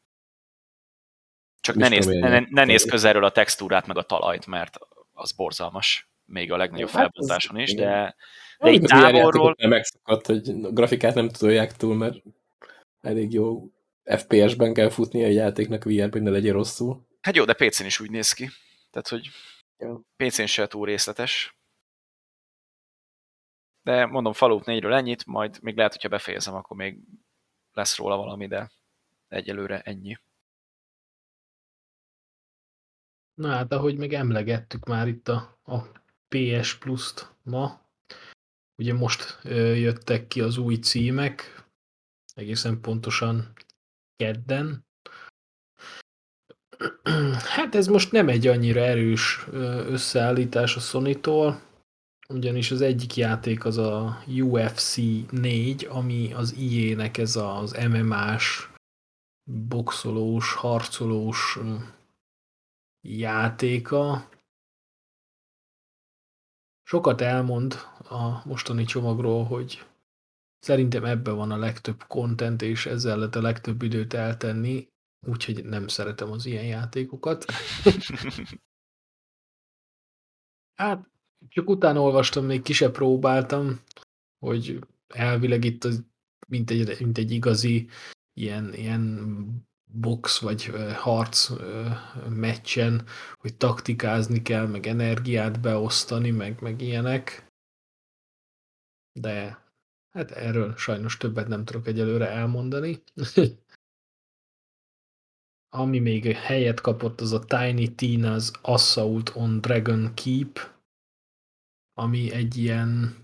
Csak 1.59 1.75
ne 1.75 1.87
nézd, 1.87 2.09
ne, 2.09 2.39
ne 2.39 2.63
nézd 2.63 2.89
közelről 2.89 3.23
a 3.23 3.31
textúrát, 3.31 3.87
meg 3.87 3.97
a 3.97 4.03
talajt, 4.03 4.45
mert 4.45 4.77
az 5.13 5.31
borzalmas. 5.31 6.09
Még 6.25 6.51
a 6.51 6.57
legnagyobb 6.57 6.89
hát 6.89 6.97
felbontáson 6.97 7.59
is, 7.59 7.73
de 7.73 8.15
de 8.59 8.71
itt 8.71 8.83
távolról... 8.83 9.55
Nem 9.57 9.69
megszakadt, 9.69 10.25
hogy 10.25 10.49
a 10.63 10.71
grafikát 10.71 11.15
nem 11.15 11.29
tudják 11.29 11.75
túl, 11.75 11.95
mert 11.95 12.23
elég 13.01 13.33
jó 13.33 13.71
FPS-ben 14.03 14.73
kell 14.73 14.89
futni 14.89 15.23
a 15.23 15.27
játéknak 15.27 15.83
VR-ben, 15.83 16.11
hogy 16.11 16.21
ne 16.21 16.29
legyen 16.29 16.53
rosszul. 16.53 17.07
Hát 17.21 17.35
jó, 17.35 17.45
de 17.45 17.53
PC-n 17.53 17.85
is 17.85 17.99
úgy 17.99 18.11
néz 18.11 18.33
ki. 18.33 18.49
Tehát, 18.91 19.07
hogy 19.07 19.29
ja. 19.77 20.01
PC-n 20.15 20.45
se 20.45 20.67
túl 20.67 20.85
részletes. 20.85 21.57
De 23.81 24.05
mondom, 24.05 24.33
Fallout 24.33 24.63
4-ről 24.65 24.93
ennyit, 24.93 25.25
majd 25.25 25.61
még 25.61 25.75
lehet, 25.75 25.91
hogyha 25.91 26.09
befejezem, 26.09 26.53
akkor 26.53 26.77
még 26.77 26.99
lesz 27.73 27.97
róla 27.97 28.17
valami, 28.17 28.47
de 28.47 28.71
egyelőre 29.27 29.81
ennyi. 29.81 30.17
Na 33.33 33.49
hát, 33.49 33.71
ahogy 33.71 33.97
meg 33.97 34.13
emlegettük 34.13 34.85
már 34.85 35.07
itt 35.07 35.27
a, 35.27 35.59
a 35.65 35.77
PS 36.27 36.77
Plus-t 36.77 37.35
ma, 37.43 37.86
Ugye 38.77 38.93
most 38.93 39.39
jöttek 39.75 40.27
ki 40.27 40.41
az 40.41 40.57
új 40.57 40.75
címek, 40.75 41.65
egészen 42.33 42.81
pontosan 42.81 43.53
kedden. 44.15 44.85
Hát 47.55 47.75
ez 47.75 47.87
most 47.87 48.11
nem 48.11 48.29
egy 48.29 48.47
annyira 48.47 48.79
erős 48.79 49.47
összeállítás 49.87 50.75
a 50.75 50.79
Sony-tól, 50.79 51.61
ugyanis 52.29 52.71
az 52.71 52.81
egyik 52.81 53.15
játék 53.15 53.65
az 53.65 53.77
a 53.77 54.23
UFC 54.27 54.95
4, 55.31 55.85
ami 55.85 56.33
az 56.33 56.55
IE-nek 56.55 57.17
ez 57.17 57.35
az 57.35 57.71
MMA-s, 57.89 58.69
boxolós, 59.49 60.53
harcolós 60.53 61.59
játéka, 63.01 64.29
sokat 66.87 67.21
elmond 67.21 67.73
a 68.09 68.47
mostani 68.47 68.83
csomagról, 68.83 69.45
hogy 69.45 69.85
szerintem 70.59 71.05
ebben 71.05 71.35
van 71.35 71.51
a 71.51 71.57
legtöbb 71.57 72.03
content, 72.03 72.61
és 72.61 72.85
ezzel 72.85 73.17
lehet 73.17 73.35
a 73.35 73.41
legtöbb 73.41 73.81
időt 73.81 74.13
eltenni, 74.13 74.87
úgyhogy 75.27 75.65
nem 75.65 75.87
szeretem 75.87 76.31
az 76.31 76.45
ilyen 76.45 76.65
játékokat. 76.65 77.45
hát, 80.81 81.09
csak 81.47 81.69
utána 81.69 82.01
olvastam, 82.01 82.45
még 82.45 82.61
kisebb 82.61 82.91
próbáltam, 82.91 83.81
hogy 84.39 84.79
elvileg 85.07 85.63
itt 85.63 85.83
az, 85.83 86.03
mint 86.47 86.69
egy, 86.69 86.99
mint 86.99 87.17
egy 87.17 87.31
igazi 87.31 87.87
ilyen, 88.33 88.73
ilyen 88.73 89.66
box 89.91 90.39
vagy 90.39 90.71
harc 90.95 91.49
meccsen, 92.29 93.05
hogy 93.37 93.55
taktikázni 93.55 94.41
kell, 94.41 94.67
meg 94.67 94.87
energiát 94.87 95.61
beosztani, 95.61 96.31
meg, 96.31 96.61
meg 96.61 96.81
ilyenek. 96.81 97.51
De 99.19 99.63
hát 100.11 100.31
erről 100.31 100.75
sajnos 100.75 101.17
többet 101.17 101.47
nem 101.47 101.65
tudok 101.65 101.87
egyelőre 101.87 102.29
elmondani. 102.29 103.03
Ami 105.69 105.99
még 105.99 106.25
helyet 106.25 106.81
kapott, 106.81 107.21
az 107.21 107.31
a 107.31 107.39
Tiny 107.39 107.93
Tina's 107.95 108.53
Assault 108.61 109.35
on 109.35 109.61
Dragon 109.61 110.13
Keep, 110.13 110.59
ami 111.93 112.31
egy 112.31 112.57
ilyen 112.57 113.15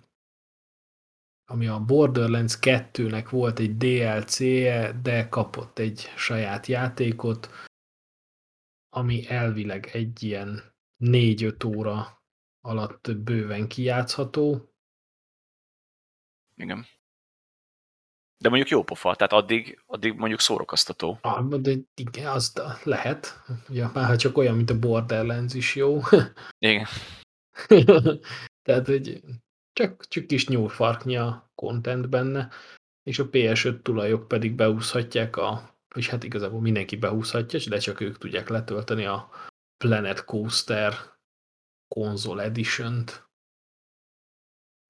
ami 1.53 1.67
a 1.67 1.79
Borderlands 1.79 2.57
2-nek 2.61 3.27
volt 3.29 3.59
egy 3.59 3.77
DLC-je, 3.77 4.99
de 5.01 5.29
kapott 5.29 5.79
egy 5.79 5.99
saját 6.15 6.65
játékot, 6.65 7.49
ami 8.89 9.27
elvileg 9.27 9.85
egy 9.85 10.23
ilyen 10.23 10.73
4-5 10.99 11.75
óra 11.77 12.23
alatt 12.61 13.17
bőven 13.17 13.67
kijátszható. 13.67 14.73
Igen. 16.55 16.85
De 18.37 18.49
mondjuk 18.49 18.69
jó 18.69 18.83
pofa, 18.83 19.15
tehát 19.15 19.33
addig, 19.33 19.83
addig 19.85 20.13
mondjuk 20.13 20.39
szórakoztató. 20.39 21.17
Ah, 21.21 21.47
de 21.47 21.71
igen, 21.95 22.27
az 22.27 22.53
lehet. 22.83 23.43
Ja, 23.69 23.91
már 23.93 24.15
csak 24.15 24.37
olyan, 24.37 24.55
mint 24.55 24.69
a 24.69 24.79
Borderlands 24.79 25.53
is 25.53 25.75
jó. 25.75 25.99
Igen. 26.57 26.85
tehát, 28.65 28.85
hogy 28.85 29.21
csak, 29.73 30.07
csak 30.07 30.27
kis 30.27 30.47
nyúlfarknyi 30.47 31.17
a 31.17 31.51
content 31.55 32.09
benne, 32.09 32.49
és 33.03 33.19
a 33.19 33.29
PS5 33.29 33.81
tulajok 33.81 34.27
pedig 34.27 34.55
beúszhatják 34.55 35.35
a, 35.35 35.77
és 35.95 36.09
hát 36.09 36.23
igazából 36.23 36.61
mindenki 36.61 36.95
behúzhatja, 36.95 37.59
de 37.69 37.77
csak 37.77 37.99
ők 37.99 38.17
tudják 38.17 38.49
letölteni 38.49 39.05
a 39.05 39.29
Planet 39.77 40.25
Coaster 40.25 40.93
Console 41.87 42.43
Edition-t. 42.43 43.27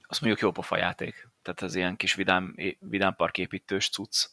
Azt 0.07 0.21
mondjuk 0.21 0.41
jó 0.41 0.51
pofa 0.51 0.77
játék. 0.77 1.29
Tehát 1.41 1.61
ez 1.61 1.75
ilyen 1.75 1.95
kis 1.95 2.13
vidám, 2.13 2.55
vidám 2.79 3.15
parképítős 3.15 3.89
cucc. 3.89 4.27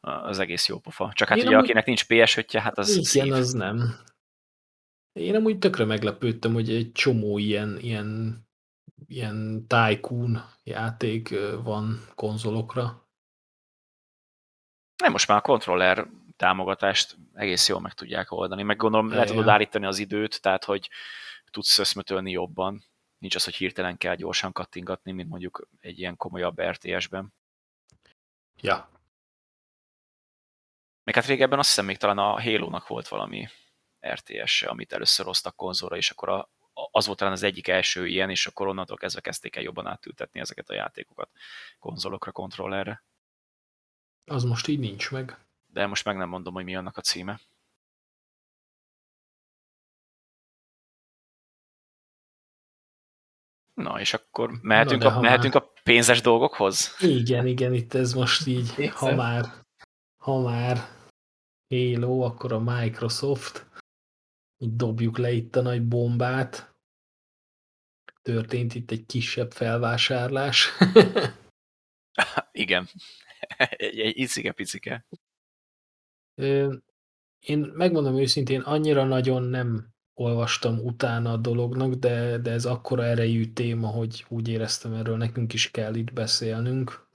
Az 0.00 0.38
egész 0.38 0.68
jó 0.68 0.78
pofa. 0.78 1.12
Csak 1.14 1.28
hát 1.28 1.38
Én 1.38 1.46
ugye 1.46 1.54
amúgy... 1.54 1.64
akinek 1.64 1.86
nincs 1.86 2.04
ps 2.06 2.36
5 2.36 2.52
hát 2.52 2.78
az 2.78 2.90
Igen, 2.90 3.04
szív. 3.04 3.32
az 3.32 3.52
nem. 3.52 3.94
Én 5.12 5.34
amúgy 5.34 5.58
tökre 5.58 5.84
meglepődtem, 5.84 6.52
hogy 6.52 6.70
egy 6.70 6.92
csomó 6.92 7.38
ilyen, 7.38 7.78
ilyen 7.80 8.38
ilyen 9.06 9.66
Tycoon 9.66 10.44
játék 10.62 11.34
van 11.62 12.06
konzolokra. 12.14 13.08
Nem, 15.02 15.12
most 15.12 15.28
már 15.28 15.38
a 15.38 15.40
kontroller 15.40 16.08
támogatást 16.36 17.16
egész 17.34 17.68
jól 17.68 17.80
meg 17.80 17.92
tudják 17.92 18.32
oldani. 18.32 18.62
Meg 18.62 18.76
gondolom, 18.76 19.08
le 19.08 19.24
tudod 19.24 19.48
állítani 19.48 19.86
az 19.86 19.98
időt, 19.98 20.40
tehát 20.40 20.64
hogy 20.64 20.90
tudsz 21.50 21.78
összmötölni 21.78 22.30
jobban. 22.30 22.84
Nincs 23.18 23.34
az, 23.34 23.44
hogy 23.44 23.54
hirtelen 23.54 23.96
kell 23.96 24.14
gyorsan 24.14 24.52
kattingatni, 24.52 25.12
mint 25.12 25.28
mondjuk 25.28 25.68
egy 25.80 25.98
ilyen 25.98 26.16
komolyabb 26.16 26.60
RTS-ben. 26.60 27.34
Ja. 28.60 28.90
Még 31.04 31.14
hát 31.14 31.26
régebben 31.26 31.58
azt 31.58 31.68
hiszem 31.68 31.84
még 31.84 31.96
talán 31.96 32.18
a 32.18 32.42
Halo-nak 32.42 32.86
volt 32.86 33.08
valami 33.08 33.48
RTS-e, 34.06 34.68
amit 34.68 34.92
először 34.92 35.26
hoztak 35.26 35.56
konzolra, 35.56 35.96
és 35.96 36.10
akkor 36.10 36.28
a, 36.28 36.50
az 36.90 37.06
volt 37.06 37.18
talán 37.18 37.32
az 37.32 37.42
egyik 37.42 37.68
első 37.68 38.06
ilyen, 38.06 38.30
és 38.30 38.46
akkor 38.46 38.66
onnantól 38.66 38.96
kezdve 38.96 39.20
kezdték 39.20 39.56
el 39.56 39.62
jobban 39.62 39.86
átültetni 39.86 40.40
ezeket 40.40 40.70
a 40.70 40.74
játékokat 40.74 41.30
konzolokra, 41.78 42.32
kontrollerre. 42.32 43.04
Az 44.24 44.44
most 44.44 44.68
így 44.68 44.78
nincs 44.78 45.10
meg. 45.10 45.38
De 45.66 45.86
most 45.86 46.04
meg 46.04 46.16
nem 46.16 46.28
mondom, 46.28 46.54
hogy 46.54 46.64
mi 46.64 46.76
annak 46.76 46.96
a 46.96 47.00
címe. 47.00 47.40
Na, 53.74 54.00
és 54.00 54.14
akkor 54.14 54.50
mehetünk, 54.62 55.02
Na, 55.02 55.16
a, 55.16 55.20
mehetünk 55.20 55.54
már... 55.54 55.62
a 55.62 55.72
pénzes 55.82 56.20
dolgokhoz? 56.20 56.96
Igen, 57.00 57.46
igen, 57.46 57.74
itt 57.74 57.94
ez 57.94 58.12
most 58.12 58.46
így, 58.46 58.88
ha 58.88 59.14
már, 59.14 59.44
ha 60.16 60.40
már 60.40 60.98
Halo, 61.68 62.20
akkor 62.20 62.52
a 62.52 62.58
Microsoft, 62.58 63.66
így 64.58 64.76
dobjuk 64.76 65.18
le 65.18 65.30
itt 65.30 65.56
a 65.56 65.62
nagy 65.62 65.88
bombát. 65.88 66.69
Történt 68.22 68.74
itt 68.74 68.90
egy 68.90 69.06
kisebb 69.06 69.52
felvásárlás. 69.52 70.68
igen, 72.52 72.88
egy, 73.76 73.98
egy 73.98 74.18
icike-picike. 74.18 75.06
Én 77.40 77.58
megmondom 77.58 78.16
őszintén, 78.16 78.60
annyira 78.60 79.04
nagyon 79.04 79.42
nem 79.42 79.94
olvastam 80.14 80.78
utána 80.78 81.32
a 81.32 81.36
dolognak, 81.36 81.94
de, 81.94 82.38
de 82.38 82.50
ez 82.50 82.64
akkora 82.64 83.04
erejű 83.04 83.52
téma, 83.52 83.88
hogy 83.88 84.24
úgy 84.28 84.48
éreztem 84.48 84.92
erről 84.92 85.16
nekünk 85.16 85.52
is 85.52 85.70
kell 85.70 85.94
itt 85.94 86.12
beszélnünk. 86.12 87.08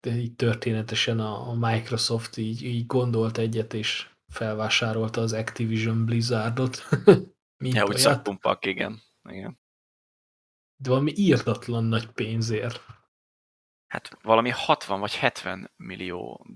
De 0.00 0.16
így 0.16 0.34
történetesen 0.34 1.20
a, 1.20 1.48
a 1.48 1.54
Microsoft 1.54 2.36
így, 2.36 2.62
így 2.62 2.86
gondolt 2.86 3.38
egyet, 3.38 3.74
és 3.74 4.08
felvásárolta 4.28 5.20
az 5.20 5.32
Activision 5.32 6.04
Blizzardot. 6.04 6.82
Mint 7.62 7.74
ja, 7.74 7.86
úgy 7.86 7.96
szakpumpak, 7.96 8.66
igen. 8.66 9.00
igen. 9.28 9.58
De 10.76 10.88
valami 10.88 11.12
írdatlan 11.14 11.84
nagy 11.84 12.06
pénzért. 12.06 12.80
Hát 13.86 14.18
valami 14.22 14.50
60 14.50 15.00
vagy 15.00 15.14
70 15.14 15.70
millió 15.76 16.46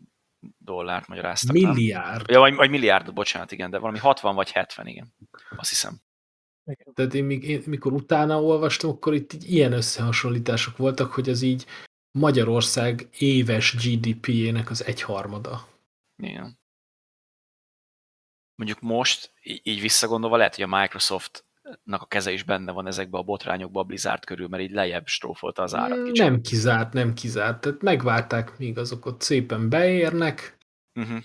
dollárt 0.59 1.07
magyaráztak. 1.07 1.53
Milliárd. 1.53 2.31
Ja, 2.31 2.39
vagy, 2.39 2.55
vagy 2.55 2.71
milliárd, 2.71 3.13
bocsánat, 3.13 3.53
igen, 3.53 3.71
de 3.71 3.79
valami 3.79 3.99
60 3.99 4.35
vagy 4.35 4.51
70, 4.51 4.87
igen. 4.87 5.15
Azt 5.57 5.69
hiszem. 5.69 6.01
Tehát 6.95 7.15
én, 7.15 7.31
én 7.31 7.63
mikor 7.67 7.93
utána 7.93 8.43
olvastam, 8.43 8.91
akkor 8.91 9.15
itt 9.15 9.33
így 9.33 9.53
ilyen 9.53 9.73
összehasonlítások 9.73 10.77
voltak, 10.77 11.13
hogy 11.13 11.29
az 11.29 11.43
így 11.43 11.67
Magyarország 12.19 13.09
éves 13.19 13.75
GDP-jének 13.75 14.71
az 14.71 14.85
egyharmada. 14.85 15.69
Igen. 16.23 16.59
Mondjuk 18.55 18.81
most, 18.81 19.33
így 19.43 19.81
visszagondolva, 19.81 20.37
lehet, 20.37 20.55
hogy 20.55 20.65
a 20.65 20.81
Microsoft 20.81 21.48
a 21.91 22.07
keze 22.07 22.33
is 22.33 22.43
benne 22.43 22.73
van 22.73 22.87
ezekbe 22.87 23.19
a 23.19 23.23
botrányokba 23.23 23.81
a 23.81 23.85
Blizzard 23.85 24.25
körül, 24.25 24.49
mert 24.49 24.63
így 24.63 24.71
lejjebb 24.71 25.07
strófolta 25.07 25.63
az 25.63 25.75
árat 25.75 26.03
kicsit. 26.03 26.25
Nem 26.25 26.41
kizárt, 26.41 26.93
nem 26.93 27.15
kizárt. 27.15 27.61
Tehát 27.61 27.83
megvárták, 27.83 28.59
míg 28.59 28.79
azok 28.79 29.07
ott 29.07 29.21
szépen 29.21 29.69
beérnek, 29.69 30.59
uh-huh. 30.95 31.19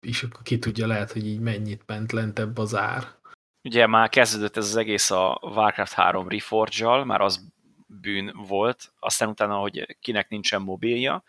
és 0.00 0.22
akkor 0.22 0.42
ki 0.42 0.58
tudja, 0.58 0.86
lehet, 0.86 1.12
hogy 1.12 1.26
így 1.26 1.40
mennyit 1.40 1.82
ment 1.86 2.12
lentebb 2.12 2.58
az 2.58 2.74
ár. 2.74 3.14
Ugye 3.62 3.86
már 3.86 4.08
kezdődött 4.08 4.56
ez 4.56 4.64
az 4.64 4.76
egész 4.76 5.10
a 5.10 5.38
Warcraft 5.42 5.92
3 5.92 6.28
reforge 6.28 7.04
már 7.04 7.20
az 7.20 7.54
bűn 7.86 8.32
volt, 8.48 8.92
aztán 8.98 9.28
utána, 9.28 9.56
hogy 9.56 9.96
kinek 10.00 10.28
nincsen 10.28 10.62
mobilja, 10.62 11.22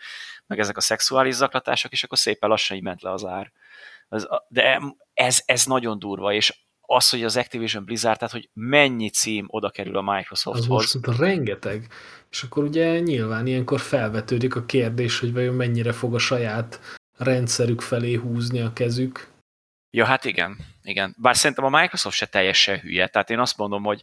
meg 0.45 0.59
ezek 0.59 0.77
a 0.77 0.81
szexuális 0.81 1.33
zaklatások, 1.33 1.91
és 1.91 2.03
akkor 2.03 2.17
szépen 2.17 2.49
lassan 2.49 2.77
így 2.77 2.83
ment 2.83 3.01
le 3.01 3.11
az 3.11 3.25
ár. 3.25 3.51
De 4.47 4.81
ez, 5.13 5.43
ez 5.45 5.65
nagyon 5.65 5.99
durva, 5.99 6.33
és 6.33 6.66
az, 6.89 7.09
hogy 7.09 7.23
az 7.23 7.37
Activision 7.37 7.85
Blizzard, 7.85 8.17
tehát 8.17 8.33
hogy 8.33 8.49
mennyi 8.53 9.09
cím 9.09 9.45
oda 9.47 9.69
kerül 9.69 9.97
a 9.97 10.01
Microsofthoz. 10.01 10.63
Az 10.63 10.67
most 10.67 11.19
rengeteg. 11.19 11.87
És 12.31 12.43
akkor 12.43 12.63
ugye 12.63 12.99
nyilván 12.99 13.47
ilyenkor 13.47 13.79
felvetődik 13.79 14.55
a 14.55 14.65
kérdés, 14.65 15.19
hogy 15.19 15.33
vajon 15.33 15.55
mennyire 15.55 15.91
fog 15.91 16.13
a 16.13 16.19
saját 16.19 16.79
rendszerük 17.17 17.81
felé 17.81 18.13
húzni 18.13 18.59
a 18.59 18.73
kezük. 18.73 19.27
Ja, 19.89 20.05
hát 20.05 20.25
igen, 20.25 20.57
igen. 20.81 21.15
Bár 21.19 21.35
szerintem 21.35 21.65
a 21.65 21.79
Microsoft 21.79 22.17
se 22.17 22.25
teljesen 22.25 22.79
hülye. 22.79 23.07
Tehát 23.07 23.29
én 23.29 23.39
azt 23.39 23.57
mondom, 23.57 23.83
hogy 23.83 24.01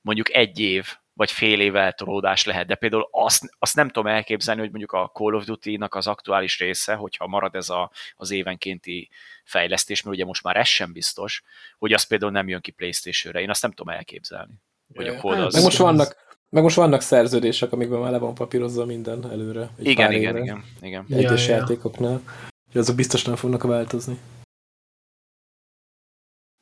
mondjuk 0.00 0.32
egy 0.32 0.58
év 0.58 0.96
vagy 1.14 1.30
fél 1.30 1.60
év 1.60 1.76
eltolódás 1.76 2.44
lehet, 2.44 2.66
de 2.66 2.74
például 2.74 3.08
azt, 3.10 3.56
azt 3.58 3.76
nem 3.76 3.88
tudom 3.88 4.12
elképzelni, 4.12 4.60
hogy 4.60 4.70
mondjuk 4.70 4.92
a 4.92 5.10
Call 5.14 5.34
of 5.34 5.44
Duty-nak 5.44 5.94
az 5.94 6.06
aktuális 6.06 6.58
része, 6.58 6.94
hogyha 6.94 7.26
marad 7.26 7.54
ez 7.54 7.68
a, 7.68 7.90
az 8.16 8.30
évenkénti 8.30 9.08
fejlesztés, 9.44 10.02
mert 10.02 10.16
ugye 10.16 10.24
most 10.24 10.42
már 10.42 10.56
ez 10.56 10.66
sem 10.66 10.92
biztos, 10.92 11.42
hogy 11.78 11.92
az 11.92 12.02
például 12.02 12.32
nem 12.32 12.48
jön 12.48 12.60
ki 12.60 12.70
Playstation-re. 12.70 13.40
Én 13.40 13.50
azt 13.50 13.62
nem 13.62 13.72
tudom 13.72 13.94
elképzelni. 13.94 14.54
Hogy 14.94 15.08
a 15.08 15.16
kód 15.16 15.34
hát, 15.34 15.44
az... 15.44 15.54
meg, 15.54 15.62
most 15.62 15.78
vannak, 15.78 16.16
meg 16.48 16.62
most 16.62 16.76
vannak 16.76 17.00
szerződések, 17.00 17.72
amikben 17.72 18.00
már 18.00 18.10
le 18.10 18.18
van 18.18 18.34
papírozva 18.34 18.84
minden 18.84 19.30
előre. 19.30 19.70
Igen, 19.78 20.12
igen, 20.12 20.36
igen, 20.36 20.64
igen. 20.80 21.06
Egyes 21.10 21.48
ja, 21.48 21.56
játékoknál. 21.56 22.20
Ja. 22.72 22.80
Azok 22.80 22.96
biztos 22.96 23.24
nem 23.24 23.36
fognak 23.36 23.62
változni. 23.62 24.18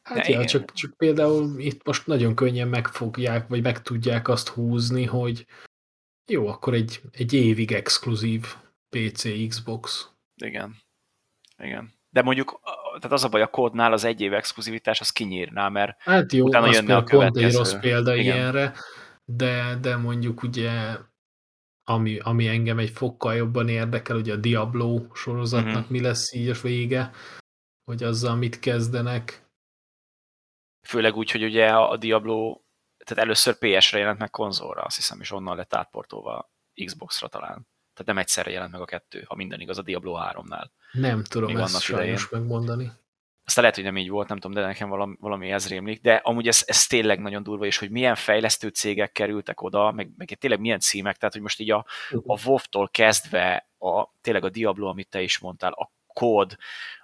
Hát 0.03 0.27
ja, 0.27 0.45
csak, 0.45 0.73
csak 0.73 0.97
például 0.97 1.59
itt 1.59 1.87
most 1.87 2.07
nagyon 2.07 2.35
könnyen 2.35 2.69
megfogják, 2.69 3.49
vagy 3.49 3.63
meg 3.63 3.83
tudják 3.83 4.29
azt 4.29 4.49
húzni, 4.49 5.05
hogy 5.05 5.47
jó, 6.31 6.47
akkor 6.47 6.75
egy, 6.75 7.01
egy 7.13 7.33
évig 7.33 7.73
exkluzív 7.73 8.55
PC, 8.89 9.49
Xbox. 9.49 10.11
Igen. 10.45 10.77
Igen. 11.59 11.93
De 12.11 12.23
mondjuk, 12.23 12.61
tehát 12.85 13.13
az 13.13 13.25
a 13.25 13.29
baj, 13.29 13.43
a 13.43 13.47
kódnál 13.47 13.93
az 13.93 14.05
egy 14.05 14.21
év 14.21 14.33
exkluzivitás, 14.33 15.01
az 15.01 15.11
kinyírná, 15.11 15.69
mert 15.69 16.03
hát 16.03 16.33
jó, 16.33 16.47
utána 16.47 16.73
jönne 16.73 16.97
a 16.97 17.05
következő. 17.05 17.41
pont 17.41 17.47
egy 17.47 17.55
rossz 17.55 17.81
példa 17.81 18.15
Igen. 18.15 18.37
ilyenre, 18.37 18.75
de, 19.25 19.79
de 19.81 19.97
mondjuk 19.97 20.43
ugye 20.43 20.97
ami, 21.85 22.19
ami 22.19 22.49
engem 22.49 22.79
egy 22.79 22.91
fokkal 22.91 23.35
jobban 23.35 23.69
érdekel, 23.69 24.17
ugye 24.17 24.33
a 24.33 24.37
Diablo 24.37 25.07
sorozatnak 25.15 25.75
uh-huh. 25.75 25.91
mi 25.91 26.01
lesz 26.01 26.33
így 26.33 26.49
a 26.49 26.55
vége, 26.63 27.11
hogy 27.85 28.03
azzal 28.03 28.37
mit 28.37 28.59
kezdenek, 28.59 29.42
Főleg 30.83 31.17
úgy, 31.17 31.31
hogy 31.31 31.45
ugye 31.45 31.69
a 31.69 31.97
Diablo, 31.97 32.61
tehát 33.05 33.25
először 33.25 33.55
PS-re 33.59 33.99
jelent 33.99 34.19
meg 34.19 34.31
konzolra, 34.31 34.83
azt 34.83 34.97
hiszem, 34.97 35.21
és 35.21 35.31
onnan 35.31 35.57
lett 35.57 35.75
átportolva 35.75 36.51
Xbox-ra 36.85 37.29
talán. 37.29 37.67
Tehát 37.95 38.07
nem 38.07 38.19
egyszerre 38.19 38.51
jelent 38.51 38.73
meg 38.73 38.81
a 38.81 38.85
kettő, 38.85 39.25
ha 39.27 39.35
minden 39.35 39.61
igaz 39.61 39.79
a 39.79 39.83
Diablo 39.83 40.19
3-nál. 40.21 40.67
Nem 40.93 41.25
tudom 41.25 41.53
Még 41.53 41.63
ezt 41.63 41.81
sajnos 41.81 42.23
idején. 42.23 42.29
megmondani. 42.31 42.93
Aztán 43.45 43.65
lehet, 43.65 43.79
hogy 43.79 43.85
nem 43.85 43.97
így 43.97 44.09
volt, 44.09 44.29
nem 44.29 44.39
tudom, 44.39 44.57
de 44.57 44.67
nekem 44.67 44.89
valami, 44.89 45.17
valami 45.21 45.51
ez 45.51 45.69
rémlik. 45.69 46.01
De 46.01 46.15
amúgy 46.15 46.49
ez, 46.49 46.63
ez 46.67 46.87
tényleg 46.87 47.21
nagyon 47.21 47.43
durva, 47.43 47.67
és 47.67 47.79
hogy 47.79 47.91
milyen 47.91 48.15
fejlesztő 48.15 48.69
cégek 48.69 49.13
kerültek 49.13 49.63
oda, 49.63 49.93
meg, 49.93 50.11
meg 50.17 50.29
tényleg 50.29 50.61
milyen 50.61 50.81
címek, 50.81 51.17
tehát 51.17 51.35
hogy 51.35 51.43
most 51.43 51.61
így 51.61 51.71
a, 51.71 51.87
a 52.27 52.47
WoW-tól 52.47 52.89
kezdve 52.89 53.69
a, 53.79 54.07
tényleg 54.21 54.45
a 54.45 54.51
Diablo, 54.51 54.89
amit 54.89 55.09
te 55.09 55.23
is 55.23 55.39
mondtál, 55.39 55.73
a 55.73 55.93
kód, 56.07 56.57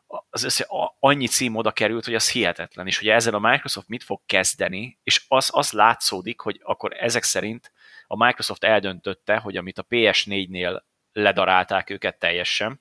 az 0.09 0.43
össze, 0.43 0.65
a, 0.65 0.97
annyi 1.01 1.27
cím 1.27 1.57
oda 1.57 1.73
került, 1.73 2.05
hogy 2.05 2.15
az 2.15 2.31
hihetetlen, 2.31 2.87
és 2.87 2.99
hogy 2.99 3.09
ezzel 3.09 3.35
a 3.35 3.39
Microsoft 3.39 3.89
mit 3.89 4.03
fog 4.03 4.21
kezdeni, 4.27 4.99
és 5.03 5.25
az, 5.29 5.51
az 5.53 5.73
látszódik, 5.73 6.41
hogy 6.41 6.61
akkor 6.63 6.93
ezek 6.93 7.23
szerint 7.23 7.73
a 8.07 8.25
Microsoft 8.25 8.65
eldöntötte, 8.65 9.37
hogy 9.37 9.57
amit 9.57 9.79
a 9.79 9.87
PS4-nél 9.91 10.83
ledarálták 11.13 11.91
őket 11.91 12.19
teljesen, 12.19 12.81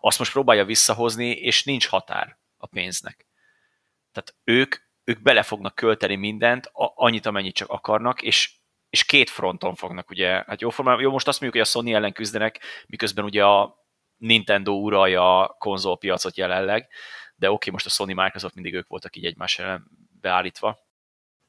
azt 0.00 0.18
most 0.18 0.32
próbálja 0.32 0.64
visszahozni, 0.64 1.30
és 1.30 1.64
nincs 1.64 1.86
határ 1.86 2.38
a 2.56 2.66
pénznek. 2.66 3.26
Tehát 4.12 4.34
ők, 4.44 4.76
ők 5.04 5.22
bele 5.22 5.42
fognak 5.42 5.74
költeni 5.74 6.16
mindent, 6.16 6.70
annyit, 6.72 7.26
amennyit 7.26 7.54
csak 7.54 7.68
akarnak, 7.68 8.22
és, 8.22 8.52
és 8.90 9.04
két 9.04 9.30
fronton 9.30 9.74
fognak, 9.74 10.10
ugye, 10.10 10.44
hát 10.46 10.60
jó, 10.60 10.70
formán, 10.70 11.00
jó, 11.00 11.10
most 11.10 11.28
azt 11.28 11.40
mondjuk, 11.40 11.62
hogy 11.62 11.72
a 11.72 11.78
Sony 11.78 11.94
ellen 11.94 12.12
küzdenek, 12.12 12.60
miközben 12.86 13.24
ugye 13.24 13.44
a 13.44 13.81
Nintendo 14.22 14.72
uralja 14.72 15.40
a 15.40 15.56
konzolpiacot 15.58 16.36
jelenleg, 16.36 16.88
de 17.36 17.46
oké, 17.46 17.54
okay, 17.54 17.72
most 17.72 17.86
a 17.86 17.90
Sony 17.90 18.14
Microsoft 18.14 18.54
mindig 18.54 18.74
ők 18.74 18.88
voltak 18.88 19.16
így 19.16 19.24
egymás 19.24 19.58
ellen 19.58 19.86
beállítva. 20.20 20.78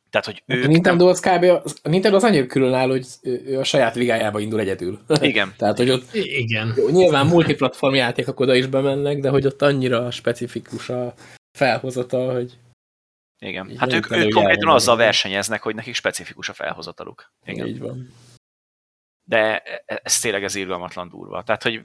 Tehát, 0.09 0.27
hogy 0.27 0.43
ők 0.45 0.63
a 0.63 0.67
Nintendo 0.67 1.03
nem... 1.03 1.13
az 1.13 1.19
kb. 1.19 1.43
A 1.83 1.89
Nintendo 1.89 2.17
az 2.17 2.23
annyira 2.23 2.45
különáll, 2.45 2.87
hogy 2.87 3.05
ő 3.21 3.59
a 3.59 3.63
saját 3.63 3.95
ligájába 3.95 4.39
indul 4.39 4.59
egyedül. 4.59 4.99
Igen. 5.21 5.53
Tehát, 5.57 5.77
hogy 5.77 5.89
ott 5.89 6.13
Igen. 6.13 6.73
Jó, 6.77 6.89
nyilván 6.89 7.25
multiplatform 7.25 7.93
játékok 7.93 8.39
oda 8.39 8.55
is 8.55 8.65
bemennek, 8.65 9.19
de 9.19 9.29
hogy 9.29 9.45
ott 9.45 9.61
annyira 9.61 10.11
specifikus 10.11 10.89
a 10.89 11.13
felhozata, 11.57 12.31
hogy 12.31 12.57
igen. 13.39 13.77
Hát 13.77 13.93
ők, 13.93 14.11
ők 14.11 14.33
konkrétan 14.33 14.69
azzal 14.69 14.95
versenyeznek, 14.95 15.61
hogy 15.61 15.75
nekik 15.75 15.95
specifikus 15.95 16.49
a 16.49 16.53
felhozataluk. 16.53 17.31
Igen. 17.45 17.67
Így 17.67 17.79
van. 17.79 18.13
De 19.23 19.61
ez 19.85 20.19
tényleg 20.19 20.43
ez 20.43 20.55
irgalmatlan 20.55 21.09
durva. 21.09 21.43
Tehát, 21.43 21.63
hogy 21.63 21.83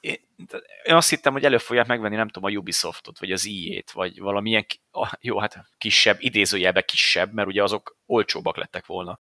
én 0.00 0.94
azt 0.94 1.08
hittem, 1.08 1.32
hogy 1.32 1.44
elő 1.44 1.58
fogják 1.58 1.86
megvenni, 1.86 2.16
nem 2.16 2.28
tudom, 2.28 2.50
a 2.50 2.56
Ubisoftot, 2.56 3.18
vagy 3.18 3.32
az 3.32 3.46
EA-t, 3.46 3.90
vagy 3.90 4.20
valamilyen, 4.20 4.66
jó, 5.20 5.38
hát 5.38 5.68
kisebb, 5.78 6.16
idézőjelbe 6.20 6.82
kisebb, 6.82 7.32
mert 7.32 7.48
ugye 7.48 7.62
azok 7.62 7.96
olcsóbbak 8.06 8.56
lettek 8.56 8.86
volna. 8.86 9.20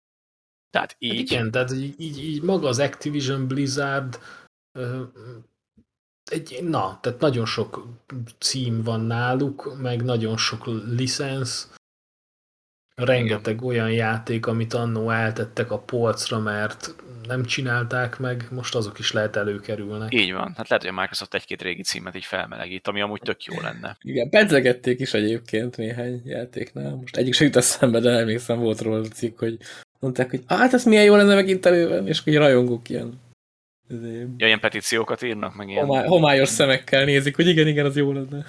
Tehát 0.70 0.92
hát 0.92 0.96
így... 1.00 1.12
Hát 1.12 1.20
igen, 1.20 1.52
tehát 1.52 1.72
így, 1.72 1.94
így, 1.98 2.24
így 2.24 2.42
maga 2.42 2.68
az 2.68 2.80
Activision 2.80 3.48
Blizzard 3.48 4.20
egy, 6.32 6.64
na, 6.64 7.00
tehát 7.02 7.20
nagyon 7.20 7.46
sok 7.46 7.88
cím 8.40 8.84
van 8.84 9.02
náluk, 9.02 9.78
meg 9.82 10.04
nagyon 10.04 10.38
sok 10.38 10.66
licensz, 10.86 11.74
rengeteg 12.96 13.54
Igen. 13.54 13.66
olyan 13.66 13.92
játék, 13.92 14.46
amit 14.46 14.74
annó 14.74 15.10
eltettek 15.10 15.72
a 15.72 15.80
polcra, 15.80 16.40
mert 16.40 16.96
nem 17.28 17.46
csinálták 17.46 18.20
meg, 18.20 18.48
most 18.52 18.76
azok 18.76 19.00
is 19.00 19.12
lehet 19.12 19.36
előkerülnek. 19.36 20.14
Így 20.14 20.34
van. 20.34 20.54
Hát 20.58 20.70
lehet, 20.70 20.86
hogy 20.86 20.96
a 20.98 21.00
Microsoft 21.00 21.34
egy-két 21.34 21.62
régi 21.62 21.82
címet 21.82 22.16
így 22.16 22.26
felmelegít, 22.26 22.88
ami 22.88 23.02
amúgy 23.02 23.22
tök 23.22 23.44
jó 23.44 23.60
lenne. 23.62 23.98
Igen, 24.02 24.30
pedzegették 24.30 25.00
is 25.00 25.14
egyébként 25.14 25.78
néhány 25.78 26.22
játéknál. 26.26 26.96
Most 26.96 27.18
egyik 27.18 27.34
se 27.34 27.44
jut 27.44 27.56
eszembe, 27.56 28.00
de 28.00 28.10
emlékszem 28.10 28.60
volt 28.60 28.82
róla 28.82 29.00
a 29.00 29.04
cikk, 29.04 29.40
hogy 29.40 29.58
mondták, 30.00 30.30
hogy 30.30 30.44
hát 30.48 30.74
ez 30.74 30.86
milyen 30.86 31.04
jó 31.04 31.16
lenne 31.16 31.36
megint 31.36 31.66
elővenni, 31.66 32.10
és 32.10 32.22
hogy 32.24 32.36
rajongók 32.36 32.90
ilyen 32.90 33.22
Ja, 34.38 34.46
ilyen 34.46 34.60
petíciókat 34.60 35.22
írnak, 35.22 35.56
meg 35.56 35.70
ilyen... 35.70 35.86
Homály, 35.86 36.08
homályos 36.08 36.50
szemekkel 36.50 37.06
nézik, 37.06 37.36
hogy 37.36 37.48
igen, 37.48 37.68
igen, 37.68 37.86
az 37.86 37.96
jó 37.96 38.12
lenne. 38.12 38.38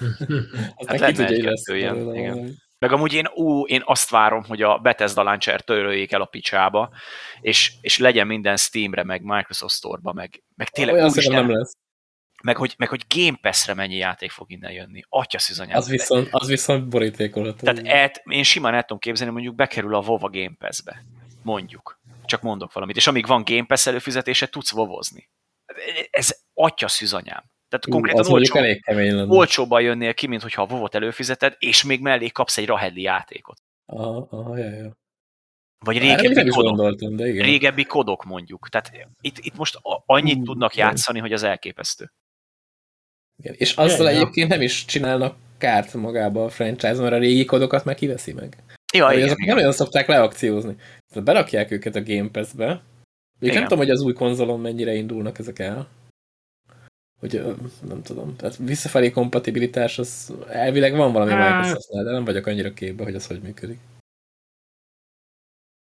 Az 0.74 0.86
hát 0.86 0.98
lenne 0.98 1.26
egy-kettő 1.26 1.76
ilyen, 1.76 2.14
igen. 2.14 2.62
Meg 2.85 2.93
amúgy 2.93 3.12
én, 3.12 3.27
ú, 3.35 3.66
én 3.66 3.82
azt 3.85 4.11
várom, 4.11 4.44
hogy 4.44 4.62
a 4.62 4.78
Bethesda 4.78 5.23
Launcher 5.23 5.61
töröljék 5.61 6.12
el 6.12 6.20
a 6.20 6.24
picsába, 6.24 6.90
és, 7.40 7.73
és 7.81 7.98
legyen 7.98 8.27
minden 8.27 8.56
Steamre, 8.56 9.05
meg 9.05 9.23
Microsoft 9.23 9.74
Store-ba, 9.74 10.12
meg, 10.12 10.43
meg 10.55 10.69
tényleg 10.69 10.94
Olyan 10.94 11.09
úgy, 11.09 11.31
nem 11.31 11.51
lesz. 11.51 11.77
Meg 12.43 12.56
hogy, 12.56 12.74
meg 12.78 12.89
hogy 12.89 13.05
Game 13.15 13.39
Pass-re 13.40 13.74
mennyi 13.74 13.97
játék 13.97 14.31
fog 14.31 14.51
innen 14.51 14.73
jönni. 14.73 15.02
Atya 15.09 15.39
szüzanyám. 15.39 15.77
Az 15.77 15.89
viszont, 15.89 16.28
az 16.31 16.48
viszont 16.48 16.89
borítékolható. 16.89 17.73
Tehát 17.73 17.86
et, 17.86 18.23
én 18.24 18.43
simán 18.43 18.74
el 18.74 18.81
tudom 18.81 18.98
képzelni, 18.98 19.32
mondjuk 19.32 19.55
bekerül 19.55 19.94
a 19.94 20.01
WoW 20.01 20.31
Game 20.31 20.55
Pass-be. 20.59 21.05
Mondjuk. 21.43 22.01
Csak 22.24 22.43
mondok 22.43 22.73
valamit. 22.73 22.97
És 22.97 23.06
amíg 23.06 23.27
van 23.27 23.44
Game 23.44 23.65
Pass 23.66 23.86
előfizetése, 23.86 24.47
tudsz 24.47 24.70
vovozni. 24.70 25.28
Ez 26.11 26.36
atya 26.55 26.89
szűzanyám. 26.89 27.53
Tehát 27.69 27.86
konkrétan 27.89 28.32
olcsó, 28.32 28.57
elég 28.57 28.82
kemény 28.82 29.15
lenne. 29.15 29.32
olcsóban 29.32 29.82
jönnél 29.82 30.15
ki, 30.15 30.27
mint 30.27 30.43
hogyha 30.43 30.62
a 30.62 30.66
Vovot 30.66 30.95
előfizeted, 30.95 31.57
és 31.59 31.85
még 31.85 32.01
mellé 32.01 32.28
kapsz 32.28 32.59
egy 32.59 32.66
Rahedli 32.66 33.03
játékot. 33.03 33.57
Aha, 33.86 34.27
aha, 34.31 34.57
jaj, 34.59 34.77
jaj. 34.77 34.91
Vagy 35.85 35.99
régebbi 35.99 36.51
kodok, 36.51 36.95
de 36.95 37.28
igen. 37.28 37.45
régebbi 37.45 37.85
kodok 37.85 38.24
mondjuk. 38.24 38.69
Tehát 38.69 39.09
itt, 39.20 39.39
itt 39.39 39.57
most 39.57 39.78
annyit 40.07 40.39
uh, 40.39 40.45
tudnak 40.45 40.74
igen. 40.74 40.86
játszani, 40.86 41.19
hogy 41.19 41.32
az 41.32 41.43
elképesztő. 41.43 42.12
Igen. 43.39 43.55
És 43.59 43.74
azzal 43.74 44.11
ja, 44.11 44.16
egyébként 44.16 44.49
nem 44.49 44.61
is 44.61 44.85
csinálnak 44.85 45.36
kárt 45.59 45.95
magába 45.95 46.45
a 46.45 46.49
franchise, 46.49 47.01
mert 47.01 47.12
a 47.12 47.19
régi 47.19 47.45
kodokat 47.45 47.85
meg 47.85 47.95
kiveszi 47.95 48.32
meg. 48.32 48.57
Ja, 48.95 49.12
igen, 49.12 49.24
azok 49.24 49.39
igen. 49.39 49.49
nem 49.49 49.57
olyan 49.57 49.73
szokták 49.73 50.07
leakciózni. 50.07 50.77
Berakják 51.15 51.70
őket 51.70 51.95
a 51.95 52.03
Game 52.03 52.28
Pass-be. 52.28 52.82
Még 53.39 53.53
nem 53.53 53.62
tudom, 53.62 53.78
hogy 53.78 53.91
az 53.91 54.01
új 54.01 54.12
konzolon 54.12 54.61
mennyire 54.61 54.95
indulnak 54.95 55.39
ezek 55.39 55.59
el 55.59 55.89
hogy 57.24 57.56
nem 57.88 58.02
tudom, 58.02 58.36
tehát 58.36 58.56
visszafelé 58.56 59.10
kompatibilitás, 59.10 59.98
az 59.98 60.32
elvileg 60.48 60.96
van 60.96 61.12
valami 61.12 61.30
hát... 61.30 61.56
Microsoftnál, 61.56 62.05
de 62.05 62.10
nem 62.10 62.24
vagyok 62.24 62.46
annyira 62.46 62.72
képbe, 62.72 63.05
hogy 63.05 63.14
az 63.14 63.26
hogy 63.26 63.40
működik. 63.40 63.78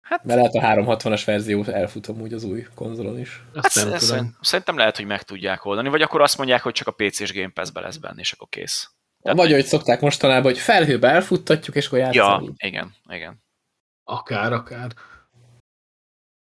Hát... 0.01 0.25
Mert 0.25 0.53
lehet 0.55 0.79
a 0.79 0.83
360-as 0.83 1.23
verzió 1.25 1.65
elfutom 1.65 2.21
úgy 2.21 2.33
az 2.33 2.45
új 2.45 2.67
konzolon 2.75 3.19
is. 3.19 3.43
Hát 3.55 3.75
nem 3.75 3.99
tudom. 3.99 4.37
Szerintem 4.41 4.77
lehet, 4.77 4.97
hogy 4.97 5.07
meg 5.07 5.23
tudják 5.23 5.65
oldani, 5.65 5.89
vagy 5.89 6.03
akkor 6.03 6.21
azt 6.21 6.37
mondják, 6.37 6.63
hogy 6.63 6.73
csak 6.73 6.87
a 6.87 6.93
PC 6.93 7.21
és 7.21 7.33
Game 7.33 7.51
Pass-be 7.55 7.81
lesz 7.81 7.97
benne, 7.97 8.21
és 8.21 8.33
akkor 8.33 8.49
kész. 8.49 8.91
Tehát... 9.23 9.39
Vagy, 9.39 9.53
hogy 9.53 9.65
szokták 9.65 10.01
mostanában, 10.01 10.53
hogy 10.53 10.59
felhőbe 10.59 11.09
elfuttatjuk, 11.09 11.77
és 11.77 11.87
akkor 11.87 11.99
játszani. 11.99 12.45
Ja, 12.45 12.53
igen, 12.57 12.95
igen. 13.09 13.43
Akár, 14.05 14.53
akár. 14.53 14.93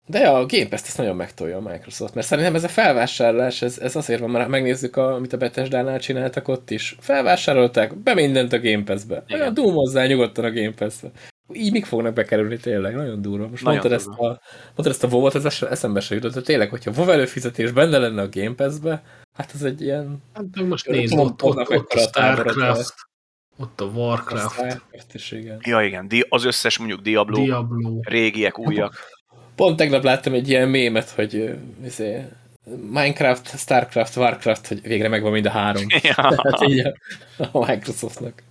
De 0.07 0.29
a 0.29 0.47
Game 0.47 0.69
Pass-t 0.69 0.87
ezt 0.87 0.99
nagyon 0.99 1.17
megtolja 1.17 1.57
a 1.57 1.61
Microsoft, 1.61 2.15
mert 2.15 2.27
szerintem 2.27 2.55
ez 2.55 2.65
a 2.65 2.69
felvásárlás, 2.69 3.63
ez, 3.63 3.79
ez 3.79 3.97
azért 3.97 4.21
van, 4.21 4.31
mert 4.31 4.49
megnézzük, 4.49 4.97
a, 4.97 5.15
amit 5.15 5.33
a 5.33 5.37
Bethesda-nál 5.37 5.99
csináltak 5.99 6.49
ott 6.49 6.71
is. 6.71 6.97
Felvásárolták 7.01 7.97
be 7.97 8.15
mindent 8.15 8.53
a 8.53 8.61
Game 8.61 8.83
Pass-be. 8.83 9.25
Olyan 9.33 9.55
dúmozzál 9.55 10.07
nyugodtan 10.07 10.45
a 10.45 10.53
Game 10.53 10.73
Pass-be. 10.73 11.11
Így 11.53 11.73
mik 11.73 11.85
fognak 11.85 12.15
bekerülni 12.15 12.57
tényleg? 12.57 12.95
Nagyon 12.95 13.23
durva. 13.23 13.49
Most 13.49 13.65
nagyon 13.65 13.81
mondtad, 13.81 14.05
durva. 14.05 14.31
Ezt 14.31 14.41
a, 14.41 14.41
mondtad 14.65 14.87
ezt 14.87 15.05
a 15.05 15.09
WoW-ot, 15.09 15.35
ez 15.35 15.63
eszembe 15.63 16.01
se 16.01 16.15
jutott, 16.15 16.35
de 16.35 16.41
tényleg, 16.41 16.71
hogyha 16.71 16.93
WoW 16.97 17.11
előfizetés 17.11 17.73
benne 17.73 17.99
lenne 17.99 18.23
a 18.23 18.29
Game 18.29 18.55
Pass-be, 18.55 19.03
hát 19.33 19.51
ez 19.55 19.63
egy 19.63 19.81
ilyen... 19.81 20.23
Hát 20.33 20.45
most 20.69 20.87
nézd, 20.87 21.19
ott, 21.19 21.43
ott, 21.43 21.57
ott, 21.59 21.71
ott 21.71 21.93
a 21.93 21.99
Starcraft, 21.99 22.95
ott 23.59 23.81
a 23.81 23.85
Warcraft. 23.85 24.45
A 24.45 24.51
Starcraft 24.51 25.15
is, 25.15 25.33
igen. 25.33 25.59
Ja, 25.65 25.83
igen. 25.83 26.09
Az 26.29 26.45
összes 26.45 26.79
mondjuk 26.79 27.01
Diablo, 27.01 27.45
Diablo. 27.45 28.01
régiek, 28.03 28.59
újak. 28.59 28.95
Pont 29.55 29.77
tegnap 29.77 30.03
láttam 30.03 30.33
egy 30.33 30.49
ilyen 30.49 30.69
mémet, 30.69 31.11
hogy 31.11 31.59
izé, 31.85 32.25
Minecraft, 32.91 33.59
Starcraft, 33.59 34.17
Warcraft, 34.17 34.67
hogy 34.67 34.83
végre 34.83 35.09
megvan 35.09 35.33
mind 35.33 35.47
a 35.47 35.51
három. 35.51 35.87
Ja. 36.03 36.15
Tehát 36.15 36.63
így 36.69 36.79
a, 36.79 36.95
a 37.53 37.67
Microsoftnak. 37.67 38.43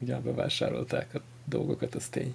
Ugye 0.00 0.16
bevásárolták 0.16 1.14
a 1.14 1.20
dolgokat, 1.44 1.94
az 1.94 2.08
tény. 2.08 2.34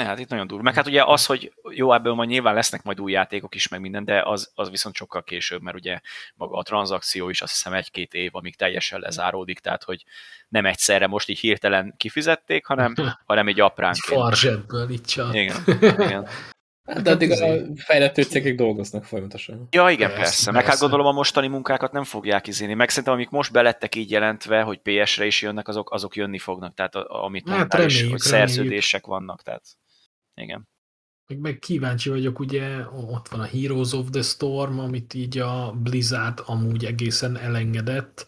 Ne, 0.00 0.06
hát 0.06 0.18
itt 0.18 0.28
nagyon 0.28 0.46
durva. 0.46 0.62
Meg 0.62 0.74
hát 0.74 0.86
ugye 0.86 1.02
az, 1.04 1.26
hogy 1.26 1.52
jó, 1.70 1.92
ebből 1.92 2.14
majd 2.14 2.28
nyilván 2.28 2.54
lesznek 2.54 2.82
majd 2.82 3.00
új 3.00 3.12
játékok 3.12 3.54
is, 3.54 3.68
meg 3.68 3.80
minden, 3.80 4.04
de 4.04 4.22
az, 4.22 4.50
az 4.54 4.70
viszont 4.70 4.94
sokkal 4.94 5.24
később, 5.24 5.62
mert 5.62 5.76
ugye 5.76 6.00
maga 6.34 6.56
a 6.56 6.62
tranzakció 6.62 7.28
is 7.28 7.42
azt 7.42 7.52
hiszem 7.52 7.72
egy-két 7.72 8.14
év, 8.14 8.30
amíg 8.32 8.56
teljesen 8.56 9.00
lezáródik, 9.00 9.58
tehát 9.58 9.82
hogy 9.82 10.04
nem 10.48 10.66
egyszerre 10.66 11.06
most 11.06 11.28
így 11.28 11.38
hirtelen 11.38 11.94
kifizették, 11.96 12.66
hanem, 12.66 12.94
hanem 13.26 13.48
egy 13.48 13.60
aprán. 13.60 13.90
Egy 13.90 13.98
farzsebből 13.98 14.90
itt 14.90 15.06
csak. 15.06 15.34
Igen, 15.34 15.56
igen. 16.06 16.28
Hát, 16.84 17.02
de 17.02 17.10
addig 17.10 17.30
a 17.30 17.36
fejlettő 17.76 18.22
cégek 18.22 18.54
dolgoznak 18.54 19.04
folyamatosan. 19.04 19.68
Ja, 19.70 19.90
igen, 19.90 20.08
persze. 20.08 20.22
persze. 20.22 20.50
Meg 20.50 20.64
hát 20.64 20.78
gondolom 20.78 21.06
a 21.06 21.12
mostani 21.12 21.46
munkákat 21.46 21.92
nem 21.92 22.04
fogják 22.04 22.46
izéni. 22.46 22.74
Meg 22.74 22.88
szerintem, 22.88 23.12
amik 23.12 23.30
most 23.30 23.52
belettek 23.52 23.94
így 23.94 24.10
jelentve, 24.10 24.62
hogy 24.62 24.80
PS-re 24.82 25.26
is 25.26 25.42
jönnek, 25.42 25.68
azok, 25.68 25.92
azok 25.92 26.16
jönni 26.16 26.38
fognak. 26.38 26.74
Tehát 26.74 26.94
amit 26.94 27.48
hát, 27.48 27.56
mondtál 27.58 27.80
reméljük, 27.80 28.04
is, 28.04 28.10
hogy 28.10 28.20
szerződések 28.20 29.06
vannak. 29.06 29.42
Tehát 29.42 29.62
igen. 30.40 30.68
Meg, 31.26 31.38
meg 31.38 31.58
kíváncsi 31.58 32.08
vagyok, 32.08 32.38
ugye 32.38 32.88
ott 32.88 33.28
van 33.28 33.40
a 33.40 33.46
Heroes 33.46 33.92
of 33.92 34.10
the 34.10 34.22
Storm, 34.22 34.78
amit 34.78 35.14
így 35.14 35.38
a 35.38 35.72
Blizzard 35.72 36.42
amúgy 36.44 36.84
egészen 36.84 37.36
elengedett, 37.36 38.26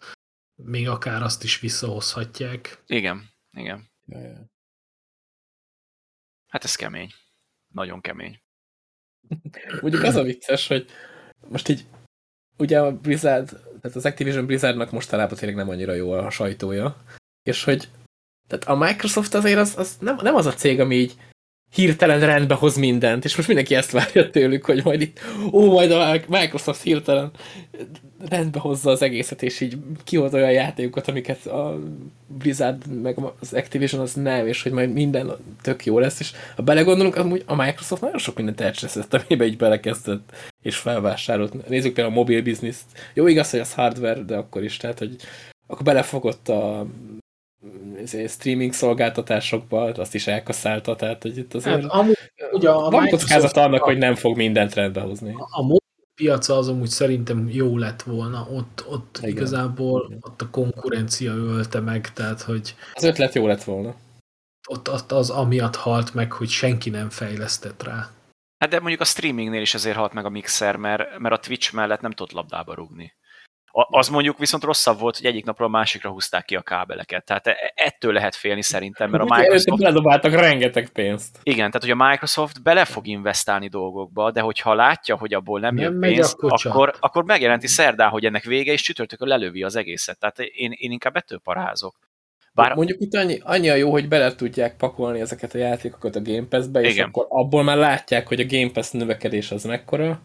még 0.55 0.89
akár 0.89 1.23
azt 1.23 1.43
is 1.43 1.61
visszahozhatják. 1.61 2.83
Igen, 2.87 3.31
igen. 3.57 3.91
Hát 6.47 6.65
ez 6.65 6.75
kemény. 6.75 7.11
Nagyon 7.75 8.01
kemény. 8.01 8.43
Mondjuk 9.83 10.03
az 10.03 10.15
a 10.15 10.23
vicces, 10.23 10.67
hogy 10.67 10.91
most 11.49 11.69
így 11.69 11.87
ugye 12.59 12.81
a 12.81 12.99
Blizzard, 12.99 13.49
tehát 13.81 13.97
az 13.97 14.07
Activision 14.07 14.47
Blizzardnak 14.47 14.91
mostanában 14.91 15.37
tényleg 15.37 15.57
nem 15.57 15.69
annyira 15.69 15.93
jó 15.93 16.13
a 16.13 16.31
sajtója, 16.31 17.05
és 17.43 17.65
hogy 17.65 17.89
tehát 18.47 18.65
a 18.65 18.75
Microsoft 18.75 19.35
azért 19.35 19.59
az, 19.59 19.79
az 19.79 19.97
nem, 20.01 20.17
nem 20.23 20.35
az 20.35 20.47
a 20.47 20.55
cég, 20.55 20.81
ami 20.81 20.95
így 20.95 21.17
hirtelen 21.75 22.21
rendbe 22.21 22.55
hoz 22.55 22.77
mindent, 22.77 23.25
és 23.25 23.37
most 23.37 23.49
mindenki 23.49 23.75
ezt 23.75 23.91
várja 23.91 24.31
tőlük, 24.31 24.65
hogy 24.65 24.85
majd 24.85 25.01
itt, 25.01 25.21
ó, 25.53 25.73
majd 25.73 25.91
a 25.91 26.21
Microsoft 26.29 26.83
hirtelen 26.83 27.31
rendbe 28.29 28.59
hozza 28.59 28.91
az 28.91 29.03
egészet, 29.03 29.43
és 29.43 29.61
így 29.61 29.77
kihoz 30.05 30.35
olyan 30.35 30.53
játékokat, 30.53 31.09
amiket 31.09 31.47
a 31.47 31.79
Blizzard 32.27 33.03
meg 33.03 33.19
az 33.41 33.53
Activision 33.53 34.01
az 34.01 34.15
nem, 34.15 34.47
és 34.47 34.63
hogy 34.63 34.73
majd 34.73 34.93
minden 34.93 35.33
tök 35.63 35.85
jó 35.85 35.99
lesz, 35.99 36.21
és 36.21 36.33
ha 36.57 36.63
belegondolunk, 36.63 37.17
amúgy 37.17 37.43
a 37.47 37.55
Microsoft 37.55 38.03
nagyon 38.03 38.19
sok 38.19 38.37
mindent 38.37 38.61
elcseszett, 38.61 39.15
amiben 39.15 39.47
így 39.47 39.57
belekezdett, 39.57 40.33
és 40.63 40.77
felvásárolt. 40.77 41.69
Nézzük 41.69 41.95
például 41.95 42.17
a 42.17 42.19
mobil 42.19 42.43
bizniszt. 42.43 42.85
Jó, 43.15 43.27
igaz, 43.27 43.51
hogy 43.51 43.61
az 43.61 43.75
hardware, 43.75 44.23
de 44.23 44.37
akkor 44.37 44.65
is, 44.65 44.77
tehát, 44.77 44.99
hogy 44.99 45.17
akkor 45.67 45.85
belefogott 45.85 46.49
a 46.49 46.87
streaming 48.29 48.73
szolgáltatásokba, 48.73 49.83
azt 49.83 50.15
is 50.15 50.27
elkaszálta, 50.27 50.97
tehát 50.97 51.23
hogy 51.23 51.37
itt 51.37 51.55
azért 51.55 51.83
hát, 51.83 51.91
amúgy, 51.91 52.19
ugye 52.53 52.71
a 52.71 52.91
van 52.91 53.09
kockázat 53.09 53.57
annak, 53.57 53.83
hogy 53.83 53.99
nem 53.99 54.15
fog 54.15 54.37
mindent 54.37 54.75
rendbe 54.75 55.01
hozni. 55.01 55.35
A, 55.39 55.61
a 55.61 55.81
piaca 56.15 56.57
az 56.57 56.69
amúgy 56.69 56.89
szerintem 56.89 57.49
jó 57.49 57.79
lett 57.79 58.03
volna, 58.03 58.47
ott, 58.51 58.85
ott 58.89 59.19
Igen. 59.19 59.31
igazából 59.31 60.13
ott 60.21 60.43
a 60.43 60.51
konkurencia 60.51 61.33
ölte 61.33 61.81
meg, 61.81 62.13
tehát 62.13 62.41
hogy... 62.41 62.75
Az 62.95 63.05
ötlet 63.05 63.35
jó 63.35 63.47
lett 63.47 63.65
volna. 63.65 63.95
Ott, 64.69 64.91
ott 64.91 65.13
az 65.13 65.31
amiatt 65.31 65.77
halt 65.77 66.15
meg, 66.15 66.33
hogy 66.33 66.49
senki 66.49 66.91
nem 66.91 67.11
fejlesztett 67.11 67.83
rá. 67.83 68.11
Hát 68.59 68.71
de 68.71 68.79
mondjuk 68.79 69.01
a 69.01 69.05
streamingnél 69.05 69.61
is 69.61 69.75
azért 69.75 69.97
halt 69.97 70.13
meg 70.13 70.25
a 70.25 70.29
mixer, 70.29 70.77
mert, 70.77 71.19
mert 71.19 71.35
a 71.35 71.39
Twitch 71.39 71.75
mellett 71.75 72.01
nem 72.01 72.13
tudott 72.13 72.33
labdába 72.33 72.75
rugni 72.75 73.13
Az 73.73 74.09
mondjuk 74.09 74.39
viszont 74.39 74.63
rosszabb 74.63 74.99
volt, 74.99 75.17
hogy 75.17 75.27
egyik 75.27 75.45
napról 75.45 75.69
a 75.69 75.71
másikra 75.71 76.11
húzták 76.11 76.45
ki 76.45 76.57
a 76.57 76.61
kábeleket. 76.61 77.25
Tehát 77.25 77.47
e, 77.47 77.73
ettől 77.75 78.13
lehet 78.13 78.35
félni 78.35 78.63
szerintem, 78.63 79.11
mert 79.11 79.31
a 79.31 79.37
Microsoft... 79.37 79.83
Ledobáltak 79.83 80.33
rengeteg 80.33 80.89
pénzt. 80.89 81.39
Igen, 81.43 81.71
tehát 81.71 81.81
hogy 81.81 81.91
a 81.91 82.09
Microsoft 82.09 82.63
bele 82.63 82.85
fog 82.85 83.07
investálni 83.07 83.69
dolgokba, 83.69 84.31
de 84.31 84.41
hogyha 84.41 84.75
látja, 84.75 85.17
hogy 85.17 85.35
abból 85.35 85.61
nem, 85.61 85.75
nem 85.75 85.85
jön 85.85 86.01
pénz, 86.01 86.33
akkor, 86.33 86.53
akkor, 86.63 86.95
akkor 87.01 87.25
megjelenti 87.25 87.67
szerdán, 87.67 88.09
hogy 88.09 88.25
ennek 88.25 88.45
vége, 88.45 88.73
és 88.73 88.83
csütörtökön 88.83 89.29
lelövi 89.29 89.63
az 89.63 89.77
egészet. 89.77 90.19
Tehát 90.19 90.39
én, 90.39 90.73
én 90.77 90.91
inkább 90.91 91.17
ettől 91.17 91.39
parázok. 91.39 91.97
Bár... 92.55 92.75
Mondjuk 92.75 93.01
itt 93.01 93.15
annyi, 93.15 93.39
annyi 93.43 93.69
a 93.69 93.75
jó, 93.75 93.91
hogy 93.91 94.09
bele 94.09 94.35
tudják 94.35 94.77
pakolni 94.77 95.21
ezeket 95.21 95.55
a 95.55 95.59
játékokat 95.59 96.17
a 96.17 96.23
Game 96.23 96.47
Pass-be, 96.49 96.81
és 96.81 96.93
Igen. 96.93 97.09
akkor 97.09 97.27
abból 97.29 97.63
már 97.63 97.77
látják, 97.77 98.29
hogy 98.29 98.41
a 98.41 98.47
Game 98.47 98.71
Pass 98.71 98.91
növekedés 98.91 99.51
az 99.51 99.65
mekkora, 99.65 100.23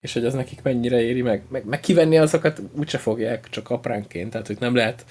és 0.00 0.12
hogy 0.12 0.24
az 0.24 0.34
nekik 0.34 0.62
mennyire 0.62 1.00
éri 1.00 1.22
meg. 1.22 1.42
Meg, 1.48 1.64
meg 1.64 1.80
kivenni 1.80 2.18
azokat 2.18 2.62
úgyse 2.72 2.98
fogják, 2.98 3.48
csak 3.48 3.70
apránként, 3.70 4.30
tehát 4.30 4.46
hogy 4.46 4.58
nem 4.58 4.74
lehet... 4.74 5.04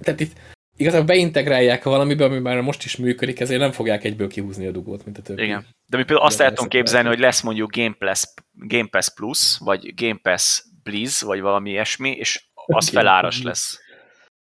Tehát 0.00 0.20
itt 0.20 0.32
igazából 0.76 1.06
beintegrálják 1.06 1.82
valamibe, 1.82 2.24
ami 2.24 2.38
már 2.38 2.60
most 2.60 2.84
is 2.84 2.96
működik, 2.96 3.40
ezért 3.40 3.60
nem 3.60 3.72
fogják 3.72 4.04
egyből 4.04 4.28
kihúzni 4.28 4.66
a 4.66 4.70
dugót, 4.70 5.04
mint 5.04 5.18
a 5.18 5.22
többi. 5.22 5.42
Igen. 5.42 5.66
De 5.86 5.96
mi 5.96 6.04
például 6.04 6.26
azt 6.26 6.40
el 6.40 6.48
tudom 6.48 6.68
képzelni, 6.68 7.08
hogy 7.08 7.18
lesz 7.18 7.42
mondjuk 7.42 7.76
Game 7.76 7.94
Pass, 7.98 8.24
Game 8.52 8.88
Pass 8.90 9.08
Plus, 9.14 9.58
vagy 9.58 9.94
Game 9.94 10.18
Pass 10.22 10.62
Blizz, 10.82 11.22
vagy 11.22 11.40
valami 11.40 11.70
ilyesmi, 11.70 12.10
és 12.10 12.44
az 12.66 12.88
feláras 12.88 13.42
lesz. 13.42 13.78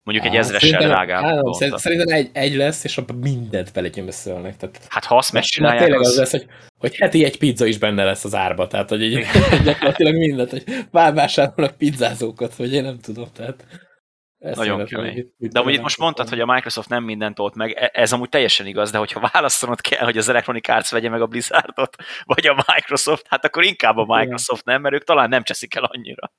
Mondjuk 0.03 0.27
egy 0.27 0.35
ezressel 0.35 0.81
drágább. 0.81 1.43
Szerintem 1.53 2.15
egy, 2.15 2.29
egy 2.33 2.55
lesz, 2.55 2.83
és 2.83 2.97
abban 2.97 3.15
mindent 3.15 3.73
belegyömöszölnek. 3.73 4.57
Tehát, 4.57 4.79
hát 4.89 5.05
ha 5.05 5.17
azt 5.17 5.33
megcsinálják, 5.33 5.83
tényleg 5.83 5.99
az... 5.99 6.07
az 6.07 6.17
lesz, 6.17 6.31
hogy, 6.31 6.45
hogy 6.77 6.95
heti 6.95 7.23
egy 7.23 7.37
pizza 7.37 7.65
is 7.65 7.77
benne 7.77 8.03
lesz 8.03 8.23
az 8.23 8.35
árba, 8.35 8.67
tehát 8.67 8.89
hogy 8.89 9.03
így, 9.03 9.25
gyakorlatilag 9.65 10.15
mindent, 10.15 10.49
hogy 10.49 10.63
vásárolnak 10.91 11.77
pizzázókat, 11.77 12.55
vagy 12.55 12.73
én 12.73 12.83
nem 12.83 12.99
tudom, 12.99 13.27
tehát 13.33 13.65
ezt 14.43 14.57
Nagyon 14.57 14.85
kemény. 14.85 15.33
De 15.37 15.59
amúgy 15.59 15.73
itt 15.73 15.81
most 15.81 15.97
mondtad, 15.97 16.29
hogy 16.29 16.39
a 16.39 16.45
Microsoft 16.45 16.89
nem 16.89 17.03
mindent 17.03 17.39
olt 17.39 17.55
meg, 17.55 17.71
e- 17.71 17.89
ez 17.93 18.13
amúgy 18.13 18.29
teljesen 18.29 18.65
igaz, 18.65 18.91
de 18.91 18.97
hogyha 18.97 19.29
választanod 19.33 19.81
kell, 19.81 20.05
hogy 20.05 20.17
az 20.17 20.29
Electronic 20.29 20.69
Arts 20.69 20.91
vegye 20.91 21.09
meg 21.09 21.21
a 21.21 21.27
Blizzardot, 21.27 21.95
vagy 22.23 22.47
a 22.47 22.65
Microsoft, 22.73 23.25
hát 23.29 23.45
akkor 23.45 23.63
inkább 23.63 23.97
a 23.97 24.17
Microsoft 24.17 24.65
nem, 24.65 24.81
mert 24.81 24.95
ők 24.95 25.03
talán 25.03 25.29
nem 25.29 25.43
cseszik 25.43 25.75
el 25.75 25.83
annyira. 25.83 26.31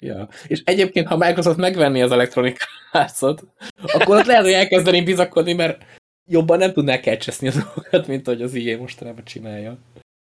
Ja. 0.00 0.28
És 0.46 0.62
egyébként, 0.64 1.06
ha 1.06 1.16
Microsoft 1.16 1.56
megvenni 1.56 2.02
az 2.02 2.12
Electronic 2.12 2.64
Arts-ot, 2.92 3.42
akkor 3.82 4.16
ott 4.16 4.26
lehet, 4.26 4.42
hogy 4.42 4.52
elkezdeni 4.52 5.02
bizakodni, 5.02 5.52
mert 5.52 5.84
jobban 6.24 6.58
nem 6.58 6.72
tudnák 6.72 7.06
elcseszni 7.06 7.48
a 7.48 7.52
dolgokat, 7.52 8.06
mint 8.06 8.26
hogy 8.26 8.42
az 8.42 8.54
IE 8.54 8.76
mostanában 8.76 9.24
csinálja. 9.24 9.78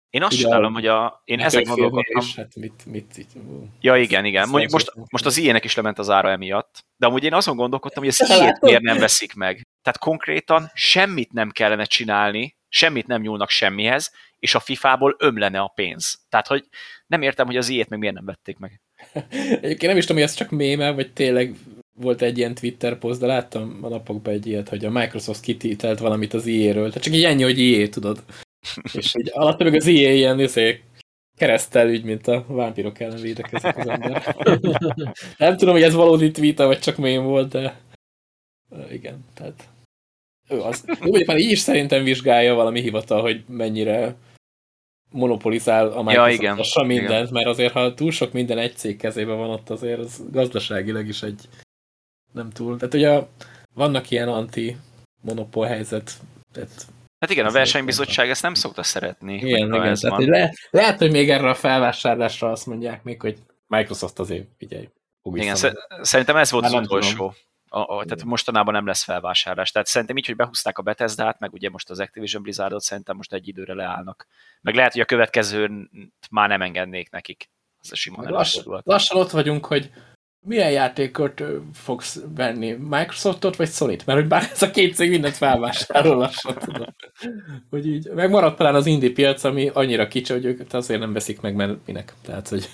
Én 0.09 0.23
azt 0.23 0.37
csinálom, 0.37 0.73
hogy 0.73 0.85
a, 0.85 1.21
én 1.25 1.39
ezek 1.39 1.65
gondolkodtam. 1.65 2.23
Hát 2.35 2.55
mit, 2.55 2.85
mit, 2.85 3.17
mit, 3.17 3.27
ja, 3.81 3.97
igen, 3.97 4.25
igen. 4.25 4.49
Mondjuk 4.49 4.71
most, 4.71 4.91
most 5.09 5.25
az 5.25 5.37
ilyenek 5.37 5.63
is 5.63 5.75
lement 5.75 5.99
az 5.99 6.09
ára 6.09 6.29
emiatt, 6.29 6.85
de 6.97 7.05
amúgy 7.05 7.23
én 7.23 7.33
azon 7.33 7.55
gondolkodtam, 7.55 8.03
hogy 8.03 8.11
ezt 8.19 8.39
ilyet 8.39 8.61
miért 8.61 8.81
nem 8.81 8.97
veszik 8.97 9.33
meg. 9.33 9.67
Tehát 9.81 9.99
konkrétan 9.99 10.71
semmit 10.73 11.31
nem 11.31 11.49
kellene 11.49 11.83
csinálni, 11.83 12.57
semmit 12.69 13.07
nem 13.07 13.21
nyúlnak 13.21 13.49
semmihez, 13.49 14.11
és 14.39 14.55
a 14.55 14.59
FIFA-ból 14.59 15.15
ömlene 15.19 15.59
a 15.59 15.71
pénz. 15.75 16.19
Tehát, 16.29 16.47
hogy 16.47 16.65
nem 17.07 17.21
értem, 17.21 17.45
hogy 17.45 17.57
az 17.57 17.69
ilyet 17.69 17.89
meg 17.89 17.99
miért 17.99 18.15
nem 18.15 18.25
vették 18.25 18.57
meg. 18.57 18.81
Egyébként 19.61 19.81
nem 19.81 19.97
is 19.97 20.05
tudom, 20.05 20.21
hogy 20.21 20.31
ez 20.31 20.35
csak 20.35 20.49
méme, 20.49 20.91
vagy 20.91 21.13
tényleg 21.13 21.55
volt 21.93 22.21
egy 22.21 22.37
ilyen 22.37 22.55
Twitter 22.55 22.97
poszt, 22.97 23.19
de 23.19 23.25
láttam 23.25 23.79
a 23.81 23.87
napokban 23.87 24.33
egy 24.33 24.47
ilyet, 24.47 24.69
hogy 24.69 24.85
a 24.85 24.89
Microsoft 24.89 25.41
kitételt 25.41 25.99
valamit 25.99 26.33
az 26.33 26.45
IE-ről. 26.45 26.87
Tehát 26.87 27.03
csak 27.03 27.13
így 27.13 27.23
ennyi, 27.23 27.43
hogy 27.43 27.59
IE, 27.59 27.89
tudod. 27.89 28.23
És 28.93 29.15
így 29.15 29.29
alatt 29.33 29.63
meg 29.63 29.73
az 29.73 29.85
IE 29.85 30.13
ilyen 30.13 30.39
izé, 30.39 30.83
keresztel 31.37 31.89
ügy, 31.89 32.03
mint 32.03 32.27
a 32.27 32.45
vámpírok 32.47 32.99
ellen 32.99 33.21
védekezik 33.21 33.77
az 33.77 33.87
ember. 33.87 34.35
Nem 35.37 35.57
tudom, 35.57 35.73
hogy 35.73 35.83
ez 35.83 35.93
valódi 35.93 36.31
tweet 36.31 36.57
vagy 36.57 36.79
csak 36.79 36.97
mém 36.97 37.23
volt, 37.23 37.49
de 37.49 37.79
igen, 38.91 39.25
tehát 39.33 39.69
ő 40.49 40.61
az. 40.61 40.83
Jó, 40.87 40.93
mondjuk 40.99 41.27
már 41.27 41.37
így 41.37 41.51
is 41.51 41.59
szerintem 41.59 42.03
vizsgálja 42.03 42.53
valami 42.53 42.81
hivatal, 42.81 43.21
hogy 43.21 43.43
mennyire 43.47 44.15
monopolizál 45.11 45.91
a 45.91 46.01
Microsoft 46.01 46.75
ja, 46.75 46.83
mindent, 46.83 47.29
igen. 47.29 47.33
mert 47.33 47.47
azért, 47.47 47.73
ha 47.73 47.93
túl 47.93 48.11
sok 48.11 48.33
minden 48.33 48.57
egy 48.57 48.75
cég 48.75 48.97
kezében 48.97 49.37
van 49.37 49.49
ott, 49.49 49.69
azért 49.69 49.99
az 49.99 50.23
gazdaságilag 50.31 51.07
is 51.07 51.23
egy 51.23 51.49
nem 52.33 52.49
túl. 52.49 52.77
Tehát 52.77 52.93
ugye 52.93 53.21
vannak 53.73 54.11
ilyen 54.11 54.27
anti-monopól 54.27 55.65
helyzet, 55.65 56.11
tehát 56.53 56.87
Hát 57.19 57.29
igen, 57.29 57.45
a 57.45 57.51
versenybizottság 57.51 58.29
ezt 58.29 58.41
nem 58.41 58.53
szokta 58.53 58.83
szeretni. 58.83 59.33
Igen, 59.33 59.73
igen. 59.73 59.95
Tehát, 59.95 60.15
hogy 60.17 60.27
le, 60.27 60.53
lehet, 60.69 60.97
hogy 60.97 61.11
még 61.11 61.29
erre 61.29 61.49
a 61.49 61.55
felvásárlásra 61.55 62.51
azt 62.51 62.65
mondják 62.65 63.03
még, 63.03 63.21
hogy 63.21 63.37
Microsoft 63.67 64.19
azért 64.19 64.47
figyelj. 64.57 64.89
Igen, 65.33 65.55
szerintem 66.01 66.35
ez 66.35 66.51
volt 66.51 66.63
Már 66.63 66.73
az 66.73 66.85
utolsó. 66.85 67.33
A, 67.69 67.79
a, 67.79 68.05
tehát 68.05 68.23
mostanában 68.23 68.73
nem 68.73 68.85
lesz 68.85 69.03
felvásárlás. 69.03 69.71
Tehát 69.71 69.87
szerintem 69.87 70.17
így, 70.17 70.25
hogy 70.25 70.35
behúzták 70.35 70.77
a 70.77 70.81
Bethesda-t, 70.81 71.39
meg 71.39 71.53
ugye 71.53 71.69
most 71.69 71.89
az 71.89 71.99
Activision 71.99 72.41
Blizzardot, 72.41 72.81
szerintem 72.81 73.15
most 73.15 73.33
egy 73.33 73.47
időre 73.47 73.73
leállnak. 73.73 74.27
Meg 74.61 74.75
lehet, 74.75 74.91
hogy 74.91 75.01
a 75.01 75.05
következőn 75.05 75.89
már 76.31 76.49
nem 76.49 76.61
engednék 76.61 77.09
nekik. 77.09 77.49
Ez 77.81 77.91
a 77.91 77.95
sima 77.95 78.29
Lass, 78.29 78.59
lassan 78.65 79.17
ott 79.17 79.29
vagyunk, 79.29 79.65
hogy 79.65 79.91
milyen 80.45 80.71
játékot 80.71 81.43
fogsz 81.73 82.19
venni? 82.35 82.71
Microsoftot 82.71 83.55
vagy 83.55 83.69
Sony-t? 83.69 84.05
Mert 84.05 84.19
hogy 84.19 84.27
bár 84.27 84.49
ez 84.51 84.61
a 84.61 84.71
két 84.71 84.95
cég 84.95 85.09
mindent 85.09 85.35
felvásárol 85.35 86.15
lassan, 86.15 86.57
tudom. 86.57 86.95
Hogy 87.69 87.87
így, 87.87 88.09
megmaradt 88.13 88.57
talán 88.57 88.75
az 88.75 88.85
indie 88.85 89.11
piac, 89.11 89.43
ami 89.43 89.69
annyira 89.73 90.07
kicsi, 90.07 90.33
hogy 90.33 90.45
őket 90.45 90.73
azért 90.73 90.99
nem 90.99 91.13
veszik 91.13 91.41
meg, 91.41 91.55
mert 91.55 91.85
minek. 91.85 92.13
Tehát, 92.21 92.47
hogy... 92.47 92.69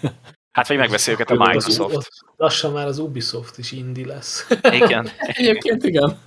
Hát, 0.52 0.68
vagy 0.68 0.78
megveszi 0.78 1.12
őket 1.12 1.30
a 1.30 1.36
Microsoft. 1.36 2.08
Lassan 2.36 2.72
már 2.72 2.88
az 2.88 2.98
Ubisoft 2.98 3.58
is 3.58 3.72
indie 3.72 4.08
lesz. 4.08 4.48
Igen. 4.82 5.10
Egyébként 5.18 5.84
igen. 5.84 6.18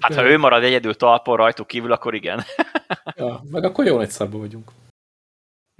Hát, 0.00 0.14
ha 0.14 0.30
ő 0.30 0.38
marad 0.38 0.62
egyedül 0.62 0.94
talpon 0.94 1.36
rajtuk 1.36 1.66
kívül, 1.66 1.92
akkor 1.92 2.14
igen. 2.14 2.44
Ja, 3.16 3.42
meg 3.50 3.64
akkor 3.64 3.84
jó 3.84 3.96
nagy 3.96 4.10
szabba 4.10 4.38
vagyunk. 4.38 4.70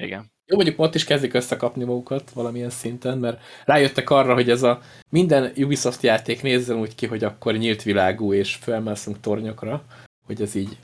Igen. 0.03 0.35
Jó, 0.49 0.57
mondjuk 0.57 0.79
ott 0.79 0.95
is 0.95 1.05
kezdik 1.05 1.35
összekapni 1.35 1.85
magukat 1.85 2.31
valamilyen 2.31 2.71
szinten, 2.71 3.19
mert 3.19 3.43
rájöttek 3.65 4.11
arra, 4.11 4.35
hogy 4.35 4.51
ez 4.51 4.63
a 4.63 4.81
minden 5.11 5.53
Ubisoft 5.57 6.03
játék 6.03 6.43
nézzen 6.43 6.77
úgy 6.77 6.95
ki, 6.95 7.07
hogy 7.07 7.25
akkor 7.25 7.55
nyílt 7.55 7.83
világú 7.83 8.33
és 8.33 8.55
felmászunk 8.55 9.21
tornyokra, 9.21 9.85
hogy 10.27 10.43
ez 10.43 10.55
így 10.55 10.79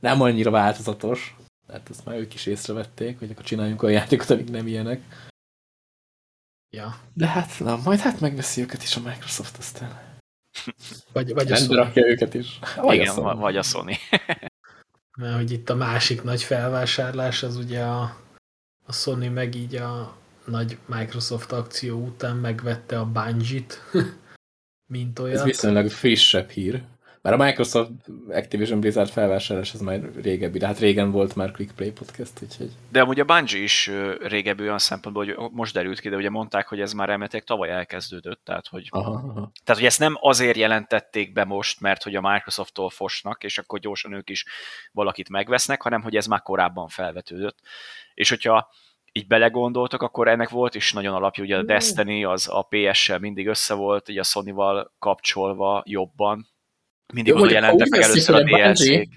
nem 0.00 0.20
annyira 0.20 0.50
változatos. 0.50 1.36
Tehát 1.66 1.90
ezt 1.90 2.04
már 2.04 2.16
ők 2.16 2.34
is 2.34 2.46
észrevették, 2.46 3.18
hogy 3.18 3.30
akkor 3.30 3.44
csináljunk 3.44 3.82
olyan 3.82 4.00
játékot, 4.00 4.30
amik 4.30 4.50
nem 4.50 4.66
ilyenek. 4.66 5.28
Ja. 6.70 7.00
De 7.14 7.26
hát, 7.26 7.58
na, 7.58 7.80
majd 7.84 7.98
hát 7.98 8.20
megveszi 8.20 8.60
őket 8.60 8.82
is 8.82 8.96
a 8.96 9.00
Microsoft 9.00 9.58
aztán. 9.58 10.00
Vagy, 11.12 11.34
vagy 11.34 11.52
a 11.52 11.56
Sony. 11.56 11.76
rakja 11.76 12.06
őket 12.06 12.34
is. 12.34 12.58
Vagy 12.76 12.94
Igen, 12.94 13.08
a 13.08 13.12
Sony. 13.12 13.38
vagy 13.38 13.56
a 13.56 13.62
Sony. 13.62 13.96
Mert 15.16 15.34
hogy 15.36 15.50
itt 15.50 15.70
a 15.70 15.74
másik 15.74 16.22
nagy 16.22 16.42
felvásárlás 16.42 17.42
az 17.42 17.56
ugye 17.56 17.82
a 17.82 18.16
a 18.90 18.92
Sony 18.92 19.30
meg 19.30 19.54
így 19.54 19.74
a 19.76 20.16
nagy 20.44 20.78
Microsoft 20.86 21.52
akció 21.52 22.04
után 22.04 22.36
megvette 22.36 22.98
a 22.98 23.04
Bungie-t, 23.04 23.82
mint 24.92 25.18
olyan. 25.18 25.36
Ez 25.36 25.44
viszonylag 25.44 25.88
frissebb 25.88 26.48
hír. 26.48 26.82
Már 27.22 27.32
a 27.32 27.44
Microsoft 27.44 27.90
Activision 28.28 28.80
Blizzard 28.80 29.08
felvásárlás 29.08 29.74
az 29.74 29.80
már 29.80 30.00
régebbi, 30.22 30.58
de 30.58 30.66
hát 30.66 30.78
régen 30.78 31.10
volt 31.10 31.34
már 31.34 31.50
Quick 31.50 31.74
Play 31.74 31.90
Podcast, 31.90 32.32
úgyhogy... 32.42 32.70
De 32.88 33.00
amúgy 33.00 33.20
a 33.20 33.24
Bungie 33.24 33.62
is 33.62 33.90
régebbi 34.20 34.62
olyan 34.62 34.78
szempontból, 34.78 35.24
hogy 35.24 35.50
most 35.52 35.74
derült 35.74 36.00
ki, 36.00 36.08
de 36.08 36.16
ugye 36.16 36.30
mondták, 36.30 36.68
hogy 36.68 36.80
ez 36.80 36.92
már 36.92 37.08
remélhetőleg 37.08 37.46
tavaly 37.46 37.70
elkezdődött, 37.70 38.40
tehát 38.44 38.66
hogy, 38.66 38.88
aha, 38.90 39.12
aha. 39.12 39.52
tehát 39.64 39.80
hogy 39.80 39.84
ezt 39.84 39.98
nem 39.98 40.16
azért 40.20 40.56
jelentették 40.56 41.32
be 41.32 41.44
most, 41.44 41.80
mert 41.80 42.02
hogy 42.02 42.14
a 42.14 42.20
Microsofttól 42.20 42.90
fosnak, 42.90 43.44
és 43.44 43.58
akkor 43.58 43.78
gyorsan 43.78 44.12
ők 44.12 44.30
is 44.30 44.44
valakit 44.92 45.28
megvesznek, 45.28 45.82
hanem 45.82 46.02
hogy 46.02 46.16
ez 46.16 46.26
már 46.26 46.42
korábban 46.42 46.88
felvetődött. 46.88 47.58
És 48.14 48.28
hogyha 48.28 48.70
így 49.12 49.26
belegondoltak, 49.26 50.02
akkor 50.02 50.28
ennek 50.28 50.48
volt 50.48 50.74
is 50.74 50.92
nagyon 50.92 51.14
alapja, 51.14 51.44
ugye 51.44 51.56
a 51.56 51.62
Destiny 51.62 52.24
az 52.24 52.48
a 52.48 52.68
PS-sel 52.70 53.18
mindig 53.18 53.46
össze 53.46 53.74
volt, 53.74 54.08
ugye 54.08 54.20
a 54.20 54.24
Sony-val 54.24 54.92
kapcsolva 54.98 55.82
jobban, 55.86 56.48
mindig 57.12 57.34
oda 57.34 57.50
jelentek 57.50 57.88
meg 57.88 58.00
először 58.00 58.34
a 58.34 58.42
DLC-k. 58.42 59.08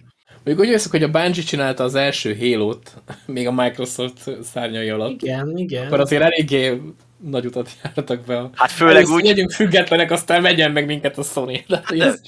Még 0.43 0.59
úgy 0.59 0.69
veszük, 0.69 0.91
hogy 0.91 1.03
a 1.03 1.09
Bungie 1.09 1.43
csinálta 1.43 1.83
az 1.83 1.95
első 1.95 2.37
Halo-t, 2.37 2.93
még 3.25 3.47
a 3.47 3.51
Microsoft 3.51 4.29
szárnyai 4.43 4.89
alatt. 4.89 5.21
Igen, 5.21 5.57
igen. 5.57 5.85
Akkor 5.85 5.99
azért 5.99 6.21
eléggé 6.21 6.81
nagy 7.23 7.45
utat 7.45 7.69
jártak 7.83 8.25
be. 8.25 8.49
Hát 8.53 8.71
főleg 8.71 9.07
úgy... 9.07 9.23
Legyünk 9.23 9.51
függetlenek, 9.51 10.11
aztán 10.11 10.41
megyen 10.41 10.71
meg 10.71 10.85
minket 10.85 11.17
a 11.17 11.23
Sony. 11.23 11.63
De, 11.67 11.81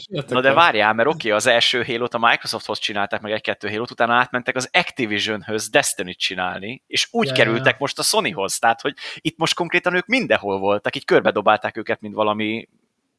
de, 0.10 0.24
na 0.28 0.42
de 0.42 0.54
várjál, 0.54 0.94
mert 0.94 1.08
oké, 1.08 1.18
okay, 1.18 1.32
az 1.32 1.48
első 1.48 1.84
halo 1.84 2.06
a 2.10 2.18
Microsofthoz 2.18 2.80
csinálták 2.80 3.22
meg 3.22 3.32
egy-kettő 3.32 3.70
halo 3.70 3.86
utána 3.92 4.14
átmentek 4.14 4.56
az 4.56 4.70
Activisionhöz 4.72 5.70
Destiny-t 5.70 6.18
csinálni, 6.18 6.84
és 6.88 7.08
úgy 7.12 7.28
ja, 7.28 7.34
kerültek 7.34 7.72
ja. 7.72 7.78
most 7.80 8.00
a 8.00 8.04
Sonyhoz. 8.04 8.60
Tehát, 8.60 8.82
hogy 8.82 8.94
itt 9.16 9.38
most 9.38 9.54
konkrétan 9.54 9.96
ők 9.96 10.06
mindenhol 10.06 10.60
voltak, 10.60 10.96
így 10.96 11.06
körbedobálták 11.06 11.78
őket, 11.78 12.02
mint 12.02 12.14
valami 12.14 12.68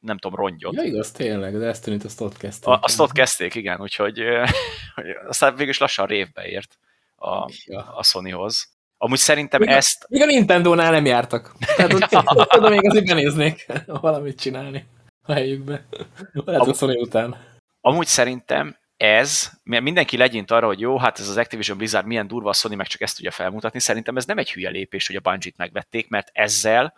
nem 0.07 0.17
tudom, 0.17 0.39
rongyot. 0.39 0.73
Ja, 0.73 0.83
igaz, 0.83 1.11
tényleg, 1.11 1.57
de 1.57 1.65
ezt 1.65 1.83
t 1.99 2.05
azt 2.05 2.21
ott 2.21 2.37
kezdték. 2.37 2.67
A, 2.67 2.79
azt 2.81 2.99
ott 2.99 3.11
kezdték, 3.11 3.55
igen, 3.55 3.81
úgyhogy 3.81 4.21
hogy 4.95 5.05
aztán 5.27 5.55
végül 5.55 5.69
is 5.69 5.77
lassan 5.77 6.05
révbe 6.05 6.47
ért 6.47 6.77
a, 7.15 7.49
ja. 7.65 7.95
a 7.95 8.03
Sonyhoz. 8.03 8.75
Amúgy 8.97 9.17
szerintem 9.17 9.59
még 9.59 9.69
ezt... 9.69 10.05
Még 10.09 10.21
a 10.21 10.25
Nintendo-nál 10.25 10.91
nem 10.91 11.05
jártak. 11.05 11.55
Tehát 11.75 11.93
ott, 11.93 12.15
oda 12.57 12.69
még 12.69 12.89
azért 12.89 13.05
benéznék 13.05 13.65
valamit 14.01 14.39
csinálni 14.39 14.85
a 15.21 15.33
helyükbe. 15.33 15.85
Lehet 16.31 16.67
a 16.67 16.73
Sony 16.73 16.99
után. 16.99 17.35
Amúgy 17.81 18.07
szerintem 18.07 18.77
ez, 18.97 19.51
mert 19.63 19.83
mindenki 19.83 20.17
legyint 20.17 20.51
arra, 20.51 20.65
hogy 20.65 20.79
jó, 20.79 20.97
hát 20.97 21.19
ez 21.19 21.29
az 21.29 21.37
Activision 21.37 21.77
Blizzard 21.77 22.05
milyen 22.05 22.27
durva, 22.27 22.49
a 22.49 22.53
Sony 22.53 22.75
meg 22.75 22.87
csak 22.87 23.01
ezt 23.01 23.15
tudja 23.15 23.31
felmutatni, 23.31 23.79
szerintem 23.79 24.17
ez 24.17 24.25
nem 24.25 24.37
egy 24.37 24.51
hülye 24.51 24.69
lépés, 24.69 25.07
hogy 25.07 25.15
a 25.15 25.19
Bungie-t 25.19 25.57
megvették, 25.57 26.09
mert 26.09 26.29
ezzel 26.33 26.93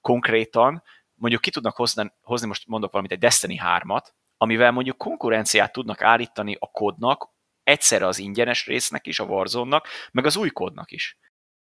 konkrétan 0.00 0.82
mondjuk 1.18 1.40
ki 1.40 1.50
tudnak 1.50 1.76
hozni, 1.76 2.12
hozni 2.20 2.46
most 2.46 2.66
mondok 2.66 2.90
valamit, 2.90 3.12
egy 3.12 3.18
Destiny 3.18 3.60
3-at, 3.64 4.06
amivel 4.36 4.70
mondjuk 4.70 4.98
konkurenciát 4.98 5.72
tudnak 5.72 6.02
állítani 6.02 6.56
a 6.58 6.70
kódnak, 6.70 7.30
egyszerre 7.62 8.06
az 8.06 8.18
ingyenes 8.18 8.66
résznek 8.66 9.06
is, 9.06 9.18
a 9.18 9.24
Warzone-nak, 9.24 9.86
meg 10.12 10.26
az 10.26 10.36
új 10.36 10.48
kódnak 10.48 10.90
is. 10.90 11.18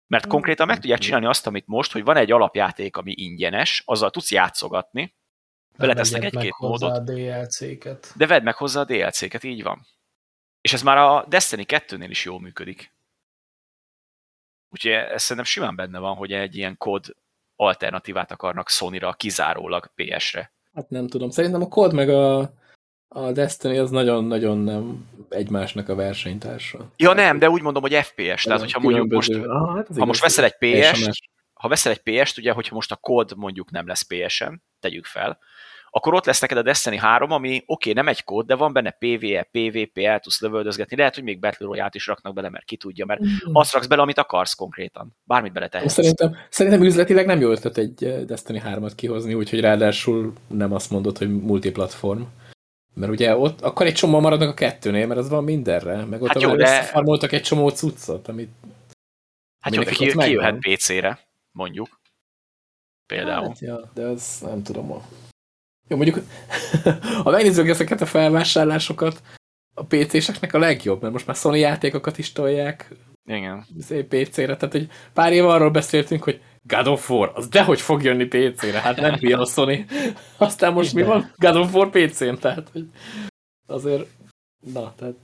Mert 0.07 0.25
mm. 0.25 0.29
konkrétan 0.29 0.67
meg 0.67 0.79
tudják 0.79 0.99
csinálni 0.99 1.25
azt, 1.25 1.47
amit 1.47 1.67
most, 1.67 1.91
hogy 1.91 2.03
van 2.03 2.17
egy 2.17 2.31
alapjáték, 2.31 2.97
ami 2.97 3.11
ingyenes, 3.15 3.83
azzal 3.85 4.09
tudsz 4.09 4.31
játszogatni, 4.31 5.15
beletesznek 5.77 6.23
egy-két 6.23 6.57
módot. 6.57 6.91
De 8.15 8.27
vedd 8.27 8.43
meg 8.43 8.55
hozzá 8.55 8.81
a 8.81 8.85
DLC-ket, 8.85 9.43
így 9.43 9.63
van. 9.63 9.87
És 10.61 10.73
ez 10.73 10.81
már 10.81 10.97
a 10.97 11.25
Destiny 11.27 11.65
2-nél 11.67 12.07
is 12.09 12.25
jól 12.25 12.39
működik. 12.39 12.95
Úgyhogy 14.69 14.91
ez 14.91 15.21
szerintem 15.21 15.51
simán 15.51 15.75
benne 15.75 15.99
van, 15.99 16.15
hogy 16.15 16.31
egy 16.31 16.55
ilyen 16.55 16.77
kód 16.77 17.15
alternatívát 17.57 18.31
akarnak 18.31 18.69
Sony-ra 18.69 19.13
kizárólag 19.13 19.91
PS-re. 19.95 20.51
Hát 20.73 20.89
nem 20.89 21.07
tudom. 21.07 21.29
Szerintem 21.29 21.61
a 21.61 21.67
kód 21.67 21.93
meg 21.93 22.09
a, 22.09 22.39
a 23.07 23.31
Destiny 23.31 23.79
az 23.79 23.89
nagyon-nagyon 23.89 24.57
nem 24.57 25.07
egymásnak 25.29 25.89
a 25.89 25.95
versenytársa. 25.95 26.91
Ja 26.95 27.13
nem, 27.13 27.39
de 27.39 27.49
úgy 27.49 27.61
mondom, 27.61 27.81
hogy 27.81 27.93
FPS. 27.93 28.43
Tehát, 28.43 28.59
hogyha 28.59 28.79
mondjuk 28.79 29.11
most, 29.11 29.33
ah, 29.33 29.75
hát 29.75 29.87
ha 29.97 30.05
most 30.05 30.21
veszel 30.21 30.45
egy 30.45 30.57
PS-t, 30.57 31.09
ha 31.53 31.67
veszel 31.67 31.91
egy 31.91 32.01
PS-t, 32.01 32.37
ugye, 32.37 32.51
hogyha 32.51 32.75
most 32.75 32.91
a 32.91 32.95
kód 32.95 33.33
mondjuk 33.35 33.71
nem 33.71 33.87
lesz 33.87 34.01
PS-en, 34.01 34.63
tegyük 34.79 35.05
fel, 35.05 35.39
akkor 35.89 36.13
ott 36.13 36.25
lesz 36.25 36.41
neked 36.41 36.57
a 36.57 36.61
Destiny 36.61 36.99
3, 36.99 37.31
ami 37.31 37.55
oké, 37.55 37.63
okay, 37.65 37.93
nem 37.93 38.07
egy 38.07 38.23
kód, 38.23 38.45
de 38.45 38.55
van 38.55 38.73
benne 38.73 38.89
PvE, 38.99 39.49
PvP, 39.51 39.97
el 39.97 40.19
tudsz 40.19 40.41
lövöldözgetni, 40.41 40.97
lehet, 40.97 41.15
hogy 41.15 41.23
még 41.23 41.39
Battle 41.39 41.65
royale 41.65 41.89
is 41.93 42.07
raknak 42.07 42.33
bele, 42.33 42.49
mert 42.49 42.65
ki 42.65 42.77
tudja, 42.77 43.05
mert 43.05 43.21
mm. 43.21 43.53
azt 43.53 43.73
raksz 43.73 43.87
bele, 43.87 44.01
amit 44.01 44.17
akarsz 44.17 44.53
konkrétan. 44.53 45.15
Bármit 45.23 45.53
bele 45.53 45.67
tehetsz. 45.67 45.93
Szerintem, 45.93 46.35
szerintem 46.49 46.83
üzletileg 46.83 47.25
nem 47.25 47.39
jó 47.39 47.49
ötlet 47.49 47.77
egy 47.77 48.03
eh, 48.03 48.21
Destiny 48.21 48.61
3-at 48.65 48.91
kihozni, 48.95 49.33
úgyhogy 49.33 49.59
ráadásul 49.59 50.33
nem 50.47 50.73
azt 50.73 50.91
mondod, 50.91 51.17
hogy 51.17 51.41
multiplatform. 51.41 52.21
Mert 52.93 53.11
ugye 53.11 53.35
ott 53.35 53.61
akkor 53.61 53.85
egy 53.85 53.93
csomó 53.93 54.19
maradnak 54.19 54.49
a 54.49 54.53
kettőnél, 54.53 55.07
mert 55.07 55.19
az 55.19 55.29
van 55.29 55.43
mindenre. 55.43 56.05
Meg 56.05 56.21
ott 56.21 56.27
hát 56.27 56.41
jó, 56.41 56.55
de... 56.55 56.81
farmoltak 56.81 57.31
egy 57.31 57.41
csomó 57.41 57.69
cuccot, 57.69 58.27
amit... 58.27 58.49
Hát 59.59 59.75
jó, 59.75 59.81
de 59.83 59.91
ki, 59.91 60.11
ki 60.17 60.31
jöhet 60.31 60.57
PC-re, 60.59 61.19
mondjuk. 61.51 61.99
Például. 63.05 63.47
Hát, 63.47 63.59
ja, 63.59 63.91
de 63.93 64.03
az 64.03 64.39
nem 64.41 64.63
tudom. 64.63 65.01
Jó, 65.87 65.97
mondjuk, 65.97 66.25
ha 67.23 67.31
megnézzük 67.31 67.67
ezeket 67.67 68.01
a 68.01 68.05
felvásárlásokat, 68.05 69.21
a 69.73 69.83
PC-seknek 69.83 70.53
a 70.53 70.59
legjobb, 70.59 71.01
mert 71.01 71.13
most 71.13 71.27
már 71.27 71.35
Sony 71.35 71.59
játékokat 71.59 72.17
is 72.17 72.31
tolják 72.31 72.91
Igen. 73.25 73.65
PC-re, 74.07 74.55
tehát 74.55 74.71
hogy 74.71 74.87
pár 75.13 75.33
év 75.33 75.45
arról 75.45 75.69
beszéltünk, 75.69 76.23
hogy 76.23 76.41
God 76.61 76.87
of 76.87 77.09
War, 77.09 77.31
az 77.35 77.47
dehogy 77.47 77.81
fog 77.81 78.03
jönni 78.03 78.25
PC-re, 78.25 78.79
hát 78.79 78.95
nem 78.95 79.15
hülye 79.15 79.37
a 79.37 79.45
Sony. 79.45 79.85
Aztán 80.37 80.73
most 80.73 80.93
mi 80.93 81.03
van? 81.03 81.33
God 81.35 81.55
of 81.55 81.73
War 81.73 81.89
PC-n, 81.89 82.33
tehát 82.39 82.69
hogy 82.71 82.85
azért, 83.67 84.09
na, 84.73 84.93
tehát 84.95 85.15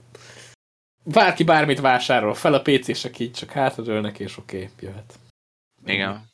bárki 1.04 1.44
bármit 1.44 1.80
vásárol 1.80 2.34
fel, 2.34 2.54
a 2.54 2.62
PC-sek 2.62 3.18
így 3.18 3.32
csak 3.32 3.50
hátradőlnek, 3.50 4.18
és 4.18 4.36
oké, 4.36 4.56
okay, 4.56 4.70
jöhet. 4.80 5.18
Igen 5.86 6.32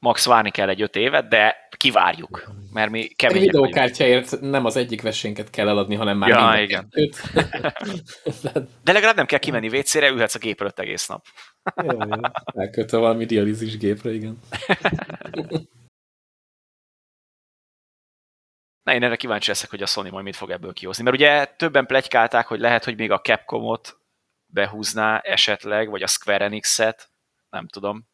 max 0.00 0.26
várni 0.26 0.50
kell 0.50 0.68
egy 0.68 0.82
öt 0.82 0.96
évet, 0.96 1.28
de 1.28 1.68
kivárjuk, 1.76 2.50
mert 2.72 2.90
mi 2.90 3.08
kemények 3.08 3.42
Egy 3.42 3.46
videókártyáért 3.46 4.40
nem 4.40 4.64
az 4.64 4.76
egyik 4.76 5.02
versénket 5.02 5.50
kell 5.50 5.68
eladni, 5.68 5.94
hanem 5.94 6.18
már 6.18 6.28
ja, 6.28 6.62
igen. 6.62 6.88
de 8.84 8.92
legalább 8.92 9.16
nem 9.16 9.26
kell 9.26 9.38
kimenni 9.38 9.78
WC-re, 9.78 10.08
ülhetsz 10.08 10.34
a 10.34 10.38
gép 10.38 10.60
előtt 10.60 10.78
egész 10.78 11.06
nap. 11.06 11.24
Elkötve 12.44 12.98
valami 12.98 13.24
dialízis 13.24 13.76
gépre, 13.76 14.12
igen. 14.12 14.38
Na, 18.82 18.96
én 18.96 19.02
erre 19.02 19.16
kíváncsi 19.16 19.48
leszek, 19.48 19.70
hogy 19.70 19.82
a 19.82 19.86
Sony 19.86 20.10
majd 20.10 20.24
mit 20.24 20.36
fog 20.36 20.50
ebből 20.50 20.72
kihozni. 20.72 21.02
Mert 21.02 21.16
ugye 21.16 21.44
többen 21.44 21.86
plegykálták, 21.86 22.46
hogy 22.46 22.60
lehet, 22.60 22.84
hogy 22.84 22.96
még 22.96 23.10
a 23.10 23.20
Capcomot 23.20 24.00
behúzná 24.52 25.18
esetleg, 25.18 25.90
vagy 25.90 26.02
a 26.02 26.06
Square 26.06 26.44
Enix-et, 26.44 27.10
nem 27.50 27.68
tudom. 27.68 28.08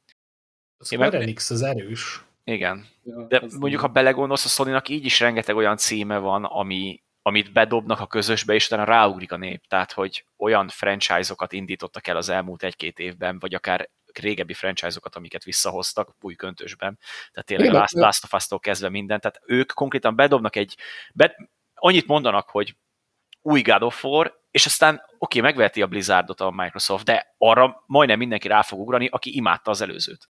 A 0.77 0.85
Square 0.85 1.19
Enix 1.19 1.51
az 1.51 1.63
erős. 1.63 2.26
Igen. 2.49 2.87
Ja, 3.05 3.27
De 3.27 3.43
mondjuk, 3.59 3.81
ha 3.81 3.89
belegondolsz, 3.89 4.45
a 4.45 4.49
sony 4.49 4.81
így 4.89 5.05
is 5.05 5.21
rengeteg 5.21 5.57
olyan 5.57 5.77
címe 5.77 6.19
van, 6.19 6.45
ami, 6.45 7.03
amit 7.23 7.53
bedobnak 7.53 8.01
a 8.01 8.07
közösbe, 8.07 8.55
és 8.55 8.67
utána 8.67 8.85
ráugrik 8.85 9.33
a 9.33 9.37
nép. 9.37 9.67
Tehát, 9.69 9.93
hogy 9.93 10.25
olyan 10.37 10.69
franchise-okat 10.69 11.53
indítottak 11.53 12.07
el 12.07 12.17
az 12.17 12.29
elmúlt 12.29 12.63
egy-két 12.63 12.99
évben, 12.99 13.39
vagy 13.39 13.55
akár 13.55 13.89
régebbi 14.13 14.55
franchise-okat, 14.55 15.17
amiket 15.17 15.45
visszahoztak 15.45 16.15
új 16.21 16.35
köntösben. 16.35 16.99
Tehát 17.33 17.47
tényleg 17.47 17.67
Igen, 17.67 17.81
Last, 17.81 17.95
Last 17.95 18.25
of 18.25 18.33
Us-tól 18.33 18.61
kezdve 18.61 18.89
minden. 18.89 19.21
Tehát 19.21 19.41
ők 19.47 19.73
konkrétan 19.73 20.17
bedobnak 20.17 20.57
egy... 20.57 20.77
Be, 21.15 21.51
annyit 21.75 22.07
mondanak, 22.07 22.49
hogy 22.49 22.77
új 23.43 23.63
God 23.63 23.83
of 23.83 24.05
War, 24.05 24.41
és 24.51 24.67
aztán 24.67 24.95
oké, 24.95 25.05
okay, 25.19 25.41
megveheti 25.41 25.83
a 25.83 25.87
Blizzardot 25.87 26.41
a 26.41 26.51
Microsoft, 26.51 27.05
de 27.05 27.35
arra 27.39 27.83
majdnem 27.87 28.19
mindenki 28.19 28.49
rá 28.49 28.63
fog 28.63 28.81
ugrani, 28.81 29.07
aki 29.07 29.37
imádta 29.37 29.71
az 29.71 29.81
előzőt. 29.81 30.29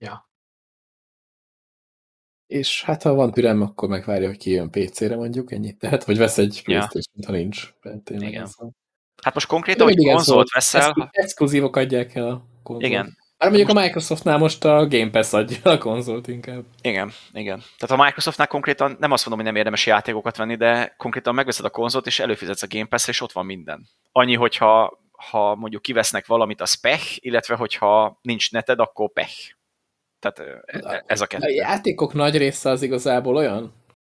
Ja. 0.00 0.28
És 2.46 2.82
hát 2.82 3.02
ha 3.02 3.14
van 3.14 3.32
türelme, 3.32 3.64
akkor 3.64 3.88
megvárja, 3.88 4.26
hogy 4.26 4.38
kijön 4.38 4.70
PC-re 4.70 5.16
mondjuk, 5.16 5.52
ennyit 5.52 5.78
tehet, 5.78 6.04
vagy 6.04 6.18
vesz 6.18 6.38
egy 6.38 6.62
playstation 6.64 7.14
ja. 7.14 7.26
ha 7.26 7.32
nincs. 7.32 7.74
Igen. 8.04 8.48
Hát 9.22 9.34
most 9.34 9.46
konkrétan, 9.46 9.86
hogy 9.86 9.96
konzolt 9.96 10.50
veszel... 10.52 10.88
Exk 10.88 11.08
exkluzívok 11.10 11.76
adják 11.76 12.14
el 12.14 12.28
a 12.28 12.46
konzolt. 12.62 12.86
Igen. 12.86 13.18
Hát 13.38 13.50
mondjuk 13.50 13.76
a 13.76 13.80
Microsoftnál 13.80 14.38
most 14.38 14.64
a 14.64 14.86
Game 14.86 15.10
Pass 15.10 15.32
adja 15.32 15.56
a 15.62 15.78
konzolt 15.78 16.28
inkább. 16.28 16.64
Igen, 16.82 17.12
igen. 17.32 17.62
Tehát 17.78 18.00
a 18.00 18.04
Microsoftnál 18.04 18.46
konkrétan 18.46 18.96
nem 18.98 19.12
azt 19.12 19.26
mondom, 19.26 19.44
hogy 19.44 19.52
nem 19.52 19.56
érdemes 19.56 19.86
játékokat 19.86 20.36
venni, 20.36 20.56
de 20.56 20.94
konkrétan 20.96 21.34
megveszed 21.34 21.64
a 21.64 21.70
konzolt, 21.70 22.06
és 22.06 22.18
előfizetsz 22.18 22.62
a 22.62 22.66
Game 22.70 22.86
pass 22.86 23.08
és 23.08 23.20
ott 23.20 23.32
van 23.32 23.46
minden. 23.46 23.88
Annyi, 24.12 24.34
hogyha 24.34 25.00
ha 25.28 25.54
mondjuk 25.54 25.82
kivesznek 25.82 26.26
valamit, 26.26 26.60
a 26.60 26.66
pech, 26.80 27.16
illetve 27.20 27.54
hogyha 27.54 28.18
nincs 28.22 28.52
neted, 28.52 28.78
akkor 28.80 29.12
pech. 29.12 29.58
Tehát 30.20 30.38
e, 30.66 30.78
e, 30.92 31.04
ez 31.06 31.20
a 31.20 31.26
kettő. 31.26 31.46
A 31.46 31.50
játékok 31.50 32.12
nagy 32.12 32.36
része 32.36 32.70
az 32.70 32.82
igazából 32.82 33.36
olyan, 33.36 33.72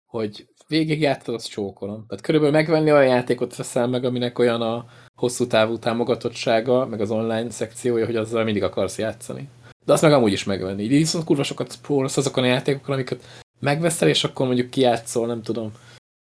hogy 0.06 0.46
végig 0.68 1.00
játszod, 1.00 1.34
az 1.34 1.44
csókolom. 1.44 2.04
Tehát 2.08 2.24
körülbelül 2.24 2.54
megvenni 2.54 2.92
olyan 2.92 3.06
játékot 3.06 3.56
veszel 3.56 3.86
meg, 3.86 4.04
aminek 4.04 4.38
olyan 4.38 4.62
a 4.62 4.86
hosszú 5.14 5.46
távú 5.46 5.78
támogatottsága, 5.78 6.86
meg 6.86 7.00
az 7.00 7.10
online 7.10 7.50
szekciója, 7.50 8.06
hogy 8.06 8.16
azzal 8.16 8.44
mindig 8.44 8.62
akarsz 8.62 8.98
játszani. 8.98 9.48
De 9.84 9.92
azt 9.92 10.02
meg 10.02 10.12
amúgy 10.12 10.32
is 10.32 10.44
megvenni. 10.44 10.82
Így 10.82 10.88
viszont 10.88 11.24
kurva 11.24 11.42
sokat 11.42 11.76
próbálsz 11.82 12.16
azokon 12.16 12.44
a 12.44 12.46
játékokon, 12.46 12.94
amiket 12.94 13.24
megveszel, 13.60 14.08
és 14.08 14.24
akkor 14.24 14.46
mondjuk 14.46 14.70
kijátszol, 14.70 15.26
nem 15.26 15.42
tudom, 15.42 15.72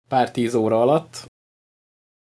pár 0.09 0.31
tíz 0.31 0.55
óra 0.55 0.81
alatt, 0.81 1.25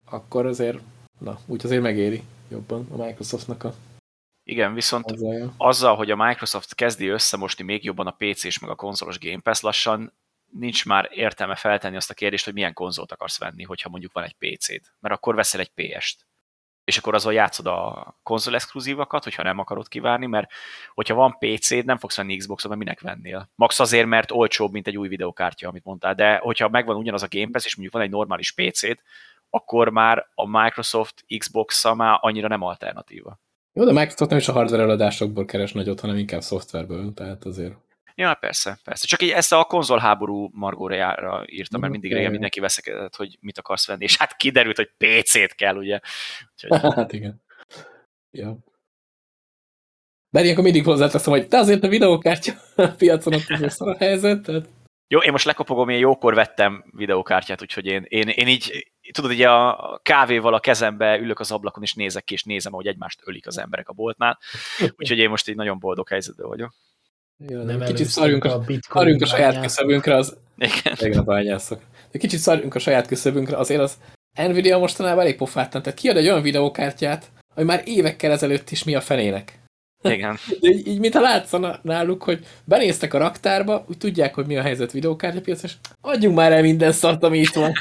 akkor 0.09 0.45
azért, 0.45 0.80
na, 1.19 1.39
úgy 1.45 1.61
azért 1.64 1.81
megéri 1.81 2.23
jobban 2.49 2.88
a 2.91 3.05
Microsoftnak 3.05 3.64
a 3.64 3.73
igen, 4.49 4.74
viszont 4.74 5.11
azzal, 5.11 5.53
azzal, 5.57 5.95
hogy 5.95 6.11
a 6.11 6.15
Microsoft 6.15 6.76
kezdi 6.76 7.07
összemosni 7.07 7.64
még 7.64 7.84
jobban 7.84 8.07
a 8.07 8.15
PC 8.18 8.44
és 8.44 8.60
meg 8.60 8.69
a 8.69 8.76
konzolos 8.76 9.19
Game 9.19 9.40
Pass, 9.41 9.61
lassan 9.61 10.14
nincs 10.52 10.86
már 10.86 11.10
értelme 11.11 11.56
feltenni 11.56 11.95
azt 11.95 12.10
a 12.10 12.14
kérdést, 12.14 12.45
hogy 12.45 12.53
milyen 12.53 12.74
konzolt 12.74 13.11
akarsz 13.11 13.40
venni, 13.40 13.64
hogyha 13.64 13.90
mondjuk 13.90 14.14
van 14.14 14.24
egy 14.24 14.36
PC-d. 14.40 14.82
Mert 14.99 15.15
akkor 15.15 15.36
veszel 15.36 15.60
egy 15.60 15.72
PS-t. 15.76 16.26
És 16.84 16.98
akkor 16.98 17.14
azon 17.14 17.34
játszod 17.34 17.68
a 17.68 18.15
konzol 18.24 18.56
exkluzívakat, 18.56 19.24
hogyha 19.24 19.44
nem 19.44 19.60
akarod 19.60 19.88
kivárni, 19.88 20.26
mert 20.26 20.52
hogyha 20.94 21.15
van 21.15 21.38
PC-d, 21.40 21.86
nem 21.86 21.98
fogsz 21.98 22.15
venni 22.15 22.38
Xbox-ot, 22.38 22.69
mert 22.69 22.84
minek 22.84 23.02
vennél. 23.02 23.49
Max 23.56 23.80
azért, 23.80 24.07
mert 24.07 24.32
olcsóbb, 24.32 24.72
mint 24.72 24.88
egy 24.88 24.98
új 24.98 25.07
videokártya, 25.07 25.68
amit 25.68 25.84
mondtál, 25.84 26.15
de 26.15 26.38
hogyha 26.38 26.69
megvan 26.69 26.95
ugyanaz 26.95 27.24
a 27.24 27.28
Game 27.30 27.52
Pass, 27.52 27.65
és 27.65 27.76
mondjuk 27.76 27.95
van 27.95 28.06
egy 28.06 28.14
normális 28.14 28.52
PC-d, 28.52 29.02
akkor 29.49 29.90
már 29.90 30.28
a 30.36 30.60
Microsoft 30.60 31.26
Xbox-a 31.38 31.95
már 31.95 32.18
annyira 32.22 32.48
nem 32.48 32.61
alternatíva. 32.61 33.40
Jó, 33.78 33.86
de 33.86 33.91
Microsoft 33.91 34.30
nem 34.30 34.40
is 34.40 34.48
a 34.48 34.52
hardware 34.52 34.84
eladásokból 34.84 35.45
keres 35.45 35.72
nagyot, 35.72 35.99
hanem 35.99 36.18
inkább 36.18 36.41
szoftverből, 36.41 37.14
tehát 37.14 37.45
azért. 37.45 37.74
Ja, 38.16 38.34
persze, 38.34 38.80
persze. 38.84 39.08
Csak 39.08 39.22
így 39.22 39.30
ezt 39.30 39.54
a 39.54 39.64
konzolháború 39.64 40.49
margójára 40.54 41.44
írtam, 41.45 41.80
mert 41.80 41.91
mindig 41.91 42.14
régen 42.14 42.32
mindenki 42.32 42.60
veszekedett, 42.60 43.16
hogy 43.16 43.38
mit 43.41 43.58
akarsz 43.58 43.88
venni, 43.88 44.04
és 44.04 44.18
hát 44.18 44.36
kiderült, 44.36 44.76
hogy 44.76 44.91
PC-t 44.98 45.56
kell, 45.56 45.76
ugye? 45.76 45.99
Úgyhogy... 46.54 46.80
Hát 46.95 47.14
igen. 47.14 47.41
Ja. 48.32 48.58
De 50.30 50.41
ilyenkor 50.44 50.64
mindig 50.64 50.84
hozzáteszem, 50.84 51.34
hogy 51.34 51.48
te 51.48 51.58
azért 51.58 51.84
a 51.84 51.88
videókártya 51.88 52.54
piacon 52.98 53.34
ott 53.34 53.49
az 53.49 53.74
szar 53.74 53.88
a 53.88 53.98
helyzet, 53.98 54.41
tehát... 54.41 54.70
Jó, 55.08 55.20
én 55.20 55.32
most 55.32 55.45
lekopogom, 55.45 55.90
én 55.90 55.99
jókor 55.99 56.34
vettem 56.34 56.84
videókártyát, 56.95 57.62
úgyhogy 57.62 57.86
én, 57.86 58.06
én, 58.08 58.28
én 58.28 58.48
így 58.48 58.91
tudod, 59.12 59.32
ugye 59.32 59.50
a 59.50 60.00
kávéval 60.04 60.54
a 60.54 60.60
kezembe 60.60 61.18
ülök 61.18 61.40
az 61.40 61.52
ablakon, 61.52 61.84
és 61.84 61.94
nézek 61.94 62.24
ki, 62.24 62.34
és 62.34 62.44
nézem, 62.44 62.72
hogy 62.72 62.88
egymást 62.88 63.22
ölik 63.24 63.48
az 63.48 63.58
emberek 63.58 63.90
a 63.90 63.94
boltnál. 63.94 64.40
Úgyhogy 64.98 65.18
én 65.18 65.30
most 65.30 65.50
így 65.50 65.56
nagyon 65.56 65.80
boldog 65.80 66.10
helyzetben 66.10 66.48
vagyok. 66.48 66.74
Jó, 67.48 67.62
nem 67.62 67.80
kicsit 67.80 68.08
szarjunk 68.08 68.44
a, 68.44 68.64
a, 68.90 69.06
a 69.20 69.26
saját 69.26 69.62
küszöbünkre, 69.62 70.16
az... 70.16 70.38
Igen. 70.58 70.96
Igen, 71.00 71.26
bányászok. 71.26 71.82
De 72.12 72.20
kicsit 72.20 72.40
szarjunk 72.40 72.76
a 72.76 72.80
saját 72.80 73.08
küszöbünkre, 73.08 73.58
azért 73.58 73.82
az 73.82 73.98
Nvidia 74.34 74.78
mostanában 74.78 75.20
elég 75.20 75.36
pofátlan. 75.36 75.82
Tehát 75.82 76.00
kiad 76.00 76.18
egy 76.18 76.28
olyan 76.28 76.42
videókártyát, 76.42 77.32
ami 77.56 77.66
már 77.66 77.82
évekkel 77.86 78.32
ezelőtt 78.32 78.70
is 78.70 78.84
mi 78.84 78.96
a 78.96 79.02
fenének. 79.02 79.60
Igen. 80.12 80.38
De 80.60 80.70
így, 80.70 80.88
így 80.88 81.00
mintha 81.00 81.22
látszana 81.22 81.80
náluk, 81.82 82.24
hogy 82.24 82.46
benéztek 82.64 83.14
a 83.14 83.18
raktárba, 83.18 83.86
úgy 83.88 83.98
tudják, 83.98 84.36
hogy 84.36 84.46
mi 84.46 84.58
a 84.58 84.62
helyzet 84.62 84.92
videókártyapiac, 84.92 85.64
és 85.64 85.74
adjunk 86.02 86.36
már 86.36 86.52
el 86.52 86.62
minden 86.62 86.92
szart, 86.92 87.24
ami 87.24 87.38
itt 87.40 87.54
van. 87.54 87.72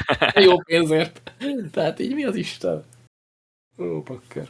Jó 0.45 0.61
pénzért. 0.63 1.21
Tehát 1.71 1.99
így 1.99 2.13
mi 2.13 2.23
az 2.23 2.35
Isten? 2.35 2.83
Ó, 3.77 4.01
pakker. 4.01 4.47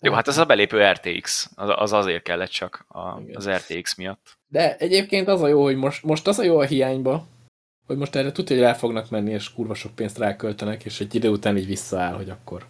Jó, 0.00 0.12
hát 0.12 0.28
ez 0.28 0.38
a 0.38 0.44
belépő 0.44 0.90
RTX, 0.90 1.50
az, 1.54 1.68
az 1.76 1.92
azért 1.92 2.22
kellett 2.22 2.50
csak 2.50 2.84
a, 2.88 3.20
az 3.32 3.48
RTX 3.48 3.94
miatt. 3.94 4.38
De 4.48 4.76
egyébként 4.76 5.28
az 5.28 5.42
a 5.42 5.48
jó, 5.48 5.62
hogy 5.62 5.76
most, 5.76 6.02
most 6.02 6.26
az 6.26 6.38
a 6.38 6.42
jó 6.42 6.58
a 6.58 6.64
hiányba, 6.64 7.26
hogy 7.86 7.96
most 7.96 8.14
erre 8.14 8.32
tudja, 8.32 8.56
hogy 8.56 8.64
el 8.64 8.76
fognak 8.76 9.10
menni, 9.10 9.32
és 9.32 9.52
kurva 9.52 9.74
sok 9.74 9.94
pénzt 9.94 10.18
ráköltenek, 10.18 10.84
és 10.84 11.00
egy 11.00 11.14
idő 11.14 11.28
után 11.28 11.56
így 11.56 11.66
visszaáll, 11.66 12.14
hogy 12.14 12.30
akkor 12.30 12.66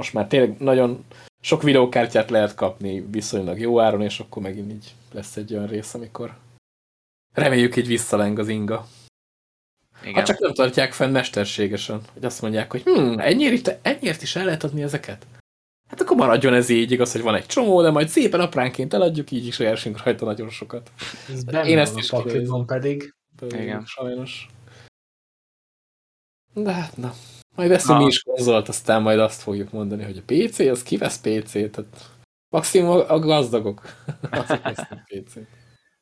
most 0.00 0.12
már 0.12 0.26
tényleg 0.26 0.58
nagyon 0.58 1.04
sok 1.40 1.62
videókártyát 1.62 2.30
lehet 2.30 2.54
kapni 2.54 3.00
viszonylag 3.00 3.58
jó 3.58 3.80
áron, 3.80 4.02
és 4.02 4.20
akkor 4.20 4.42
megint 4.42 4.72
így 4.72 4.94
lesz 5.12 5.36
egy 5.36 5.54
olyan 5.54 5.66
rész, 5.66 5.94
amikor 5.94 6.36
reméljük 7.34 7.76
így 7.76 7.86
visszaleng 7.86 8.38
az 8.38 8.48
inga. 8.48 8.86
Igen. 10.02 10.14
Hát 10.14 10.26
csak 10.26 10.38
nem 10.38 10.52
tartják 10.52 10.92
fenn 10.92 11.10
mesterségesen, 11.10 12.00
hogy 12.12 12.24
azt 12.24 12.42
mondják, 12.42 12.70
hogy 12.70 12.82
hm, 12.82 13.18
ennyiért, 13.18 13.78
ennyiért 13.82 14.22
is 14.22 14.36
el 14.36 14.44
lehet 14.44 14.64
adni 14.64 14.82
ezeket? 14.82 15.26
Hát 15.88 16.00
akkor 16.00 16.16
maradjon 16.16 16.54
ez 16.54 16.68
így, 16.68 16.90
igaz, 16.90 17.12
hogy 17.12 17.22
van 17.22 17.34
egy 17.34 17.46
csomó, 17.46 17.82
de 17.82 17.90
majd 17.90 18.08
szépen 18.08 18.40
apránként 18.40 18.94
eladjuk, 18.94 19.30
így 19.30 19.46
is 19.46 19.58
érsünk 19.58 20.02
rajta 20.04 20.24
nagyon 20.24 20.50
sokat. 20.50 20.90
Ez 21.28 21.66
Én 21.66 21.78
ezt 21.78 21.98
is 21.98 22.10
van 22.10 22.66
pedig. 22.66 23.14
Igen. 23.48 23.84
Sajnos. 23.84 24.48
De 26.54 26.72
hát 26.72 26.96
na. 26.96 27.14
Majd 27.54 27.68
veszünk 27.68 27.98
mi 27.98 28.06
is 28.06 28.22
konzolt, 28.22 28.68
aztán 28.68 29.02
majd 29.02 29.18
azt 29.18 29.42
fogjuk 29.42 29.70
mondani, 29.70 30.04
hogy 30.04 30.16
a 30.16 30.22
PC, 30.26 30.58
az 30.58 30.82
kivesz 30.82 31.20
PC-t. 31.20 31.70
Tehát 31.70 32.10
maximum 32.48 33.04
a 33.08 33.18
gazdagok. 33.18 33.82
Azok 34.30 34.60
PC-t. 35.04 35.46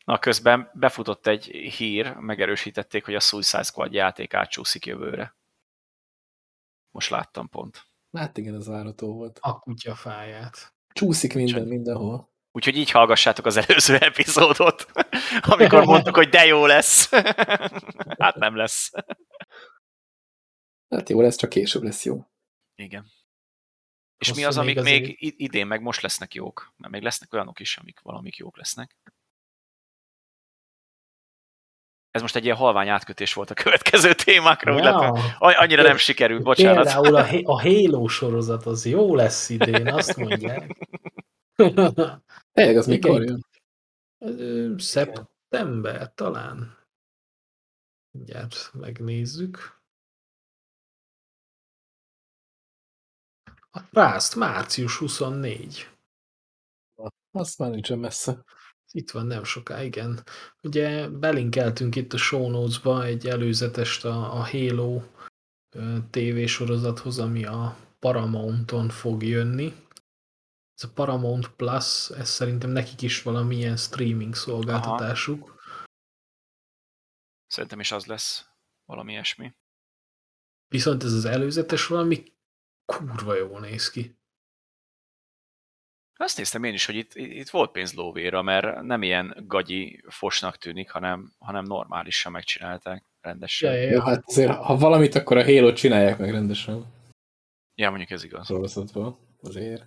Na, 0.04 0.18
közben 0.18 0.70
befutott 0.74 1.26
egy 1.26 1.44
hír, 1.44 2.14
megerősítették, 2.14 3.04
hogy 3.04 3.14
a 3.14 3.20
Suicide 3.20 3.62
Squad 3.62 3.92
játék 3.92 4.34
átcsúszik 4.34 4.86
jövőre. 4.86 5.36
Most 6.90 7.10
láttam 7.10 7.48
pont. 7.48 7.86
Hát 8.12 8.38
igen, 8.38 8.54
ez 8.54 8.66
várható 8.66 9.14
volt. 9.14 9.38
A 9.42 9.58
kutyafáját. 9.58 10.74
Csúszik 10.92 11.34
minden, 11.34 11.54
Csak. 11.54 11.68
mindenhol. 11.68 12.28
Úgyhogy 12.52 12.76
így 12.76 12.90
hallgassátok 12.90 13.46
az 13.46 13.56
előző 13.56 13.96
epizódot, 14.10 14.86
amikor 15.40 15.84
mondtuk, 15.84 16.14
hogy 16.14 16.28
de 16.28 16.44
jó 16.44 16.66
lesz. 16.66 17.10
hát 18.18 18.34
nem 18.34 18.56
lesz. 18.56 18.90
Hát 20.88 21.08
jó 21.08 21.20
lesz, 21.20 21.36
csak 21.36 21.50
később 21.50 21.82
lesz 21.82 22.04
jó. 22.04 22.24
Igen. 22.74 23.04
És 24.18 24.28
Hosszú 24.28 24.40
mi 24.40 24.46
az, 24.46 24.58
amik 24.58 24.80
még, 24.80 25.02
még 25.02 25.34
idén 25.36 25.66
meg 25.66 25.82
most 25.82 26.00
lesznek 26.00 26.34
jók? 26.34 26.72
Mert 26.76 26.92
még 26.92 27.02
lesznek 27.02 27.32
olyanok 27.32 27.60
is, 27.60 27.76
amik 27.76 28.00
valamik 28.00 28.36
jók 28.36 28.56
lesznek. 28.56 28.96
Ez 32.10 32.20
most 32.20 32.36
egy 32.36 32.44
ilyen 32.44 32.56
halvány 32.56 32.88
átkötés 32.88 33.32
volt 33.32 33.50
a 33.50 33.54
következő 33.54 34.14
témákra, 34.14 34.72
ja. 34.72 34.78
Illetve, 34.78 35.36
annyira 35.38 35.82
nem 35.82 35.96
sikerült, 35.96 36.42
bocsánat. 36.42 36.84
Például 36.84 37.16
a, 37.16 37.52
a 37.52 37.60
Halo 37.68 38.08
sorozat 38.08 38.66
az 38.66 38.86
jó 38.86 39.14
lesz 39.14 39.48
idén, 39.48 39.92
azt 39.92 40.16
mondják. 40.16 40.76
Tényleg, 42.52 42.76
az 42.76 42.86
mikor 42.86 43.22
jön? 43.22 43.46
Szeptember 44.78 46.14
talán. 46.14 46.78
Mindjárt 48.10 48.70
megnézzük. 48.72 49.77
A 53.70 53.80
Rászt, 53.90 54.34
március 54.34 54.96
24. 54.96 55.88
Azt 57.30 57.58
már 57.58 57.70
nincsen 57.70 57.98
messze. 57.98 58.44
Itt 58.90 59.10
van 59.10 59.26
nem 59.26 59.44
soká, 59.44 59.82
igen. 59.82 60.24
Ugye 60.62 61.08
belinkeltünk 61.08 61.96
itt 61.96 62.12
a 62.12 62.16
show 62.16 62.50
notes-ba 62.50 63.04
egy 63.04 63.26
előzetest 63.26 64.04
a, 64.04 64.32
a 64.32 64.44
Halo 64.44 65.02
tévésorozathoz, 66.10 67.18
ami 67.18 67.44
a 67.44 67.76
Paramounton 67.98 68.88
fog 68.88 69.22
jönni. 69.22 69.74
Ez 70.74 70.84
a 70.84 70.92
Paramount 70.92 71.48
Plus, 71.48 72.10
ez 72.10 72.28
szerintem 72.28 72.70
nekik 72.70 73.02
is 73.02 73.22
valamilyen 73.22 73.76
streaming 73.76 74.34
szolgáltatásuk. 74.34 75.42
Aha. 75.42 75.86
Szerintem 77.46 77.80
is 77.80 77.92
az 77.92 78.06
lesz 78.06 78.48
valami 78.84 79.12
ilyesmi. 79.12 79.54
Viszont 80.68 81.04
ez 81.04 81.12
az 81.12 81.24
előzetes 81.24 81.86
valami 81.86 82.37
kurva 82.88 83.34
jól 83.34 83.60
néz 83.60 83.90
ki. 83.90 84.16
Azt 86.16 86.36
néztem 86.36 86.64
én 86.64 86.72
is, 86.72 86.86
hogy 86.86 86.94
itt, 86.94 87.14
itt 87.14 87.48
volt 87.48 87.70
pénz 87.70 87.94
lóvéra, 87.94 88.42
mert 88.42 88.82
nem 88.82 89.02
ilyen 89.02 89.44
gagyi 89.46 90.04
fosnak 90.08 90.56
tűnik, 90.56 90.90
hanem, 90.90 91.32
hanem 91.38 91.64
normálisan 91.64 92.32
megcsinálták 92.32 93.04
rendesen. 93.20 93.72
Ja, 93.72 93.80
ja, 93.80 93.90
ja. 93.90 94.02
hát 94.02 94.22
azért, 94.26 94.52
ha 94.52 94.76
valamit, 94.76 95.14
akkor 95.14 95.36
a 95.36 95.44
halo 95.44 95.72
csinálják 95.72 96.18
meg 96.18 96.30
rendesen. 96.30 96.84
Ja, 97.74 97.88
mondjuk 97.88 98.10
ez 98.10 98.24
igaz. 98.24 98.46
Sorozatban, 98.46 99.18
azért. 99.40 99.84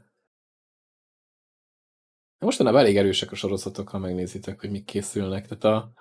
Mostanában 2.38 2.80
elég 2.80 2.98
erősek 2.98 3.32
a 3.32 3.36
sorozatok, 3.36 3.90
ha 3.90 3.98
megnézitek, 3.98 4.60
hogy 4.60 4.72
mik 4.72 4.86
készülnek. 4.86 5.48
Tehát 5.48 5.64
a, 5.64 5.94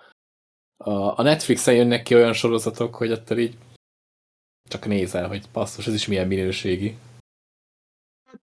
a, 0.77 1.19
a 1.19 1.23
Netflixen 1.23 1.75
jönnek 1.75 2.03
ki 2.03 2.15
olyan 2.15 2.33
sorozatok, 2.33 2.95
hogy 2.95 3.13
attól 3.13 3.39
így 3.39 3.59
csak 4.71 4.87
nézel, 4.87 5.29
hogy 5.29 5.49
passzus, 5.49 5.87
ez 5.87 5.95
is 5.95 6.07
milyen 6.07 6.27
minőségi. 6.27 6.99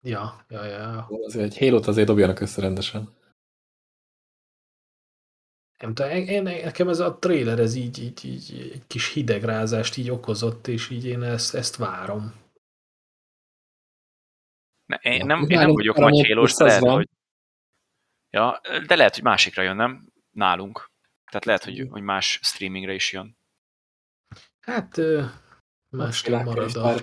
Ja, 0.01 0.45
ja, 0.49 0.65
ja. 0.65 1.09
Azért 1.25 1.45
egy 1.45 1.59
halo 1.59 1.81
azért 1.89 2.07
dobjanak 2.07 2.41
össze 2.41 2.61
rendesen. 2.61 3.15
Nem 5.79 5.95
tudom, 5.95 6.11
én, 6.11 6.43
nekem 6.43 6.89
ez 6.89 6.99
a 6.99 7.19
trailer, 7.19 7.59
ez 7.59 7.75
így, 7.75 7.99
így, 7.99 8.25
így 8.25 8.71
egy 8.73 8.87
kis 8.87 9.13
hidegrázást 9.13 9.97
így 9.97 10.11
okozott, 10.11 10.67
és 10.67 10.91
így 10.91 11.05
én 11.05 11.23
ezt, 11.23 11.55
ezt 11.55 11.77
várom. 11.77 12.35
Ne, 14.87 14.97
én, 14.97 15.27
nem, 15.27 15.49
én 15.49 15.59
nem 15.59 15.73
vagyok 15.73 15.97
nagy 15.97 16.27
hélós, 16.27 16.55
de 16.55 16.65
lehet, 16.65 16.83
hogy... 16.83 17.09
Ja, 18.31 18.61
de 18.87 18.97
lehet, 18.97 19.15
hogy 19.15 19.23
másikra 19.23 19.63
jön, 19.63 19.77
nem? 19.77 20.13
Nálunk. 20.31 20.91
Tehát 21.25 21.45
lehet, 21.45 21.65
hogy, 21.65 21.87
hogy 21.91 22.03
más 22.03 22.39
streamingre 22.43 22.95
is 22.95 23.13
jön. 23.13 23.37
Hát 24.61 25.01
másképp 25.95 26.45
marad 26.45 26.77
a... 26.77 27.01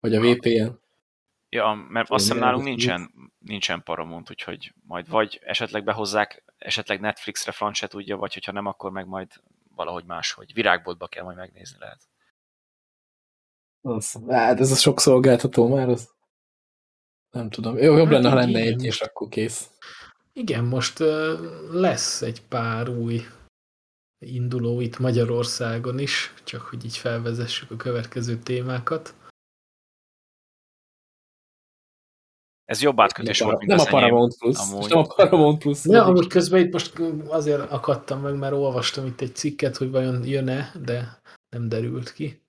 Vagy 0.00 0.14
a 0.14 0.20
VPN. 0.20 0.80
Ja, 1.48 1.86
mert 1.88 2.10
azt 2.10 2.24
hiszem 2.24 2.38
nálunk 2.38 2.64
nincsen, 2.64 3.10
nincsen 3.38 3.82
Paramount, 3.82 4.30
úgyhogy 4.30 4.74
majd 4.86 5.08
vagy 5.08 5.40
esetleg 5.44 5.84
behozzák, 5.84 6.44
esetleg 6.58 7.00
Netflixre 7.00 7.52
franc 7.52 7.76
se 7.76 7.86
tudja, 7.86 8.16
vagy 8.16 8.34
hogyha 8.34 8.52
nem, 8.52 8.66
akkor 8.66 8.90
meg 8.90 9.06
majd 9.06 9.28
valahogy 9.74 10.04
máshogy. 10.04 10.52
Virágboltba 10.54 11.06
kell 11.06 11.24
majd 11.24 11.36
megnézni 11.36 11.78
lehet. 11.78 12.00
Hát 14.28 14.60
ez 14.60 14.70
a 14.70 14.76
sok 14.76 15.00
szolgáltató 15.00 15.68
már, 15.68 15.88
az 15.88 16.10
nem 17.30 17.50
tudom. 17.50 17.78
Jó, 17.78 17.96
jobb 17.96 18.04
hát 18.04 18.12
lenne, 18.12 18.28
ha 18.28 18.34
lenne 18.34 18.58
egy, 18.58 18.84
és 18.84 19.00
akkor 19.00 19.28
kész. 19.28 19.70
Igen, 20.32 20.64
most 20.64 20.98
lesz 21.70 22.22
egy 22.22 22.42
pár 22.42 22.88
új 22.88 23.20
induló 24.22 24.80
itt 24.80 24.98
Magyarországon 24.98 25.98
is, 25.98 26.34
csak 26.44 26.60
hogy 26.60 26.84
így 26.84 26.96
felvezessük 26.96 27.70
a 27.70 27.76
következő 27.76 28.38
témákat. 28.38 29.14
Ez 32.64 32.82
jobb 32.82 33.00
átkötés 33.00 33.40
volt, 33.40 33.58
mint 33.58 33.70
nem 33.70 33.78
az 33.78 33.86
a 33.86 33.90
Paramount 33.90 34.38
Plus. 34.38 34.58
Amúgy. 34.58 34.88
Nem 34.88 34.98
a 34.98 35.06
Paramount 35.06 35.58
Plus. 35.58 35.84
Ja, 35.84 36.04
amúgy 36.04 36.26
közben 36.26 36.60
itt 36.60 36.72
most 36.72 36.98
azért 37.26 37.70
akadtam 37.70 38.20
meg, 38.20 38.34
mert 38.38 38.52
olvastam 38.52 39.06
itt 39.06 39.20
egy 39.20 39.34
cikket, 39.34 39.76
hogy 39.76 39.90
vajon 39.90 40.26
jön-e, 40.26 40.72
de 40.84 41.20
nem 41.48 41.68
derült 41.68 42.12
ki. 42.12 42.42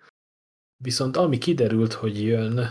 Viszont 0.84 1.18
ami 1.18 1.38
kiderült, 1.38 1.94
hogy 1.94 2.22
jön, 2.22 2.70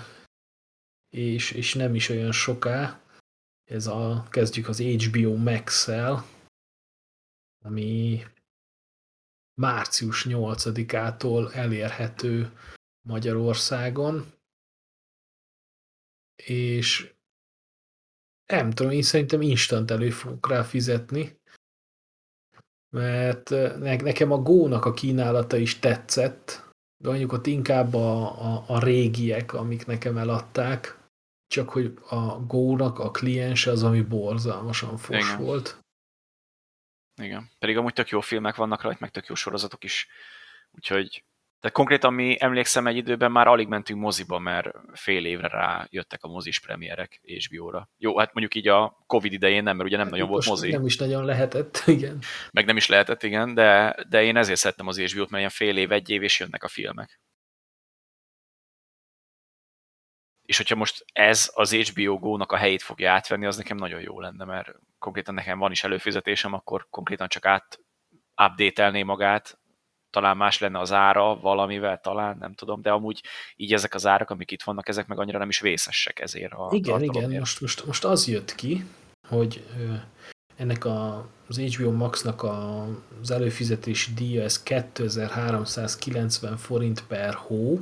és, 1.09 1.51
és 1.51 1.75
nem 1.75 1.95
is 1.95 2.09
olyan 2.09 2.33
soká, 2.33 3.01
ez 3.71 3.87
a, 3.87 4.27
kezdjük 4.31 4.69
az 4.69 4.81
HBO 4.81 5.37
Max-el, 5.37 6.25
ami 7.65 8.23
március 9.63 10.27
8-ától 10.29 11.55
elérhető 11.55 12.53
Magyarországon, 13.09 14.33
és 16.37 17.15
nem 18.47 18.71
tudom, 18.71 18.93
én 18.93 19.03
szerintem 19.03 19.41
instant 19.43 19.91
elő 19.91 20.11
fogok 20.11 20.49
rá 20.49 20.63
fizetni. 20.63 21.41
mert 22.97 23.51
nekem 23.81 24.33
a 24.33 24.43
Go-nak 24.43 24.85
a 24.85 24.93
kínálata 24.93 25.57
is 25.57 25.79
tetszett, 25.79 26.69
de 27.03 27.09
mondjuk 27.09 27.33
ott 27.33 27.47
inkább 27.47 27.95
a, 27.95 28.41
a, 28.41 28.65
a 28.67 28.85
régiek, 28.85 29.53
amik 29.53 29.87
nekem 29.87 30.19
eladták, 30.19 30.99
csak 31.47 31.69
hogy 31.69 31.99
a 32.09 32.45
Go-nak 32.47 32.99
a 32.99 33.11
kliense 33.11 33.71
az, 33.71 33.83
ami 33.83 34.03
borzalmasan 34.03 34.97
fos 34.97 35.17
Igen. 35.17 35.45
volt. 35.45 35.82
Igen, 37.17 37.51
pedig 37.59 37.77
amúgy 37.77 37.93
tök 37.93 38.09
jó 38.09 38.21
filmek 38.21 38.55
vannak 38.55 38.83
rajta, 38.83 38.99
meg 39.01 39.11
tök 39.11 39.27
jó 39.27 39.35
sorozatok 39.35 39.85
is, 39.85 40.09
úgyhogy 40.71 41.25
de 41.63 41.69
konkrétan 41.69 42.15
mi 42.15 42.37
emlékszem 42.41 42.87
egy 42.87 42.97
időben 42.97 43.33
már 43.33 43.47
alig 43.47 43.69
mentünk 43.69 44.01
moziba, 44.01 44.39
mert 44.39 44.69
fél 44.93 45.25
évre 45.25 45.49
rá 45.49 45.87
jöttek 45.91 46.23
a 46.23 46.29
mozis 46.29 46.61
premierek 46.61 47.21
HBO-ra. 47.47 47.89
Jó, 47.99 48.19
hát 48.19 48.33
mondjuk 48.33 48.55
így 48.55 48.69
a 48.69 49.05
Covid 49.07 49.33
idején 49.33 49.63
nem, 49.63 49.77
mert 49.77 49.89
ugye 49.89 49.97
nem 49.97 50.05
hát 50.05 50.15
nagyon 50.15 50.29
volt 50.29 50.47
mozi. 50.47 50.71
Nem 50.71 50.87
is 50.87 50.97
nagyon 50.97 51.25
lehetett, 51.25 51.83
igen. 51.97 52.19
Meg 52.51 52.65
nem 52.65 52.77
is 52.77 52.89
lehetett, 52.89 53.23
igen, 53.23 53.55
de, 53.55 53.97
de 54.09 54.23
én 54.23 54.37
ezért 54.37 54.59
szerettem 54.59 54.87
az 54.87 54.99
HBO-t, 54.99 55.31
mert 55.31 55.39
ilyen 55.39 55.51
fél 55.51 55.77
év, 55.77 55.93
egy 55.93 56.11
év, 56.11 56.23
és 56.23 56.41
jönnek 56.41 56.65
a 56.65 56.69
filmek. 56.69 57.21
És 60.43 60.57
hogyha 60.57 60.75
most 60.75 61.05
ez 61.13 61.51
az 61.55 61.75
HBO 61.75 62.19
Go-nak 62.19 62.53
a 62.53 62.57
helyét 62.57 62.83
fogja 62.83 63.13
átvenni, 63.13 63.47
az 63.47 63.57
nekem 63.57 63.77
nagyon 63.77 64.01
jó 64.01 64.21
lenne, 64.21 64.45
mert 64.45 64.75
konkrétan 65.03 65.35
nekem 65.35 65.59
van 65.59 65.71
is 65.71 65.85
előfizetésem, 65.85 66.53
akkor 66.53 66.87
konkrétan 66.91 67.29
csak 67.29 67.47
át 67.47 67.81
update 68.37 69.05
magát, 69.05 69.59
talán 70.11 70.37
más 70.37 70.59
lenne 70.59 70.79
az 70.79 70.93
ára 70.93 71.41
valamivel, 71.41 72.01
talán, 72.01 72.37
nem 72.39 72.55
tudom, 72.55 72.83
de 72.83 72.91
amúgy 72.91 73.23
így 73.57 73.73
ezek 73.73 73.95
az 73.95 74.07
árak, 74.07 74.31
amik 74.31 74.51
itt 74.51 74.63
vannak, 74.63 74.89
ezek 74.89 75.07
meg 75.07 75.19
annyira 75.19 75.39
nem 75.39 75.49
is 75.49 75.61
vészesek 75.61 76.21
ezért 76.21 76.53
a 76.53 76.69
Igen, 76.71 77.03
igen, 77.03 77.31
most, 77.31 77.61
most, 77.61 77.87
most 77.87 78.05
az 78.05 78.29
jött 78.29 78.55
ki, 78.55 78.85
hogy 79.29 79.65
ennek 80.57 80.85
a, 80.85 81.29
az 81.49 81.59
HBO 81.59 81.91
Max-nak 81.91 82.43
a, 82.43 82.87
az 83.21 83.31
előfizetési 83.31 84.13
díja, 84.15 84.43
ez 84.43 84.63
2390 84.63 86.57
forint 86.57 87.05
per 87.07 87.35
hó, 87.35 87.81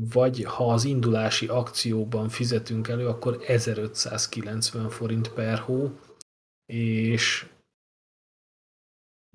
vagy 0.00 0.44
ha 0.44 0.72
az 0.72 0.84
indulási 0.84 1.46
akcióban 1.46 2.28
fizetünk 2.28 2.88
elő, 2.88 3.08
akkor 3.08 3.42
1590 3.46 4.88
forint 4.90 5.28
per 5.28 5.58
hó, 5.58 5.98
és 6.72 7.46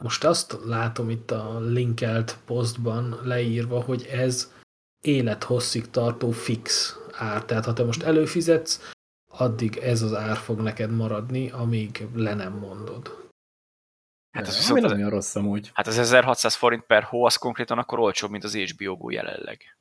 most 0.04 0.24
azt 0.24 0.58
látom 0.66 1.10
itt 1.10 1.32
a 1.32 1.60
linkelt 1.60 2.38
posztban 2.46 3.20
leírva, 3.24 3.82
hogy 3.82 4.06
ez 4.06 4.54
élethosszig 5.04 5.90
tartó 5.90 6.32
fix 6.32 6.98
ár. 7.12 7.46
Tehát 7.46 7.66
ha 7.66 7.74
te 7.74 7.84
most 7.84 8.04
előfizetsz, 8.04 8.92
addig 9.32 9.78
ez 9.78 10.02
az 10.02 10.14
ár 10.14 10.38
fog 10.38 10.60
neked 10.60 10.92
maradni, 10.92 11.50
amíg 11.50 12.08
le 12.14 12.34
nem 12.34 12.54
mondod. 12.54 13.30
Hát 14.32 14.48
ez 14.48 14.58
viszont 14.58 14.82
nem 14.82 14.92
olyan 14.92 15.10
rossz 15.10 15.36
amúgy. 15.36 15.70
Hát 15.74 15.88
az 15.88 15.98
1600 15.98 16.56
forint 16.56 16.84
per 16.84 17.04
hó, 17.04 17.26
az 17.26 17.36
konkrétan 17.36 17.78
akkor 17.78 18.00
olcsóbb, 18.00 18.30
mint 18.32 18.44
az 18.44 18.56
HBO 18.56 18.96
Go 18.96 19.10
jelenleg. 19.10 19.76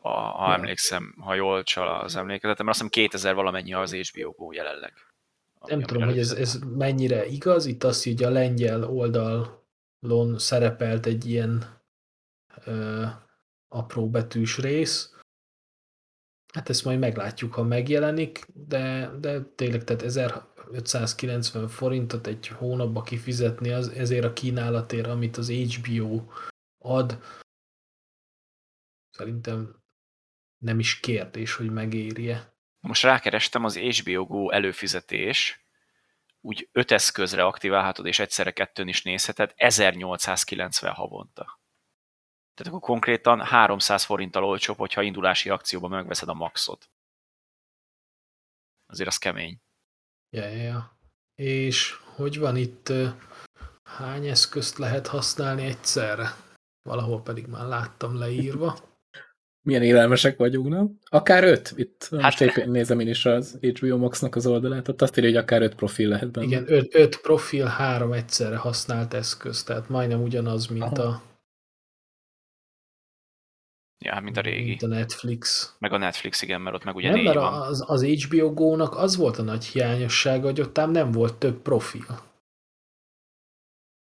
Ha 0.00 0.48
ja. 0.48 0.54
emlékszem, 0.54 1.14
ha 1.18 1.34
jól 1.34 1.62
csal 1.62 2.00
az 2.00 2.16
emlékezetem, 2.16 2.66
mert 2.66 2.78
azt 2.78 2.90
hiszem 2.90 3.04
2000 3.04 3.34
valamennyi 3.34 3.74
az 3.74 3.94
HBO 3.94 4.30
Go 4.30 4.52
jelenleg. 4.52 4.92
Nem 5.66 5.80
tudom, 5.80 6.02
hogy 6.02 6.18
ez, 6.18 6.32
ez 6.32 6.58
mennyire 6.76 7.26
igaz. 7.26 7.66
Itt 7.66 7.84
azt 7.84 8.04
hogy 8.04 8.22
a 8.22 8.30
lengyel 8.30 8.84
oldalon 8.84 10.38
szerepelt 10.38 11.06
egy 11.06 11.26
ilyen 11.26 11.80
ö, 12.64 13.06
apró 13.68 14.10
betűs 14.10 14.58
rész. 14.58 15.14
Hát 16.52 16.68
ezt 16.68 16.84
majd 16.84 16.98
meglátjuk, 16.98 17.54
ha 17.54 17.62
megjelenik, 17.62 18.46
de, 18.54 19.10
de 19.20 19.40
tényleg, 19.42 19.84
tehát 19.84 20.02
1590 20.02 21.68
forintot 21.68 22.26
egy 22.26 22.48
hónapba 22.48 23.02
kifizetni 23.02 23.70
az, 23.70 23.88
ezért 23.88 24.24
a 24.24 24.32
kínálatért, 24.32 25.06
amit 25.06 25.36
az 25.36 25.50
HBO 25.50 26.24
ad, 26.78 27.18
szerintem 29.10 29.79
nem 30.60 30.78
is 30.78 31.00
kérdés, 31.00 31.54
hogy 31.54 31.70
megérje. 31.70 32.54
Most 32.80 33.02
rákerestem, 33.02 33.64
az 33.64 33.76
HBO 33.76 34.24
Go 34.24 34.50
előfizetés, 34.50 35.64
úgy 36.40 36.68
öt 36.72 36.90
eszközre 36.90 37.44
aktiválhatod, 37.44 38.06
és 38.06 38.18
egyszerre 38.18 38.50
kettőn 38.50 38.88
is 38.88 39.02
nézheted, 39.02 39.52
1890 39.56 40.92
havonta. 40.92 41.60
Tehát 42.54 42.72
akkor 42.72 42.80
konkrétan 42.80 43.40
300 43.40 44.04
forinttal 44.04 44.44
olcsóbb, 44.44 44.76
hogyha 44.76 45.02
indulási 45.02 45.48
akcióban 45.48 45.90
megveszed 45.90 46.28
a 46.28 46.34
maxot. 46.34 46.90
Azért 48.86 49.08
az 49.08 49.18
kemény. 49.18 49.62
Ja, 50.30 50.46
ja, 50.46 50.62
ja. 50.62 50.98
És 51.34 51.92
hogy 52.14 52.38
van 52.38 52.56
itt, 52.56 52.92
hány 53.82 54.26
eszközt 54.26 54.78
lehet 54.78 55.06
használni 55.06 55.64
egyszerre? 55.64 56.34
Valahol 56.82 57.22
pedig 57.22 57.46
már 57.46 57.66
láttam 57.66 58.18
leírva. 58.18 58.89
Milyen 59.62 59.82
élelmesek 59.82 60.36
vagyunk, 60.38 60.68
nem? 60.68 60.98
Akár 61.04 61.44
öt. 61.44 61.72
Itt 61.76 62.08
hát, 62.10 62.20
most 62.20 62.40
éppen 62.40 62.70
nézem 62.70 63.00
én 63.00 63.08
is 63.08 63.26
az 63.26 63.58
HBO 63.60 63.96
Max-nak 63.96 64.36
az 64.36 64.46
oldalát, 64.46 64.88
ott 64.88 65.02
azt 65.02 65.16
írja, 65.16 65.30
hogy 65.30 65.38
akár 65.38 65.62
öt 65.62 65.74
profil 65.74 66.08
lehet 66.08 66.30
benne. 66.30 66.46
Igen, 66.46 66.64
öt, 66.66 66.94
öt 66.94 67.20
profil, 67.20 67.66
három 67.66 68.12
egyszerre 68.12 68.56
használt 68.56 69.14
eszköz, 69.14 69.62
tehát 69.62 69.88
majdnem 69.88 70.22
ugyanaz, 70.22 70.66
mint 70.66 70.82
Aha. 70.82 71.02
a 71.02 71.22
Ja, 74.04 74.20
mint 74.20 74.36
a 74.36 74.40
régi. 74.40 74.68
Mint 74.68 74.82
a 74.82 74.86
Netflix. 74.86 75.74
Meg 75.78 75.92
a 75.92 75.96
Netflix, 75.96 76.42
igen, 76.42 76.60
mert 76.60 76.76
ott 76.76 76.84
meg 76.84 76.94
ugye 76.94 77.10
nem, 77.10 77.22
mert 77.22 77.36
van. 77.36 77.60
Az, 77.60 77.84
az 77.86 78.04
HBO 78.04 78.54
Go-nak 78.54 78.96
az 78.96 79.16
volt 79.16 79.38
a 79.38 79.42
nagy 79.42 79.64
hiányossága, 79.64 80.44
hogy 80.44 80.60
ott 80.60 80.76
nem 80.76 81.10
volt 81.10 81.38
több 81.38 81.62
profil. 81.62 82.06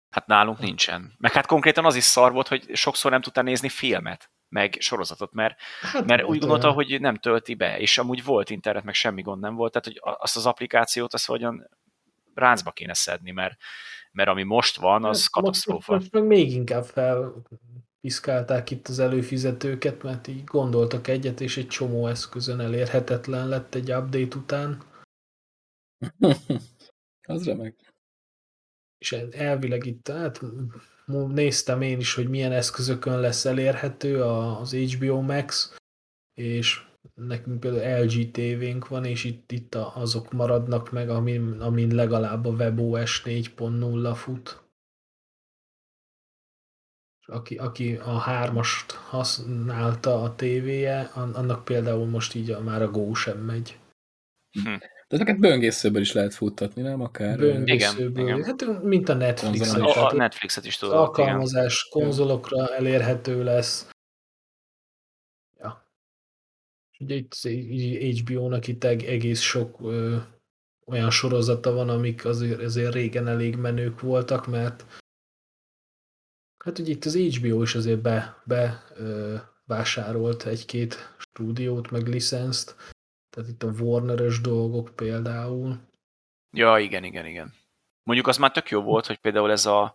Hát 0.08 0.26
nálunk 0.26 0.58
nincsen. 0.58 1.12
Meg 1.18 1.32
hát 1.32 1.46
konkrétan 1.46 1.84
az 1.84 1.94
is 1.94 2.04
szar 2.04 2.32
volt, 2.32 2.48
hogy 2.48 2.74
sokszor 2.74 3.10
nem 3.10 3.20
tudtál 3.20 3.44
nézni 3.44 3.68
filmet 3.68 4.30
meg 4.54 4.76
sorozatot, 4.78 5.32
mert, 5.32 5.60
hát, 5.80 6.06
mert 6.06 6.24
úgy 6.24 6.38
gondolta, 6.38 6.70
hogy 6.70 7.00
nem 7.00 7.16
tölti 7.16 7.54
be, 7.54 7.78
és 7.78 7.98
amúgy 7.98 8.24
volt 8.24 8.50
internet, 8.50 8.84
meg 8.84 8.94
semmi 8.94 9.22
gond 9.22 9.40
nem 9.40 9.54
volt, 9.54 9.72
tehát 9.72 9.86
hogy 9.86 10.14
azt 10.20 10.36
az 10.36 10.46
applikációt 10.46 11.14
azt 11.14 11.26
hogyan 11.26 11.68
ráncba 12.34 12.70
kéne 12.70 12.94
szedni, 12.94 13.30
mert, 13.30 13.56
mert 14.12 14.28
ami 14.28 14.42
most 14.42 14.76
van, 14.76 15.04
az 15.04 15.20
hát, 15.20 15.30
katasztrófa. 15.30 15.92
Most, 15.92 16.12
most 16.12 16.24
meg 16.24 16.36
még 16.36 16.52
inkább 16.52 16.84
felpiszkálták 16.84 18.70
itt 18.70 18.88
az 18.88 18.98
előfizetőket, 18.98 20.02
mert 20.02 20.26
így 20.26 20.44
gondoltak 20.44 21.08
egyet, 21.08 21.40
és 21.40 21.56
egy 21.56 21.68
csomó 21.68 22.06
eszközön 22.06 22.60
elérhetetlen 22.60 23.48
lett 23.48 23.74
egy 23.74 23.92
update 23.92 24.36
után. 24.36 24.82
az 27.26 27.44
remek. 27.44 27.92
És 28.98 29.12
elvileg 29.30 29.86
itt, 29.86 30.08
hát 30.08 30.40
néztem 31.06 31.80
én 31.80 31.98
is, 31.98 32.14
hogy 32.14 32.28
milyen 32.28 32.52
eszközökön 32.52 33.20
lesz 33.20 33.44
elérhető 33.44 34.22
az 34.22 34.74
HBO 34.74 35.20
Max, 35.20 35.76
és 36.34 36.86
nekünk 37.14 37.60
például 37.60 38.04
LG 38.04 38.30
tévénk 38.30 38.88
van, 38.88 39.04
és 39.04 39.24
itt, 39.24 39.52
itt 39.52 39.74
azok 39.74 40.32
maradnak 40.32 40.90
meg, 40.90 41.08
amin, 41.08 41.60
amin 41.60 41.94
legalább 41.94 42.44
a 42.44 42.50
WebOS 42.50 43.22
4.0 43.24 44.12
fut. 44.16 44.62
Aki, 47.26 47.56
aki 47.56 47.96
a 47.96 48.18
hármast 48.18 48.92
használta 48.92 50.22
a 50.22 50.34
tévéje, 50.34 51.00
annak 51.14 51.64
például 51.64 52.06
most 52.06 52.34
így 52.34 52.50
a, 52.50 52.60
már 52.60 52.82
a 52.82 52.90
Go 52.90 53.14
sem 53.14 53.38
megy. 53.38 53.78
Hm. 54.50 54.74
Ezeket 55.14 55.40
böngészőből 55.40 56.00
is 56.00 56.12
lehet 56.12 56.34
futtatni, 56.34 56.82
nem? 56.82 57.00
Akár 57.00 57.38
böngészőből. 57.38 58.24
Igen, 58.24 58.38
igen. 58.38 58.44
Hát, 58.44 58.82
mint 58.82 59.08
a 59.08 59.14
Netflix. 59.14 59.74
A, 59.74 60.08
a 60.10 60.14
Netflixet 60.14 60.64
is 60.64 60.76
tudod. 60.76 60.94
Alkalmazás 60.94 61.88
igen. 61.90 62.02
konzolokra 62.02 62.74
elérhető 62.74 63.44
lesz. 63.44 63.88
Ja. 65.58 65.88
Ugye 66.98 67.14
itt 67.14 67.34
HBO-nak 68.18 68.66
itt 68.66 68.84
egész 68.84 69.40
sok 69.40 69.80
ö, 69.80 70.16
olyan 70.86 71.10
sorozata 71.10 71.72
van, 71.72 71.88
amik 71.88 72.24
azért, 72.24 72.62
azért 72.62 72.94
régen 72.94 73.28
elég 73.28 73.56
menők 73.56 74.00
voltak, 74.00 74.46
mert 74.46 74.84
hát 76.64 76.78
ugye 76.78 76.90
itt 76.90 77.04
az 77.04 77.16
HBO 77.16 77.62
is 77.62 77.74
azért 77.74 78.00
be, 78.00 78.42
be 78.44 78.84
ö, 78.94 79.36
vásárolt 79.64 80.46
egy-két 80.46 81.14
stúdiót, 81.18 81.90
meg 81.90 82.06
licenszt, 82.06 82.93
tehát 83.34 83.50
itt 83.50 83.62
a 83.62 83.72
Warner-es 83.80 84.40
dolgok 84.40 84.90
például. 84.96 85.78
Ja, 86.50 86.78
igen, 86.78 87.04
igen, 87.04 87.26
igen. 87.26 87.54
Mondjuk 88.02 88.28
az 88.28 88.36
már 88.36 88.50
tök 88.50 88.68
jó 88.70 88.82
volt, 88.82 89.06
hogy 89.06 89.16
például 89.16 89.50
ez 89.50 89.66
a, 89.66 89.94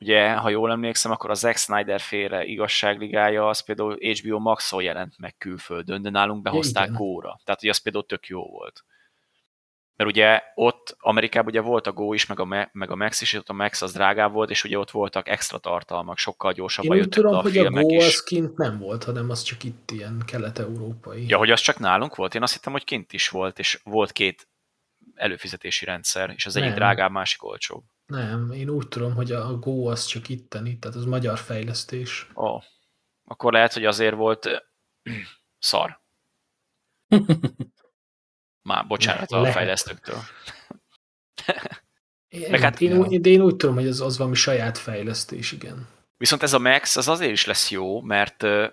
ugye, 0.00 0.34
ha 0.34 0.48
jól 0.48 0.70
emlékszem, 0.70 1.10
akkor 1.10 1.30
a 1.30 1.34
Zack 1.34 1.56
Snyder 1.56 2.00
féle 2.00 2.44
igazságligája, 2.44 3.48
az 3.48 3.60
például 3.60 3.98
HBO 4.00 4.38
Max-on 4.38 4.82
jelent 4.82 5.18
meg 5.18 5.36
külföldön, 5.38 6.02
de 6.02 6.10
nálunk 6.10 6.42
behozták 6.42 6.86
ja, 6.88 6.92
góra. 6.92 7.40
Tehát, 7.44 7.60
hogy 7.60 7.68
az 7.68 7.78
például 7.78 8.06
tök 8.06 8.26
jó 8.26 8.48
volt. 8.48 8.84
Mert 9.96 10.10
ugye 10.10 10.42
ott 10.54 10.96
Amerikában 10.98 11.48
ugye 11.48 11.60
volt 11.60 11.86
a 11.86 11.92
Go 11.92 12.12
is, 12.12 12.26
meg 12.26 12.40
a, 12.40 12.68
meg 12.72 12.90
a 12.90 12.96
Max 12.96 13.20
is, 13.20 13.32
és 13.32 13.38
ott 13.38 13.48
a 13.48 13.52
Max 13.52 13.82
az 13.82 13.92
drágább 13.92 14.32
volt, 14.32 14.50
és 14.50 14.64
ugye 14.64 14.78
ott 14.78 14.90
voltak 14.90 15.28
extra 15.28 15.58
tartalmak, 15.58 16.18
sokkal 16.18 16.52
gyorsabban 16.52 16.96
jöttek 16.96 17.12
tudom, 17.12 17.34
a 17.34 17.40
hogy 17.40 17.56
a 17.56 17.70
Go 17.70 17.88
is. 17.88 18.06
az 18.06 18.22
kint 18.22 18.56
nem 18.56 18.78
volt, 18.78 19.04
hanem 19.04 19.30
az 19.30 19.42
csak 19.42 19.64
itt 19.64 19.90
ilyen 19.90 20.22
kelet-európai. 20.26 21.28
Ja, 21.28 21.38
hogy 21.38 21.50
az 21.50 21.60
csak 21.60 21.78
nálunk 21.78 22.14
volt? 22.14 22.34
Én 22.34 22.42
azt 22.42 22.52
hittem, 22.52 22.72
hogy 22.72 22.84
kint 22.84 23.12
is 23.12 23.28
volt, 23.28 23.58
és 23.58 23.80
volt 23.84 24.12
két 24.12 24.48
előfizetési 25.14 25.84
rendszer, 25.84 26.32
és 26.36 26.46
az 26.46 26.56
egyik 26.56 26.68
nem. 26.68 26.78
drágább, 26.78 27.10
másik 27.10 27.44
olcsóbb. 27.44 27.84
Nem, 28.06 28.50
én 28.50 28.68
úgy 28.68 28.88
tudom, 28.88 29.14
hogy 29.14 29.32
a 29.32 29.58
Go 29.58 29.86
az 29.86 30.04
csak 30.04 30.28
itteni, 30.28 30.78
tehát 30.78 30.96
az 30.96 31.04
magyar 31.04 31.38
fejlesztés. 31.38 32.26
Ó, 32.34 32.44
oh. 32.44 32.62
akkor 33.24 33.52
lehet, 33.52 33.72
hogy 33.72 33.84
azért 33.84 34.14
volt 34.14 34.48
szar. 35.58 36.00
Már 38.66 38.86
bocsánat 38.86 39.30
Le, 39.30 39.36
a 39.36 39.40
lehet. 39.40 39.56
fejlesztőktől. 39.56 40.18
én, 42.28 42.50
Meg 42.50 42.60
hát, 42.60 42.80
én, 42.80 43.04
én, 43.04 43.22
de 43.22 43.28
én 43.28 43.40
úgy 43.40 43.56
tudom, 43.56 43.74
hogy 43.74 43.86
az, 43.86 44.00
az 44.00 44.18
valami 44.18 44.34
saját 44.34 44.78
fejlesztés, 44.78 45.52
igen. 45.52 45.88
Viszont 46.16 46.42
ez 46.42 46.52
a 46.52 46.58
Max 46.58 46.96
az 46.96 47.08
azért 47.08 47.32
is 47.32 47.44
lesz 47.44 47.70
jó, 47.70 48.00
mert 48.00 48.42
uh, 48.42 48.66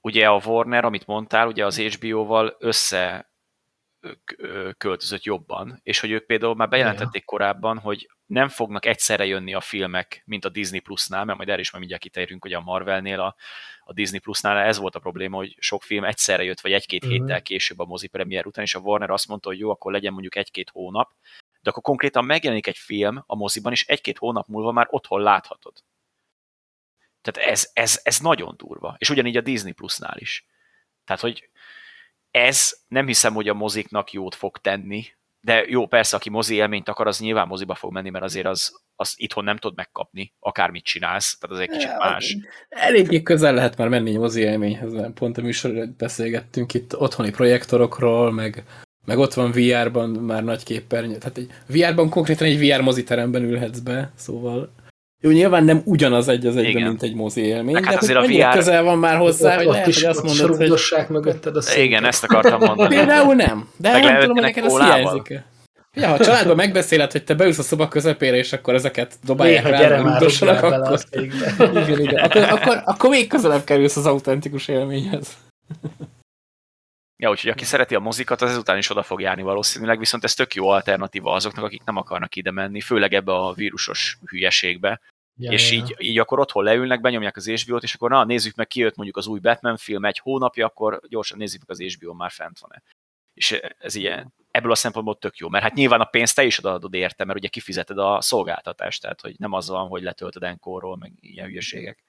ugye 0.00 0.28
a 0.28 0.40
Warner, 0.44 0.84
amit 0.84 1.06
mondtál, 1.06 1.46
ugye 1.46 1.66
az 1.66 1.78
HBO-val 1.78 2.56
össze 2.58 3.30
költözött 4.76 5.22
jobban, 5.22 5.80
és 5.82 6.00
hogy 6.00 6.10
ők 6.10 6.26
például 6.26 6.54
már 6.54 6.68
bejelentették 6.68 7.24
korábban, 7.24 7.78
hogy 7.78 8.10
nem 8.32 8.48
fognak 8.48 8.86
egyszerre 8.86 9.24
jönni 9.24 9.54
a 9.54 9.60
filmek, 9.60 10.22
mint 10.24 10.44
a 10.44 10.48
Disney 10.48 10.80
Plusnál, 10.80 11.24
mert 11.24 11.36
majd 11.36 11.48
erre 11.48 11.60
is 11.60 11.70
majd 11.70 11.78
mindjárt 11.78 12.02
kitérünk, 12.02 12.42
hogy 12.42 12.52
a 12.52 12.60
Marvelnél, 12.60 13.20
a, 13.20 13.34
a 13.84 13.92
Disney 13.92 14.18
Plusnál 14.18 14.56
ez 14.56 14.78
volt 14.78 14.94
a 14.94 14.98
probléma, 14.98 15.36
hogy 15.36 15.56
sok 15.58 15.82
film 15.82 16.04
egyszerre 16.04 16.42
jött, 16.42 16.60
vagy 16.60 16.72
egy-két 16.72 17.04
uh-huh. 17.04 17.18
héttel 17.18 17.42
később 17.42 17.78
a 17.78 17.84
mozi 17.84 18.06
premier 18.06 18.46
után, 18.46 18.64
és 18.64 18.74
a 18.74 18.78
Warner 18.78 19.10
azt 19.10 19.28
mondta, 19.28 19.48
hogy 19.48 19.58
jó, 19.58 19.70
akkor 19.70 19.92
legyen 19.92 20.12
mondjuk 20.12 20.36
egy-két 20.36 20.70
hónap, 20.70 21.12
de 21.60 21.70
akkor 21.70 21.82
konkrétan 21.82 22.24
megjelenik 22.24 22.66
egy 22.66 22.78
film 22.78 23.22
a 23.26 23.36
moziban, 23.36 23.72
és 23.72 23.86
egy-két 23.86 24.18
hónap 24.18 24.46
múlva 24.46 24.72
már 24.72 24.86
otthon 24.90 25.20
láthatod. 25.20 25.72
Tehát 27.20 27.50
ez, 27.50 27.70
ez, 27.72 28.00
ez 28.02 28.18
nagyon 28.18 28.54
durva. 28.56 28.94
És 28.98 29.10
ugyanígy 29.10 29.36
a 29.36 29.40
Disney 29.40 29.72
Plusnál 29.72 30.16
is. 30.18 30.46
Tehát, 31.04 31.22
hogy 31.22 31.50
ez 32.30 32.80
nem 32.88 33.06
hiszem, 33.06 33.34
hogy 33.34 33.48
a 33.48 33.54
moziknak 33.54 34.12
jót 34.12 34.34
fog 34.34 34.58
tenni, 34.58 35.04
de 35.44 35.64
jó, 35.68 35.86
persze, 35.86 36.16
aki 36.16 36.30
mozi 36.30 36.54
élményt 36.54 36.88
akar, 36.88 37.06
az 37.06 37.18
nyilván 37.18 37.46
moziba 37.46 37.74
fog 37.74 37.92
menni, 37.92 38.10
mert 38.10 38.24
azért 38.24 38.46
az, 38.46 38.80
az 38.96 39.14
itthon 39.16 39.44
nem 39.44 39.56
tud 39.56 39.76
megkapni, 39.76 40.32
akármit 40.38 40.84
csinálsz, 40.84 41.38
tehát 41.38 41.56
az 41.56 41.62
egy 41.62 41.70
kicsit 41.76 41.98
más. 41.98 42.36
Eléggé 42.68 43.22
közel 43.22 43.54
lehet 43.54 43.76
már 43.76 43.88
menni 43.88 44.16
mozi 44.16 44.40
élményhez, 44.40 44.92
pont 45.14 45.38
a 45.38 45.42
műsorban 45.42 45.94
beszélgettünk 45.98 46.74
itt 46.74 46.96
otthoni 46.96 47.30
projektorokról, 47.30 48.32
meg, 48.32 48.64
meg 49.04 49.18
ott 49.18 49.34
van 49.34 49.50
VR-ban 49.50 50.10
már 50.10 50.44
nagy 50.44 50.62
képernyő, 50.62 51.16
tehát 51.16 51.38
egy 51.38 51.50
VR-ban 51.66 52.08
konkrétan 52.08 52.46
egy 52.46 52.58
VR 52.58 52.80
moziteremben 52.80 53.42
ülhetsz 53.42 53.78
be, 53.78 54.12
szóval 54.14 54.72
jó, 55.24 55.30
nyilván 55.30 55.64
nem 55.64 55.82
ugyanaz 55.84 56.28
egy 56.28 56.46
az 56.46 56.56
egyben, 56.56 56.82
mint 56.82 57.02
egy 57.02 57.14
mozi 57.14 57.40
élmény, 57.40 57.74
hát 57.74 57.84
de 57.84 57.98
azért 58.00 58.18
a 58.18 58.26
VR... 58.26 58.54
közel 58.54 58.82
van 58.82 58.98
már 58.98 59.16
hozzá, 59.16 59.56
hogy 59.56 59.66
lehet, 59.66 59.84
hogy 59.84 60.04
azt 60.04 60.22
mondod, 60.22 60.56
hogy... 60.56 61.06
mögötted 61.08 61.56
a 61.56 61.60
szépen. 61.60 61.84
Igen, 61.84 62.04
ezt 62.04 62.24
akartam 62.24 62.60
mondani. 62.60 62.94
Például 62.94 63.34
nem, 63.34 63.68
de 63.76 63.98
nem 63.98 64.20
tudom, 64.20 64.34
hogy 64.34 64.42
neked 64.42 64.64
ez 64.64 64.78
hiányzik 64.78 65.30
-e. 65.30 65.44
Ja, 65.94 66.08
ha 66.08 66.14
a 66.14 66.24
családban 66.24 66.56
megbeszéled, 66.56 67.12
hogy 67.12 67.24
te 67.24 67.34
beülsz 67.34 67.58
a 67.58 67.62
szoba 67.62 67.88
közepére, 67.88 68.36
és 68.36 68.52
akkor 68.52 68.74
ezeket 68.74 69.14
dobálják 69.24 69.64
Néha, 69.64 69.88
rá, 69.88 70.00
rúgdossanak, 70.00 70.62
akkor... 70.62 71.00
igen, 71.82 72.00
igen. 72.00 72.24
Akkor, 72.24 72.42
akkor, 72.42 72.82
akkor 72.84 73.10
még 73.10 73.28
közelebb 73.28 73.64
kerülsz 73.64 73.96
az 73.96 74.06
autentikus 74.06 74.68
élményhez. 74.68 75.36
Ja, 77.22 77.30
úgyhogy 77.30 77.50
aki 77.50 77.64
szereti 77.64 77.94
a 77.94 78.00
mozikat, 78.00 78.42
az 78.42 78.50
ezután 78.50 78.78
is 78.78 78.90
oda 78.90 79.02
fog 79.02 79.20
járni 79.20 79.42
valószínűleg, 79.42 79.98
viszont 79.98 80.24
ez 80.24 80.34
tök 80.34 80.54
jó 80.54 80.68
alternatíva 80.68 81.32
azoknak, 81.32 81.64
akik 81.64 81.82
nem 81.84 81.96
akarnak 81.96 82.36
ide 82.36 82.50
menni, 82.50 82.80
főleg 82.80 83.14
ebbe 83.14 83.32
a 83.32 83.52
vírusos 83.52 84.18
hülyeségbe, 84.26 85.00
Ja, 85.42 85.50
és 85.50 85.72
ja. 85.72 85.78
Így, 85.78 85.94
így 85.98 86.18
akkor 86.18 86.38
otthon 86.38 86.64
leülnek, 86.64 87.00
benyomják 87.00 87.36
az 87.36 87.48
HBO-t, 87.48 87.82
és 87.82 87.94
akkor 87.94 88.10
na, 88.10 88.24
nézzük 88.24 88.54
meg, 88.54 88.66
kijött 88.66 88.96
mondjuk 88.96 89.16
az 89.16 89.26
új 89.26 89.40
Batman 89.40 89.76
film 89.76 90.04
egy 90.04 90.18
hónapja, 90.18 90.66
akkor 90.66 91.00
gyorsan 91.08 91.38
nézzük 91.38 91.60
meg 91.66 91.70
az 91.70 91.94
HBO, 91.94 92.12
már 92.14 92.30
fent 92.30 92.58
van-e. 92.58 92.82
És 93.34 93.52
ez 93.78 93.94
ilyen, 93.94 94.34
ebből 94.50 94.70
a 94.70 94.74
szempontból 94.74 95.18
tök 95.18 95.36
jó, 95.36 95.48
mert 95.48 95.64
hát 95.64 95.74
nyilván 95.74 96.00
a 96.00 96.04
pénzt 96.04 96.34
te 96.34 96.44
is 96.44 96.58
odaadod 96.58 96.94
érte, 96.94 97.24
mert 97.24 97.38
ugye 97.38 97.48
kifizeted 97.48 97.98
a 97.98 98.20
szolgáltatást, 98.20 99.00
tehát 99.00 99.20
hogy 99.20 99.34
nem 99.38 99.52
az 99.52 99.68
van, 99.68 99.88
hogy 99.88 100.02
letöltöd 100.02 100.42
enkorról, 100.42 100.96
meg 100.96 101.12
ilyen 101.20 101.46
hülyeségek. 101.46 102.04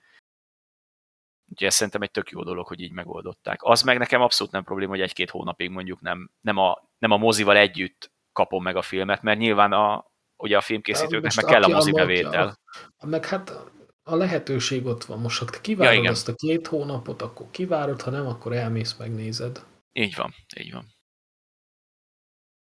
Úgyhogy 1.51 1.67
ez 1.67 1.73
szerintem 1.73 2.01
egy 2.01 2.11
tök 2.11 2.29
jó 2.29 2.43
dolog, 2.43 2.67
hogy 2.67 2.81
így 2.81 2.91
megoldották. 2.91 3.63
Az 3.63 3.81
meg 3.81 3.97
nekem 3.97 4.21
abszolút 4.21 4.53
nem 4.53 4.63
probléma, 4.63 4.91
hogy 4.91 5.01
egy-két 5.01 5.29
hónapig 5.29 5.69
mondjuk 5.69 6.01
nem, 6.01 6.31
nem, 6.41 6.57
a, 6.57 6.89
nem 6.97 7.11
a 7.11 7.17
mozival 7.17 7.57
együtt 7.57 8.11
kapom 8.33 8.63
meg 8.63 8.75
a 8.75 8.81
filmet, 8.81 9.21
mert 9.21 9.39
nyilván 9.39 9.71
a, 9.71 10.11
ugye 10.43 10.57
a 10.57 10.61
filmkészítőknek 10.61 11.35
meg 11.35 11.45
kell 11.45 11.63
a 11.63 11.67
mozi 11.67 11.91
bevétel. 11.91 12.59
Meg 13.05 13.25
hát 13.25 13.71
a 14.03 14.15
lehetőség 14.15 14.85
ott 14.85 15.03
van. 15.03 15.19
Most 15.19 15.39
ha 15.39 15.45
te 15.45 15.61
kivárod 15.61 16.03
ja, 16.03 16.11
azt 16.11 16.27
a 16.27 16.33
két 16.35 16.67
hónapot, 16.67 17.21
akkor 17.21 17.45
kivárod, 17.51 18.01
ha 18.01 18.11
nem, 18.11 18.27
akkor 18.27 18.53
elmész, 18.53 18.95
megnézed. 18.95 19.63
Így 19.91 20.15
van, 20.15 20.33
így 20.59 20.71
van. 20.71 20.91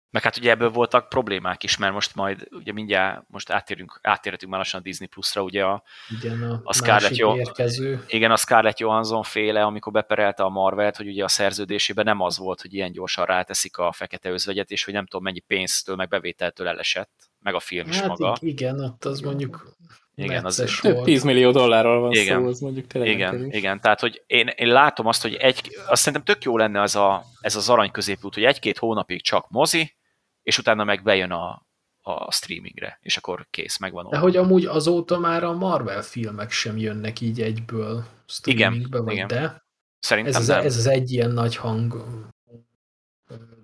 Meg 0.09 0.23
hát 0.23 0.37
ugye 0.37 0.49
ebből 0.49 0.69
voltak 0.69 1.09
problémák 1.09 1.63
is, 1.63 1.77
mert 1.77 1.93
most 1.93 2.15
majd 2.15 2.47
ugye 2.51 2.71
mindjárt 2.71 3.23
most 3.27 3.49
áttérünk, 3.49 3.99
áttérhetünk 4.01 4.51
már 4.51 4.59
lassan 4.59 4.79
a 4.79 4.83
Disney 4.83 5.07
Plus-ra, 5.07 5.41
ugye 5.43 5.63
a, 5.63 5.83
igen, 6.09 6.43
a, 6.43 6.61
a 6.63 6.73
Scarlett 6.73 7.15
jo 7.15 7.37
érkező. 7.37 8.03
Igen, 8.07 8.31
a 8.31 8.35
Scarlett 8.35 8.79
Johansson 8.79 9.23
féle, 9.23 9.63
amikor 9.63 9.91
beperelte 9.91 10.43
a 10.43 10.49
Marvelt, 10.49 10.95
hogy 10.95 11.07
ugye 11.07 11.23
a 11.23 11.27
szerződésében 11.27 12.05
nem 12.05 12.21
az 12.21 12.37
volt, 12.37 12.61
hogy 12.61 12.73
ilyen 12.73 12.91
gyorsan 12.91 13.25
ráteszik 13.25 13.77
a 13.77 13.91
fekete 13.91 14.29
özvegyet, 14.29 14.71
és 14.71 14.83
hogy 14.83 14.93
nem 14.93 15.05
tudom 15.05 15.23
mennyi 15.23 15.39
pénztől, 15.39 15.95
meg 15.95 16.07
bevételtől 16.07 16.67
elesett 16.67 17.29
meg 17.45 17.55
a 17.55 17.59
film 17.59 17.89
is 17.89 17.99
hát 17.99 18.07
maga. 18.07 18.37
Igen, 18.39 18.79
ott 18.79 19.05
az 19.05 19.19
mondjuk 19.19 19.75
igen, 20.15 20.45
az 20.45 20.79
több 20.81 21.03
10 21.03 21.23
millió 21.23 21.51
dollárról 21.51 21.99
van 21.99 22.11
igen, 22.11 22.41
szó, 22.41 22.47
az 22.47 22.59
mondjuk 22.59 22.87
tényleg 22.87 23.11
Igen, 23.11 23.51
igen, 23.51 23.81
tehát 23.81 23.99
hogy 23.99 24.23
én, 24.27 24.47
én 24.47 24.67
látom 24.67 25.05
azt, 25.05 25.21
hogy 25.21 25.33
egy, 25.33 25.77
azt 25.87 26.01
szerintem 26.01 26.35
tök 26.35 26.43
jó 26.43 26.57
lenne 26.57 26.81
ez, 26.81 26.95
a, 26.95 27.23
ez 27.41 27.55
az 27.55 27.69
arany 27.69 27.91
középút, 27.91 28.33
hogy 28.33 28.43
egy-két 28.43 28.77
hónapig 28.77 29.21
csak 29.21 29.49
mozi, 29.49 29.95
és 30.43 30.57
utána 30.57 30.83
meg 30.83 31.03
bejön 31.03 31.31
a, 31.31 31.65
a 32.01 32.31
streamingre, 32.31 32.99
és 33.01 33.17
akkor 33.17 33.47
kész, 33.49 33.77
megvan. 33.77 34.07
De 34.09 34.17
hogy 34.17 34.37
amúgy 34.37 34.65
azóta 34.65 35.19
már 35.19 35.43
a 35.43 35.53
Marvel 35.53 36.01
filmek 36.01 36.51
sem 36.51 36.77
jönnek 36.77 37.21
így 37.21 37.41
egyből 37.41 38.05
streamingbe, 38.27 38.87
igen, 38.87 39.03
vagy 39.03 39.13
igen. 39.13 39.27
de? 39.27 39.63
Szerintem 39.99 40.33
ez, 40.33 40.41
az, 40.41 40.47
nem. 40.47 40.65
ez 40.65 40.77
az 40.77 40.87
egy 40.87 41.11
ilyen 41.11 41.31
nagy 41.31 41.55
hang 41.55 42.05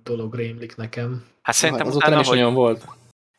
dolog 0.04 0.36
rémlik 0.36 0.76
nekem. 0.76 1.26
Hát 1.42 1.56
szerintem 1.56 1.86
hát, 1.86 1.96
utána, 1.96 2.12
nem 2.12 2.22
is 2.22 2.28
hogy... 2.28 2.38
olyan 2.38 2.54
volt. 2.54 2.86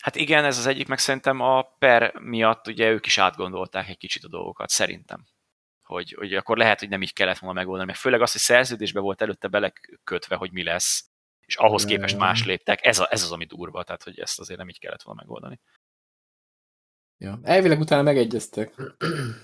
Hát 0.03 0.17
igen, 0.17 0.45
ez 0.45 0.59
az 0.59 0.67
egyik, 0.67 0.89
meg 0.89 0.99
szerintem 0.99 1.41
a 1.41 1.63
per 1.79 2.15
miatt 2.21 2.67
ugye 2.67 2.91
ők 2.91 3.07
is 3.07 3.19
átgondolták 3.19 3.89
egy 3.89 3.97
kicsit 3.97 4.25
a 4.25 4.29
dolgokat, 4.29 4.69
szerintem. 4.69 5.27
Hogy, 5.83 6.13
hogy 6.19 6.35
akkor 6.35 6.57
lehet, 6.57 6.79
hogy 6.79 6.89
nem 6.89 7.03
így 7.03 7.13
kellett 7.13 7.39
volna 7.39 7.59
megoldani, 7.59 7.87
meg 7.87 7.97
főleg 7.97 8.21
az, 8.21 8.33
hogy 8.33 8.41
szerződésbe 8.41 9.01
volt 9.01 9.23
előtte 9.23 9.49
belekötve, 9.49 10.37
hogy 10.37 10.53
mi 10.53 10.63
lesz, 10.63 11.05
és 11.47 11.57
ahhoz 11.57 11.85
képest 11.85 12.19
más 12.19 12.45
léptek, 12.45 12.87
ez, 12.87 12.99
a, 12.99 13.07
ez 13.11 13.23
az, 13.23 13.33
ami 13.33 13.45
durva, 13.45 13.83
tehát 13.83 14.03
hogy 14.03 14.19
ezt 14.19 14.41
azért 14.41 14.59
nem 14.59 14.69
így 14.69 14.79
kellett 14.79 15.03
volna 15.03 15.21
megoldani. 15.21 15.61
Ja. 17.19 17.39
Elvileg 17.43 17.81
utána 17.81 18.03
megegyeztek. 18.03 18.75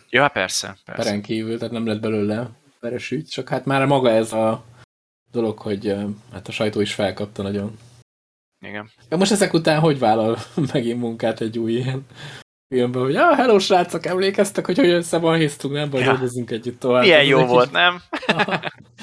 Ja, 0.09 0.29
persze, 0.29 0.77
persze. 0.85 1.03
Peren 1.03 1.23
kívül, 1.23 1.59
tehát 1.59 1.73
nem 1.73 1.87
lett 1.87 2.01
belőle 2.01 2.51
peres 2.81 3.11
ügy, 3.11 3.27
csak 3.27 3.49
hát 3.49 3.65
már 3.65 3.87
maga 3.87 4.11
ez 4.11 4.33
a 4.33 4.65
dolog, 5.31 5.59
hogy 5.59 5.95
hát 6.33 6.49
a 6.49 6.53
sajtó 6.53 6.81
is 6.81 6.95
felkapta 6.95 7.43
nagyon. 7.43 7.79
Igen. 8.61 8.91
Ja, 9.09 9.17
most 9.17 9.33
ezek 9.33 9.53
után 9.53 9.81
hogy 9.81 9.99
vállal 9.99 10.39
megint 10.73 11.01
munkát 11.01 11.41
egy 11.41 11.59
új 11.59 11.73
ilyen 11.73 12.07
filmben, 12.75 13.03
hogy 13.03 13.17
ah, 13.17 13.37
hello 13.37 13.59
srácok, 13.59 14.07
emlékeztek, 14.07 14.67
hogy 14.67 14.79
hogy 14.79 14.89
összebalhéztunk, 14.89 15.75
nem 15.75 15.91
baj, 15.91 16.01
ja. 16.01 16.07
dolgozunk 16.07 16.51
együtt 16.51 16.81
tovább. 16.81 17.03
Milyen 17.03 17.25
jó 17.25 17.45
volt, 17.45 17.71
kicsit... 17.71 17.73
nem? 17.73 18.03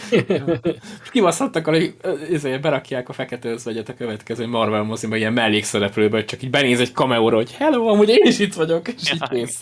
Kibaszhattak, 1.12 1.66
hogy 1.66 1.96
izé, 2.30 2.58
berakják 2.58 3.10
a 3.10 3.14
fekete 3.14 3.50
özvegyet 3.50 3.90
a 3.90 3.94
következő 3.94 4.48
Marvel 4.48 4.84
moziba, 4.84 5.16
ilyen 5.16 5.34
mellékszereplőbe, 5.34 6.16
hogy 6.16 6.26
csak 6.26 6.44
így 6.44 6.50
benéz 6.50 6.80
egy 6.80 6.92
kameóra, 6.92 7.36
hogy 7.36 7.52
hello, 7.52 7.88
amúgy 7.88 8.10
én 8.10 8.24
is 8.24 8.40
itt 8.40 8.54
vagyok, 8.54 8.88
és 8.88 9.10
ja. 9.10 9.14
így 9.14 9.30
kész, 9.30 9.62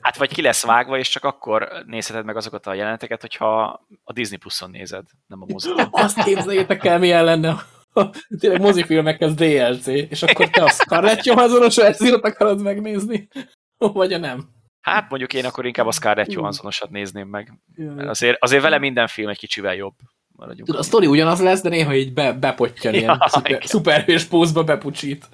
Hát 0.00 0.16
vagy 0.16 0.32
ki 0.32 0.42
lesz 0.42 0.64
vágva, 0.64 0.98
és 0.98 1.08
csak 1.08 1.24
akkor 1.24 1.68
nézheted 1.86 2.24
meg 2.24 2.36
azokat 2.36 2.66
a 2.66 2.74
jeleneteket, 2.74 3.20
hogyha 3.20 3.80
a 4.04 4.12
Disney 4.12 4.38
Plus-on 4.38 4.70
nézed, 4.70 5.04
nem 5.26 5.42
a 5.42 5.46
moziban. 5.48 5.88
Azt 5.90 6.24
képzeljétek 6.24 6.84
el, 6.84 6.98
milyen 6.98 7.24
lenne, 7.24 7.64
tényleg 8.40 8.60
mozifilmekhez 8.60 9.34
DLC, 9.34 9.86
és 9.86 10.22
akkor 10.22 10.50
te 10.50 10.62
a 10.62 10.68
Scarlett 10.68 11.24
Johanssonos 11.24 11.76
verziót 11.76 12.24
akarod 12.24 12.62
megnézni? 12.62 13.28
Vagy 13.78 14.12
a 14.12 14.18
nem? 14.18 14.48
Hát 14.80 15.08
mondjuk 15.08 15.34
én 15.34 15.44
akkor 15.44 15.66
inkább 15.66 15.86
a 15.86 15.92
Scarlett 15.92 16.32
Johanssonosat 16.32 16.90
nézném 16.90 17.28
meg. 17.28 17.52
Azért, 17.96 18.42
azért 18.42 18.62
vele 18.62 18.78
minden 18.78 19.06
film 19.06 19.28
egy 19.28 19.38
kicsivel 19.38 19.74
jobb. 19.74 19.94
Tud, 20.64 20.76
a 20.76 20.82
sztori 20.82 21.06
ugyanaz 21.06 21.40
lesz, 21.40 21.62
de 21.62 21.68
néha 21.68 21.94
így 21.94 22.12
be, 22.12 22.32
bepottyan 22.32 22.94
ja, 22.94 23.00
ilyen 23.00 23.22
szuper, 23.26 23.64
szuperhős 23.64 24.24
pózba 24.24 24.64
bepucsít. 24.64 25.28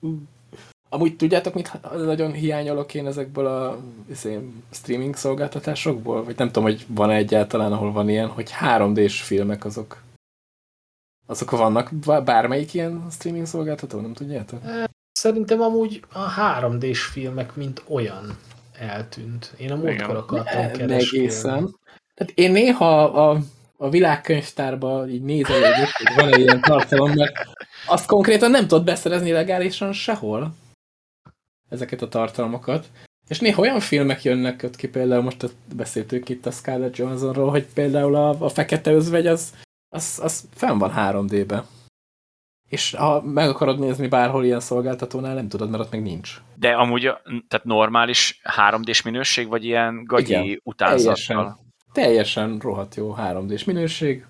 Amúgy 0.96 1.16
tudjátok, 1.16 1.54
mit 1.54 1.80
nagyon 2.04 2.32
hiányolok 2.32 2.94
én 2.94 3.06
ezekből 3.06 3.46
a 3.46 3.78
izé, 4.10 4.38
streaming 4.70 5.16
szolgáltatásokból? 5.16 6.24
Vagy 6.24 6.36
nem 6.36 6.46
tudom, 6.46 6.62
hogy 6.62 6.86
van 6.88 7.10
-e 7.10 7.14
egyáltalán, 7.14 7.72
ahol 7.72 7.92
van 7.92 8.08
ilyen, 8.08 8.28
hogy 8.28 8.50
3D-s 8.60 9.22
filmek 9.22 9.64
azok. 9.64 10.02
Azok 11.26 11.50
vannak 11.50 11.90
bármelyik 12.24 12.74
ilyen 12.74 13.06
streaming 13.10 13.46
szolgáltató, 13.46 14.00
nem 14.00 14.12
tudjátok? 14.12 14.60
Szerintem 15.12 15.60
amúgy 15.60 16.04
a 16.12 16.34
3D-s 16.60 17.02
filmek, 17.02 17.56
mint 17.56 17.82
olyan 17.88 18.38
eltűnt. 18.78 19.54
Én 19.58 19.72
a 19.72 19.76
múltkor 19.76 20.16
akartam 20.16 20.70
keresni. 20.72 21.18
Egészen. 21.18 21.76
Tehát 22.14 22.32
én 22.34 22.52
néha 22.52 23.04
a 23.04 23.38
a 23.78 23.90
világkönyvtárba 23.90 25.08
így 25.08 25.22
nézel, 25.22 25.74
hogy 25.74 26.14
van 26.16 26.32
egy 26.32 26.40
ilyen 26.40 26.60
tartalom, 26.60 27.12
mert 27.12 27.32
azt 27.86 28.06
konkrétan 28.06 28.50
nem 28.50 28.66
tudod 28.66 28.84
beszerezni 28.84 29.32
legálisan 29.32 29.92
sehol 29.92 30.54
ezeket 31.68 32.02
a 32.02 32.08
tartalmakat. 32.08 32.86
És 33.28 33.40
néha 33.40 33.62
olyan 33.62 33.80
filmek 33.80 34.22
jönnek 34.22 34.62
ott 34.62 34.76
ki, 34.76 34.88
például 34.88 35.22
most 35.22 35.54
beszéltük 35.74 36.28
itt 36.28 36.46
a 36.46 36.50
Scarlett 36.50 36.96
Johanssonról, 36.96 37.50
hogy 37.50 37.66
például 37.74 38.14
a, 38.14 38.28
a 38.28 38.48
Fekete 38.48 38.92
Özvegy 38.92 39.26
az, 39.26 39.54
az, 39.88 40.20
az 40.22 40.48
fenn 40.54 40.78
van 40.78 40.92
3D-be. 40.96 41.64
És 42.68 42.94
ha 42.94 43.22
meg 43.22 43.48
akarod 43.48 43.78
nézni 43.78 44.08
bárhol 44.08 44.44
ilyen 44.44 44.60
szolgáltatónál, 44.60 45.34
nem 45.34 45.48
tudod, 45.48 45.70
mert 45.70 45.82
ott 45.82 45.90
meg 45.90 46.02
nincs. 46.02 46.40
De 46.54 46.72
amúgy 46.72 47.02
tehát 47.48 47.64
normális 47.64 48.40
3D-s 48.56 49.02
minőség, 49.02 49.48
vagy 49.48 49.64
ilyen 49.64 50.04
gagyi 50.04 50.32
Igen, 50.32 50.60
utánzattal? 50.64 51.14
Teljesen, 51.14 51.56
teljesen 51.92 52.58
rohadt 52.58 52.94
jó 52.94 53.14
3D-s 53.18 53.64
minőség. 53.64 54.24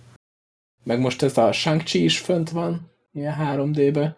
Meg 0.85 1.01
most 1.01 1.23
ez 1.23 1.39
a 1.39 1.53
Shang-Chi 1.53 2.05
is 2.05 2.19
fönt 2.19 2.51
van, 2.51 2.91
ilyen 3.13 3.37
3D-be. 3.41 4.17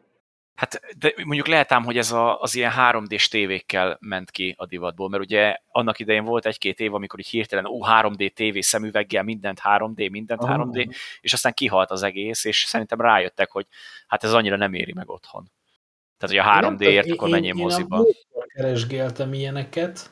Hát 0.59 0.81
de 0.99 1.13
mondjuk 1.25 1.47
lehet 1.47 1.73
ám, 1.73 1.85
hogy 1.85 1.99
ez 1.99 2.13
a, 2.13 2.41
az 2.41 2.55
ilyen 2.55 2.73
3D-s 2.77 3.29
tévékkel 3.29 3.99
ment 4.01 4.31
ki 4.31 4.55
a 4.57 4.67
divatból, 4.67 5.09
mert 5.09 5.23
ugye 5.23 5.57
annak 5.69 5.99
idején 5.99 6.25
volt 6.25 6.47
egy-két 6.47 6.81
év, 6.81 6.95
amikor 6.95 7.19
így 7.19 7.27
hirtelen 7.27 7.67
ó, 7.67 7.81
3D 7.85 8.33
tévé 8.33 8.61
szemüveggel, 8.61 9.23
mindent 9.23 9.61
3D, 9.65 10.11
mindent 10.11 10.43
oh. 10.43 10.51
3D, 10.51 10.95
és 11.21 11.33
aztán 11.33 11.53
kihalt 11.53 11.91
az 11.91 12.03
egész, 12.03 12.45
és 12.45 12.65
szerintem 12.65 13.01
rájöttek, 13.01 13.51
hogy 13.51 13.67
hát 14.07 14.25
ez 14.25 14.33
annyira 14.33 14.57
nem 14.57 14.75
éri 14.75 14.93
meg 14.93 15.11
otthon. 15.11 15.51
Tehát, 16.17 16.47
hogy 16.47 16.65
a 16.65 16.71
3D-ért 16.71 17.11
akkor 17.11 17.29
menjél 17.29 17.55
moziba. 17.55 17.99
Én 17.99 18.15
keresgéltem 18.55 19.33
ilyeneket, 19.33 20.11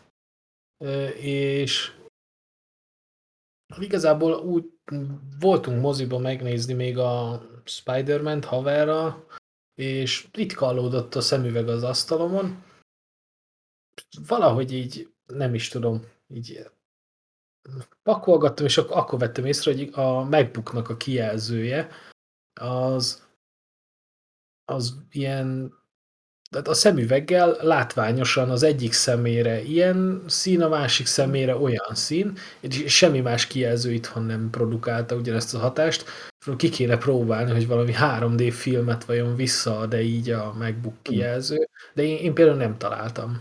és 1.17 1.93
igazából 3.79 4.33
úgy 4.33 4.65
voltunk 5.41 5.81
moziba 5.81 6.19
megnézni 6.19 6.75
még 6.75 6.99
a 6.99 7.43
Spider-Man-t 7.65 8.45
haverra, 8.45 9.27
és 9.77 10.29
itt 10.33 10.53
kallódott 10.53 11.15
a 11.15 11.21
szemüveg 11.21 11.69
az 11.69 11.83
asztalomon. 11.83 12.65
Valahogy 14.27 14.73
így, 14.73 15.13
nem 15.27 15.55
is 15.55 15.69
tudom, 15.69 16.05
így 16.29 16.71
pakolgattam, 18.03 18.67
és 18.67 18.79
akkor, 18.79 19.19
vettem 19.19 19.45
észre, 19.45 19.73
hogy 19.73 19.91
a 19.93 20.23
MacBooknak 20.23 20.89
a 20.89 20.97
kijelzője 20.97 21.89
az, 22.61 23.29
az 24.65 24.95
ilyen 25.11 25.75
tehát 26.57 26.71
a 26.71 26.81
szemüveggel 26.81 27.57
látványosan 27.61 28.51
az 28.51 28.63
egyik 28.63 28.93
szemére 28.93 29.63
ilyen 29.63 30.23
szín, 30.27 30.63
a 30.63 30.69
másik 30.69 31.07
szemére 31.07 31.57
olyan 31.57 31.95
szín, 31.95 32.37
és 32.61 32.97
semmi 32.97 33.21
más 33.21 33.47
kijelző 33.47 33.93
itthon 33.93 34.23
nem 34.23 34.51
produkálta 34.51 35.15
ugyanezt 35.15 35.55
a 35.55 35.59
hatást. 35.59 36.05
Ki 36.57 36.69
kéne 36.69 36.97
próbálni, 36.97 37.51
hogy 37.51 37.67
valami 37.67 37.93
3D 37.97 38.53
filmet 38.53 39.05
vajon 39.05 39.37
visszaad-e 39.37 40.01
így 40.01 40.31
a 40.31 40.55
MacBook 40.59 41.03
kijelző, 41.03 41.69
de 41.95 42.03
én, 42.03 42.17
én 42.17 42.35
például 42.35 42.57
nem 42.57 42.79
találtam. 42.79 43.41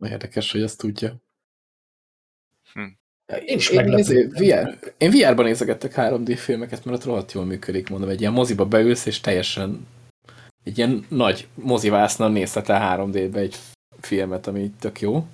Érdekes, 0.00 0.52
hogy 0.52 0.62
ezt 0.62 0.78
tudja. 0.78 1.22
Hm. 2.72 2.80
Én 3.44 3.56
is 3.56 3.68
én, 3.68 3.98
én, 3.98 4.28
VR, 4.28 4.78
én 4.98 5.10
VR-ban 5.10 5.44
nézegettek 5.44 5.92
3D 5.96 6.34
filmeket, 6.36 6.84
mert 6.84 6.98
ott 6.98 7.04
rohadt 7.04 7.32
jól 7.32 7.44
működik, 7.44 7.88
mondom, 7.88 8.08
egy 8.08 8.20
ilyen 8.20 8.32
moziba 8.32 8.66
beülsz, 8.66 9.06
és 9.06 9.20
teljesen 9.20 9.86
egy 10.64 10.78
ilyen 10.78 11.06
nagy 11.08 11.48
mozivászna 11.54 12.28
nézhetel 12.28 12.96
3D-be 12.98 13.40
egy 13.40 13.56
filmet, 14.00 14.46
ami 14.46 14.70
tök 14.70 15.00
jó. 15.00 15.26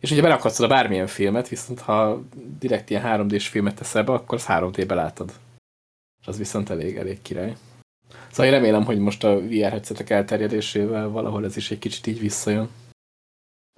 És 0.00 0.10
ugye 0.10 0.22
berakhatsz 0.22 0.58
oda 0.58 0.68
bármilyen 0.68 1.06
filmet, 1.06 1.48
viszont 1.48 1.80
ha 1.80 2.22
direkt 2.58 2.90
ilyen 2.90 3.02
3D-s 3.04 3.48
filmet 3.48 3.74
teszel 3.74 4.04
be, 4.04 4.12
akkor 4.12 4.38
az 4.38 4.44
3D-be 4.48 4.94
látod. 4.94 5.32
És 6.20 6.26
az 6.26 6.38
viszont 6.38 6.70
elég, 6.70 6.96
elég 6.96 7.22
király. 7.22 7.56
Szóval 8.30 8.46
én 8.46 8.52
remélem, 8.52 8.84
hogy 8.84 8.98
most 8.98 9.24
a 9.24 9.40
VR 9.40 9.70
headsetek 9.70 10.10
elterjedésével 10.10 11.08
valahol 11.08 11.44
ez 11.44 11.56
is 11.56 11.70
egy 11.70 11.78
kicsit 11.78 12.06
így 12.06 12.20
visszajön. 12.20 12.68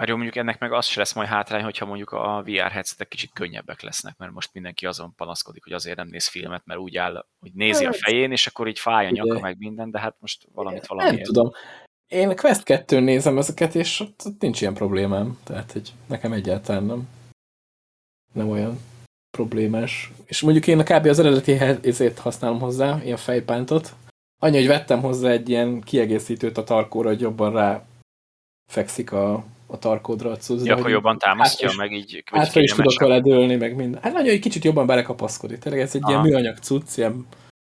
Bár 0.01 0.09
jó, 0.09 0.15
mondjuk 0.15 0.37
ennek 0.37 0.59
meg 0.59 0.73
az 0.73 0.87
se 0.87 0.99
lesz 0.99 1.13
majd 1.13 1.29
hátrány, 1.29 1.63
hogyha 1.63 1.87
mondjuk 1.87 2.11
a 2.11 2.43
VR 2.45 2.71
headsetek 2.71 3.09
kicsit 3.09 3.33
könnyebbek 3.33 3.81
lesznek, 3.81 4.17
mert 4.17 4.33
most 4.33 4.51
mindenki 4.53 4.87
azon 4.87 5.15
panaszkodik, 5.17 5.63
hogy 5.63 5.73
azért 5.73 5.97
nem 5.97 6.09
néz 6.09 6.27
filmet, 6.27 6.63
mert 6.65 6.81
úgy 6.81 6.97
áll, 6.97 7.27
hogy 7.41 7.51
nézi 7.55 7.85
a 7.85 7.87
hát, 7.87 7.97
fején, 7.97 8.33
és 8.33 8.47
akkor 8.47 8.69
így 8.69 8.79
fáj 8.79 9.07
a 9.07 9.11
nyaka, 9.11 9.41
meg 9.41 9.59
minden, 9.59 9.91
de 9.91 10.01
hát 10.01 10.17
most 10.19 10.47
valamit 10.55 10.87
valami. 10.87 11.11
Nem 11.11 11.23
tudom. 11.23 11.51
Én 12.07 12.37
Quest 12.37 12.63
2 12.63 13.01
nézem 13.01 13.39
ezeket, 13.39 13.75
és 13.75 14.01
ott, 14.01 14.21
ott 14.25 14.41
nincs 14.41 14.61
ilyen 14.61 14.75
problémám. 14.75 15.39
Tehát, 15.45 15.73
hogy 15.73 15.93
nekem 16.07 16.33
egyáltalán 16.33 16.85
nem, 16.85 17.09
nem 18.33 18.49
olyan 18.49 18.79
problémás. 19.31 20.11
És 20.25 20.41
mondjuk 20.41 20.67
én 20.67 20.79
a 20.79 20.83
kb. 20.83 21.07
az 21.07 21.19
eredeti 21.19 21.53
ezért 21.83 22.19
használom 22.19 22.61
hozzá, 22.61 23.03
ilyen 23.03 23.17
fejpántot. 23.17 23.95
Annyi, 24.43 24.57
hogy 24.57 24.67
vettem 24.67 25.01
hozzá 25.01 25.31
egy 25.31 25.49
ilyen 25.49 25.81
kiegészítőt 25.81 26.59
a 26.59 26.65
tarkóra, 26.65 27.09
hogy 27.09 27.21
jobban 27.21 27.53
rá 27.53 27.85
fekszik 28.73 29.13
a, 29.13 29.45
a 29.71 29.79
tarkódra 29.79 30.31
a 30.31 30.37
cucc. 30.37 30.65
Ja, 30.65 30.77
akkor 30.77 30.91
jobban 30.91 31.19
támasztja, 31.19 31.69
hátra, 31.69 31.83
meg 31.83 31.93
így... 31.93 32.23
Hátra 32.27 32.61
is 32.61 32.73
tudok 32.73 33.01
vele 33.01 33.21
dőlni, 33.21 33.57
meg 33.57 33.77
minden. 33.77 34.03
Hát 34.03 34.13
nagyon 34.13 34.33
egy 34.33 34.41
kicsit 34.41 34.65
jobban 34.65 34.87
belekapaszkodik. 34.87 35.59
Tényleg 35.59 35.81
ez 35.81 35.95
egy 35.95 36.03
Aha. 36.03 36.11
ilyen 36.11 36.23
műanyag 36.23 36.59
cucc, 36.59 36.97
ilyen, 36.97 37.27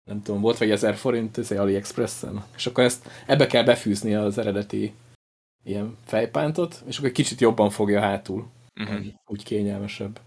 nem 0.09 0.21
tudom, 0.21 0.41
volt 0.41 0.57
vagy 0.57 0.71
ezer 0.71 0.95
forint 0.95 1.37
ez 1.37 1.51
egy 1.51 1.57
AliExpress-en. 1.57 2.43
És 2.55 2.65
akkor 2.65 2.83
ezt 2.83 3.09
ebbe 3.25 3.47
kell 3.47 3.63
befűzni 3.63 4.15
az 4.15 4.37
eredeti 4.37 4.93
ilyen 5.63 5.97
fejpántot, 6.05 6.83
és 6.87 6.97
akkor 6.97 7.07
egy 7.09 7.15
kicsit 7.15 7.41
jobban 7.41 7.69
fogja 7.69 7.99
hátul. 7.99 8.47
Uh 8.79 8.87
-huh. 8.87 9.05
Úgy 9.25 9.43
kényelmesebb. 9.43 10.19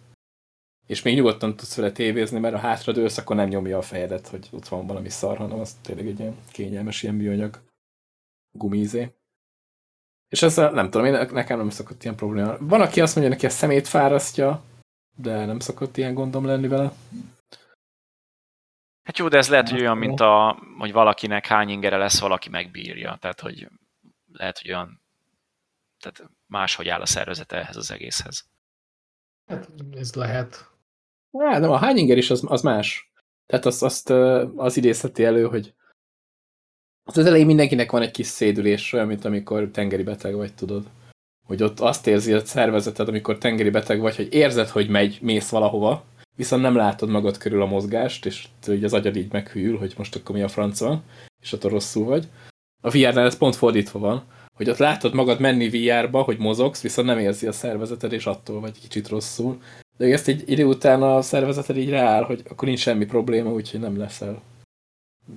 És 0.86 1.02
még 1.02 1.14
nyugodtan 1.14 1.56
tudsz 1.56 1.76
vele 1.76 1.92
tévézni, 1.92 2.38
mert 2.38 2.54
a 2.54 2.58
hátra 2.58 2.92
dőlsz, 2.92 3.18
akkor 3.18 3.36
nem 3.36 3.48
nyomja 3.48 3.78
a 3.78 3.82
fejedet, 3.82 4.28
hogy 4.28 4.48
ott 4.50 4.68
van 4.68 4.86
valami 4.86 5.08
szar, 5.08 5.36
hanem 5.36 5.60
az 5.60 5.76
tényleg 5.82 6.06
egy 6.06 6.18
ilyen 6.18 6.36
kényelmes 6.52 7.02
ilyen 7.02 7.14
műanyag 7.14 7.60
gumízé. 8.58 9.10
És 10.30 10.42
ez 10.42 10.56
nem 10.56 10.90
tudom, 10.90 11.06
én, 11.06 11.28
nekem 11.32 11.58
nem 11.58 11.70
szokott 11.70 12.02
ilyen 12.02 12.16
probléma. 12.16 12.56
Van, 12.60 12.80
aki 12.80 13.00
azt 13.00 13.14
mondja, 13.14 13.32
neki 13.32 13.46
a 13.46 13.50
szemét 13.50 13.88
fárasztja, 13.88 14.62
de 15.16 15.44
nem 15.44 15.58
szokott 15.58 15.96
ilyen 15.96 16.14
gondom 16.14 16.44
lenni 16.44 16.68
vele. 16.68 16.92
Hát 19.02 19.18
jó, 19.18 19.28
de 19.28 19.36
ez 19.36 19.48
lehet, 19.48 19.68
hogy 19.68 19.80
olyan, 19.80 19.98
mint 19.98 20.20
a, 20.20 20.62
hogy 20.78 20.92
valakinek 20.92 21.46
hány 21.46 21.68
ingere 21.68 21.96
lesz, 21.96 22.20
valaki 22.20 22.48
megbírja. 22.48 23.16
Tehát, 23.20 23.40
hogy 23.40 23.68
lehet, 24.32 24.58
hogy 24.58 24.70
olyan, 24.70 25.00
tehát 25.98 26.30
máshogy 26.46 26.88
áll 26.88 27.00
a 27.00 27.06
szervezete 27.06 27.56
ehhez 27.56 27.76
az 27.76 27.90
egészhez. 27.90 28.48
Hát 29.46 29.68
ez 29.92 30.14
lehet. 30.14 30.70
Hát, 31.38 31.60
de 31.60 31.66
a 31.66 31.76
hány 31.76 31.96
inger 31.96 32.16
is 32.16 32.30
az, 32.30 32.44
az 32.46 32.62
más. 32.62 33.12
Tehát 33.46 33.66
azt, 33.66 33.82
azt 33.82 34.10
az 34.56 34.76
idézheti 34.76 35.24
elő, 35.24 35.46
hogy 35.46 35.74
az, 37.04 37.26
elején 37.26 37.46
mindenkinek 37.46 37.90
van 37.90 38.02
egy 38.02 38.10
kis 38.10 38.26
szédülés, 38.26 38.92
olyan, 38.92 39.06
mint 39.06 39.24
amikor 39.24 39.68
tengeri 39.72 40.02
beteg 40.02 40.34
vagy, 40.34 40.54
tudod. 40.54 40.86
Hogy 41.46 41.62
ott 41.62 41.80
azt 41.80 42.06
érzi 42.06 42.32
a 42.32 42.44
szervezeted, 42.44 43.08
amikor 43.08 43.38
tengeri 43.38 43.70
beteg 43.70 44.00
vagy, 44.00 44.16
hogy 44.16 44.34
érzed, 44.34 44.68
hogy 44.68 44.88
megy, 44.88 45.18
mész 45.22 45.48
valahova, 45.48 46.04
viszont 46.36 46.62
nem 46.62 46.76
látod 46.76 47.08
magad 47.08 47.38
körül 47.38 47.62
a 47.62 47.66
mozgást, 47.66 48.26
és 48.26 48.48
hogy 48.66 48.84
az 48.84 48.92
agyad 48.92 49.16
így 49.16 49.32
meghűl, 49.32 49.78
hogy 49.78 49.94
most 49.96 50.16
akkor 50.16 50.34
mi 50.34 50.42
a 50.42 50.48
franca, 50.48 51.02
és 51.42 51.52
ott 51.52 51.64
rosszul 51.64 52.04
vagy. 52.04 52.28
A 52.82 52.90
VR-nál 52.90 53.26
ez 53.26 53.36
pont 53.36 53.56
fordítva 53.56 53.98
van, 53.98 54.24
hogy 54.56 54.70
ott 54.70 54.76
látod 54.76 55.14
magad 55.14 55.40
menni 55.40 55.68
VR-ba, 55.68 56.22
hogy 56.22 56.38
mozogsz, 56.38 56.82
viszont 56.82 57.08
nem 57.08 57.18
érzi 57.18 57.46
a 57.46 57.52
szervezeted, 57.52 58.12
és 58.12 58.26
attól 58.26 58.60
vagy 58.60 58.80
kicsit 58.80 59.08
rosszul. 59.08 59.62
De 59.96 60.06
ezt 60.06 60.28
egy 60.28 60.42
idő 60.46 60.64
után 60.64 61.02
a 61.02 61.22
szervezeted 61.22 61.76
így 61.76 61.90
rááll, 61.90 62.22
hogy 62.22 62.42
akkor 62.48 62.68
nincs 62.68 62.80
semmi 62.80 63.04
probléma, 63.04 63.52
úgyhogy 63.52 63.80
nem 63.80 63.98
leszel 63.98 64.42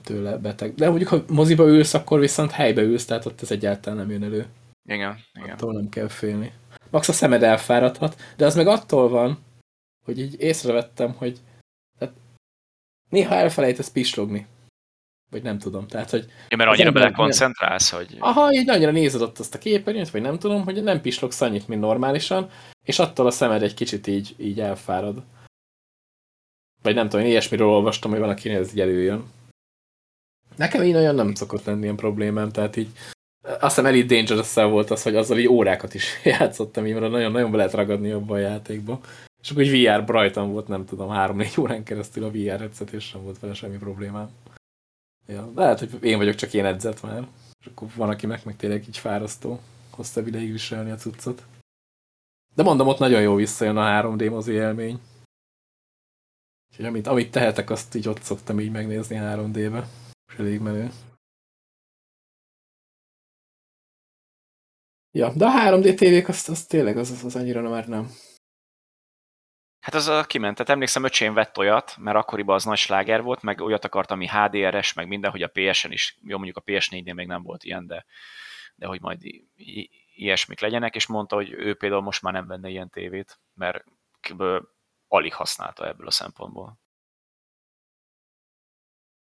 tőle 0.03 0.37
beteg. 0.37 0.75
De 0.75 0.89
mondjuk, 0.89 1.09
ha 1.09 1.23
moziba 1.27 1.67
ülsz, 1.67 1.93
akkor 1.93 2.19
viszont 2.19 2.51
helybe 2.51 2.81
ülsz, 2.81 3.05
tehát 3.05 3.25
ott 3.25 3.41
ez 3.41 3.51
egyáltalán 3.51 3.99
nem 3.99 4.11
jön 4.11 4.23
elő. 4.23 4.45
Igen, 4.89 5.17
igen. 5.33 5.49
Attól 5.49 5.73
nem 5.73 5.89
kell 5.89 6.07
félni. 6.07 6.53
Max 6.89 7.07
a 7.07 7.13
szemed 7.13 7.43
elfáradhat, 7.43 8.21
de 8.37 8.45
az 8.45 8.55
meg 8.55 8.67
attól 8.67 9.09
van, 9.09 9.39
hogy 10.05 10.19
így 10.19 10.35
észrevettem, 10.39 11.13
hogy 11.13 11.39
tehát 11.99 12.15
néha 13.09 13.35
elfelejtesz 13.35 13.91
pislogni. 13.91 14.47
Vagy 15.31 15.43
nem 15.43 15.57
tudom. 15.57 15.87
Tehát, 15.87 16.09
hogy 16.09 16.31
ja, 16.49 16.57
mert 16.57 16.69
annyira 16.69 16.91
belekoncentrálsz, 16.91 17.91
hogy... 17.91 18.15
Aha, 18.19 18.51
így 18.53 18.69
annyira 18.69 18.91
nézed 18.91 19.21
ott 19.21 19.39
azt 19.39 19.55
a 19.55 19.57
képernyőt, 19.57 20.09
vagy 20.09 20.21
nem 20.21 20.39
tudom, 20.39 20.63
hogy 20.63 20.83
nem 20.83 21.01
pislogsz 21.01 21.41
annyit, 21.41 21.67
mint 21.67 21.81
normálisan, 21.81 22.49
és 22.85 22.99
attól 22.99 23.25
a 23.25 23.31
szemed 23.31 23.63
egy 23.63 23.73
kicsit 23.73 24.07
így, 24.07 24.35
így 24.37 24.59
elfárad. 24.59 25.23
Vagy 26.81 26.95
nem 26.95 27.09
tudom, 27.09 27.25
én 27.25 27.31
ilyesmiről 27.31 27.67
olvastam, 27.67 28.11
hogy 28.11 28.19
van, 28.19 28.29
akinél 28.29 28.59
ez 28.59 28.71
így 28.71 28.79
előjön. 28.79 29.31
Nekem 30.55 30.83
így 30.83 30.93
nagyon 30.93 31.15
nem 31.15 31.33
szokott 31.33 31.65
lenni 31.65 31.83
ilyen 31.83 31.95
problémám, 31.95 32.51
tehát 32.51 32.75
így 32.75 32.89
azt 33.43 33.61
hiszem 33.61 33.85
Elite 33.85 34.15
dangerous 34.15 34.53
volt 34.53 34.91
az, 34.91 35.03
hogy 35.03 35.15
azzal 35.15 35.37
így 35.37 35.47
órákat 35.47 35.93
is 35.93 36.19
játszottam, 36.23 36.85
így 36.85 36.93
nagyon-nagyon 36.93 37.51
be 37.51 37.57
lehet 37.57 37.73
ragadni 37.73 38.07
jobban 38.07 38.37
a 38.37 38.41
játékba. 38.41 38.99
És 39.41 39.51
akkor 39.51 39.63
egy 39.63 39.83
VR 39.83 40.05
rajtam 40.05 40.51
volt, 40.51 40.67
nem 40.67 40.85
tudom, 40.85 41.09
három-négy 41.09 41.53
órán 41.59 41.83
keresztül 41.83 42.23
a 42.23 42.31
VR 42.31 42.59
headset, 42.59 42.91
és 42.91 43.03
sem 43.03 43.23
volt 43.23 43.39
vele 43.39 43.53
semmi 43.53 43.77
problémám. 43.77 44.29
Ja, 45.27 45.51
lehet, 45.55 45.79
hogy 45.79 46.03
én 46.03 46.17
vagyok 46.17 46.35
csak 46.35 46.53
én 46.53 46.65
edzett 46.65 47.01
már. 47.01 47.27
És 47.59 47.65
akkor 47.65 47.87
van, 47.95 48.09
aki 48.09 48.27
meg, 48.27 48.41
meg 48.45 48.55
tényleg 48.55 48.87
így 48.87 48.97
fárasztó 48.97 49.59
hosszabb 49.89 50.27
ideig 50.27 50.51
viselni 50.51 50.91
a 50.91 50.95
cuccot. 50.95 51.43
De 52.55 52.63
mondom, 52.63 52.87
ott 52.87 52.99
nagyon 52.99 53.21
jó 53.21 53.35
visszajön 53.35 53.77
a 53.77 54.01
3D 54.01 54.29
mozi 54.29 54.51
élmény. 54.51 54.99
Úgyhogy 56.69 56.85
amit, 56.85 57.07
amit 57.07 57.31
tehetek, 57.31 57.69
azt 57.69 57.95
így 57.95 58.07
ott 58.07 58.21
szoktam 58.21 58.59
így 58.59 58.71
megnézni 58.71 59.19
3D-be. 59.21 59.87
És 60.33 60.39
elég 60.39 60.59
menő. 60.59 60.89
Ja, 65.11 65.33
de 65.35 65.45
a 65.45 65.51
3D 65.51 65.95
tévék, 65.95 66.27
azt, 66.27 66.49
azt 66.49 66.69
tényleg 66.69 66.97
az, 66.97 67.11
az, 67.11 67.23
az 67.23 67.35
annyira 67.35 67.69
már 67.69 67.87
nem. 67.87 68.09
Hát 69.79 69.93
az 69.93 70.07
a 70.07 70.23
kiment. 70.23 70.55
Tehát 70.55 70.71
emlékszem, 70.71 71.03
öcsém 71.03 71.33
vett 71.33 71.57
olyat, 71.57 71.97
mert 71.97 72.17
akkoriban 72.17 72.55
az 72.55 72.63
nagy 72.63 72.77
sláger 72.77 73.21
volt, 73.21 73.41
meg 73.41 73.61
olyat 73.61 73.85
akart, 73.85 74.11
ami 74.11 74.27
HDR-es, 74.27 74.93
meg 74.93 75.07
minden, 75.07 75.31
hogy 75.31 75.41
a 75.41 75.51
PS-en 75.53 75.91
is, 75.91 76.17
jó 76.23 76.35
mondjuk 76.35 76.57
a 76.57 76.63
PS4-nél 76.63 77.13
még 77.13 77.27
nem 77.27 77.43
volt 77.43 77.63
ilyen, 77.63 77.87
de, 77.87 78.05
de 78.75 78.87
hogy 78.87 79.01
majd 79.01 79.21
ilyesmik 80.15 80.59
legyenek, 80.59 80.95
és 80.95 81.07
mondta, 81.07 81.35
hogy 81.35 81.51
ő 81.51 81.75
például 81.75 82.01
most 82.01 82.21
már 82.21 82.33
nem 82.33 82.47
venne 82.47 82.69
ilyen 82.69 82.89
tévét, 82.89 83.39
mert 83.53 83.83
alig 85.07 85.33
használta 85.33 85.87
ebből 85.87 86.07
a 86.07 86.11
szempontból. 86.11 86.82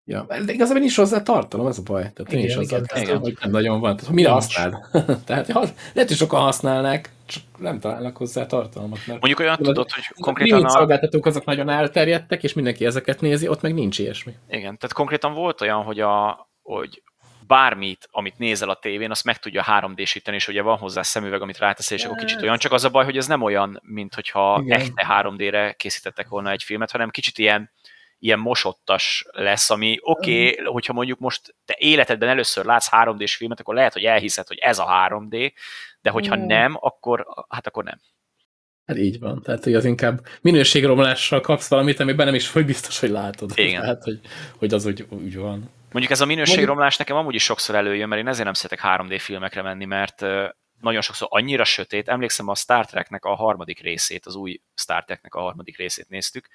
Ja, 0.09 0.25
de 0.45 0.53
igazából 0.53 0.79
nincs 0.79 0.95
hozzá 0.95 1.21
tartalom, 1.21 1.67
ez 1.67 1.77
a 1.77 1.81
baj. 1.81 2.01
Tehát 2.01 2.27
igen, 2.27 2.39
nincs 2.39 2.55
hozzá 2.55 2.75
igen, 2.75 2.87
tartalom, 2.87 3.21
hogy 3.21 3.37
nem 3.41 3.51
nagyon 3.51 3.79
van. 3.79 3.95
Tehát, 3.95 4.11
mire 4.13 4.29
használ? 4.29 4.89
Tehát 5.25 5.47
lehet, 5.47 6.07
hogy 6.07 6.17
sokan 6.17 6.41
használnák, 6.41 7.09
csak 7.25 7.43
nem 7.57 7.79
találnak 7.79 8.17
hozzá 8.17 8.45
tartalmat. 8.45 8.99
Mert 9.05 9.19
Mondjuk 9.19 9.39
olyan 9.39 9.57
tudod, 9.57 9.91
hogy 9.91 10.03
konkrétan 10.19 10.65
a... 10.65 10.69
szolgáltatók 10.69 11.25
azok 11.25 11.45
nagyon 11.45 11.69
elterjedtek, 11.69 12.43
és 12.43 12.53
mindenki 12.53 12.85
ezeket 12.85 13.21
nézi, 13.21 13.47
ott 13.47 13.61
meg 13.61 13.73
nincs 13.73 13.99
ilyesmi. 13.99 14.33
Igen, 14.49 14.77
tehát 14.77 14.93
konkrétan 14.93 15.33
volt 15.33 15.61
olyan, 15.61 15.83
hogy, 15.83 15.99
a, 15.99 16.47
hogy 16.61 17.03
bármit, 17.47 18.07
amit 18.11 18.37
nézel 18.37 18.69
a 18.69 18.75
tévén, 18.75 19.11
azt 19.11 19.23
meg 19.23 19.37
tudja 19.37 19.65
3D-síteni, 19.67 20.33
és 20.33 20.47
ugye 20.47 20.61
van 20.61 20.77
hozzá 20.77 21.01
szemüveg, 21.01 21.41
amit 21.41 21.57
ráteszel, 21.57 21.97
és 21.97 22.05
akkor 22.05 22.17
kicsit 22.17 22.41
olyan, 22.41 22.57
csak 22.57 22.71
az 22.71 22.83
a 22.83 22.89
baj, 22.89 23.05
hogy 23.05 23.17
ez 23.17 23.27
nem 23.27 23.41
olyan, 23.41 23.81
mint 23.83 24.13
hogyha 24.13 24.61
Igen. 24.63 24.79
echte 24.79 25.07
3D-re 25.21 25.73
készítettek 25.73 26.27
volna 26.27 26.51
egy 26.51 26.63
filmet, 26.63 26.91
hanem 26.91 27.09
kicsit 27.09 27.37
ilyen 27.37 27.71
ilyen 28.19 28.39
mosottas 28.39 29.25
lesz, 29.31 29.69
ami 29.69 29.97
oké, 30.01 30.49
okay, 30.49 30.65
hogyha 30.65 30.93
mondjuk 30.93 31.19
most 31.19 31.55
te 31.65 31.75
életedben 31.77 32.29
először 32.29 32.65
látsz 32.65 32.87
3D-s 32.91 33.35
filmet, 33.35 33.59
akkor 33.59 33.75
lehet, 33.75 33.93
hogy 33.93 34.03
elhiszed, 34.03 34.47
hogy 34.47 34.57
ez 34.57 34.79
a 34.79 35.07
3D, 35.09 35.51
de 36.01 36.09
hogyha 36.09 36.35
mm. 36.35 36.45
nem, 36.45 36.77
akkor, 36.79 37.27
hát 37.49 37.67
akkor 37.67 37.83
nem. 37.83 37.99
Hát 38.85 38.97
így 38.97 39.19
van. 39.19 39.41
Tehát, 39.41 39.63
hogy 39.63 39.73
az 39.73 39.85
inkább 39.85 40.25
minőségromlással 40.41 41.41
kapsz 41.41 41.69
valamit, 41.69 41.99
amiben 41.99 42.25
nem 42.25 42.35
is 42.35 42.51
vagy 42.51 42.65
biztos, 42.65 42.99
hogy 42.99 43.09
látod. 43.09 43.51
Igen. 43.55 43.81
Tehát, 43.81 44.03
hogy, 44.03 44.19
hogy 44.57 44.73
az 44.73 44.85
úgy, 44.85 45.05
úgy 45.09 45.37
van. 45.37 45.69
Mondjuk 45.91 46.11
ez 46.11 46.21
a 46.21 46.25
minőségromlás 46.25 46.97
nekem 46.97 47.15
amúgy 47.15 47.35
is 47.35 47.43
sokszor 47.43 47.75
előjön, 47.75 48.07
mert 48.07 48.21
én 48.21 48.27
ezért 48.27 48.43
nem 48.43 48.53
szeretek 48.53 48.81
3D 48.83 49.17
filmekre 49.19 49.61
menni, 49.61 49.85
mert 49.85 50.25
nagyon 50.81 51.01
sokszor 51.01 51.27
annyira 51.31 51.63
sötét. 51.63 52.07
Emlékszem 52.07 52.47
a 52.47 52.55
Star 52.55 52.85
Treknek 52.85 53.25
a 53.25 53.35
harmadik 53.35 53.81
részét, 53.81 54.25
az 54.25 54.35
új 54.35 54.61
Star 54.75 55.03
Treknek 55.03 55.35
a 55.35 55.39
harmadik 55.39 55.77
részét 55.77 56.09
néztük 56.09 56.47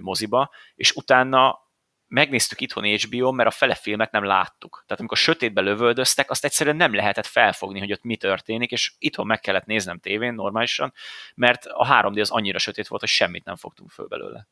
moziba, 0.00 0.50
és 0.74 0.92
utána 0.92 1.68
megnéztük 2.06 2.60
itthon 2.60 2.84
HBO, 2.84 3.32
mert 3.32 3.48
a 3.48 3.52
fele 3.52 3.74
filmet 3.74 4.10
nem 4.12 4.24
láttuk. 4.24 4.82
Tehát 4.86 4.98
amikor 4.98 5.16
sötétbe 5.16 5.60
lövöldöztek, 5.60 6.30
azt 6.30 6.44
egyszerűen 6.44 6.76
nem 6.76 6.94
lehetett 6.94 7.26
felfogni, 7.26 7.78
hogy 7.78 7.92
ott 7.92 8.02
mi 8.02 8.16
történik, 8.16 8.70
és 8.70 8.92
itthon 8.98 9.26
meg 9.26 9.40
kellett 9.40 9.64
néznem 9.64 9.98
tévén 9.98 10.34
normálisan, 10.34 10.92
mert 11.34 11.64
a 11.64 11.86
3D 11.86 12.20
az 12.20 12.30
annyira 12.30 12.58
sötét 12.58 12.88
volt, 12.88 13.00
hogy 13.00 13.10
semmit 13.10 13.44
nem 13.44 13.56
fogtunk 13.56 13.90
föl 13.90 14.06
belőle. 14.06 14.48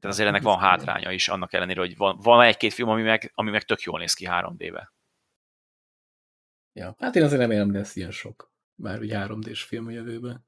Tehát 0.00 0.16
azért 0.16 0.28
ennek 0.28 0.42
van 0.42 0.58
hátránya 0.58 1.10
is, 1.10 1.28
annak 1.28 1.52
ellenére, 1.52 1.80
hogy 1.80 1.96
van, 1.96 2.18
van 2.22 2.40
egy-két 2.40 2.72
film, 2.72 2.88
ami 2.88 3.02
meg, 3.02 3.32
ami 3.34 3.50
meg 3.50 3.62
tök 3.62 3.80
jól 3.80 3.98
néz 3.98 4.14
ki 4.14 4.26
3D-be. 4.30 4.92
Ja, 6.72 6.94
hát 6.98 7.16
én 7.16 7.22
azért 7.22 7.40
remélem 7.40 7.72
lesz 7.72 7.96
ilyen 7.96 8.10
sok. 8.10 8.52
Már 8.74 9.00
ugye 9.00 9.26
3D-s 9.26 9.62
film 9.62 9.86
a 9.86 9.90
jövőben. 9.90 10.46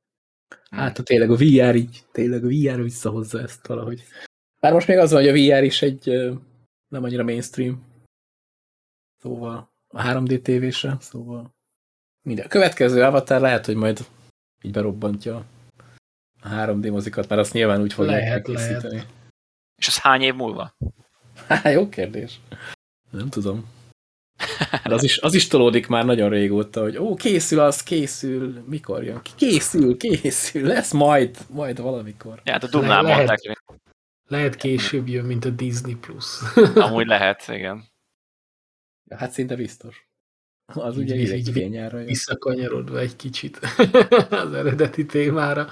Hmm. 0.69 0.79
Hát, 0.79 1.05
tényleg 1.05 1.31
a 1.31 1.37
VR 1.37 1.75
így, 1.75 2.05
tényleg 2.13 2.45
a 2.45 2.49
VR 2.49 2.83
visszahozza 2.83 3.41
ezt 3.41 3.67
valahogy. 3.67 4.03
Bár 4.61 4.73
most 4.73 4.87
még 4.87 4.99
az 4.99 5.11
van, 5.11 5.21
hogy 5.21 5.29
a 5.29 5.57
VR 5.57 5.63
is 5.63 5.83
egy 5.83 6.05
nem 6.89 7.05
annyira 7.05 7.25
mainstream. 7.25 7.85
Szóval 9.21 9.71
a 9.89 10.03
3D 10.03 10.43
tévésre, 10.43 10.97
szóval 11.01 11.55
minden. 12.23 12.45
A 12.45 12.49
következő 12.49 13.03
avatar 13.03 13.41
lehet, 13.41 13.67
hogy 13.67 13.75
majd 13.75 14.07
így 14.63 14.73
berobbantja 14.73 15.45
a 16.41 16.49
3D 16.49 16.91
mozikat, 16.91 17.29
mert 17.29 17.41
azt 17.41 17.53
nyilván 17.53 17.81
úgy 17.81 17.93
fogják 17.93 18.21
lehet, 18.21 18.45
készíteni. 18.45 18.95
Lehet. 18.95 19.09
És 19.77 19.87
az 19.87 19.99
hány 19.99 20.23
év 20.23 20.35
múlva? 20.35 20.77
Há, 21.49 21.71
jó 21.71 21.89
kérdés. 21.89 22.41
Nem 23.11 23.29
tudom. 23.29 23.75
De 24.85 24.95
az 24.95 25.03
is, 25.03 25.19
az 25.19 25.35
is 25.35 25.47
tolódik 25.47 25.87
már 25.87 26.05
nagyon 26.05 26.31
régóta, 26.31 26.81
hogy 26.81 26.99
ó, 26.99 27.15
készül 27.15 27.61
az, 27.61 27.83
készül, 27.83 28.65
mikor 28.67 29.05
jön? 29.05 29.21
Készül, 29.37 29.97
készül, 29.97 30.63
lesz 30.67 30.93
majd, 30.93 31.37
majd 31.51 31.81
valamikor. 31.81 32.41
Ja, 32.45 32.53
hát 32.53 32.65
a 32.65 32.69
Dumnál 32.69 33.03
Le 33.03 33.15
mondták. 33.15 33.43
Lehet, 33.43 33.65
lehet 34.29 34.57
később 34.57 35.09
jön, 35.09 35.25
mint 35.25 35.45
a 35.45 35.51
Disney 35.51 35.95
Plus. 35.95 36.27
Amúgy 36.75 37.07
lehet, 37.07 37.49
igen. 37.49 37.85
Ja, 39.05 39.17
hát 39.17 39.31
szinte 39.31 39.57
biztos. 39.57 40.09
Az 40.75 40.97
ugye 40.97 41.15
így, 41.15 41.33
így 41.33 41.51
fényára 41.51 41.99
jön. 41.99 42.07
Visszakanyarodva 42.07 42.99
egy 42.99 43.17
kicsit 43.17 43.59
az 44.31 44.53
eredeti 44.53 45.07
témára. 45.07 45.69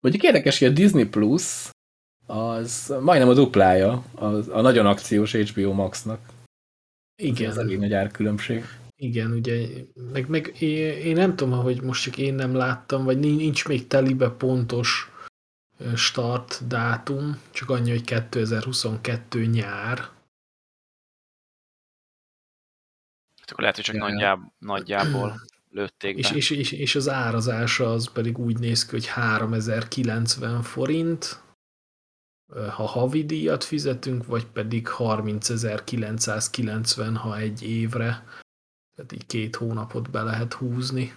Mondjuk 0.00 0.24
érdekes, 0.24 0.58
hogy 0.58 0.68
a 0.68 0.72
Disney 0.72 1.04
Plus 1.04 1.70
az 2.26 2.94
majdnem 3.00 3.28
a 3.28 3.34
duplája 3.34 4.04
a, 4.14 4.24
a 4.50 4.60
nagyon 4.60 4.86
akciós 4.86 5.34
HBO 5.34 5.72
Maxnak. 5.72 6.33
Igen. 7.16 7.50
Ez 7.50 7.56
elég 7.56 7.78
nagy 7.78 7.92
árkülönbség. 7.92 8.64
Igen, 8.96 9.32
ugye, 9.32 9.66
meg, 10.12 10.28
meg 10.28 10.60
én 10.60 11.14
nem 11.14 11.36
tudom, 11.36 11.62
hogy 11.62 11.82
most 11.82 12.02
csak 12.02 12.18
én 12.18 12.34
nem 12.34 12.54
láttam, 12.54 13.04
vagy 13.04 13.18
nincs 13.18 13.68
még 13.68 13.86
telibe 13.86 14.30
pontos 14.30 15.12
start 15.94 16.66
dátum, 16.66 17.40
csak 17.50 17.70
annyi, 17.70 17.90
hogy 17.90 18.04
2022 18.04 19.44
nyár. 19.44 19.98
Hát 23.40 23.50
akkor 23.50 23.60
lehet, 23.60 23.74
hogy 23.74 23.84
csak 23.84 23.94
ja. 23.94 24.00
nagyjából, 24.08 24.54
nagyjából 24.58 25.40
lőtték 25.70 26.18
és, 26.18 26.30
és, 26.30 26.50
és, 26.50 26.72
és 26.72 26.94
az 26.94 27.08
árazása 27.08 27.92
az 27.92 28.12
pedig 28.12 28.38
úgy 28.38 28.58
néz 28.58 28.84
ki, 28.84 28.90
hogy 28.90 29.06
3090 29.06 30.62
forint, 30.62 31.43
ha 32.54 32.86
havi 32.86 33.24
díjat 33.24 33.64
fizetünk, 33.64 34.26
vagy 34.26 34.46
pedig 34.46 34.88
30.990, 34.98 37.14
ha 37.14 37.38
egy 37.38 37.62
évre. 37.62 38.24
Tehát 38.96 39.12
így 39.12 39.26
két 39.26 39.56
hónapot 39.56 40.10
be 40.10 40.22
lehet 40.22 40.52
húzni. 40.52 41.14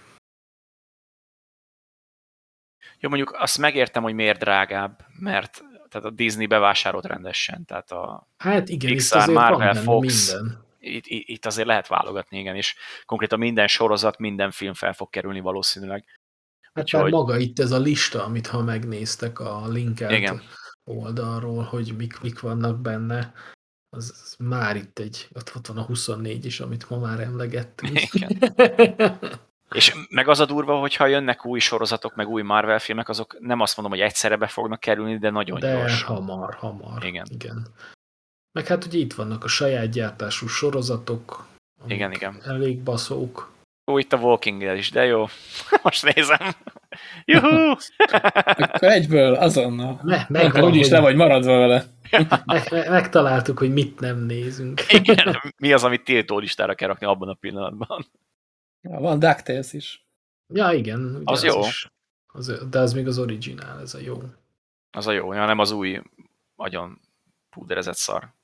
Jó, 3.00 3.08
mondjuk 3.08 3.36
azt 3.38 3.58
megértem, 3.58 4.02
hogy 4.02 4.14
miért 4.14 4.38
drágább, 4.38 5.04
mert 5.18 5.64
tehát 5.88 6.06
a 6.06 6.10
Disney 6.10 6.46
bevásárolt 6.46 7.04
rendesen, 7.04 7.64
tehát 7.64 7.90
a 7.90 8.28
hát 8.36 8.68
igen, 8.68 8.90
Pixar, 8.90 9.28
itt 9.28 9.34
Marvel, 9.34 9.74
Fox, 9.74 10.32
minden. 10.32 10.66
Itt, 10.80 11.04
itt 11.06 11.46
azért 11.46 11.66
lehet 11.66 11.86
válogatni, 11.86 12.38
igen, 12.38 12.56
és 12.56 12.76
konkrétan 13.04 13.38
minden 13.38 13.66
sorozat, 13.66 14.18
minden 14.18 14.50
film 14.50 14.74
fel 14.74 14.92
fog 14.92 15.10
kerülni 15.10 15.40
valószínűleg. 15.40 16.04
Hát 16.72 16.84
Úgyhogy... 16.84 17.10
maga 17.10 17.36
itt 17.36 17.58
ez 17.58 17.70
a 17.70 17.78
lista, 17.78 18.24
amit 18.24 18.46
ha 18.46 18.62
megnéztek 18.62 19.40
a 19.40 19.68
linket, 19.68 20.10
igen 20.10 20.42
oldalról, 20.88 21.62
hogy 21.62 21.94
mik, 21.96 22.20
mik 22.20 22.40
vannak 22.40 22.78
benne, 22.78 23.32
az, 23.96 24.14
az 24.22 24.34
már 24.38 24.76
itt 24.76 24.98
egy, 24.98 25.28
ott, 25.34 25.52
ott 25.56 25.66
van 25.66 25.78
a 25.78 25.82
24 25.82 26.44
is, 26.44 26.60
amit 26.60 26.90
ma 26.90 26.98
már 26.98 27.20
emlegettünk. 27.20 27.98
És 29.70 29.94
meg 30.10 30.28
az 30.28 30.40
a 30.40 30.46
durva, 30.46 30.78
hogyha 30.78 31.06
jönnek 31.06 31.46
új 31.46 31.58
sorozatok, 31.58 32.14
meg 32.14 32.28
új 32.28 32.42
Marvel 32.42 32.78
filmek, 32.78 33.08
azok 33.08 33.36
nem 33.40 33.60
azt 33.60 33.76
mondom, 33.76 33.98
hogy 33.98 34.06
egyszerre 34.06 34.36
be 34.36 34.46
fognak 34.46 34.80
kerülni, 34.80 35.18
de 35.18 35.30
nagyon 35.30 35.60
de 35.60 35.72
gyorsan. 35.72 36.16
hamar, 36.16 36.54
hamar. 36.54 37.04
Igen. 37.04 37.26
igen. 37.30 37.66
Meg 38.52 38.66
hát 38.66 38.84
ugye 38.84 38.98
itt 38.98 39.14
vannak 39.14 39.44
a 39.44 39.48
saját 39.48 39.90
gyártású 39.90 40.46
sorozatok, 40.46 41.46
igen, 41.86 42.12
igen. 42.12 42.40
elég 42.44 42.82
baszók. 42.82 43.50
Ó, 43.88 43.98
itt 43.98 44.12
a 44.12 44.16
Walking 44.16 44.62
is, 44.62 44.90
de 44.90 45.04
jó. 45.04 45.26
Most 45.82 46.14
nézem. 46.14 46.54
Juhú! 47.24 47.74
Akkor 48.56 48.88
egyből, 48.88 49.34
azonnal. 49.34 50.00
Me, 50.02 50.26
meg 50.28 50.54
úgyis 50.54 50.82
hogy... 50.82 50.90
le 50.90 51.00
vagy 51.00 51.16
maradva 51.16 51.58
vele. 51.58 51.84
meg, 52.44 52.88
megtaláltuk, 52.88 53.58
hogy 53.58 53.72
mit 53.72 54.00
nem 54.00 54.18
nézünk. 54.18 54.80
Igen, 55.00 55.36
mi 55.56 55.72
az, 55.72 55.84
amit 55.84 56.04
tiltó 56.04 56.38
listára 56.38 56.74
kell 56.74 56.88
rakni 56.88 57.06
abban 57.06 57.28
a 57.28 57.34
pillanatban. 57.34 58.06
Ja, 58.80 58.98
van 58.98 59.18
DuckTales 59.18 59.72
is. 59.72 60.06
Ja, 60.54 60.72
igen. 60.72 61.20
Az, 61.24 61.44
az 61.44 61.54
jó. 61.54 61.60
Is, 61.60 61.92
az, 62.26 62.68
de 62.70 62.78
az 62.78 62.92
még 62.92 63.06
az 63.06 63.18
originál, 63.18 63.80
ez 63.80 63.94
a 63.94 63.98
jó. 63.98 64.22
Az 64.90 65.06
a 65.06 65.12
jó, 65.12 65.32
ja, 65.32 65.46
nem 65.46 65.58
az 65.58 65.70
új, 65.70 66.02
nagyon 66.56 67.00
púderezett 67.50 67.96
szar. 67.96 68.34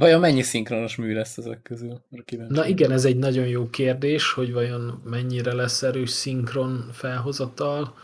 Vajon 0.00 0.20
mennyi 0.20 0.42
szinkronos 0.42 0.96
mű 0.96 1.14
lesz 1.14 1.38
ezek 1.38 1.62
közül? 1.62 2.02
Na 2.48 2.66
igen, 2.66 2.90
ez 2.90 3.04
egy 3.04 3.16
nagyon 3.16 3.46
jó 3.46 3.70
kérdés, 3.70 4.32
hogy 4.32 4.52
vajon 4.52 5.00
mennyire 5.04 5.52
lesz 5.54 5.82
erős 5.82 6.10
szinkron 6.10 6.92
felhozatal. 6.92 7.96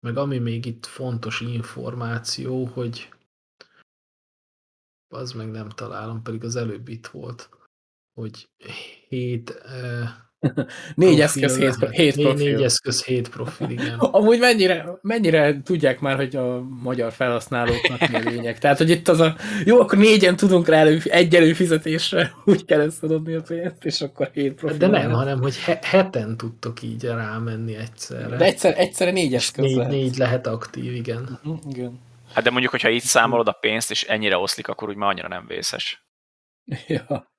Meg 0.00 0.16
ami 0.16 0.38
még 0.38 0.66
itt 0.66 0.86
fontos 0.86 1.40
információ, 1.40 2.64
hogy 2.64 3.14
az 5.08 5.32
meg 5.32 5.50
nem 5.50 5.68
találom, 5.68 6.22
pedig 6.22 6.44
az 6.44 6.56
előbb 6.56 6.88
itt 6.88 7.06
volt, 7.06 7.50
hogy 8.12 8.48
7 9.08 9.50
négy 10.94 11.18
profil, 11.18 11.22
eszköz, 11.22 11.58
hét, 11.58 11.90
hét 11.90 12.16
négy, 12.16 12.24
profil. 12.24 12.52
Négy 12.52 12.62
eszköz, 12.62 13.04
hét 13.04 13.28
profil, 13.28 13.70
igen. 13.70 13.98
Amúgy 14.18 14.38
mennyire, 14.38 14.98
mennyire 15.02 15.62
tudják 15.62 16.00
már, 16.00 16.16
hogy 16.16 16.36
a 16.36 16.60
magyar 16.60 17.12
felhasználóknak 17.12 18.08
mi 18.08 18.14
a 18.14 18.30
lényeg? 18.30 18.58
Tehát, 18.58 18.78
hogy 18.78 18.90
itt 18.90 19.08
az 19.08 19.20
a, 19.20 19.36
jó, 19.64 19.80
akkor 19.80 19.98
négyen 19.98 20.36
tudunk 20.36 20.68
rá 20.68 20.78
elő, 20.78 21.00
egy 21.04 21.34
előfizetésre, 21.34 22.32
úgy 22.44 22.64
kell 22.64 22.80
ezt 22.80 23.02
adni 23.02 23.34
a 23.34 23.42
pénzt, 23.42 23.84
és 23.84 24.00
akkor 24.00 24.30
hét 24.32 24.54
profil. 24.54 24.78
De 24.78 24.86
nem, 24.86 25.10
hanem, 25.10 25.40
hogy 25.40 25.58
he, 25.58 25.78
heten 25.82 26.36
tudtok 26.36 26.82
így 26.82 27.04
rámenni 27.04 27.76
egyszerre. 27.76 28.36
De 28.36 28.44
egyszer, 28.44 28.78
egyszerre 28.78 29.10
négy 29.10 29.34
eszköz 29.34 29.64
négy, 29.64 29.76
lehet. 29.76 29.92
négy 29.92 30.16
lehet 30.16 30.46
aktív, 30.46 30.94
igen. 30.94 31.38
Uh-huh, 31.44 31.58
igen. 31.70 32.00
Hát 32.32 32.44
de 32.44 32.50
mondjuk, 32.50 32.70
hogyha 32.70 32.90
így 32.90 33.02
számolod 33.02 33.48
a 33.48 33.52
pénzt, 33.52 33.90
és 33.90 34.02
ennyire 34.02 34.36
oszlik, 34.36 34.68
akkor 34.68 34.88
úgy 34.88 34.96
már 34.96 35.08
annyira 35.10 35.28
nem 35.28 35.46
vészes. 35.46 36.06
Ja. 36.86 37.30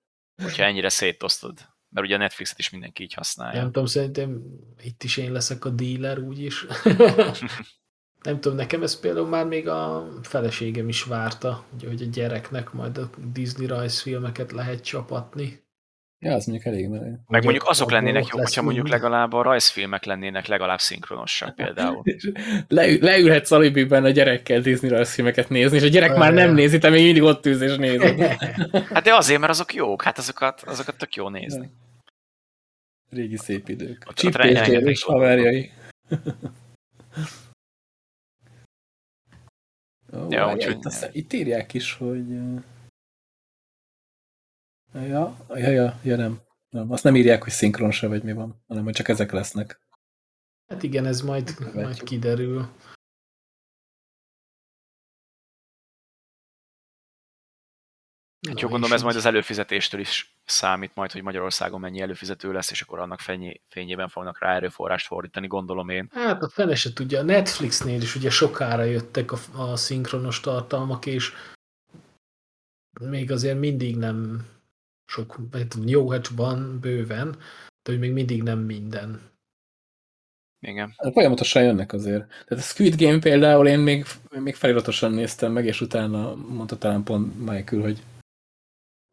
Hogyha 0.44 0.64
ennyire 0.64 0.90
szétosztod. 0.90 1.73
Mert 1.94 2.06
ugye 2.06 2.16
a 2.16 2.18
Netflixet 2.18 2.60
is 2.60 2.70
mindenki 2.70 3.04
így 3.04 3.14
használja. 3.14 3.62
Nem 3.62 3.72
tudom, 3.72 3.86
szerintem 3.86 4.42
itt 4.84 5.04
is 5.04 5.18
én 5.18 5.32
leszek 5.32 5.66
a 5.66 5.70
dealer 5.70 6.20
úgyis. 6.20 6.66
nem 8.24 8.40
tudom, 8.40 8.58
nekem 8.58 8.84
ez 8.84 9.00
például 9.00 9.28
már 9.28 9.46
még 9.46 9.68
a 9.68 10.10
feleségem 10.22 10.90
is 10.90 11.04
várta, 11.04 11.66
ugye, 11.74 11.88
hogy 11.88 12.02
a 12.02 12.06
gyereknek 12.06 12.72
majd 12.72 12.98
a 12.98 13.10
Disney 13.32 13.68
rajzfilmeket 13.68 14.52
lehet 14.52 14.84
csapatni. 14.84 15.64
Ja, 16.24 16.34
az 16.34 16.46
mondjuk 16.46 16.74
elég 16.74 16.88
menő. 16.88 17.20
Meg 17.28 17.44
mondjuk 17.44 17.70
azok 17.70 17.92
lennének 17.92 18.28
jobb, 18.28 18.42
hogyha 18.42 18.62
mondjuk 18.62 18.88
legalább 18.88 19.34
a 19.34 19.42
rajzfilmek 19.42 20.04
lennének 20.04 20.48
legalább 20.48 20.80
szinkronosak 20.80 21.56
például. 21.56 22.04
Le, 22.68 22.98
leülhetsz 23.00 23.52
alibiben 23.52 24.04
a 24.04 24.10
gyerekkel 24.10 24.62
Disney 24.62 24.90
rajzfilmeket 24.90 25.50
nézni, 25.50 25.78
és 25.78 25.84
a 25.84 25.88
gyerek 25.88 26.16
már 26.16 26.34
nem 26.34 26.54
nézi, 26.54 26.78
te 26.78 26.90
még 26.90 27.04
mindig 27.04 27.24
ott 27.24 27.46
ülsz 27.46 27.62
és 27.62 27.76
nézed. 27.76 28.20
hát 28.94 29.04
de 29.04 29.16
azért, 29.16 29.40
mert 29.40 29.52
azok 29.52 29.74
jók, 29.74 30.02
hát 30.02 30.18
azokat, 30.18 30.62
azokat 30.62 30.98
tök 30.98 31.16
jó 31.16 31.30
nézni. 31.30 31.70
Régi 33.10 33.38
szép 33.38 33.70
idők. 33.70 34.04
A 34.06 34.14
Csip 34.14 34.38
és 34.38 35.04
haverjai. 35.04 35.72
oh, 40.12 40.26
ja, 40.30 40.54
úgyhogy... 40.54 40.78
Itt, 40.84 41.10
itt 41.12 41.34
írják 41.34 41.74
is, 41.74 41.94
hogy 41.94 42.26
Ja, 44.94 45.38
ja, 45.50 45.70
ja, 45.70 46.00
ja 46.04 46.16
nem. 46.16 46.42
nem. 46.70 46.92
Azt 46.92 47.04
nem 47.04 47.16
írják, 47.16 47.44
hogy 47.44 47.52
szinkron 47.52 47.92
se, 47.92 48.08
vagy 48.08 48.24
mi 48.24 48.34
van, 48.34 48.64
hanem 48.68 48.84
hogy 48.84 48.94
csak 48.94 49.08
ezek 49.08 49.32
lesznek. 49.32 49.82
Hát 50.68 50.84
igen, 50.84 51.06
ez 51.06 51.22
majd, 51.22 51.74
majd 51.74 52.04
kiderül. 52.04 52.68
Hát 58.48 58.60
jó, 58.60 58.68
gondolom 58.68 58.96
ez 58.96 59.02
majd 59.02 59.16
az 59.16 59.26
előfizetéstől 59.26 60.00
is 60.00 60.38
számít 60.46 60.96
majd, 60.96 61.12
hogy 61.12 61.22
Magyarországon 61.22 61.80
mennyi 61.80 62.02
előfizető 62.02 62.52
lesz, 62.52 62.72
és 62.72 62.82
akkor 62.82 63.00
annak 63.00 63.20
fényében 63.68 64.08
fognak 64.08 64.40
rá 64.40 64.56
erőforrást 64.56 65.08
fordítani, 65.08 65.48
gondolom 65.48 65.90
én. 65.90 66.10
Hát 66.12 66.44
a 66.44 66.50
fene 66.50 66.76
se 66.76 66.94
tudja. 66.94 67.20
A 67.20 67.24
Netflixnél 67.24 68.02
is 68.02 68.16
ugye 68.16 68.30
sokára 68.30 68.84
jöttek 68.84 69.32
a, 69.32 69.38
a 69.58 69.76
szinkronos 69.76 70.40
tartalmak, 70.40 71.06
és 71.06 71.32
még 73.00 73.32
azért 73.32 73.60
mindig 73.60 73.98
nem 73.98 74.48
sok, 75.06 75.40
jó, 75.86 76.10
hát 76.10 76.28
van 76.28 76.80
bőven, 76.80 77.32
de 77.84 77.92
hogy 77.92 78.00
még 78.00 78.12
mindig 78.12 78.44
nem 78.44 78.60
minden. 78.60 79.32
Igen. 80.60 80.94
Hát 80.98 81.14
folyamatosan 81.14 81.64
jönnek 81.64 81.94
azért. 81.94 82.28
Tehát 82.28 82.64
a 82.64 82.68
Squid 82.68 82.96
Game 82.96 83.20
például 83.20 83.68
én 83.68 83.80
még, 83.80 84.06
még 84.30 84.56
feliratosan 84.56 85.12
néztem 85.12 85.52
meg, 85.52 85.66
és 85.66 85.82
utána 85.82 86.36
mondta 86.36 86.78
talán 86.78 87.04
pont 87.04 87.40
Michael, 87.40 87.82
hogy 87.82 88.04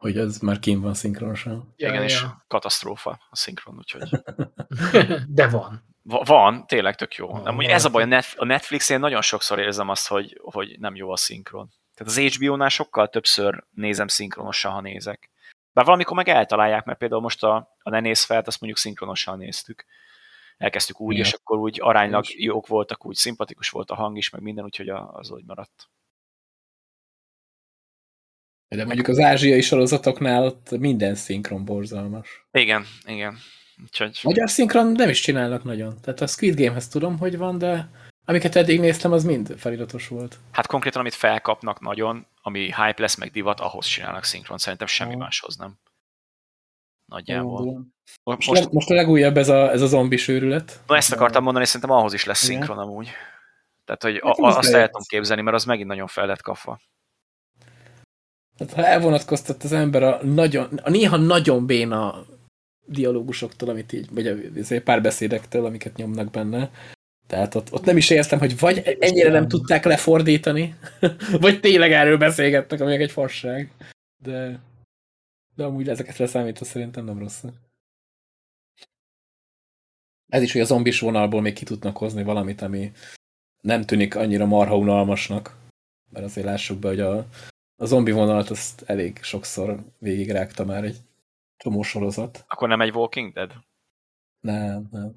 hogy 0.01 0.19
ez 0.19 0.39
már 0.39 0.59
kín 0.59 0.81
van 0.81 0.95
szinkronosan. 0.95 1.75
Ja, 1.77 1.89
Igen, 1.89 2.01
ja. 2.01 2.07
és 2.07 2.25
katasztrófa 2.47 3.21
a 3.31 3.37
szinkron, 3.37 3.77
úgyhogy... 3.77 4.09
De 5.29 5.49
van. 5.49 5.85
Va 6.03 6.23
van, 6.25 6.67
tényleg 6.67 6.95
tök 6.95 7.15
jó. 7.15 7.29
Van, 7.29 7.47
Amúgy 7.47 7.65
ez 7.65 7.85
a 7.85 7.91
baj, 7.91 8.23
a 8.37 8.45
Netflix-én 8.45 9.01
nagyon 9.01 9.23
sokszor 9.23 9.59
érzem 9.59 9.89
azt, 9.89 10.09
hogy, 10.09 10.41
hogy 10.43 10.77
nem 10.79 10.97
jó 10.97 11.11
a 11.11 11.17
szinkron. 11.17 11.73
Tehát 11.95 12.13
az 12.13 12.37
HBO-nál 12.37 12.69
sokkal 12.69 13.09
többször 13.09 13.65
nézem 13.71 14.09
szinkronosan, 14.09 14.73
ha 14.73 14.81
nézek. 14.81 15.30
Bár 15.73 15.85
valamikor 15.85 16.17
meg 16.17 16.29
eltalálják, 16.29 16.85
mert 16.85 16.99
például 16.99 17.21
most 17.21 17.45
a, 17.45 17.77
a 17.83 17.91
Ne 17.91 18.01
néz 18.01 18.25
fel, 18.25 18.43
azt 18.47 18.61
mondjuk 18.61 18.83
szinkronosan 18.83 19.39
néztük. 19.39 19.85
Elkezdtük 20.57 21.01
úgy, 21.01 21.15
Igen. 21.15 21.27
és 21.27 21.33
akkor 21.33 21.59
úgy 21.59 21.79
aránylag 21.81 22.25
jók 22.29 22.67
voltak, 22.67 23.07
úgy 23.07 23.15
szimpatikus 23.15 23.69
volt 23.69 23.91
a 23.91 23.95
hang 23.95 24.17
is, 24.17 24.31
meg 24.31 24.41
minden, 24.43 24.65
úgyhogy 24.65 24.89
az 24.89 25.31
úgy 25.31 25.45
maradt. 25.45 25.91
De 28.69 28.85
mondjuk 28.85 29.09
az 29.09 29.19
ázsiai 29.19 29.61
sorozatoknál 29.61 30.45
ott 30.45 30.71
minden 30.71 31.15
szinkron 31.15 31.65
borzalmas. 31.65 32.47
Igen, 32.53 32.85
igen. 33.05 33.39
Úgyhogy... 33.83 34.21
Magyar 34.23 34.51
szinkron 34.51 34.87
nem 34.87 35.09
is 35.09 35.21
csinálnak 35.21 35.65
nagyon. 35.65 36.01
Tehát 36.01 36.21
a 36.21 36.27
Squid 36.27 36.61
Game-hez 36.61 36.89
tudom, 36.89 37.19
hogy 37.19 37.37
van, 37.37 37.59
de 37.59 37.91
Amiket 38.31 38.57
eddig 38.57 38.81
néztem, 38.81 39.13
az 39.13 39.25
mind 39.25 39.55
feliratos 39.59 40.09
volt. 40.09 40.39
Hát 40.51 40.67
konkrétan, 40.67 41.01
amit 41.01 41.15
felkapnak 41.15 41.81
nagyon, 41.81 42.27
ami 42.43 42.61
hype 42.61 42.95
lesz, 42.97 43.17
meg 43.17 43.31
divat, 43.31 43.61
ahhoz 43.61 43.87
csinálnak 43.87 44.25
szinkron. 44.25 44.59
Szerintem 44.59 44.87
semmi 44.87 45.15
oh. 45.15 45.19
máshoz 45.19 45.57
nem. 45.57 45.75
Nagyjából. 47.05 47.69
Oh, 47.69 47.81
most, 48.23 48.49
most, 48.49 48.71
most 48.71 48.91
a 48.91 48.95
legújabb 48.95 49.37
ez 49.37 49.49
a, 49.49 49.71
ez 49.71 49.83
a 49.83 49.87
zombi 49.87 50.17
sőrület. 50.17 50.81
Na 50.87 50.97
ezt 50.97 51.13
akartam 51.13 51.43
mondani, 51.43 51.65
szerintem 51.65 51.91
ahhoz 51.91 52.13
is 52.13 52.25
lesz 52.25 52.43
szinkron 52.45 52.77
Igen. 52.77 52.89
amúgy. 52.89 53.09
Tehát, 53.85 54.03
hogy 54.03 54.21
hát, 54.25 54.39
a, 54.39 54.59
azt 54.59 54.75
el 54.75 54.87
tudom 54.87 55.03
képzelni, 55.07 55.43
mert 55.43 55.57
az 55.57 55.65
megint 55.65 55.89
nagyon 55.89 56.07
fel 56.07 56.27
lett 56.27 56.43
kapva. 56.43 56.81
Hát, 58.59 58.73
ha 58.73 58.87
elvonatkoztat 58.87 59.63
az 59.63 59.73
ember 59.73 60.03
a, 60.03 60.25
nagyon, 60.25 60.81
a 60.83 60.91
néha 60.91 61.17
nagyon 61.17 61.67
béna 61.67 62.25
dialógusoktól, 62.87 63.69
amit 63.69 63.93
így, 63.93 64.09
vagy 64.11 64.27
a 64.27 64.81
párbeszédektől, 64.85 65.65
amiket 65.65 65.97
nyomnak 65.97 66.31
benne, 66.31 66.71
tehát 67.31 67.55
ott, 67.55 67.73
ott 67.73 67.85
nem 67.85 67.97
is 67.97 68.11
értem, 68.11 68.39
hogy 68.39 68.59
vagy 68.59 68.97
ennyire 69.01 69.31
nem 69.31 69.49
tudták 69.49 69.85
lefordítani, 69.85 70.75
vagy 71.45 71.61
tényleg 71.61 71.93
erről 71.93 72.19
beszélgettek, 72.19 72.81
ami 72.81 72.95
egy 72.95 73.11
fasság. 73.11 73.73
De, 74.23 74.61
de 75.55 75.65
amúgy 75.65 75.89
ezeket 75.89 76.17
leszámítva 76.17 76.65
szerintem 76.65 77.05
nem 77.05 77.19
rossz. 77.19 77.45
Ez 80.29 80.43
is, 80.43 80.53
hogy 80.53 80.61
a 80.61 80.65
zombis 80.65 81.01
vonalból 81.01 81.41
még 81.41 81.55
ki 81.55 81.65
tudnak 81.65 81.97
hozni 81.97 82.23
valamit, 82.23 82.63
ami 82.63 82.93
nem 83.61 83.83
tűnik 83.83 84.15
annyira 84.15 84.47
marha 84.47 84.77
unalmasnak. 84.77 85.57
Mert 86.11 86.25
azért 86.25 86.47
lássuk 86.47 86.79
be, 86.79 86.89
hogy 86.89 87.01
a, 87.01 87.27
a 87.77 87.85
zombi 87.85 88.11
vonalat 88.11 88.51
azt 88.51 88.83
elég 88.83 89.23
sokszor 89.23 89.85
végigrágta 89.99 90.65
már 90.65 90.85
egy 90.85 90.97
csomó 91.57 91.83
sorozat. 91.83 92.45
Akkor 92.49 92.69
nem 92.69 92.81
egy 92.81 92.95
Walking 92.95 93.33
Dead? 93.33 93.53
Nem, 94.41 94.89
nem. 94.91 95.15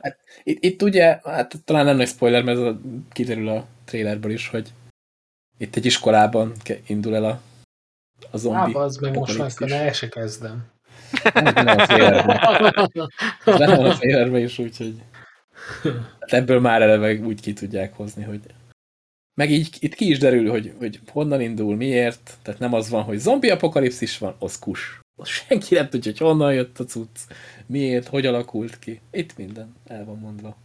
Hát, 0.00 0.18
itt, 0.42 0.64
itt 0.64 0.82
ugye, 0.82 1.20
hát 1.24 1.54
talán 1.64 1.84
nem 1.84 1.96
nagy 1.96 2.08
spoiler, 2.08 2.42
mert 2.42 2.58
ez 2.58 2.64
a, 2.64 2.80
kiderül 3.12 3.48
a 3.48 3.66
trailerből 3.84 4.32
is, 4.32 4.48
hogy 4.48 4.68
itt 5.58 5.76
egy 5.76 5.86
iskolában 5.86 6.52
indul 6.86 7.14
el 7.14 7.24
a, 7.24 7.40
a 8.30 8.36
zombi. 8.36 8.72
Á, 8.74 8.80
az 8.80 8.96
meg 8.96 9.14
most 9.14 9.38
már 9.38 9.52
ne 9.58 9.92
se 9.92 10.08
kezdem. 10.08 10.64
Nem 11.34 11.66
a 11.66 11.86
trailerben. 11.86 12.38
Nem 13.44 13.84
a 13.84 13.94
trailerben 13.94 14.40
is, 14.40 14.58
úgyhogy 14.58 15.02
hát 16.20 16.32
ebből 16.32 16.60
már 16.60 16.82
eleve 16.82 17.14
úgy 17.14 17.40
ki 17.40 17.52
tudják 17.52 17.94
hozni, 17.94 18.22
hogy 18.22 18.40
meg 19.34 19.50
így 19.50 19.76
itt 19.78 19.94
ki 19.94 20.08
is 20.08 20.18
derül, 20.18 20.50
hogy, 20.50 20.74
hogy 20.78 21.00
honnan 21.06 21.40
indul, 21.40 21.76
miért, 21.76 22.36
tehát 22.42 22.60
nem 22.60 22.72
az 22.72 22.88
van, 22.88 23.02
hogy 23.02 23.18
zombi 23.18 23.50
apokalipszis 23.50 24.18
van, 24.18 24.34
az 24.38 24.58
kus. 24.58 25.00
Senki 25.24 25.74
nem 25.74 25.88
tudja, 25.88 26.10
hogy 26.10 26.20
honnan 26.20 26.54
jött 26.54 26.78
a 26.78 26.84
cucc, 26.84 27.18
miért, 27.66 28.08
hogy 28.08 28.26
alakult 28.26 28.78
ki. 28.78 29.00
Itt 29.10 29.36
minden 29.36 29.74
el 29.84 30.04
van 30.04 30.18
mondva. 30.18 30.56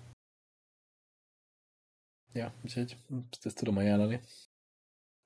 Ja, 2.33 2.53
úgyhogy 2.63 2.95
ezt 3.43 3.57
tudom 3.57 3.77
ajánlani. 3.77 4.19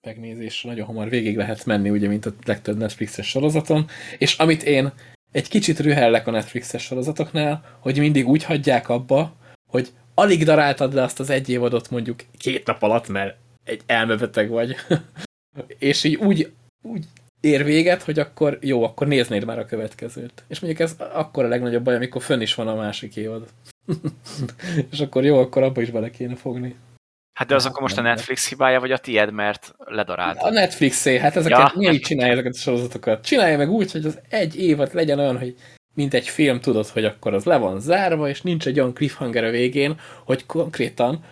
Megnézésre 0.07 0.69
nagyon 0.69 0.85
hamar 0.85 1.10
végig 1.10 1.38
lehet 1.38 1.65
menni, 1.65 1.89
ugye, 1.89 2.07
mint 2.07 2.26
a 2.26 2.34
legtöbb 2.45 2.77
Netflixes 2.77 3.30
sorozaton. 3.30 3.88
És 4.18 4.38
amit 4.38 4.64
én 4.64 4.93
egy 5.31 5.48
kicsit 5.48 5.80
rühellek 5.80 6.27
a 6.27 6.31
Netflixes 6.31 6.84
sorozatoknál, 6.84 7.77
hogy 7.80 7.98
mindig 7.98 8.27
úgy 8.27 8.43
hagyják 8.43 8.89
abba, 8.89 9.35
hogy 9.68 9.93
alig 10.14 10.43
daráltad 10.43 10.93
le 10.93 11.03
azt 11.03 11.19
az 11.19 11.30
egy 11.30 11.49
évadot 11.49 11.89
mondjuk 11.89 12.23
két 12.38 12.65
nap 12.65 12.81
alatt, 12.81 13.07
mert 13.07 13.38
egy 13.64 13.81
elmebeteg 13.85 14.49
vagy. 14.49 14.76
és 15.77 16.03
így 16.03 16.15
úgy, 16.15 16.52
úgy 16.81 17.06
ér 17.42 17.64
véget, 17.64 18.04
hogy 18.04 18.20
akkor 18.20 18.58
jó, 18.62 18.84
akkor 18.84 19.08
néznéd 19.08 19.46
már 19.46 19.60
a 19.60 19.66
következőt. 19.66 20.44
És 20.48 20.60
mondjuk 20.60 20.82
ez 20.82 20.96
akkor 21.14 21.46
a 21.46 21.48
legnagyobb 21.48 21.84
baj, 21.84 21.96
amikor 21.96 22.22
fönn 22.22 22.42
is 22.42 22.56
van 22.56 22.68
a 22.68 22.76
másik 22.76 23.16
évad. 23.16 23.48
és 24.92 25.00
akkor 25.00 25.24
jó, 25.24 25.38
akkor 25.38 25.64
abba 25.64 25.82
is 25.82 25.90
bele 25.90 26.10
kéne 26.10 26.36
fogni. 26.36 26.76
Hát 27.34 27.48
de 27.48 27.56
az 27.56 27.66
akkor 27.66 27.82
most 27.82 27.98
a 27.98 28.02
Netflix 28.02 28.50
hibája, 28.50 28.80
vagy 28.80 28.92
a 28.92 28.98
tied, 28.98 29.32
mert 29.32 29.74
ledarált? 29.78 30.38
A 30.38 30.50
Netflixé, 30.50 31.18
hát 31.18 31.36
ezeket 31.36 31.58
ja. 31.58 31.72
miért 31.76 32.04
csinálja 32.04 32.34
ezeket 32.34 32.54
a 32.54 32.58
sorozatokat? 32.58 33.26
Csinálja 33.26 33.58
meg 33.58 33.70
úgy, 33.70 33.92
hogy 33.92 34.06
az 34.06 34.20
egy 34.30 34.56
évad 34.60 34.94
legyen 34.94 35.20
olyan, 35.20 35.38
hogy 35.38 35.56
mint 35.94 36.14
egy 36.14 36.28
film 36.28 36.60
tudod, 36.60 36.88
hogy 36.88 37.06
akkor 37.06 37.34
az 37.34 37.44
le 37.44 37.58
van 37.58 37.80
zárva, 37.80 38.30
és 38.30 38.42
nincs 38.42 38.68
egy 38.68 38.80
olyan 38.80 38.94
cliffhanger 38.94 39.44
a 39.44 39.50
végén, 39.50 40.00
hogy 40.26 40.46
konkrétan 40.46 41.24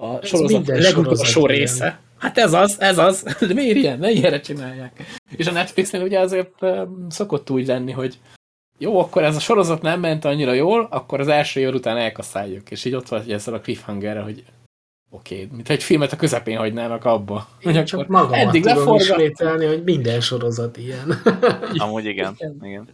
a 0.00 0.18
ez 0.20 0.28
sorozat 0.28 0.66
legutolsó 0.66 1.46
része, 1.46 1.98
Hát 2.18 2.38
ez 2.38 2.52
az, 2.52 2.80
ez 2.80 2.98
az. 2.98 3.22
De 3.48 3.54
miért 3.54 3.76
ilyen? 3.76 3.98
Ne 3.98 4.10
ilyenre 4.10 4.40
csinálják. 4.40 5.18
És 5.36 5.46
a 5.46 5.52
Netflixnél 5.52 6.02
ugye 6.02 6.20
azért 6.20 6.52
szokott 7.08 7.50
úgy 7.50 7.66
lenni, 7.66 7.92
hogy 7.92 8.18
jó, 8.78 9.00
akkor 9.00 9.22
ez 9.22 9.36
a 9.36 9.40
sorozat 9.40 9.82
nem 9.82 10.00
ment 10.00 10.24
annyira 10.24 10.52
jól, 10.52 10.88
akkor 10.90 11.20
az 11.20 11.28
első 11.28 11.60
év 11.60 11.74
után 11.74 11.96
elkaszáljuk. 11.96 12.70
És 12.70 12.84
így 12.84 12.94
ott 12.94 13.08
van 13.08 13.30
ezzel 13.30 13.54
a 13.54 13.60
cliffhangerre, 13.60 14.20
hogy 14.20 14.44
oké, 15.10 15.34
okay, 15.34 15.56
mint 15.56 15.68
egy 15.68 15.82
filmet 15.82 16.12
a 16.12 16.16
közepén 16.16 16.58
hagynának 16.58 17.04
abba. 17.04 17.48
Én 17.58 17.74
hogy 17.74 17.84
csak 17.84 18.06
magamat 18.06 18.46
eddig 18.46 18.62
tudom 18.62 18.78
leforga... 18.78 19.02
ismételni, 19.02 19.66
hogy 19.66 19.82
minden 19.84 20.20
sorozat 20.20 20.76
ilyen. 20.76 21.22
Amúgy 21.76 22.04
igen, 22.04 22.36
igen. 22.62 22.88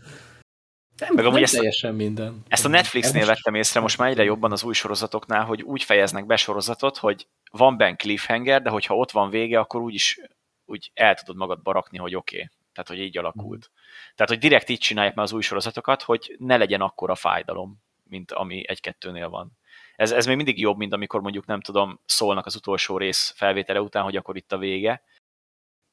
Nem, 0.99 1.15
Meg 1.15 1.25
amúgy 1.25 1.43
ezt, 1.43 1.55
teljesen 1.55 1.95
minden. 1.95 2.43
Ezt 2.49 2.65
a 2.65 2.69
Netflixnél 2.69 3.27
vettem 3.27 3.55
észre 3.55 3.81
most 3.81 3.99
már 3.99 4.09
egyre 4.09 4.25
jobban 4.25 4.53
az 4.53 4.63
új 4.63 4.75
sorozatoknál, 4.75 5.45
hogy 5.45 5.63
úgy 5.63 5.83
fejeznek 5.83 6.27
be 6.27 6.37
sorozatot, 6.37 6.97
hogy 6.97 7.27
van 7.57 7.77
benne 7.77 7.97
cliffhanger, 7.97 8.63
de 8.63 8.71
hogyha 8.71 8.97
ott 8.97 9.11
van 9.11 9.31
vége, 9.31 9.59
akkor 9.59 9.81
úgy 9.81 9.95
is 9.95 10.21
úgy 10.65 10.91
el 10.95 11.15
tudod 11.15 11.37
magad 11.37 11.63
barakni, 11.63 11.99
hogy 11.99 12.15
oké. 12.15 12.37
Okay. 12.37 12.51
Tehát, 12.73 12.89
hogy 12.89 12.99
így 12.99 13.19
alakult. 13.19 13.71
Mm. 13.71 13.75
Tehát, 14.15 14.33
hogy 14.33 14.39
direkt 14.39 14.69
így 14.69 14.79
csinálják 14.79 15.15
már 15.15 15.25
az 15.25 15.33
új 15.33 15.43
sorozatokat, 15.43 16.03
hogy 16.03 16.37
ne 16.39 16.57
legyen 16.57 16.81
akkora 16.81 17.15
fájdalom, 17.15 17.83
mint 18.03 18.33
ami 18.33 18.69
egy-kettőnél 18.69 19.29
van. 19.29 19.59
Ez, 19.97 20.13
ez 20.13 20.27
még 20.27 20.37
mindig 20.37 20.59
jobb, 20.61 20.77
mint 20.77 20.93
amikor 20.93 21.21
mondjuk 21.21 21.47
nem 21.47 21.61
tudom, 21.61 22.01
szólnak 22.05 22.47
az 22.47 22.55
utolsó 22.55 22.99
rész 22.99 23.33
felvétele 23.37 23.81
után, 23.81 24.03
hogy 24.03 24.17
akkor 24.17 24.37
itt 24.37 24.53
a 24.53 24.59
vége, 24.59 25.03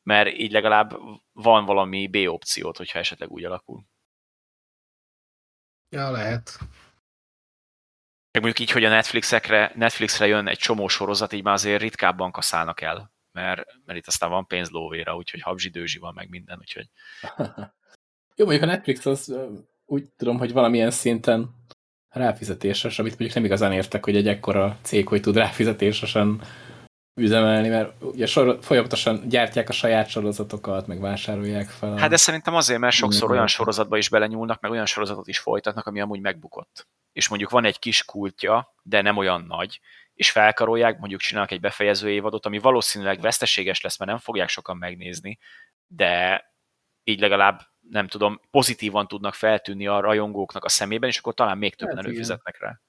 mert 0.03 0.37
így 0.37 0.51
legalább 0.51 0.97
van 1.31 1.65
valami 1.65 2.07
B 2.07 2.15
opciót, 2.15 2.77
hogyha 2.77 2.99
esetleg 2.99 3.31
úgy 3.31 3.43
alakul. 3.43 3.83
Ja, 5.89 6.11
lehet. 6.11 6.59
Meg 8.31 8.43
mondjuk 8.43 8.59
így, 8.59 8.71
hogy 8.73 8.83
a 8.83 8.89
Netflixekre, 8.89 9.71
Netflixre 9.75 10.27
jön 10.27 10.47
egy 10.47 10.57
csomó 10.57 10.87
sorozat, 10.87 11.33
így 11.33 11.43
már 11.43 11.53
azért 11.53 11.81
ritkábban 11.81 12.31
kaszálnak 12.31 12.81
el, 12.81 13.11
mert, 13.31 13.63
mert 13.85 13.99
itt 13.99 14.07
aztán 14.07 14.29
van 14.29 14.47
pénzlóvéra, 14.47 15.15
úgyhogy 15.15 15.41
habzsi 15.41 15.71
van 15.99 16.13
meg 16.13 16.29
minden, 16.29 16.57
úgyhogy... 16.59 16.89
Jó, 18.35 18.45
mondjuk 18.45 18.69
a 18.69 18.71
Netflix 18.71 19.05
az 19.05 19.35
úgy 19.85 20.09
tudom, 20.17 20.37
hogy 20.37 20.53
valamilyen 20.53 20.91
szinten 20.91 21.55
ráfizetéses, 22.09 22.99
amit 22.99 23.11
mondjuk 23.11 23.33
nem 23.33 23.45
igazán 23.45 23.71
értek, 23.71 24.03
hogy 24.05 24.15
egy 24.15 24.27
ekkora 24.27 24.77
cég, 24.81 25.07
hogy 25.07 25.21
tud 25.21 25.35
ráfizetésesen 25.35 26.41
üzemelni, 27.15 27.69
mert 27.69 28.03
ugye 28.03 28.25
sor, 28.25 28.57
folyamatosan 28.61 29.27
gyártják 29.27 29.69
a 29.69 29.73
saját 29.73 30.09
sorozatokat, 30.09 30.87
meg 30.87 30.99
vásárolják 30.99 31.69
fel. 31.69 31.91
A... 31.91 31.97
Hát 31.97 32.09
de 32.09 32.17
szerintem 32.17 32.55
azért, 32.55 32.79
mert 32.79 32.95
sokszor 32.95 33.31
olyan 33.31 33.47
sorozatba 33.47 33.97
is 33.97 34.09
belenyúlnak, 34.09 34.61
meg 34.61 34.71
olyan 34.71 34.85
sorozatot 34.85 35.27
is 35.27 35.39
folytatnak, 35.39 35.85
ami 35.85 36.01
amúgy 36.01 36.21
megbukott. 36.21 36.87
És 37.11 37.27
mondjuk 37.27 37.49
van 37.49 37.65
egy 37.65 37.79
kis 37.79 38.05
kultja, 38.05 38.75
de 38.83 39.01
nem 39.01 39.17
olyan 39.17 39.45
nagy, 39.47 39.79
és 40.13 40.31
felkarolják, 40.31 40.99
mondjuk 40.99 41.21
csinálnak 41.21 41.51
egy 41.51 41.59
befejező 41.59 42.09
évadot, 42.09 42.45
ami 42.45 42.59
valószínűleg 42.59 43.21
veszteséges 43.21 43.81
lesz, 43.81 43.97
mert 43.97 44.11
nem 44.11 44.19
fogják 44.19 44.49
sokan 44.49 44.77
megnézni, 44.77 45.37
de 45.87 46.43
így 47.03 47.19
legalább 47.19 47.61
nem 47.89 48.07
tudom, 48.07 48.41
pozitívan 48.51 49.07
tudnak 49.07 49.33
feltűnni 49.33 49.87
a 49.87 49.99
rajongóknak 49.99 50.63
a 50.63 50.69
szemében, 50.69 51.09
és 51.09 51.17
akkor 51.17 51.33
talán 51.33 51.57
még 51.57 51.75
többen 51.75 51.95
hát 51.95 52.05
előfizetnek 52.05 52.59
rá. 52.59 52.79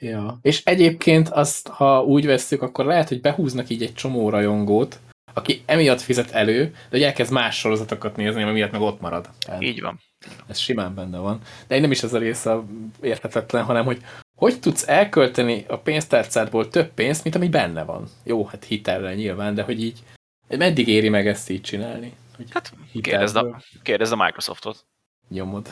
Ja. 0.00 0.38
És 0.42 0.64
egyébként 0.64 1.28
azt, 1.28 1.68
ha 1.68 2.04
úgy 2.04 2.26
vesszük, 2.26 2.62
akkor 2.62 2.84
lehet, 2.84 3.08
hogy 3.08 3.20
behúznak 3.20 3.68
így 3.68 3.82
egy 3.82 3.94
csomó 3.94 4.30
rajongót, 4.30 4.98
aki 5.34 5.62
emiatt 5.66 6.00
fizet 6.00 6.30
elő, 6.30 6.64
de 6.64 6.88
hogy 6.90 7.02
elkezd 7.02 7.32
más 7.32 7.58
sorozatokat 7.58 8.16
nézni, 8.16 8.42
ami 8.42 8.52
miatt 8.52 8.72
meg 8.72 8.80
ott 8.80 9.00
marad. 9.00 9.28
Tehát 9.38 9.62
Így 9.62 9.80
van. 9.80 10.00
Ez 10.48 10.58
simán 10.58 10.94
benne 10.94 11.18
van. 11.18 11.40
De 11.66 11.74
én 11.74 11.80
nem 11.80 11.90
is 11.90 12.02
ez 12.02 12.14
a 12.14 12.18
része 12.18 12.58
érthetetlen, 13.00 13.64
hanem 13.64 13.84
hogy 13.84 14.02
hogy 14.36 14.60
tudsz 14.60 14.88
elkölteni 14.88 15.64
a 15.68 15.78
pénztárcádból 15.78 16.68
több 16.68 16.94
pénzt, 16.94 17.22
mint 17.22 17.34
ami 17.34 17.48
benne 17.48 17.84
van. 17.84 18.08
Jó, 18.24 18.44
hát 18.44 18.64
hitelre 18.64 19.14
nyilván, 19.14 19.54
de 19.54 19.62
hogy 19.62 19.82
így 19.82 20.02
meddig 20.48 20.88
éri 20.88 21.08
meg 21.08 21.26
ezt 21.26 21.50
így 21.50 21.60
csinálni? 21.60 22.12
Hogy 22.36 22.46
hát 22.50 22.72
kérdezd 23.02 23.36
a, 23.36 23.62
kérdezd 23.82 24.12
a 24.12 24.16
Microsoftot. 24.16 24.86
Nyomod. 25.30 25.68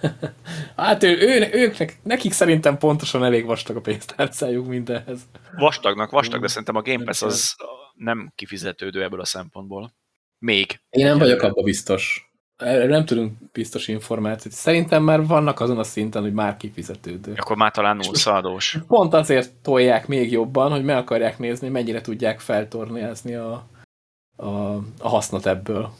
hát 0.76 1.02
ő, 1.02 1.18
ő, 1.18 1.48
őknek, 1.52 1.98
nekik 2.02 2.32
szerintem 2.32 2.78
pontosan 2.78 3.24
elég 3.24 3.44
vastag 3.44 3.76
a 3.76 3.80
pénztárcájuk 3.80 4.66
mindenhez. 4.66 5.20
Vastagnak 5.56 6.10
vastag, 6.10 6.40
de 6.40 6.48
szerintem 6.48 6.76
a 6.76 6.82
Game 6.82 7.04
Pass 7.04 7.22
az 7.22 7.56
nem 7.94 8.32
kifizetődő 8.34 9.02
ebből 9.02 9.20
a 9.20 9.24
szempontból. 9.24 9.92
Még. 10.38 10.80
Én 10.90 11.04
nem 11.04 11.18
vagyok 11.18 11.42
abban 11.42 11.64
biztos. 11.64 12.30
Erre 12.56 12.86
nem 12.86 13.04
tudunk 13.04 13.32
biztos 13.52 13.88
információt. 13.88 14.54
Szerintem 14.54 15.02
már 15.02 15.26
vannak 15.26 15.60
azon 15.60 15.78
a 15.78 15.84
szinten, 15.84 16.22
hogy 16.22 16.32
már 16.32 16.56
kifizetődő. 16.56 17.34
Akkor 17.36 17.56
már 17.56 17.70
talán 17.70 17.96
nullszadós. 17.96 18.78
Pont 18.86 19.14
azért 19.14 19.52
tolják 19.54 20.06
még 20.06 20.32
jobban, 20.32 20.70
hogy 20.70 20.84
meg 20.84 20.96
akarják 20.96 21.38
nézni, 21.38 21.68
mennyire 21.68 22.00
tudják 22.00 22.40
feltornézni 22.40 23.34
a, 23.34 23.66
a, 24.36 24.74
a 24.98 25.08
hasznot 25.08 25.46
ebből. 25.46 25.92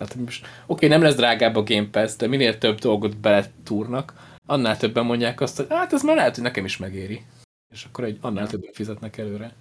Tehát 0.00 0.14
most, 0.14 0.46
oké, 0.66 0.86
nem 0.86 1.02
lesz 1.02 1.14
drágább 1.14 1.56
a 1.56 1.62
Game 1.62 1.88
Pass, 1.90 2.16
de 2.16 2.26
minél 2.26 2.58
több 2.58 2.78
dolgot 2.78 3.16
beletúrnak, 3.16 4.38
annál 4.46 4.76
többen 4.76 5.04
mondják 5.04 5.40
azt, 5.40 5.56
hogy 5.56 5.66
hát 5.68 5.92
ez 5.92 6.02
már 6.02 6.16
lehet, 6.16 6.34
hogy 6.34 6.44
nekem 6.44 6.64
is 6.64 6.76
megéri. 6.76 7.24
És 7.72 7.84
akkor 7.84 8.04
egy, 8.04 8.18
annál 8.20 8.46
többen 8.46 8.72
fizetnek 8.72 9.18
előre. 9.18 9.54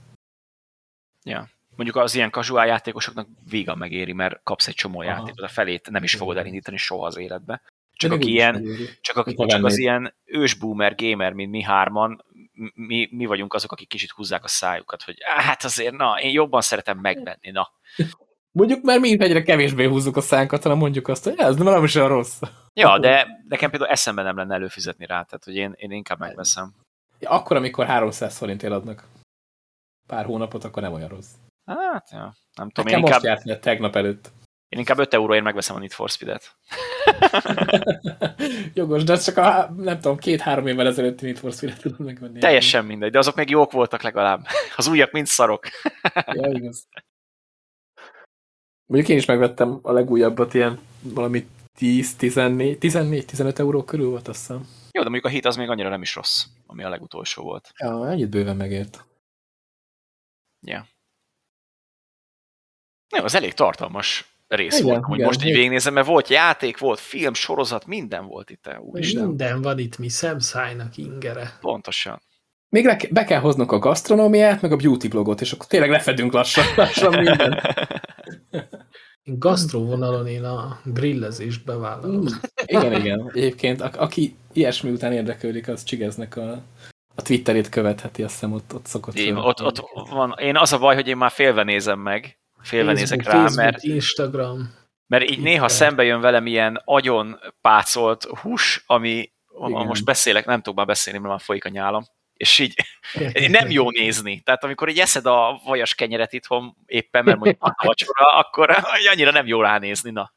Ja. 1.26 1.50
Mondjuk 1.76 1.98
az 1.98 2.16
ilyen 2.16 2.32
casual 2.32 2.66
játékosoknak 2.66 3.28
vígan 3.50 3.78
megéri, 3.78 4.14
mert 4.14 4.40
kapsz 4.44 4.68
egy 4.68 4.74
csomó 4.74 5.00
Aha. 5.00 5.10
játékot, 5.10 5.40
a 5.40 5.48
felét 5.48 5.90
nem 5.90 6.04
is 6.04 6.16
fogod 6.16 6.38
elindítani 6.38 6.78
soha 6.78 7.06
az 7.06 7.18
életbe. 7.18 7.62
Csak, 7.92 8.12
aki 8.12 8.30
ilyen, 8.30 8.66
csak, 9.02 9.18
aki, 9.18 9.36
csak 9.46 9.66
az 9.66 9.78
ilyen 9.78 10.14
ősboomer 10.26 10.96
gamer, 10.96 11.34
mint 11.34 11.52
mi 11.52 11.62
hárman, 11.62 12.26
mi, 12.74 13.10
mi 13.12 13.26
vagyunk 13.26 13.54
azok, 13.54 13.72
akik 13.72 13.88
kicsit 13.88 14.12
húzzák 14.12 14.44
a 14.44 14.48
szájukat, 14.48 15.04
hogy 15.04 15.18
hát 15.22 15.64
azért, 15.64 15.96
na, 15.96 16.22
én 16.22 16.32
jobban 16.32 16.62
szeretem 16.62 16.98
megvenni, 16.98 17.52
na. 17.52 17.70
Mondjuk 18.60 18.84
már 18.84 19.00
mi 19.00 19.22
egyre 19.22 19.44
kevésbé 19.44 19.86
húzzuk 19.86 20.18
a 20.18 20.22
szánkat, 20.22 20.64
hanem 20.64 20.78
mondjuk 20.78 21.08
azt, 21.08 21.24
hogy 21.24 21.34
ez 21.38 21.56
nem 21.56 21.84
is 21.84 21.96
olyan 21.96 22.08
rossz. 22.08 22.40
Ja, 22.74 23.00
de 23.00 23.28
nekem 23.48 23.70
például 23.70 23.92
eszembe 23.92 24.22
nem 24.22 24.38
lenne 24.38 24.54
előfizetni 24.54 25.06
rá, 25.06 25.24
tehát 25.24 25.44
hogy 25.44 25.56
én, 25.56 25.74
én 25.76 25.92
inkább 25.92 26.20
megveszem. 26.20 26.74
Ja, 27.20 27.30
akkor, 27.30 27.58
amikor 27.58 27.86
300 27.86 28.38
forintért 28.38 28.74
adnak 28.74 29.08
pár 30.08 30.26
hónapot, 30.26 30.64
akkor 30.64 30.82
nem 30.82 30.94
olyan 30.94 31.08
rossz. 31.08 31.32
Hát, 31.66 32.10
ja, 32.12 32.34
nem 32.56 32.70
tudom. 32.70 32.86
Nekem 32.86 33.00
én 33.00 33.06
inkább... 33.06 33.24
most 33.24 33.46
járt 33.46 33.62
tegnap 33.62 33.96
előtt. 33.96 34.32
Én 34.70 34.80
inkább 34.80 35.00
5 35.00 35.14
euróért 35.14 35.44
megveszem 35.44 35.76
a 35.76 35.80
Need 35.80 35.92
for 35.92 36.10
Speed-et. 36.10 36.56
Jogos, 38.74 39.04
de 39.04 39.18
csak 39.18 39.38
a, 39.38 39.74
nem 39.78 40.00
tudom, 40.00 40.18
két-három 40.18 40.68
évvel 40.68 40.88
ezelőtti 40.88 41.26
Need 41.26 41.38
for 41.38 41.52
Speed-et 41.52 41.82
tudom 41.82 42.06
megvenni. 42.06 42.40
Teljesen 42.40 42.86
mindegy, 42.86 43.12
de 43.12 43.18
azok 43.18 43.36
még 43.36 43.50
jók 43.50 43.72
voltak 43.72 44.02
legalább. 44.02 44.46
Az 44.78 44.88
újak 44.88 45.12
mind 45.12 45.28
szarok. 45.28 45.66
ja, 46.26 46.50
igaz. 46.52 46.88
Mondjuk 48.90 49.12
én 49.12 49.18
is 49.18 49.26
megvettem 49.26 49.80
a 49.82 49.92
legújabbat, 49.92 50.54
ilyen 50.54 50.80
valami 51.02 51.48
10, 51.78 52.16
14, 52.16 52.78
14, 52.78 53.26
15 53.26 53.60
euró 53.60 53.84
körül 53.84 54.10
volt, 54.10 54.28
azt 54.28 54.40
hiszem. 54.40 54.68
Jó, 54.92 55.04
de 55.04 55.10
mondjuk 55.10 55.26
a 55.26 55.30
hit 55.30 55.46
az 55.46 55.56
még 55.56 55.70
annyira 55.70 55.90
nem 55.90 56.02
is 56.02 56.16
rossz, 56.16 56.46
ami 56.66 56.84
a 56.84 56.90
legutolsó 56.90 57.44
volt. 57.44 57.72
Ja, 57.78 58.10
ennyit 58.10 58.30
bőven 58.30 58.56
megért. 58.56 59.06
Ja. 60.62 60.88
Jó, 63.18 63.24
az 63.24 63.36
elég 63.36 63.54
tartalmas 63.54 64.34
rész 64.48 64.80
igen, 64.80 64.92
volt, 64.92 65.04
hogy 65.04 65.20
most 65.20 65.44
így 65.44 65.54
végignézem, 65.54 65.94
mert 65.94 66.08
volt 66.08 66.28
játék, 66.28 66.78
volt 66.78 67.00
film, 67.00 67.34
sorozat, 67.34 67.86
minden 67.86 68.26
volt 68.26 68.50
itt. 68.50 68.70
Úristen. 68.80 69.28
Minden 69.28 69.62
van 69.62 69.80
itt, 69.80 69.98
mi 69.98 70.10
szemszájnak 70.10 70.98
ingere. 70.98 71.58
Pontosan. 71.62 72.22
Még 72.70 72.86
le, 72.86 72.98
be 73.10 73.24
kell 73.24 73.40
hoznunk 73.40 73.72
a 73.72 73.80
gasztronómiát, 73.80 74.62
meg 74.62 74.72
a 74.72 74.76
beauty 74.76 75.08
blogot, 75.08 75.42
és 75.42 75.52
akkor 75.52 75.68
tényleg 75.68 75.90
lefedünk 75.90 76.34
lassan, 76.34 76.64
lassan 76.76 77.14
minden. 77.14 77.62
Gasztró 79.38 79.86
vonalon 79.86 80.28
én 80.28 80.44
a 80.44 80.80
grillezést 80.84 81.66
bevállalom. 81.66 82.26
igen, 82.66 82.94
igen. 82.94 83.32
Egyébként, 83.34 83.82
a, 83.82 83.92
aki 83.98 84.36
ilyesmi 84.54 84.92
után 84.92 85.14
érdeklődik, 85.14 85.68
az 85.68 85.84
csigeznek 85.84 86.36
a, 86.36 86.62
a 87.16 87.22
Twitterét 87.22 87.70
követheti, 87.70 88.24
azt 88.24 88.34
hiszem 88.34 88.54
ott, 88.54 88.74
ott 88.74 88.86
szokott. 88.86 89.16
Én, 89.16 89.36
ott, 89.36 89.62
ott 89.62 89.84
van. 90.10 90.36
Én 90.38 90.58
az 90.58 90.74
a 90.74 90.78
baj, 90.78 90.96
hogy 90.96 91.08
én 91.08 91.18
már 91.18 91.32
félve 91.32 91.64
nézem 91.64 92.00
meg, 92.00 92.40
félve 92.62 92.92
Facebook, 92.96 93.18
nézek 93.18 93.34
rá, 93.34 93.40
Facebook, 93.40 93.66
mert... 93.66 93.84
Instagram. 93.84 94.78
Mert 95.08 95.30
így 95.30 95.42
néha 95.42 95.68
szembe 95.68 96.04
jön 96.04 96.22
velem 96.22 96.46
ilyen 96.46 96.82
agyon 96.86 97.40
pácolt 97.62 98.24
hús, 98.24 98.84
ami 98.88 99.32
Igen. 99.68 99.86
most 99.86 100.06
beszélek, 100.06 100.46
nem 100.46 100.58
tudok 100.58 100.78
már 100.78 100.86
beszélni, 100.86 101.20
mert 101.20 101.32
már 101.32 101.42
folyik 101.42 101.66
a 101.66 101.70
nyálam 101.70 102.04
és 102.40 102.60
így 102.60 102.76
nem 103.58 103.70
jó 103.70 103.90
nézni. 103.90 104.40
Tehát 104.40 104.64
amikor 104.64 104.90
így 104.90 105.00
eszed 105.00 105.26
a 105.26 105.62
vajas 105.66 105.96
kenyeret 105.96 106.34
itthon 106.34 106.76
éppen, 106.86 107.24
mert 107.24 107.38
mondjuk 107.38 107.64
a 107.64 107.86
vacsora, 107.86 108.26
akkor 108.38 108.70
annyira 109.12 109.32
nem 109.32 109.48
jó 109.48 109.62
ránézni, 109.62 110.12
na. 110.12 110.34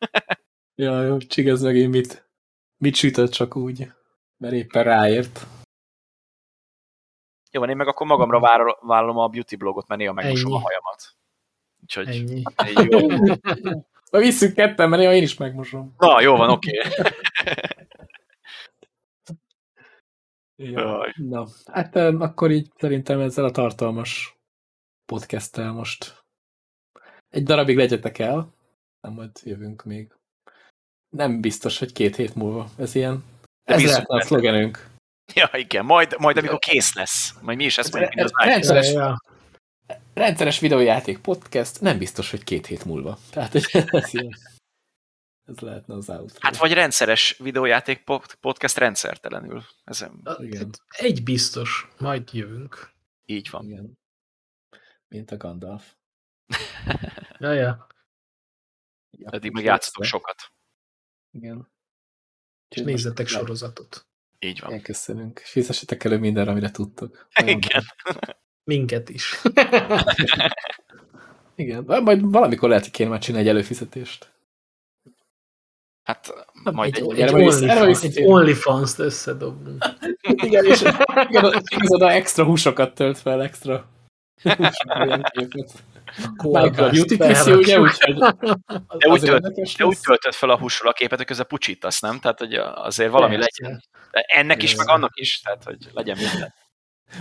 ja, 0.75 1.03
jó, 1.03 1.19
csigez 1.19 1.63
meg 1.63 1.77
én 1.77 1.89
mit, 1.89 2.29
mit 2.77 2.95
sütött 2.95 3.31
csak 3.31 3.57
úgy, 3.57 3.87
mert 4.37 4.55
éppen 4.55 4.83
ráért. 4.83 5.47
Jó, 7.51 7.61
van, 7.61 7.69
én 7.69 7.77
meg 7.77 7.87
akkor 7.87 8.07
magamra 8.07 8.41
vállalom 8.81 9.19
a 9.19 9.29
beauty 9.29 9.57
blogot, 9.57 9.89
mert 9.89 10.01
néha 10.01 10.13
megmosom 10.13 10.53
a 10.53 10.61
hajamat. 10.61 11.17
Úgyhogy 11.83 12.09
Ennyi. 12.09 12.43
jó. 12.91 13.07
Na 14.11 14.19
visszük 14.19 14.55
ketten, 14.55 14.89
mert 14.89 15.03
néha 15.03 15.15
én 15.15 15.23
is 15.23 15.37
megmosom. 15.37 15.95
Na, 15.99 16.21
jó 16.21 16.37
van, 16.37 16.51
oké. 16.51 16.79
Okay. 16.79 17.82
Ja. 20.71 21.13
Na, 21.17 21.47
hát 21.73 21.97
akkor 21.97 22.51
így 22.51 22.71
szerintem 22.77 23.21
ezzel 23.21 23.45
a 23.45 23.51
tartalmas 23.51 24.37
podcasttel 25.05 25.73
most 25.73 26.25
egy 27.29 27.43
darabig 27.43 27.77
legyetek 27.77 28.19
el, 28.19 28.55
nem 29.01 29.13
majd 29.13 29.31
jövünk 29.43 29.85
még. 29.85 30.13
Nem 31.17 31.41
biztos, 31.41 31.79
hogy 31.79 31.93
két 31.93 32.17
hét 32.17 32.35
múlva. 32.35 32.69
Ez 32.79 32.95
ilyen 32.95 33.25
Ez 33.65 33.85
lehetne 33.85 34.17
a 34.17 34.23
szlogenünk. 34.23 34.91
Ja, 35.35 35.51
igen, 35.53 35.85
majd, 35.85 36.15
majd 36.19 36.37
amikor 36.37 36.59
kész 36.59 36.95
lesz. 36.95 37.35
Majd 37.41 37.57
mi 37.59 37.65
is 37.65 37.79
ezt 37.79 37.93
mondjuk, 37.93 38.15
mint 38.15 38.27
az 38.27 38.47
rendszeres, 38.47 38.95
rendszeres 40.15 40.59
videójáték 40.59 41.19
podcast, 41.19 41.81
nem 41.81 41.99
biztos, 41.99 42.31
hogy 42.31 42.45
két 42.45 42.67
hét 42.67 42.85
múlva. 42.85 43.19
Tehát 43.31 43.55
ez, 43.55 43.65
ez 45.45 45.59
lehetne 45.59 45.95
az 45.95 46.09
outro. 46.09 46.39
Hát 46.41 46.57
vagy 46.57 46.73
rendszeres 46.73 47.37
videójáték 47.39 48.05
podcast 48.41 48.77
rendszertelenül. 48.77 49.63
Ez, 49.85 50.07
igen. 50.39 50.71
Egy 50.89 51.23
biztos, 51.23 51.89
majd 51.99 52.29
jövünk. 52.33 52.93
Így 53.25 53.51
van. 53.51 53.65
Igen. 53.65 53.99
Mint 55.09 55.31
a 55.31 55.37
Gandalf. 55.37 55.95
ja, 57.39 57.53
ja. 57.53 57.87
Eddig 59.21 59.53
meg 59.53 59.65
játszatok 59.65 60.05
sokat. 60.05 60.53
Igen. 61.31 61.71
És 62.69 62.81
nézzetek 62.81 63.27
sorozatot. 63.27 64.07
Így 64.39 64.61
van. 64.61 64.71
Igen, 64.71 64.83
köszönünk. 64.83 65.41
És 65.43 65.51
fizessetek 65.51 66.05
elő 66.05 66.19
mindenre, 66.19 66.51
amire 66.51 66.71
tudtok. 66.71 67.29
Igen. 67.45 67.83
Minket 68.65 69.09
is. 69.09 69.35
Igen. 71.55 71.85
Majd 71.85 72.31
valamikor 72.31 72.69
lehet, 72.69 72.85
hogy 72.85 72.93
kéne 72.93 73.09
már 73.09 73.21
csinálni 73.21 73.49
egy 73.49 73.55
előfizetést. 73.55 74.32
Hát 76.03 76.33
majd 76.73 76.97
egy, 76.97 77.21
egy, 77.21 77.33
OnlyFans, 77.33 78.03
egy 78.03 78.23
OnlyFans-t 78.25 78.99
összedobunk. 78.99 79.85
igen, 80.47 80.65
és 80.65 80.81
igen, 81.29 81.63
igazad 81.69 82.03
extra 82.03 82.45
húsokat 82.45 82.95
tölt 82.95 83.19
fel, 83.19 83.43
extra 83.43 83.91
Michael 86.43 86.91
Beauty 86.91 87.17
Chrissy, 87.17 87.53
ugye, 87.53 87.81
úgyhogy 87.81 88.19
de 88.99 89.09
úgy, 89.09 89.21
tölt, 89.21 89.77
de 89.77 89.85
úgy 89.85 89.99
töltött 90.01 90.35
fel 90.35 90.51
a 90.51 90.59
húsról 90.59 90.91
a 90.91 90.95
képet, 90.95 91.19
hogy 91.19 91.27
közben 91.27 91.47
pucsítasz, 91.47 92.01
nem? 92.01 92.19
Tehát, 92.19 92.39
hogy 92.39 92.55
azért 92.55 93.11
valami 93.11 93.35
Persze. 93.35 93.51
legyen. 93.59 93.83
De 94.11 94.21
ennek 94.21 94.63
is, 94.63 94.75
meg 94.75 94.89
annak 94.89 95.13
is, 95.15 95.41
tehát, 95.41 95.65
hogy 95.65 95.77
legyen 95.93 96.17
minden. 96.17 96.55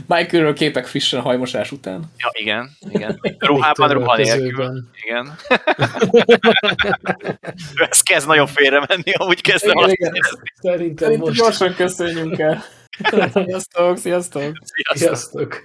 Michaelről 0.07 0.53
képek 0.53 0.85
frissen 0.85 1.22
hajmosás 1.22 1.72
után. 1.72 2.11
Ja, 2.18 2.30
igen, 2.31 2.69
igen. 2.89 3.19
Ruhában, 3.39 3.89
ruha 3.89 4.15
nélkül. 4.15 4.84
Igen. 5.03 5.35
Ez 7.89 8.01
kezd 8.01 8.27
nagyon 8.27 8.47
félre 8.47 8.85
menni, 8.88 9.11
amúgy 9.11 9.41
kezdem 9.41 9.77
igen, 9.77 9.84
azt 9.84 9.93
igen. 9.93 10.13
Szerintem, 10.61 10.95
Szerintem 10.97 11.27
most... 11.27 11.39
gyorsan 11.39 11.76
köszönjünk 11.76 12.39
el. 12.39 12.63
Sziasztok, 13.34 13.97
sziasztok. 13.97 14.51
Sziasztok. 14.63 14.97
sziasztok. 14.97 15.63